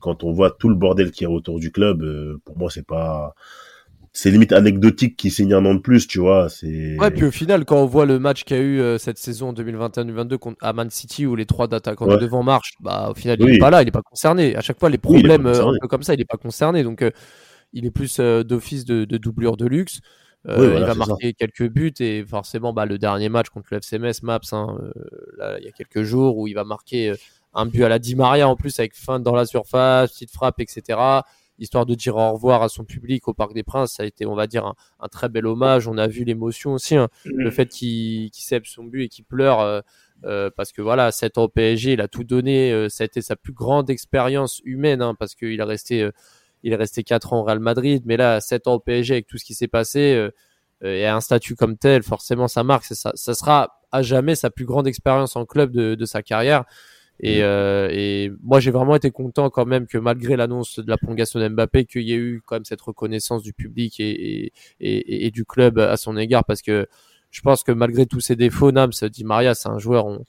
quand 0.00 0.24
on 0.24 0.32
voit 0.32 0.50
tout 0.52 0.68
le 0.68 0.74
bordel 0.76 1.10
qu'il 1.12 1.24
y 1.24 1.26
a 1.26 1.30
autour 1.30 1.60
du 1.60 1.72
club, 1.72 2.02
euh, 2.02 2.40
pour 2.44 2.58
moi 2.58 2.70
c'est 2.70 2.86
pas 2.86 3.34
c'est 4.12 4.30
limite 4.30 4.52
anecdotique 4.52 5.16
qu'il 5.16 5.30
signe 5.32 5.54
un 5.54 5.64
an 5.64 5.74
de 5.74 5.80
plus, 5.80 6.06
tu 6.08 6.18
vois. 6.20 6.48
C'est 6.48 6.96
Ouais, 6.98 7.10
puis 7.12 7.24
au 7.26 7.30
final, 7.30 7.64
quand 7.64 7.76
on 7.80 7.86
voit 7.86 8.06
le 8.06 8.18
match 8.18 8.42
qu'il 8.44 8.56
y 8.56 8.60
a 8.60 8.62
eu 8.62 8.80
euh, 8.80 8.98
cette 8.98 9.18
saison 9.18 9.52
2021-2022 9.52 10.36
contre 10.38 10.58
à 10.60 10.72
Man 10.72 10.90
City 10.90 11.26
où 11.26 11.36
les 11.36 11.46
trois 11.46 11.72
attaquants 11.72 12.08
de 12.08 12.14
Ouais. 12.14 12.18
devant 12.18 12.42
marchent, 12.42 12.74
bah 12.80 13.08
au 13.10 13.14
final 13.14 13.36
il 13.40 13.44
Oui. 13.44 13.54
est 13.54 13.58
pas 13.58 13.70
là, 13.70 13.82
il 13.82 13.88
est 13.88 13.92
pas 13.92 14.02
concerné. 14.02 14.56
À 14.56 14.60
chaque 14.62 14.80
fois 14.80 14.88
les 14.90 14.98
Oui, 15.08 15.22
problèmes 15.22 15.46
euh, 15.46 15.64
un 15.68 15.74
peu 15.80 15.86
comme 15.86 16.02
ça, 16.02 16.14
il 16.14 16.20
est 16.20 16.24
pas 16.24 16.36
concerné. 16.38 16.82
Donc 16.82 17.02
euh, 17.02 17.10
il 17.72 17.86
est 17.86 17.90
plus 17.90 18.18
euh, 18.20 18.42
d'office 18.44 18.84
de, 18.84 19.04
de 19.04 19.16
doublure 19.18 19.56
de 19.56 19.66
luxe. 19.66 20.00
Euh, 20.48 20.56
Oui, 20.60 20.66
voilà, 20.68 20.80
il 20.80 20.84
va 20.86 20.94
ça. 20.94 21.10
marquer 21.10 21.32
quelques 21.34 21.68
buts 21.68 21.92
et 22.00 22.24
forcément 22.24 22.72
bah, 22.72 22.86
le 22.86 22.96
dernier 22.98 23.28
match 23.28 23.48
contre 23.48 23.68
le 23.72 23.78
FCMS 23.78 24.22
Maps 24.22 24.38
hein, 24.52 24.78
euh, 24.80 24.92
là, 25.36 25.58
il 25.58 25.64
y 25.64 25.68
a 25.68 25.72
quelques 25.72 26.02
jours 26.02 26.38
où 26.38 26.46
il 26.46 26.54
va 26.54 26.64
marquer 26.64 27.12
un 27.54 27.66
but 27.66 27.82
à 27.82 27.88
la 27.88 27.98
Di 27.98 28.14
Maria 28.14 28.48
en 28.48 28.54
plus 28.56 28.78
avec 28.78 28.94
fin 28.94 29.18
dans 29.20 29.34
la 29.34 29.46
surface, 29.46 30.12
petite 30.12 30.30
frappe, 30.30 30.60
etc. 30.60 30.98
Histoire 31.58 31.86
de 31.86 31.94
dire 31.96 32.14
au 32.14 32.32
revoir 32.34 32.62
à 32.62 32.68
son 32.68 32.84
public 32.84 33.26
au 33.26 33.34
Parc 33.34 33.52
des 33.52 33.64
Princes, 33.64 33.94
ça 33.94 34.04
a 34.04 34.06
été, 34.06 34.26
on 34.26 34.36
va 34.36 34.46
dire, 34.46 34.64
un, 34.64 34.74
un 35.00 35.08
très 35.08 35.28
bel 35.28 35.44
hommage. 35.44 35.88
On 35.88 35.98
a 35.98 36.06
vu 36.06 36.22
l'émotion 36.22 36.74
aussi, 36.74 36.94
hein 36.94 37.08
le 37.24 37.50
fait 37.50 37.66
qu'il 37.66 38.30
cède 38.32 38.64
son 38.64 38.84
but 38.84 39.02
et 39.04 39.08
qu'il 39.08 39.24
pleure 39.24 39.58
euh, 39.60 39.80
euh, 40.24 40.50
parce 40.56 40.70
que 40.70 40.82
voilà, 40.82 41.10
7 41.10 41.36
ans 41.36 41.44
au 41.44 41.48
PSG, 41.48 41.94
il 41.94 42.00
a 42.00 42.06
tout 42.06 42.22
donné. 42.22 42.70
euh, 42.72 42.88
ça 42.88 43.02
a 43.02 43.06
été 43.06 43.22
sa 43.22 43.34
plus 43.34 43.52
grande 43.52 43.90
expérience 43.90 44.60
humaine 44.64 45.02
hein, 45.02 45.16
parce 45.18 45.34
qu'il 45.34 45.58
est 45.58 45.62
resté, 45.64 46.02
euh, 46.02 46.12
il 46.62 46.72
est 46.72 46.76
resté 46.76 47.02
4 47.02 47.32
ans 47.32 47.40
au 47.40 47.44
Real 47.44 47.60
Madrid, 47.60 48.02
mais 48.06 48.16
là, 48.16 48.40
7 48.40 48.66
ans 48.66 48.74
au 48.74 48.80
PSG 48.80 49.14
avec 49.14 49.26
tout 49.26 49.38
ce 49.38 49.44
qui 49.44 49.54
s'est 49.54 49.68
passé, 49.68 50.14
euh, 50.14 50.30
et 50.82 51.06
a 51.06 51.16
un 51.16 51.20
statut 51.20 51.56
comme 51.56 51.76
tel, 51.76 52.02
forcément 52.02 52.48
ça 52.48 52.62
marque. 52.62 52.84
Ça, 52.84 53.12
ça 53.14 53.34
sera 53.34 53.80
à 53.90 54.02
jamais 54.02 54.34
sa 54.34 54.50
plus 54.50 54.64
grande 54.64 54.86
expérience 54.86 55.34
en 55.36 55.44
club 55.44 55.72
de, 55.72 55.94
de 55.94 56.04
sa 56.04 56.22
carrière. 56.22 56.64
Et, 57.20 57.42
euh, 57.42 57.88
et 57.90 58.30
moi, 58.42 58.60
j'ai 58.60 58.70
vraiment 58.70 58.94
été 58.94 59.10
content 59.10 59.50
quand 59.50 59.66
même 59.66 59.86
que 59.88 59.98
malgré 59.98 60.36
l'annonce 60.36 60.78
de 60.78 60.88
la 60.88 60.96
prolongation 60.96 61.40
d'Mbappé, 61.40 61.84
qu'il 61.84 62.02
y 62.02 62.12
ait 62.12 62.16
eu 62.16 62.42
quand 62.46 62.56
même 62.56 62.64
cette 62.64 62.80
reconnaissance 62.80 63.42
du 63.42 63.52
public 63.52 63.98
et, 63.98 64.52
et, 64.78 65.26
et, 65.26 65.30
du 65.32 65.44
club 65.44 65.80
à 65.80 65.96
son 65.96 66.16
égard, 66.16 66.44
parce 66.44 66.62
que 66.62 66.86
je 67.30 67.40
pense 67.40 67.64
que 67.64 67.72
malgré 67.72 68.06
tous 68.06 68.20
ses 68.20 68.36
défauts, 68.36 68.70
Nams, 68.70 68.92
Di 69.10 69.24
Maria, 69.24 69.54
c'est 69.56 69.68
un 69.68 69.78
joueur, 69.78 70.06
on, 70.06 70.24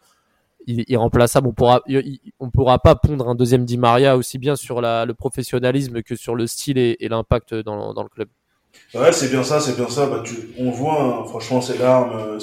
il, 0.68 0.86
il 0.88 0.98
remplaçable. 0.98 1.48
On 1.48 1.54
pourra, 1.54 1.82
on 2.40 2.50
pourra 2.50 2.80
pas 2.80 2.96
pondre 2.96 3.28
un 3.28 3.36
deuxième 3.36 3.66
Di 3.66 3.78
Maria 3.78 4.18
aussi 4.18 4.38
bien 4.38 4.56
sur 4.56 4.82
le 4.82 5.12
professionnalisme 5.14 6.02
que 6.02 6.16
sur 6.16 6.36
le 6.36 6.48
style 6.48 6.78
et, 6.78 6.98
l'impact 7.10 7.54
dans, 7.54 7.94
le 8.04 8.10
club. 8.10 8.30
Ouais, 8.94 9.12
c'est 9.12 9.30
bien 9.30 9.44
ça, 9.44 9.60
c'est 9.60 9.76
bien 9.76 9.90
ça. 9.90 10.06
Bah, 10.06 10.24
on 10.58 10.72
voit, 10.72 11.02
hein, 11.02 11.26
franchement, 11.26 11.62
ses 11.62 11.78
larmes, 11.78 12.38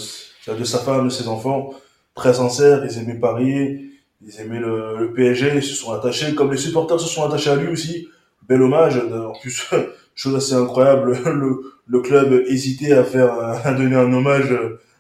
euh, 0.49 0.55
de 0.55 0.65
sa 0.65 0.79
femme, 0.79 1.05
de 1.05 1.11
ses 1.11 1.29
enfants, 1.29 1.71
très 2.15 2.35
sincères, 2.35 2.85
ils 2.85 2.99
aimaient 2.99 3.19
Paris 3.19 3.87
ils 4.25 4.41
aimaient 4.41 4.61
le, 4.61 5.13
PSG, 5.15 5.53
ils 5.57 5.63
se 5.63 5.75
sont 5.75 5.93
attachés, 5.93 6.35
comme 6.35 6.51
les 6.51 6.57
supporters 6.57 6.99
se 7.01 7.09
sont 7.09 7.25
attachés 7.25 7.51
à 7.51 7.57
lui 7.57 7.69
aussi. 7.69 8.09
Bel 8.49 8.63
hommage. 8.63 8.99
En 8.99 9.39
plus, 9.39 9.71
chose 10.15 10.35
assez 10.35 10.55
incroyable, 10.55 11.19
le, 11.87 12.01
club 12.01 12.45
hésitait 12.47 12.93
à 12.93 13.05
faire, 13.05 13.39
à 13.39 13.73
donner 13.73 13.97
un 13.97 14.13
hommage 14.13 14.53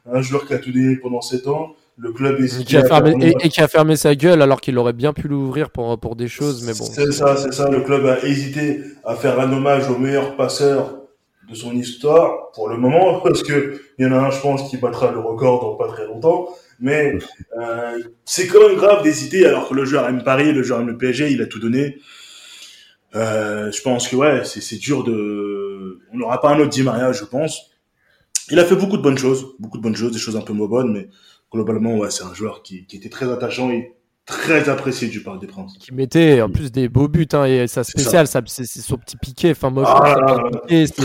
à 0.07 0.17
un 0.19 0.23
joueur 0.23 0.47
qui 0.47 0.55
a 0.55 0.59
tout 0.59 0.73
donné 0.73 0.97
pendant 0.97 1.21
7 1.21 1.49
ans. 1.49 1.75
Le 1.99 2.13
club 2.13 2.41
hésitait 2.41 2.63
et 2.63 2.65
qui 2.67 2.77
a, 2.77 2.85
fermé, 2.85 3.35
et, 3.43 3.49
qui 3.49 3.61
a 3.61 3.69
fermé 3.69 3.97
sa 3.97 4.15
gueule 4.15 4.43
alors 4.43 4.61
qu'il 4.61 4.77
aurait 4.77 4.93
bien 4.93 5.15
pu 5.15 5.29
l'ouvrir 5.29 5.71
pour, 5.71 5.99
pour 5.99 6.15
des 6.15 6.29
choses, 6.29 6.63
mais 6.63 6.75
bon. 6.75 6.85
C'est 6.85 7.11
ça, 7.11 7.37
c'est 7.37 7.53
ça. 7.53 7.71
Le 7.71 7.81
club 7.81 8.05
a 8.05 8.23
hésité 8.23 8.83
à 9.05 9.15
faire 9.15 9.41
un 9.41 9.51
hommage 9.51 9.89
au 9.89 9.97
meilleur 9.97 10.37
passeur 10.37 10.97
de 11.49 11.55
son 11.55 11.73
histoire 11.73 12.51
pour 12.53 12.69
le 12.69 12.77
moment, 12.77 13.21
parce 13.25 13.43
que 13.43 13.81
il 13.99 14.07
y 14.07 14.09
en 14.09 14.13
a 14.13 14.19
un, 14.19 14.31
je 14.31 14.41
pense, 14.41 14.69
qui 14.69 14.77
battra 14.77 15.11
le 15.11 15.21
record 15.21 15.61
dans 15.61 15.75
pas 15.77 15.89
très 15.89 16.07
longtemps. 16.07 16.49
Mais 16.79 17.15
euh, 17.59 17.99
c'est 18.27 18.47
quand 18.47 18.69
même 18.69 18.77
grave 18.77 19.03
d'hésiter 19.03 19.47
alors 19.47 19.69
que 19.69 19.75
le 19.75 19.87
joueur 19.87 20.07
aime 20.09 20.23
Paris, 20.23 20.53
le 20.53 20.63
joueur 20.63 20.81
aime 20.81 20.89
le 20.89 20.99
PSG, 20.99 21.31
il 21.31 21.41
a 21.41 21.47
tout 21.47 21.59
donné. 21.59 21.99
Euh, 23.15 23.73
je 23.73 23.81
pense 23.81 24.09
que 24.09 24.17
ouais, 24.17 24.43
c'est 24.45 24.77
dur 24.77 25.03
de. 25.03 26.01
On 26.13 26.19
n'aura 26.19 26.41
pas 26.41 26.51
un 26.51 26.59
autre 26.59 26.69
Di 26.69 26.83
Maria, 26.83 27.13
je 27.13 27.25
pense. 27.25 27.71
Il 28.51 28.59
a 28.59 28.65
fait 28.65 28.77
beaucoup 28.77 28.99
de 28.99 29.03
bonnes 29.03 29.17
choses, 29.17 29.55
beaucoup 29.59 29.79
de 29.79 29.83
bonnes 29.83 29.97
choses, 29.97 30.13
des 30.13 30.19
choses 30.19 30.37
un 30.37 30.43
peu 30.43 30.53
moins 30.53 30.69
bonnes, 30.69 30.93
mais 30.93 31.09
globalement, 31.53 31.97
ouais, 31.97 32.11
c'est 32.11 32.25
un 32.25 32.35
joueur 32.35 32.63
qui, 32.63 32.87
qui 32.87 32.97
était 32.97 33.09
très 33.09 33.31
attachant 33.31 33.71
et 33.71 33.97
très 34.27 34.69
apprécié 34.69 35.07
du 35.07 35.23
Parc 35.23 35.41
des 35.41 35.47
Princes. 35.47 35.79
Qui 35.79 35.95
mettait 35.95 36.43
en 36.43 36.51
plus 36.51 36.73
des 36.73 36.89
beaux 36.89 37.07
buts, 37.07 37.29
hein, 37.33 37.45
et 37.45 37.69
sa 37.69 37.85
spéciale, 37.85 38.27
c'est 38.27 38.67
son 38.67 38.97
petit 38.97 39.17
piqué. 39.17 39.53
Enfin, 39.53 39.71
moi, 39.71 39.85
ah, 39.87 40.41
c'est 40.69 40.97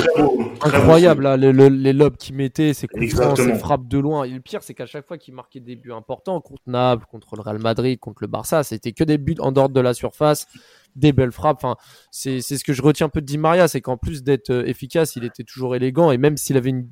incroyable, 0.62 1.24
là, 1.24 1.38
le, 1.38 1.52
les 1.52 1.94
lobes 1.94 2.18
qu'il 2.18 2.36
mettait, 2.36 2.74
ses 2.74 2.88
coups 2.88 3.16
ses 3.36 3.54
frappes 3.54 3.88
de 3.88 4.00
loin. 4.00 4.24
Et 4.24 4.32
le 4.32 4.40
pire, 4.40 4.64
c'est 4.64 4.74
qu'à 4.74 4.88
chaque 4.88 5.08
fois 5.08 5.20
qu'il 5.20 5.36
marquait 5.36 5.60
des 5.60 5.76
buts 5.76 5.94
importants 5.94 6.42
contre 6.42 6.64
Naples, 6.66 7.06
contre 7.12 7.36
le 7.36 7.44
Real 7.44 7.60
Madrid, 7.60 8.00
contre 8.00 8.24
le 8.24 8.28
Barça, 8.28 8.64
c'était 8.64 8.92
que 8.92 9.04
des 9.04 9.20
buts 9.20 9.36
en 9.38 9.52
dehors 9.52 9.70
de 9.70 9.80
la 9.80 9.94
surface, 9.94 10.48
des 10.96 11.14
belles 11.14 11.32
frappes. 11.32 11.64
Enfin, 11.64 11.76
c'est 12.10 12.42
ce 12.42 12.64
que 12.64 12.74
je 12.74 12.82
retiens 12.82 13.06
un 13.06 13.10
peu 13.10 13.22
de 13.22 13.28
Di 13.28 13.38
Maria, 13.38 13.68
c'est 13.68 13.82
qu'en 13.82 13.98
plus 13.98 14.24
d'être 14.24 14.50
euh, 14.50 14.66
efficace, 14.66 15.16
il 15.16 15.26
était 15.26 15.44
toujours 15.44 15.76
élégant, 15.76 16.12
et 16.12 16.18
même 16.18 16.38
s'il 16.38 16.58
avait 16.58 16.72
une, 16.72 16.90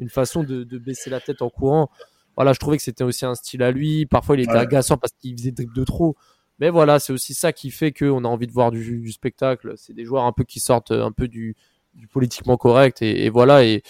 une 0.00 0.08
façon 0.08 0.44
de, 0.44 0.64
de 0.64 0.78
baisser 0.78 1.10
la 1.10 1.20
tête 1.20 1.42
en 1.42 1.50
courant 1.50 1.90
voilà, 2.38 2.52
je 2.52 2.60
trouvais 2.60 2.76
que 2.76 2.84
c'était 2.84 3.02
aussi 3.02 3.26
un 3.26 3.34
style 3.34 3.64
à 3.64 3.72
lui. 3.72 4.06
Parfois, 4.06 4.36
il 4.36 4.42
était 4.42 4.52
agaçant 4.52 4.96
parce 4.96 5.12
qu'il 5.12 5.36
faisait 5.36 5.50
dribble 5.50 5.74
de 5.74 5.82
trop. 5.82 6.14
Mais 6.60 6.70
voilà, 6.70 7.00
c'est 7.00 7.12
aussi 7.12 7.34
ça 7.34 7.52
qui 7.52 7.72
fait 7.72 7.90
qu'on 7.90 8.24
a 8.24 8.28
envie 8.28 8.46
de 8.46 8.52
voir 8.52 8.70
du, 8.70 9.10
spectacle. 9.10 9.72
C'est 9.76 9.92
des 9.92 10.04
joueurs 10.04 10.22
un 10.22 10.30
peu 10.30 10.44
qui 10.44 10.60
sortent 10.60 10.92
un 10.92 11.10
peu 11.10 11.26
du, 11.26 11.56
politiquement 12.12 12.56
correct 12.56 13.02
et, 13.02 13.28
voilà 13.28 13.64
et 13.64 13.82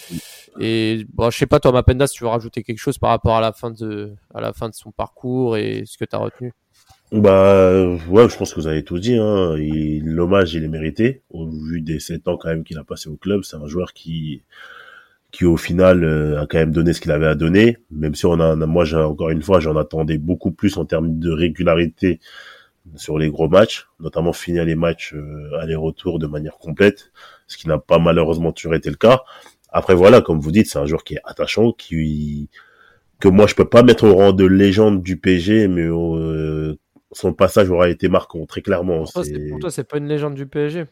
et 0.58 1.04
bon, 1.12 1.28
je 1.28 1.36
sais 1.36 1.46
pas 1.46 1.60
toi 1.60 1.72
Mapenda 1.72 2.06
si 2.06 2.14
tu 2.14 2.24
veux 2.24 2.30
rajouter 2.30 2.62
quelque 2.62 2.78
chose 2.78 2.96
par 2.96 3.10
rapport 3.10 3.36
à 3.36 3.42
la 3.42 3.52
fin 3.52 3.70
de 3.70 4.14
à 4.32 4.40
la 4.40 4.54
fin 4.54 4.70
de 4.70 4.74
son 4.74 4.92
parcours 4.92 5.58
et 5.58 5.82
ce 5.84 5.98
que 5.98 6.06
tu 6.06 6.16
as 6.16 6.18
retenu? 6.18 6.54
Bah 7.12 7.86
ouais 8.08 8.30
je 8.30 8.36
pense 8.38 8.54
que 8.54 8.60
vous 8.60 8.66
avez 8.66 8.82
tout 8.82 8.98
dit 8.98 9.18
hein. 9.18 9.56
l'hommage 9.58 10.54
il 10.54 10.64
est 10.64 10.68
mérité 10.68 11.20
au 11.28 11.46
vu 11.50 11.82
des 11.82 12.00
7 12.00 12.28
ans 12.28 12.38
quand 12.38 12.48
même 12.48 12.64
qu'il 12.64 12.78
a 12.78 12.84
passé 12.84 13.10
au 13.10 13.16
club 13.16 13.42
c'est 13.42 13.56
un 13.56 13.66
joueur 13.66 13.92
qui 13.92 14.40
qui 15.30 15.44
au 15.44 15.56
final 15.56 16.04
euh, 16.04 16.40
a 16.40 16.46
quand 16.46 16.58
même 16.58 16.72
donné 16.72 16.92
ce 16.92 17.00
qu'il 17.00 17.10
avait 17.10 17.26
à 17.26 17.34
donner, 17.34 17.76
même 17.90 18.14
si 18.14 18.26
on 18.26 18.40
a, 18.40 18.56
moi 18.56 18.84
encore 18.94 19.30
une 19.30 19.42
fois 19.42 19.60
j'en 19.60 19.76
attendais 19.76 20.18
beaucoup 20.18 20.50
plus 20.50 20.76
en 20.78 20.84
termes 20.84 21.18
de 21.18 21.30
régularité 21.30 22.20
sur 22.94 23.18
les 23.18 23.28
gros 23.28 23.48
matchs, 23.48 23.86
notamment 24.00 24.32
finir 24.32 24.64
les 24.64 24.74
matchs 24.74 25.12
euh, 25.14 25.58
aller-retour 25.60 26.18
de 26.18 26.26
manière 26.26 26.56
complète, 26.56 27.12
ce 27.46 27.58
qui 27.58 27.68
n'a 27.68 27.78
pas 27.78 27.98
malheureusement 27.98 28.52
toujours 28.52 28.74
été 28.74 28.88
le 28.88 28.96
cas. 28.96 29.20
Après 29.70 29.94
voilà, 29.94 30.22
comme 30.22 30.40
vous 30.40 30.52
dites, 30.52 30.68
c'est 30.68 30.78
un 30.78 30.86
joueur 30.86 31.04
qui 31.04 31.14
est 31.14 31.20
attachant, 31.24 31.72
qui 31.72 32.48
que 33.20 33.28
moi 33.28 33.46
je 33.46 33.54
peux 33.54 33.68
pas 33.68 33.82
mettre 33.82 34.04
au 34.04 34.14
rang 34.14 34.32
de 34.32 34.46
légende 34.46 35.02
du 35.02 35.18
PSG, 35.18 35.68
mais 35.68 35.82
euh, 35.82 36.78
son 37.12 37.34
passage 37.34 37.68
aura 37.68 37.90
été 37.90 38.08
marquant 38.08 38.46
très 38.46 38.62
clairement. 38.62 39.04
pour 39.04 39.58
toi, 39.60 39.70
c'est 39.70 39.86
pas 39.86 39.98
une 39.98 40.08
légende 40.08 40.34
du 40.34 40.46
PSG 40.46 40.86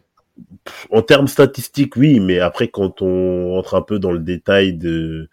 en 0.91 1.03
termes 1.03 1.29
statistiques, 1.29 1.97
oui, 1.97 2.21
mais 2.21 2.41
après, 2.41 2.69
quand 2.69 3.03
on 3.03 3.51
rentre 3.53 3.75
un 3.75 3.83
peu 3.83 3.99
dans 3.99 4.13
le 4.13 4.19
détail 4.19 4.75
de 4.75 5.29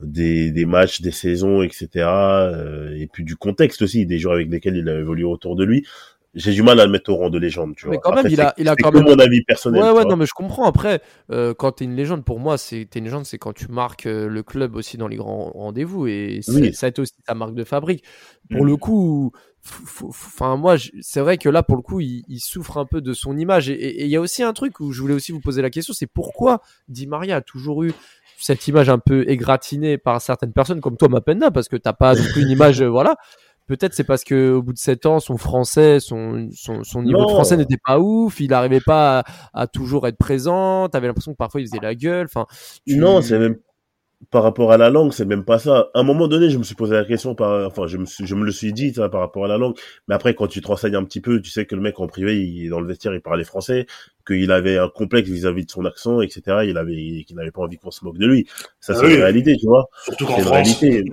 des, 0.00 0.50
des 0.50 0.66
matchs, 0.66 1.00
des 1.00 1.12
saisons, 1.12 1.62
etc., 1.62 1.88
euh, 1.94 2.94
et 2.96 3.06
puis 3.06 3.24
du 3.24 3.36
contexte 3.36 3.82
aussi, 3.82 4.06
des 4.06 4.18
joueurs 4.18 4.34
avec 4.34 4.50
lesquels 4.50 4.76
il 4.76 4.88
a 4.88 4.98
évolué 4.98 5.24
autour 5.24 5.56
de 5.56 5.64
lui, 5.64 5.86
j'ai 6.34 6.52
du 6.52 6.62
mal 6.62 6.80
à 6.80 6.84
le 6.84 6.90
mettre 6.90 7.10
au 7.10 7.16
rang 7.16 7.30
de 7.30 7.38
légende, 7.38 7.76
tu 7.76 7.86
vois. 7.86 7.94
Mais 7.94 8.00
quand 8.02 8.14
même, 8.14 8.26
il 8.28 8.40
a, 8.40 8.54
il 8.58 8.68
a 8.68 8.74
quand 8.74 8.92
même 8.92 9.04
mon 9.04 9.18
avis 9.18 9.42
personnel. 9.44 9.82
Ouais, 9.82 9.90
ouais, 9.90 10.04
non, 10.04 10.16
mais 10.16 10.26
je 10.26 10.32
comprends. 10.32 10.66
Après, 10.66 11.00
euh, 11.30 11.54
quand 11.54 11.72
t'es 11.72 11.84
une 11.84 11.94
légende, 11.94 12.24
pour 12.24 12.40
moi, 12.40 12.58
c'est 12.58 12.86
t'es 12.90 12.98
une 12.98 13.04
légende, 13.04 13.24
c'est 13.24 13.38
quand 13.38 13.52
tu 13.52 13.68
marques 13.68 14.06
euh, 14.06 14.26
le 14.26 14.42
club 14.42 14.74
aussi 14.74 14.96
dans 14.96 15.06
les 15.06 15.16
grands 15.16 15.52
rendez-vous, 15.54 16.06
et 16.08 16.40
ça 16.42 16.86
a 16.86 16.88
été 16.88 17.00
aussi 17.00 17.14
ta 17.24 17.34
marque 17.34 17.54
de 17.54 17.64
fabrique. 17.64 18.04
Pour 18.50 18.64
mm. 18.64 18.66
le 18.66 18.76
coup, 18.76 19.32
enfin 20.02 20.56
moi 20.56 20.76
c'est 21.00 21.20
vrai 21.20 21.38
que 21.38 21.48
là 21.48 21.62
pour 21.62 21.76
le 21.76 21.82
coup 21.82 22.00
il, 22.00 22.38
souffre 22.38 22.76
un 22.78 22.84
peu 22.84 23.00
de 23.00 23.12
son 23.12 23.36
image. 23.36 23.70
Et 23.70 24.04
il 24.04 24.10
y 24.10 24.16
a 24.16 24.20
aussi 24.20 24.42
un 24.42 24.52
truc 24.52 24.80
où 24.80 24.92
je 24.92 25.00
voulais 25.00 25.14
aussi 25.14 25.32
vous 25.32 25.40
poser 25.40 25.62
la 25.62 25.70
question 25.70 25.94
c'est 25.94 26.06
pourquoi 26.06 26.60
Di 26.88 27.06
Maria 27.06 27.36
a 27.36 27.40
toujours 27.40 27.82
eu 27.82 27.92
cette 28.38 28.66
image 28.68 28.88
un 28.88 28.98
peu 28.98 29.28
égratignée 29.28 29.96
par 29.98 30.20
certaines 30.20 30.52
personnes 30.52 30.80
comme 30.80 30.96
toi 30.96 31.08
Mapenda 31.08 31.50
parce 31.50 31.68
que 31.68 31.76
t'as 31.76 31.92
pas 31.92 32.14
non 32.14 32.24
plus 32.32 32.42
une 32.42 32.50
image 32.50 32.82
voilà. 32.82 33.16
Peut-être 33.66 33.94
c'est 33.94 34.04
parce 34.04 34.24
que 34.24 34.52
au 34.52 34.62
bout 34.62 34.74
de 34.74 34.78
7 34.78 35.06
ans 35.06 35.20
son 35.20 35.38
français 35.38 35.98
son 35.98 36.50
son, 36.52 37.02
niveau 37.02 37.24
de 37.24 37.30
français 37.30 37.56
n'était 37.56 37.78
pas 37.82 37.98
ouf 37.98 38.40
il 38.40 38.50
n'arrivait 38.50 38.80
pas 38.80 39.24
à, 39.54 39.66
toujours 39.66 40.06
être 40.06 40.18
présent 40.18 40.88
t'avais 40.90 41.06
l'impression 41.06 41.32
que 41.32 41.38
parfois 41.38 41.62
il 41.62 41.66
faisait 41.66 41.80
la 41.82 41.94
gueule 41.94 42.26
enfin 42.26 42.46
non 42.86 43.22
c'est 43.22 43.38
même 43.38 43.56
par 44.30 44.42
rapport 44.42 44.72
à 44.72 44.76
la 44.76 44.90
langue, 44.90 45.12
c'est 45.12 45.24
même 45.24 45.44
pas 45.44 45.58
ça. 45.58 45.90
À 45.94 46.00
un 46.00 46.02
moment 46.02 46.28
donné, 46.28 46.50
je 46.50 46.58
me 46.58 46.62
suis 46.62 46.74
posé 46.74 46.94
la 46.94 47.04
question 47.04 47.34
par, 47.34 47.66
enfin, 47.66 47.86
je 47.86 47.96
me 47.96 48.06
suis, 48.06 48.26
je 48.26 48.34
me 48.34 48.44
le 48.44 48.52
suis 48.52 48.72
dit, 48.72 48.92
ça, 48.94 49.08
par 49.08 49.20
rapport 49.20 49.44
à 49.44 49.48
la 49.48 49.58
langue. 49.58 49.74
Mais 50.08 50.14
après, 50.14 50.34
quand 50.34 50.46
tu 50.46 50.60
te 50.60 50.66
renseignes 50.66 50.94
un 50.94 51.04
petit 51.04 51.20
peu, 51.20 51.40
tu 51.40 51.50
sais 51.50 51.66
que 51.66 51.74
le 51.74 51.80
mec 51.80 51.98
en 52.00 52.06
privé, 52.06 52.40
il, 52.40 52.70
dans 52.70 52.80
le 52.80 52.86
vestiaire, 52.86 53.14
il 53.14 53.20
parlait 53.20 53.44
français, 53.44 53.86
qu'il 54.26 54.50
avait 54.52 54.78
un 54.78 54.88
complexe 54.88 55.28
vis-à-vis 55.28 55.66
de 55.66 55.70
son 55.70 55.84
accent, 55.84 56.20
etc. 56.20 56.42
Il 56.66 56.78
avait, 56.78 57.24
qu'il 57.26 57.36
n'avait 57.36 57.50
pas 57.50 57.62
envie 57.62 57.76
qu'on 57.76 57.90
se 57.90 58.04
moque 58.04 58.18
de 58.18 58.26
lui. 58.26 58.46
Ça, 58.80 58.94
ah 58.96 59.00
c'est 59.00 59.14
une 59.14 59.20
réalité, 59.20 59.56
tu 59.56 59.66
vois. 59.66 59.88
Surtout 60.04 60.26
qu'en 60.26 60.38
France. 60.38 60.50
Réalité. 60.80 61.04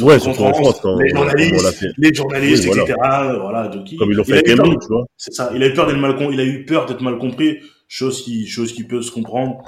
ouais, 0.00 0.18
surtout 0.18 0.42
en 0.42 0.54
France, 0.54 0.80
quand, 0.82 0.98
les 0.98 1.08
journalistes, 1.08 1.86
les 1.96 2.14
journalistes, 2.14 2.66
etc. 2.66 2.94
Voilà. 2.98 3.68
donc, 3.68 3.88
Comme 3.98 4.10
ils 4.10 4.16
l'ont 4.16 4.24
fait 4.24 4.46
avec 4.46 4.46
tu 4.46 4.88
vois. 4.88 5.06
C'est 5.16 5.32
ça. 5.32 5.50
Il 5.54 5.62
avait 5.62 5.74
peur 5.74 5.86
d'être 5.86 5.98
mal, 5.98 6.16
il 6.32 6.40
a 6.40 6.44
eu 6.44 6.64
peur 6.64 6.86
d'être 6.86 7.02
mal 7.02 7.18
compris. 7.18 7.58
Chose 7.88 8.24
qui, 8.24 8.48
chose 8.48 8.72
qui 8.72 8.82
peut 8.82 9.00
se 9.00 9.12
comprendre. 9.12 9.62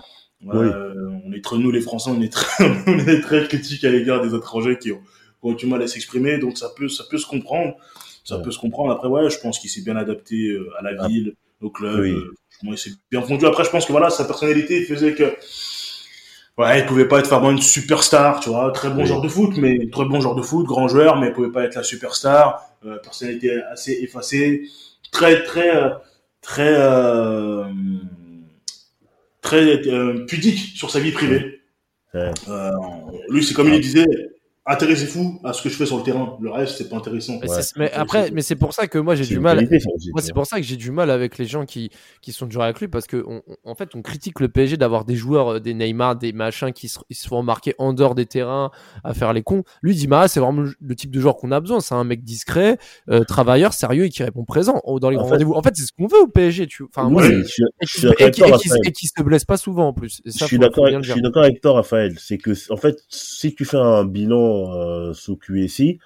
Euh, 0.47 0.95
on 1.25 1.33
est 1.33 1.53
nous 1.59 1.71
les 1.71 1.81
Français, 1.81 2.11
on 2.11 2.21
est 2.21 2.33
très, 2.33 2.65
on 2.87 2.99
est 2.99 3.21
très 3.21 3.47
critiques 3.49 3.85
à 3.85 3.91
l'égard 3.91 4.23
des 4.23 4.37
étrangers 4.37 4.79
qui 4.79 4.93
ont, 4.93 5.01
ont 5.43 5.53
du 5.53 5.67
mal 5.67 5.83
à 5.83 5.89
s'exprimer, 5.89 6.39
donc 6.39 6.59
ça 6.59 6.71
peut, 6.77 6.89
ça 6.89 7.05
peut 7.11 7.19
se 7.19 7.27
comprendre. 7.27 7.75
Ça 8.25 8.39
peut 8.39 8.51
se 8.51 8.59
comprendre. 8.59 8.93
Après, 8.93 9.09
ouais, 9.09 9.31
je 9.31 9.41
pense 9.41 9.59
qu'il 9.59 9.71
s'est 9.71 9.81
bien 9.81 9.97
adapté 9.97 10.51
euh, 10.51 10.69
à 10.79 10.83
la 10.83 10.91
ah. 10.99 11.09
ville, 11.09 11.35
au 11.63 11.71
club. 11.71 12.01
Oui. 12.01 12.11
Euh, 12.11 12.35
moi, 12.63 12.75
il 12.75 12.79
s'est 12.79 12.93
bien 13.11 13.23
fondu. 13.23 13.47
Après, 13.47 13.65
je 13.65 13.71
pense 13.71 13.87
que 13.87 13.93
voilà, 13.93 14.11
sa 14.11 14.25
personnalité 14.25 14.85
faisait 14.85 15.15
que, 15.15 15.35
ouais, 16.59 16.81
il 16.81 16.87
pouvait 16.87 17.09
pas 17.09 17.21
être 17.21 17.31
vraiment 17.31 17.51
une 17.51 17.63
superstar, 17.63 18.41
tu 18.41 18.51
vois, 18.51 18.71
très 18.73 18.91
bon 18.91 19.07
genre 19.07 19.23
de 19.23 19.29
foot, 19.29 19.57
mais 19.57 19.89
très 19.91 20.05
bon 20.05 20.21
genre 20.21 20.35
de 20.35 20.43
foot, 20.43 20.67
grand 20.67 20.89
joueur, 20.89 21.17
mais 21.19 21.29
il 21.29 21.33
pouvait 21.33 21.53
pas 21.53 21.65
être 21.65 21.77
la 21.77 21.83
superstar. 21.83 22.63
Euh, 22.85 22.99
personnalité 22.99 23.63
assez 23.63 23.93
effacée, 24.03 24.69
très, 25.11 25.43
très, 25.45 25.93
très. 26.43 26.75
Euh, 26.77 27.65
très 29.41 29.87
euh, 29.89 30.25
pudique 30.27 30.77
sur 30.77 30.91
sa 30.91 31.01
vie 31.01 31.13
privée. 31.13 31.61
Euh, 32.15 32.33
lui, 33.29 33.45
c'est 33.45 33.55
comme 33.55 33.73
il 33.73 33.81
disait, 33.81 34.07
intéressez-vous 34.69 35.41
à 35.45 35.55
ce 35.55 35.63
que 35.63 35.71
je 35.71 35.75
fais 35.75 35.87
sur 35.87 35.97
le 35.97 36.03
terrain. 36.03 36.37
Le 36.41 36.51
reste, 36.51 36.77
c'est 36.77 36.89
pas 36.89 36.97
intéressant. 36.97 37.41
Mais, 37.41 37.49
mais 37.77 37.93
après, 37.93 38.31
mais 38.31 38.43
c'est 38.43 38.55
pour 38.55 38.75
ça 38.75 38.87
que 38.87 38.99
moi 38.99 39.15
j'ai 39.15 39.25
du 39.25 39.41
mal. 39.41 39.67
moi, 40.13 40.23
c'est 40.23 40.35
pour 40.35 40.47
ça 40.47 40.59
que 40.59 40.63
j'ai 40.63 40.77
du 40.77 40.91
mal 40.91 41.11
avec 41.11 41.39
les 41.39 41.47
gens 41.47 41.65
qui, 41.65 41.91
qui 42.21 42.33
sont 42.33 42.47
toujours 42.47 42.65
avec 42.65 42.79
lui 42.79 42.87
parce 42.87 43.07
que 43.07 43.25
on, 43.27 43.43
en 43.65 43.75
fait, 43.75 43.95
on 43.95 44.03
critique 44.03 44.41
le 44.41 44.49
PSG 44.49 44.77
d'avoir 44.77 45.07
des 45.07 45.17
joueurs, 45.17 45.55
euh, 45.55 45.61
des 45.61 45.73
Neymar, 45.73 46.17
des 46.17 46.33
machins 46.33 46.73
qui 46.73 46.89
se, 46.89 46.99
ils 47.09 47.17
se 47.17 47.27
font 47.27 47.43
marquer 47.43 47.75
en 47.79 47.95
dehors 47.95 48.15
des 48.15 48.27
terrains 48.27 48.71
à 49.05 49.15
faire 49.15 49.33
les 49.33 49.43
cons. 49.43 49.65
Lui, 49.83 49.95
Dimara, 49.95 50.29
c'est 50.29 50.41
vraiment 50.41 50.65
le 50.79 50.95
type 50.95 51.11
de 51.11 51.21
joueur 51.21 51.37
qu'on 51.37 51.51
a 51.51 51.61
besoin. 51.61 51.81
C'est 51.81 51.95
un 51.95 52.05
mec 52.05 52.23
discret, 52.23 52.77
euh, 53.09 53.25
travailleur, 53.25 53.73
sérieux 53.73 54.05
et 54.05 54.11
qui 54.11 54.23
répond 54.23 54.45
présent 54.45 54.83
dans 55.01 55.09
les 55.09 55.17
grands 55.17 55.29
rendez-vous. 55.29 55.55
En 55.55 55.63
fait, 55.63 55.75
c'est 55.77 55.87
ce 55.87 55.93
qu'on 55.93 56.07
veut 56.07 56.21
au 56.21 56.29
PSG. 56.29 56.67
Tu... 56.67 56.85
Enfin, 56.85 57.09
moi, 57.09 57.27
et, 57.27 58.31
qui, 58.93 59.07
se 59.07 59.23
blesse 59.23 59.47
pas 59.47 59.57
souvent 59.57 59.89
en 59.89 59.93
plus. 59.95 60.21
je 60.27 60.45
suis 60.45 60.59
d'accord. 60.59 60.87
Je 61.03 61.13
suis 61.13 61.23
d'accord 61.23 61.45
avec 61.45 61.63
toi, 61.63 61.73
Raphaël. 61.73 62.17
C'est 62.19 62.37
que 62.37 62.51
en 62.71 62.77
fait, 62.77 62.99
si 63.09 63.55
tu 63.55 63.65
fais 63.65 63.79
un 63.79 64.05
bilan 64.05 64.58
euh, 64.67 65.13
sous 65.13 65.37
QSI, 65.37 65.99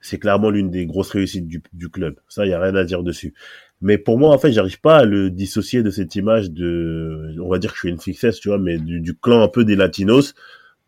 c'est 0.00 0.18
clairement 0.18 0.50
l'une 0.50 0.70
des 0.70 0.86
grosses 0.86 1.10
réussites 1.10 1.46
du, 1.46 1.88
club. 1.90 2.16
Ça, 2.28 2.46
il 2.46 2.50
y 2.50 2.54
a 2.54 2.60
rien 2.60 2.74
à 2.74 2.84
dire 2.84 3.02
dessus. 3.02 3.34
Mais 3.82 3.98
pour 3.98 4.18
moi, 4.18 4.30
en 4.34 4.38
fait, 4.38 4.52
j'arrive 4.52 4.80
pas 4.80 4.98
à 4.98 5.04
le 5.04 5.30
dissocier 5.30 5.82
de 5.82 5.90
cette 5.90 6.14
image 6.14 6.50
de, 6.50 7.36
on 7.40 7.48
va 7.48 7.58
dire 7.58 7.70
que 7.70 7.76
je 7.76 7.80
suis 7.80 7.88
une 7.90 8.00
fixesse, 8.00 8.40
tu 8.40 8.48
vois, 8.48 8.58
mais 8.58 8.78
du, 8.78 9.14
clan 9.14 9.42
un 9.42 9.48
peu 9.48 9.64
des 9.64 9.76
Latinos 9.76 10.34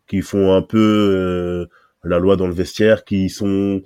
qui 0.07 0.21
font 0.21 0.53
un 0.53 0.61
peu 0.61 0.77
euh, 0.79 1.65
la 2.03 2.19
loi 2.19 2.35
dans 2.35 2.47
le 2.47 2.53
vestiaire, 2.53 3.03
qui 3.03 3.29
sont, 3.29 3.81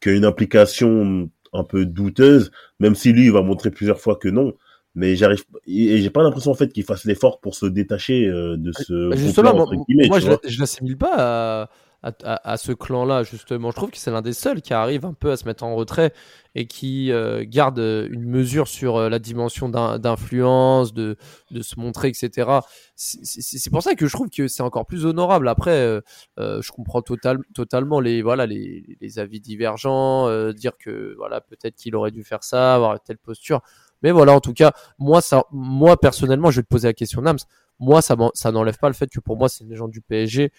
qui 0.00 0.08
ont 0.08 0.12
une 0.12 0.24
implication 0.24 1.30
un 1.52 1.64
peu 1.64 1.84
douteuse, 1.86 2.50
même 2.78 2.94
si 2.94 3.12
lui, 3.12 3.26
il 3.26 3.32
va 3.32 3.42
montrer 3.42 3.70
plusieurs 3.70 4.00
fois 4.00 4.16
que 4.16 4.28
non 4.28 4.54
mais 4.96 5.14
j'arrive 5.14 5.44
et 5.68 5.98
j'ai 5.98 6.10
pas 6.10 6.22
l'impression 6.24 6.50
en 6.50 6.54
fait 6.54 6.72
qu'il 6.72 6.82
fasse 6.82 7.04
l'effort 7.04 7.38
pour 7.38 7.54
se 7.54 7.66
détacher 7.66 8.26
euh, 8.26 8.56
de 8.56 8.72
ce 8.72 9.12
justement 9.14 9.54
moi, 9.54 9.66
moi 10.08 10.18
je, 10.18 10.48
je 10.48 10.58
l'assimile 10.58 10.96
pas 10.96 11.14
à, 11.16 11.70
à, 12.02 12.56
ce 12.56 12.72
clan-là, 12.72 13.24
justement. 13.24 13.70
Je 13.70 13.76
trouve 13.76 13.90
que 13.90 13.98
c'est 13.98 14.10
l'un 14.10 14.22
des 14.22 14.32
seuls 14.32 14.62
qui 14.62 14.72
arrive 14.72 15.04
un 15.04 15.12
peu 15.12 15.30
à 15.30 15.36
se 15.36 15.44
mettre 15.44 15.64
en 15.64 15.74
retrait 15.74 16.12
et 16.54 16.66
qui 16.66 17.12
euh, 17.12 17.44
garde 17.46 17.78
une 17.78 18.24
mesure 18.24 18.68
sur 18.68 18.96
euh, 18.96 19.08
la 19.10 19.18
dimension 19.18 19.68
d'influence, 19.68 20.94
de, 20.94 21.16
de, 21.50 21.62
se 21.62 21.78
montrer, 21.78 22.08
etc. 22.08 22.60
C'est 22.94 23.70
pour 23.70 23.82
ça 23.82 23.94
que 23.94 24.06
je 24.06 24.12
trouve 24.12 24.30
que 24.30 24.48
c'est 24.48 24.62
encore 24.62 24.86
plus 24.86 25.04
honorable. 25.04 25.46
Après, 25.48 25.72
euh, 25.72 26.00
je 26.38 26.72
comprends 26.72 27.02
total, 27.02 27.38
totalement 27.54 28.00
les, 28.00 28.22
voilà, 28.22 28.46
les, 28.46 28.96
les 29.00 29.18
avis 29.18 29.40
divergents, 29.40 30.50
dire 30.52 30.72
que 30.78 31.14
voilà, 31.18 31.42
peut-être 31.42 31.76
qu'il 31.76 31.94
aurait 31.96 32.12
dû 32.12 32.24
faire 32.24 32.42
ça, 32.42 32.74
avoir 32.74 33.00
telle 33.02 33.18
posture. 33.18 33.60
Mais 34.02 34.10
voilà, 34.10 34.32
en 34.32 34.40
tout 34.40 34.54
cas, 34.54 34.72
moi, 34.98 35.20
ça, 35.20 35.44
moi 35.52 35.98
personnellement, 35.98 36.50
je 36.50 36.56
vais 36.56 36.62
te 36.62 36.68
poser 36.68 36.88
la 36.88 36.94
question, 36.94 37.20
Nams. 37.20 37.38
Moi, 37.78 38.02
ça, 38.02 38.16
ça 38.34 38.52
n'enlève 38.52 38.78
pas 38.78 38.88
le 38.88 38.94
fait 38.94 39.08
que 39.08 39.20
pour 39.20 39.36
moi, 39.36 39.48
c'est 39.48 39.64
une 39.64 39.70
légende 39.70 39.90
du 39.90 40.00
PSG 40.00 40.52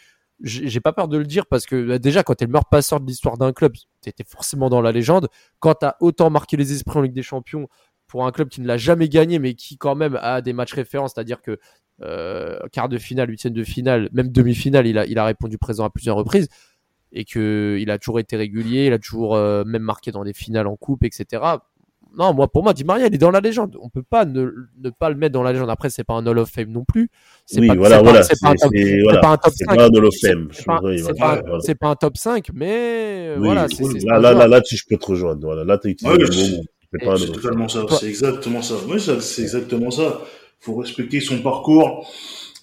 j'ai 0.43 0.79
pas 0.79 0.93
peur 0.93 1.07
de 1.07 1.17
le 1.17 1.25
dire 1.25 1.45
parce 1.45 1.65
que 1.65 1.87
bah, 1.87 1.99
déjà 1.99 2.23
quand 2.23 2.35
t'es 2.35 2.45
le 2.45 2.51
meilleur 2.51 2.65
passeur 2.65 2.99
de 2.99 3.07
l'histoire 3.07 3.37
d'un 3.37 3.53
club, 3.53 3.73
t'étais 4.01 4.23
forcément 4.23 4.69
dans 4.69 4.81
la 4.81 4.91
légende. 4.91 5.27
Quand 5.59 5.75
t'as 5.75 5.95
autant 5.99 6.29
marqué 6.29 6.57
les 6.57 6.73
esprits 6.73 6.97
en 6.97 7.01
Ligue 7.01 7.13
des 7.13 7.23
Champions 7.23 7.67
pour 8.07 8.25
un 8.25 8.31
club 8.31 8.49
qui 8.49 8.61
ne 8.61 8.67
l'a 8.67 8.77
jamais 8.77 9.09
gagné 9.09 9.39
mais 9.39 9.53
qui 9.53 9.77
quand 9.77 9.95
même 9.95 10.17
a 10.21 10.41
des 10.41 10.53
matchs 10.53 10.73
références, 10.73 11.13
c'est-à-dire 11.15 11.41
que 11.41 11.59
euh, 12.01 12.59
quart 12.71 12.89
de 12.89 12.97
finale, 12.97 13.29
huitième 13.29 13.53
de 13.53 13.63
finale, 13.63 14.09
même 14.11 14.29
demi-finale, 14.29 14.87
il 14.87 14.97
a, 14.97 15.05
il 15.05 15.19
a 15.19 15.25
répondu 15.25 15.57
présent 15.57 15.85
à 15.85 15.89
plusieurs 15.89 16.15
reprises 16.15 16.49
et 17.11 17.25
que 17.25 17.77
il 17.79 17.91
a 17.91 17.99
toujours 17.99 18.19
été 18.19 18.35
régulier, 18.37 18.87
il 18.87 18.93
a 18.93 18.99
toujours 18.99 19.35
euh, 19.35 19.63
même 19.65 19.83
marqué 19.83 20.11
dans 20.11 20.23
des 20.23 20.33
finales 20.33 20.67
en 20.67 20.75
coupe, 20.75 21.03
etc 21.03 21.41
non, 22.17 22.33
moi, 22.33 22.51
pour 22.51 22.63
moi, 22.63 22.73
Di 22.73 22.83
Maria, 22.83 23.07
il 23.07 23.15
est 23.15 23.17
dans 23.17 23.31
la 23.31 23.39
légende. 23.39 23.77
On 23.81 23.89
peut 23.89 24.03
pas 24.03 24.25
ne, 24.25 24.51
ne 24.81 24.89
pas 24.89 25.09
le 25.09 25.15
mettre 25.15 25.33
dans 25.33 25.43
la 25.43 25.53
légende. 25.53 25.69
Après, 25.69 25.89
c'est 25.89 26.03
pas 26.03 26.13
un 26.13 26.25
Hall 26.25 26.39
of 26.39 26.49
Fame 26.49 26.69
non 26.69 26.83
plus. 26.83 27.09
Oui, 27.55 27.67
pas, 27.67 27.75
voilà, 27.75 28.01
voilà. 28.01 28.23
C'est 28.23 28.39
pas, 28.41 28.49
un 28.49 28.55
top, 28.55 28.71
pas 29.21 29.29
un 29.29 29.37
top 29.37 29.53
5. 29.53 29.65
Pas 29.67 29.83
un 29.83 29.89
Hall 29.89 30.05
of 30.05 30.15
Fame. 30.21 30.47
C'est 30.51 30.65
pas, 30.65 30.81
pas, 31.37 31.75
pas, 31.79 31.87
un 31.87 31.95
top 31.95 32.17
5, 32.17 32.47
mais 32.53 33.33
oui, 33.37 33.45
voilà. 33.45 33.67
c'est 33.69 33.83
là, 34.03 34.19
là, 34.19 34.33
là, 34.33 34.47
là, 34.47 34.61
je 34.69 34.83
peux 34.89 34.97
te 34.97 35.05
rejoindre. 35.05 35.41
Voilà, 35.41 35.63
là, 35.63 35.77
tu 35.77 35.89
utilisé 35.89 36.17
le 36.17 37.07
mot. 37.07 37.17
C'est 37.17 37.31
totalement 37.31 37.67
ça. 37.69 37.85
C'est 37.99 38.07
exactement 38.07 38.61
ça. 38.61 38.75
Oui, 38.87 38.99
c'est 38.99 39.41
exactement 39.41 39.91
ça. 39.91 40.21
Faut 40.59 40.75
respecter 40.75 41.21
son 41.21 41.39
parcours. 41.41 42.07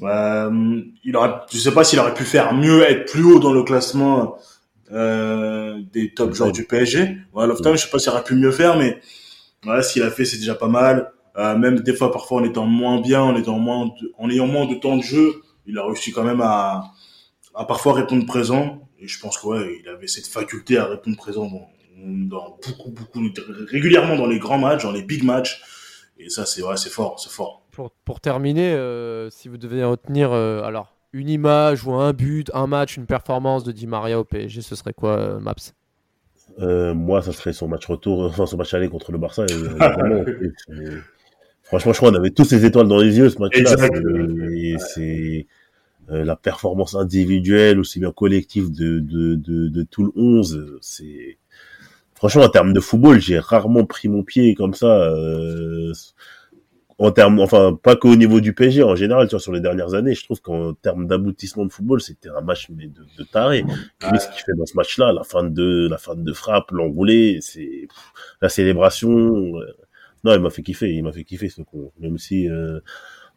Euh, 0.02 0.80
il 1.04 1.16
aurait, 1.16 1.32
je 1.50 1.58
sais 1.58 1.72
pas 1.72 1.84
s'il 1.84 1.98
aurait 1.98 2.14
pu 2.14 2.24
faire 2.24 2.54
mieux, 2.54 2.82
être 2.82 3.10
plus 3.10 3.24
haut 3.24 3.40
dans 3.40 3.52
le 3.52 3.64
classement 3.64 4.36
euh, 4.92 5.80
des 5.92 6.14
top 6.14 6.34
joueurs 6.34 6.52
du 6.52 6.64
PSG. 6.64 7.16
Voilà, 7.32 7.48
Lofton, 7.48 7.74
je 7.74 7.84
sais 7.84 7.90
pas 7.90 7.98
s'il 7.98 8.12
aurait 8.12 8.22
pu 8.22 8.34
mieux 8.36 8.52
faire, 8.52 8.78
mais 8.78 9.00
Ouais, 9.66 9.82
ce 9.82 9.92
qu'il 9.92 10.02
a 10.02 10.10
fait, 10.10 10.24
c'est 10.24 10.38
déjà 10.38 10.54
pas 10.54 10.68
mal. 10.68 11.12
Euh, 11.36 11.56
même 11.56 11.80
des 11.80 11.94
fois, 11.94 12.10
parfois, 12.10 12.40
en 12.40 12.44
étant 12.44 12.66
moins 12.66 13.00
bien, 13.00 13.22
en 13.22 13.36
étant 13.36 13.58
moins, 13.58 13.90
en 14.18 14.30
ayant 14.30 14.46
moins 14.46 14.66
de 14.66 14.74
temps 14.74 14.96
de 14.96 15.02
jeu, 15.02 15.42
il 15.66 15.78
a 15.78 15.84
réussi 15.84 16.12
quand 16.12 16.24
même 16.24 16.40
à, 16.40 16.84
à 17.54 17.64
parfois 17.64 17.94
répondre 17.94 18.26
présent. 18.26 18.88
Et 18.98 19.06
je 19.06 19.20
pense 19.20 19.38
qu'il 19.38 19.80
il 19.82 19.88
avait 19.88 20.08
cette 20.08 20.26
faculté 20.26 20.78
à 20.78 20.86
répondre 20.86 21.16
présent 21.16 21.46
dans, 21.46 21.68
dans 21.96 22.58
beaucoup, 22.66 22.90
beaucoup, 22.90 23.20
régulièrement 23.70 24.16
dans 24.16 24.26
les 24.26 24.38
grands 24.38 24.58
matchs, 24.58 24.82
dans 24.82 24.92
les 24.92 25.02
big 25.02 25.22
matchs. 25.22 25.62
Et 26.18 26.30
ça, 26.30 26.44
c'est 26.46 26.62
ouais, 26.62 26.76
c'est 26.76 26.90
fort, 26.90 27.20
c'est 27.20 27.30
fort. 27.30 27.62
Pour, 27.70 27.92
pour 28.04 28.20
terminer, 28.20 28.72
euh, 28.72 29.30
si 29.30 29.48
vous 29.48 29.56
devez 29.56 29.84
retenir, 29.84 30.32
euh, 30.32 30.62
alors 30.62 30.94
une 31.12 31.28
image 31.28 31.84
ou 31.84 31.94
un 31.94 32.12
but, 32.12 32.50
un 32.54 32.66
match, 32.66 32.96
une 32.96 33.06
performance 33.06 33.64
de 33.64 33.72
Di 33.72 33.86
Maria 33.86 34.18
au 34.18 34.24
PSG, 34.24 34.62
ce 34.62 34.74
serait 34.74 34.92
quoi, 34.92 35.16
euh, 35.16 35.40
Maps? 35.40 35.54
Euh, 36.60 36.94
moi, 36.94 37.22
ça 37.22 37.32
serait 37.32 37.52
son 37.52 37.68
match 37.68 37.86
retour, 37.86 38.22
enfin 38.26 38.46
son 38.46 38.56
match 38.56 38.74
aller 38.74 38.88
contre 38.88 39.12
le 39.12 39.18
Barça. 39.18 39.46
franchement, 41.62 41.92
je 41.92 41.98
crois 41.98 42.10
qu'on 42.10 42.16
avait 42.16 42.30
tous 42.30 42.44
ces 42.44 42.64
étoiles 42.64 42.88
dans 42.88 42.98
les 42.98 43.18
yeux 43.18 43.30
ce 43.30 43.38
match-là. 43.38 43.88
Et 44.54 44.76
c'est 44.78 45.46
euh, 46.10 46.24
la 46.24 46.36
performance 46.36 46.94
individuelle, 46.94 47.78
aussi 47.78 48.00
bien 48.00 48.12
collective 48.12 48.72
de, 48.72 48.98
de, 48.98 49.34
de, 49.34 49.68
de 49.68 49.82
tout 49.82 50.04
le 50.04 50.12
11. 50.16 50.78
C'est 50.80 51.38
franchement 52.14 52.42
en 52.42 52.48
termes 52.48 52.72
de 52.72 52.80
football, 52.80 53.20
j'ai 53.20 53.38
rarement 53.38 53.84
pris 53.84 54.08
mon 54.08 54.22
pied 54.22 54.54
comme 54.54 54.74
ça. 54.74 54.86
Euh, 54.86 55.92
en 56.98 57.12
termes, 57.12 57.38
enfin, 57.38 57.78
pas 57.80 57.94
qu'au 57.94 58.16
niveau 58.16 58.40
du 58.40 58.52
PSG, 58.54 58.82
en 58.82 58.96
général, 58.96 59.28
tu 59.28 59.32
vois, 59.32 59.40
sur 59.40 59.52
les 59.52 59.60
dernières 59.60 59.94
années, 59.94 60.14
je 60.14 60.24
trouve 60.24 60.40
qu'en 60.40 60.74
termes 60.74 61.06
d'aboutissement 61.06 61.64
de 61.64 61.72
football, 61.72 62.00
c'était 62.00 62.28
un 62.28 62.40
match 62.40 62.68
mais 62.70 62.88
de, 62.88 63.06
de 63.16 63.24
taré. 63.24 63.62
Ouais. 63.62 64.18
ce 64.18 64.26
qu'il 64.28 64.42
fait 64.44 64.54
dans 64.56 64.66
ce 64.66 64.76
match-là, 64.76 65.12
la 65.12 65.22
fin 65.22 65.44
de, 65.44 65.86
la 65.88 65.96
fin 65.98 66.16
de 66.16 66.32
frappe, 66.32 66.72
l'enroulé, 66.72 67.38
c'est 67.40 67.86
la 68.42 68.48
célébration. 68.48 69.10
Euh, 69.58 69.76
non, 70.24 70.34
il 70.34 70.40
m'a 70.40 70.50
fait 70.50 70.62
kiffer, 70.62 70.92
il 70.92 71.04
m'a 71.04 71.12
fait 71.12 71.22
kiffer 71.22 71.48
ce 71.48 71.62
con. 71.62 71.92
Même 72.00 72.18
si 72.18 72.48
euh, 72.48 72.80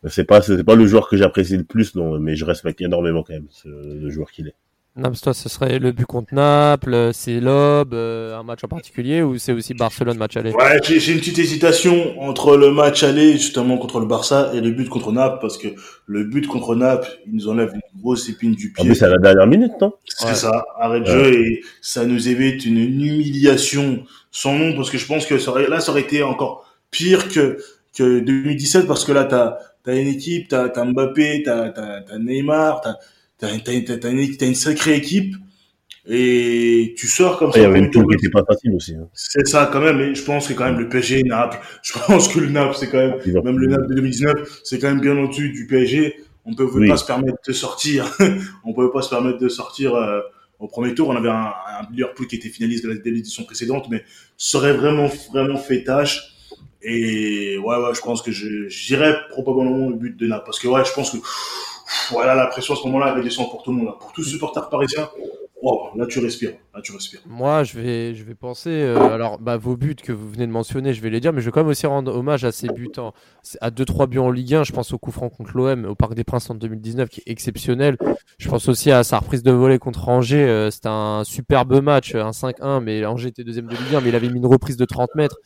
c'est 0.08 0.26
pas, 0.26 0.42
c'est 0.42 0.64
pas 0.64 0.76
le 0.76 0.88
joueur 0.88 1.08
que 1.08 1.16
j'apprécie 1.16 1.58
le 1.58 1.64
plus, 1.64 1.94
non, 1.96 2.20
mais 2.20 2.36
je 2.36 2.46
respecte 2.46 2.82
énormément 2.82 3.22
quand 3.24 3.34
même 3.34 3.48
ce, 3.52 3.68
le 3.68 4.10
joueur 4.10 4.32
qu'il 4.32 4.48
est. 4.48 4.56
Nams, 4.98 5.16
toi, 5.24 5.34
ce 5.34 5.48
serait 5.48 5.80
le 5.80 5.94
but 5.94 6.06
contre 6.06 6.34
Naples, 6.34 7.12
c'est 7.14 7.40
l'Ob, 7.40 7.94
euh, 7.94 8.38
un 8.38 8.44
match 8.44 8.62
en 8.66 8.68
particulier, 8.68 9.22
ou 9.22 9.38
c'est 9.38 9.54
aussi 9.54 9.74
Barcelone 9.74 10.18
match 10.18 10.36
aller? 10.36 10.52
Ouais, 10.52 10.82
j'ai 10.84 11.14
une 11.14 11.20
petite 11.20 11.40
hésitation 11.40 12.22
entre 12.22 12.58
le 12.58 12.72
match 12.72 13.02
aller, 13.04 13.34
justement, 13.34 13.78
contre 13.78 14.02
le 14.02 14.06
Barça, 14.06 14.52
et 14.54 14.60
le 14.60 14.72
but 14.72 14.90
contre 14.90 15.14
Naples, 15.14 15.38
parce 15.40 15.58
que 15.58 15.70
le 16.08 16.26
but 16.26 16.46
contre 16.46 16.76
Naples, 16.76 17.08
il 17.26 17.36
nous 17.36 17.48
enlève 17.48 17.72
une 17.74 18.02
grosse 18.02 18.28
épine 18.28 18.52
du 18.54 18.74
pied. 18.74 18.84
Ah, 18.86 18.90
mais 18.90 18.96
c'est 18.96 19.06
à 19.06 19.10
la 19.10 19.18
dernière 19.18 19.48
minute, 19.48 19.72
non? 19.80 19.94
C'est 20.06 20.36
ça, 20.36 20.66
arrêt 20.78 21.00
de 21.00 21.06
jeu, 21.06 21.34
et 21.36 21.62
ça 21.82 22.04
nous 22.04 22.28
évite 22.28 22.66
une 22.66 22.80
humiliation 22.80 24.04
sans 24.30 24.56
nom, 24.56 24.76
parce 24.76 24.90
que 24.90 24.98
je 24.98 25.06
pense 25.06 25.26
que 25.26 25.38
ça 25.38 25.52
aurait, 25.52 25.70
là, 25.70 25.80
ça 25.80 25.94
aurait 25.94 26.02
été 26.02 26.22
encore 26.22 26.70
pire 26.92 27.30
que, 27.30 27.60
que 27.98 28.20
2017, 28.20 28.88
parce 28.88 29.06
que 29.06 29.14
là, 29.14 29.24
t'as 29.24 29.56
as 29.86 29.96
une 29.96 30.10
équipe, 30.10 30.50
t'as 30.50 30.68
as 30.68 30.86
Mbappé, 30.86 31.44
t'as 31.46 31.70
as, 31.70 32.20
Neymar, 32.20 32.82
t'as 32.82 32.96
t'as 33.42 34.08
as, 34.08 34.10
une 34.12 34.56
sacrée 34.56 34.96
équipe 34.96 35.36
et 36.08 36.96
tu 36.98 37.08
sors 37.08 37.38
comme 37.38 37.52
ça. 37.52 37.60
Il 37.60 37.64
y 37.64 37.66
avait 37.66 37.80
une 37.80 37.92
tour 37.92 38.08
qui 38.08 38.16
était 38.16 38.30
pas 38.30 38.44
facile 38.44 38.74
aussi. 38.76 38.96
Hein. 38.96 39.08
C'est 39.14 39.48
ça 39.48 39.70
quand 39.72 39.82
même. 39.82 40.00
Et 40.00 40.16
je 40.16 40.24
pense 40.24 40.48
que 40.48 40.54
quand 40.54 40.66
même 40.66 40.80
le 40.80 40.90
PSG, 40.90 41.24
Naples, 41.24 41.60
je 41.84 41.94
pense 41.94 42.28
que 42.28 42.40
le 42.40 42.50
Naples, 42.50 42.76
c'est 42.80 42.90
quand 42.90 42.98
même, 42.98 43.44
même 43.44 43.60
le 43.60 43.68
Naples 43.68 43.88
de 43.90 43.96
2019, 43.96 44.62
c'est 44.64 44.80
quand 44.80 44.88
même 44.88 45.02
bien 45.02 45.18
au-dessus 45.18 45.52
du 45.52 45.68
PSG. 45.68 46.16
On 46.46 46.52
ne 46.52 46.56
pouvait 46.56 46.88
pas 46.88 46.98
se 46.98 47.06
permettre 47.06 47.38
de 47.48 47.54
sortir. 47.54 48.18
on 48.66 48.74
pouvait 48.74 48.92
pas 48.92 49.04
se 49.04 49.10
permettre 49.10 49.38
de 49.38 49.48
sortir 49.48 49.94
euh, 49.96 50.22
au 50.60 50.68
premier 50.68 50.96
tour. 50.96 51.10
On 51.10 51.16
avait 51.16 51.30
un, 51.30 51.52
un 51.54 51.88
Liverpool 51.92 52.26
qui 52.26 52.36
était 52.38 52.50
finaliste 52.50 52.84
de 52.84 53.00
l'édition 53.06 53.44
précédente, 53.44 53.88
mais 53.92 54.04
ça 54.38 54.58
aurait 54.58 54.74
vraiment, 54.74 55.08
vraiment 55.32 55.58
fait 55.58 55.84
tâche. 55.84 56.32
Et 56.82 57.60
ouais, 57.60 57.76
ouais, 57.78 57.94
je 57.94 58.02
pense 58.02 58.24
que 58.24 58.32
j'irais 58.32 59.16
probablement 59.30 59.90
le 59.90 59.96
but 59.96 60.18
de 60.18 60.26
Naples. 60.26 60.46
Parce 60.46 60.60
que 60.60 60.68
ouais, 60.68 60.84
je 60.84 60.94
pense 60.94 61.12
que 61.12 61.18
voilà, 62.12 62.36
la 62.36 62.48
pression 62.48 62.74
à 62.74 62.78
ce 62.78 62.84
moment-là, 62.88 63.14
elle 63.16 63.24
descend 63.24 63.50
pour 63.50 63.64
tout 63.64 63.72
le 63.72 63.78
monde. 63.78 63.88
Là. 63.88 63.96
Pour 64.00 64.12
tous 64.12 64.22
les 64.22 64.30
supporters 64.30 64.70
parisiens, 64.70 65.10
là 65.96 66.06
tu 66.08 66.20
respires. 66.20 66.54
Moi, 67.26 67.64
je 67.64 67.80
vais, 67.80 68.36
penser. 68.36 68.70
Euh, 68.70 69.14
alors, 69.14 69.40
bah, 69.40 69.58
vos 69.58 69.78
buts 69.78 69.96
que 69.96 70.12
vous 70.12 70.30
venez 70.30 70.48
de 70.48 70.52
mentionner, 70.52 70.94
je 70.94 71.02
vais 71.02 71.10
les 71.10 71.20
dire, 71.20 71.34
mais 71.34 71.42
je 71.42 71.46
vais 71.46 71.52
quand 71.52 71.62
même 71.62 71.70
aussi 71.70 71.86
rendre 71.86 72.16
hommage 72.16 72.44
à 72.46 72.52
ces 72.52 72.68
buts, 72.68 72.92
à 73.62 73.70
2-3 73.70 74.08
buts 74.08 74.20
en 74.20 74.32
Ligue 74.32 74.56
1. 74.56 74.64
Je 74.64 74.72
pense 74.72 74.94
au 74.94 74.98
coup 74.98 75.12
franc 75.12 75.30
contre 75.30 75.56
l'OM 75.56 75.86
au 75.86 75.96
Parc 75.96 76.14
des 76.14 76.24
Princes 76.24 76.50
en 76.50 76.56
2019, 76.56 77.10
qui 77.10 77.22
est 77.22 77.32
exceptionnel. 77.32 77.98
Je 78.38 78.50
pense 78.50 78.68
aussi 78.68 78.92
à 78.92 79.04
sa 79.04 79.20
reprise 79.20 79.44
de 79.44 79.52
volée 79.52 79.80
contre 79.80 80.10
Angers. 80.10 80.48
Euh, 80.48 80.72
C'était 80.72 80.90
un 80.90 81.24
superbe 81.24 81.82
match, 81.82 82.16
un 82.16 82.32
5-1, 82.32 82.82
mais 82.82 83.06
Angers 83.06 83.30
était 83.30 83.44
deuxième 83.44 83.68
de 83.68 83.76
Ligue 83.76 83.96
1, 83.96 84.02
mais 84.02 84.10
il 84.10 84.16
avait 84.16 84.30
mis 84.30 84.38
une 84.38 84.48
reprise 84.48 84.78
de 84.78 84.86
30 84.86 85.10
mètres. 85.16 85.38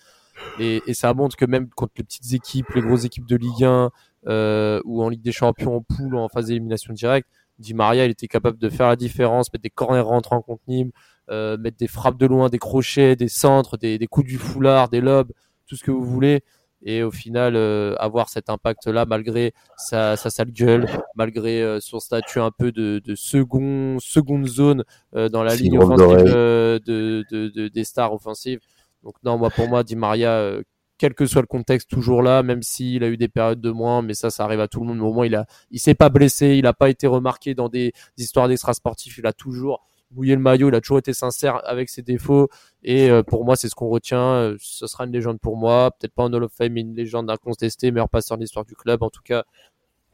Et, 0.59 0.81
et, 0.85 0.93
ça 0.93 1.13
montre 1.13 1.35
que 1.35 1.45
même 1.45 1.69
contre 1.69 1.93
les 1.97 2.03
petites 2.03 2.33
équipes, 2.33 2.67
les 2.75 2.81
grosses 2.81 3.05
équipes 3.05 3.25
de 3.25 3.35
Ligue 3.35 3.63
1, 3.63 3.89
euh, 4.28 4.82
ou 4.86 5.03
en 5.03 5.09
Ligue 5.09 5.21
des 5.21 5.32
Champions 5.32 5.78
en 5.78 5.82
poule 5.82 6.15
ou 6.15 6.17
en 6.19 6.30
phase 6.30 6.47
d'élimination 6.47 6.93
directe, 6.93 7.30
Di 7.59 7.73
Maria, 7.73 8.05
il 8.05 8.11
était 8.11 8.28
capable 8.28 8.57
de 8.57 8.69
faire 8.69 8.88
la 8.88 8.95
différence, 8.95 9.51
mettre 9.53 9.63
des 9.63 9.69
corners 9.69 10.01
rentrants 10.01 10.41
contre 10.41 10.63
Nîmes, 10.67 10.91
euh, 11.30 11.57
mettre 11.57 11.78
des 11.78 11.88
frappes 11.88 12.17
de 12.17 12.26
loin, 12.26 12.49
des 12.49 12.59
crochets, 12.59 13.15
des 13.15 13.30
centres, 13.30 13.78
des, 13.78 13.97
des, 13.97 14.07
coups 14.07 14.28
du 14.28 14.38
foulard, 14.38 14.89
des 14.89 15.01
lobes, 15.01 15.32
tout 15.65 15.76
ce 15.76 15.84
que 15.84 15.91
vous 15.91 16.03
voulez. 16.03 16.43
Et 16.88 17.01
au 17.01 17.09
final, 17.09 17.55
euh, 17.55 17.95
avoir 17.97 18.30
cet 18.30 18.49
impact-là, 18.49 19.05
malgré 19.05 19.53
sa, 19.76 20.17
sa 20.17 20.30
sale 20.30 20.51
gueule, 20.51 20.86
malgré 21.15 21.63
euh, 21.63 21.80
son 21.80 21.99
statut 21.99 22.39
un 22.39 22.51
peu 22.51 22.71
de, 22.71 23.01
de 23.03 23.15
second, 23.15 23.97
seconde 23.99 24.45
zone 24.45 24.84
euh, 25.15 25.28
dans 25.30 25.41
la 25.41 25.55
ligne 25.55 25.80
offensive 25.80 26.26
de, 26.26 27.26
de, 27.32 27.67
des 27.69 27.84
stars 27.84 28.13
offensives. 28.13 28.59
Donc 29.03 29.15
non, 29.23 29.38
moi 29.38 29.49
pour 29.49 29.67
moi, 29.67 29.84
Di 29.84 29.95
Maria, 29.95 30.59
quel 30.97 31.13
que 31.13 31.25
soit 31.25 31.41
le 31.41 31.47
contexte, 31.47 31.89
toujours 31.89 32.21
là, 32.21 32.43
même 32.43 32.61
s'il 32.61 33.03
a 33.03 33.09
eu 33.09 33.17
des 33.17 33.27
périodes 33.27 33.61
de 33.61 33.71
moins, 33.71 34.01
mais 34.01 34.13
ça, 34.13 34.29
ça 34.29 34.45
arrive 34.45 34.61
à 34.61 34.67
tout 34.67 34.79
le 34.79 34.87
monde. 34.87 34.97
Mais 34.97 35.03
au 35.03 35.13
moins, 35.13 35.25
il 35.25 35.35
a, 35.35 35.45
il 35.71 35.79
s'est 35.79 35.95
pas 35.95 36.09
blessé, 36.09 36.55
il 36.57 36.65
a 36.65 36.73
pas 36.73 36.89
été 36.89 37.07
remarqué 37.07 37.53
dans 37.53 37.69
des, 37.69 37.93
histoires 38.17 38.47
d'extra 38.47 38.73
sportifs, 38.73 39.17
il 39.17 39.27
a 39.27 39.33
toujours 39.33 39.85
bouiller 40.11 40.35
le 40.35 40.41
maillot. 40.41 40.69
Il 40.69 40.75
a 40.75 40.81
toujours 40.81 40.99
été 40.99 41.13
sincère 41.13 41.61
avec 41.65 41.89
ses 41.89 42.01
défauts. 42.01 42.47
Et 42.83 43.09
euh, 43.09 43.23
pour 43.23 43.45
moi, 43.45 43.55
c'est 43.55 43.69
ce 43.69 43.75
qu'on 43.75 43.89
retient. 43.89 44.19
Euh, 44.19 44.55
ce 44.59 44.87
sera 44.87 45.05
une 45.05 45.11
légende 45.11 45.39
pour 45.39 45.57
moi. 45.57 45.91
Peut-être 45.91 46.13
pas 46.13 46.23
un 46.23 46.33
Hall 46.33 46.43
of 46.43 46.53
Fame, 46.53 46.73
mais 46.73 46.81
une 46.81 46.95
légende 46.95 47.29
incontestée, 47.29 47.91
meilleur 47.91 48.09
passeur 48.09 48.37
de 48.37 48.43
l'histoire 48.43 48.65
du 48.65 48.75
club. 48.75 49.03
En 49.03 49.09
tout 49.09 49.23
cas, 49.23 49.43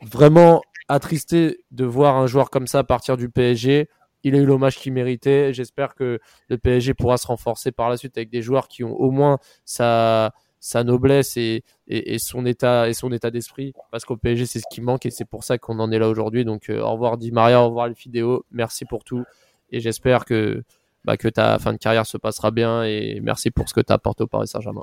vraiment 0.02 0.62
attristé 0.88 1.64
de 1.72 1.86
voir 1.86 2.18
un 2.18 2.28
joueur 2.28 2.50
comme 2.50 2.68
ça 2.68 2.84
partir 2.84 3.16
du 3.18 3.30
PSG. 3.30 3.88
Il 4.24 4.36
a 4.36 4.38
eu 4.40 4.46
l'hommage 4.46 4.78
qu'il 4.78 4.94
méritait. 4.94 5.54
J'espère 5.54 5.96
que 5.96 6.20
le 6.48 6.58
PSG 6.58 6.94
pourra 6.94 7.18
se 7.18 7.28
renforcer 7.28 7.72
par 7.72 7.90
la 7.90 7.98
suite 7.98 8.18
avec 8.18 8.30
des 8.30 8.42
joueurs 8.42 8.68
qui 8.68 8.84
ont 8.84 8.96
au 8.96 9.12
moins 9.12 9.40
sa, 9.66 10.34
sa 10.62 10.84
noblesse 10.84 11.38
et, 11.38 11.64
et, 11.88 12.20
son 12.20 12.46
état 12.46 12.88
et 12.88 12.94
son 12.94 13.12
état 13.12 13.32
d'esprit 13.32 13.74
parce 13.92 14.06
qu'au 14.06 14.16
PSG 14.16 14.46
c'est 14.46 14.60
ce 14.60 14.66
qui 14.72 14.80
manque 14.80 15.08
et 15.08 15.10
c'est 15.10 15.26
pour 15.26 15.44
ça 15.44 15.58
qu'on 15.58 15.80
en 15.80 15.92
est 15.92 15.98
là 15.98 16.08
aujourd'hui. 16.08 16.46
Donc 16.46 16.70
euh, 16.70 16.80
au 16.80 16.92
revoir 16.92 17.18
Di 17.18 17.32
Maria 17.32 17.62
au 17.62 17.66
revoir 17.66 17.88
les 17.88 17.96
vidéos 17.96 18.46
merci 18.52 18.86
pour 18.86 19.04
tout 19.04 19.24
et 19.72 19.80
j'espère 19.80 20.24
que, 20.24 20.64
bah, 21.04 21.18
que 21.18 21.28
ta 21.28 21.58
fin 21.58 21.74
de 21.74 21.80
carrière 21.80 22.06
se 22.06 22.18
passera 22.18 22.52
bien 22.52 22.84
et 22.84 23.20
merci 23.24 23.50
pour 23.50 23.68
ce 23.68 23.74
que 23.74 23.82
tu 23.82 23.92
as 23.92 23.96
apporté 23.96 24.24
au 24.24 24.28
Paris 24.28 24.48
Saint-Germain. 24.48 24.82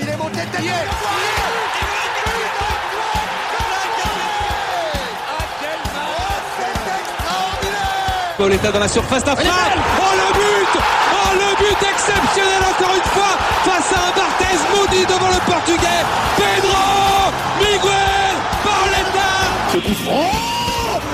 Pauletta 8.37 8.73
dans 8.73 8.81
la 8.81 8.89
surface 8.89 9.25
d'affaire. 9.25 9.53
Oh 10.01 10.15
le 10.17 10.33
but 10.35 11.08
Le 11.35 11.51
but 11.59 11.81
exceptionnel 11.93 12.63
encore 12.71 12.95
une 12.95 13.11
fois 13.13 13.35
face 13.65 13.93
à 13.93 14.01
un 14.09 14.13
Barthez 14.17 14.59
maudit 14.75 15.07
devant 15.07 15.29
le 15.29 15.41
portugais. 15.51 16.03
Pedro 16.37 17.33
Miguel 17.61 18.35
Pauletta. 18.65 19.31
Oh 20.11 20.49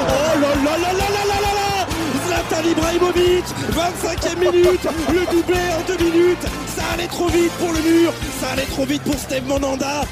Oh 0.07 0.41
là 0.41 0.49
là 0.65 0.77
là 0.77 0.93
là 0.93 1.25
là 1.31 1.41
là 1.41 1.87
Zlatan 2.27 2.69
Ibrahimovic, 2.69 3.45
25e 3.71 4.39
minute, 4.39 4.87
le 5.13 5.25
doublé 5.33 5.61
en 5.77 5.83
deux 5.87 6.05
minutes, 6.05 6.47
ça 6.75 6.83
allait 6.95 7.07
trop 7.07 7.29
vite 7.29 7.53
pour 7.53 7.73
le 7.73 7.81
mur, 7.81 8.13
ça 8.41 8.51
allait 8.53 8.63
trop 8.67 8.85
vite 8.85 9.03
pour 9.03 9.15
Steve 9.15 9.47
Monanda, 9.47 10.03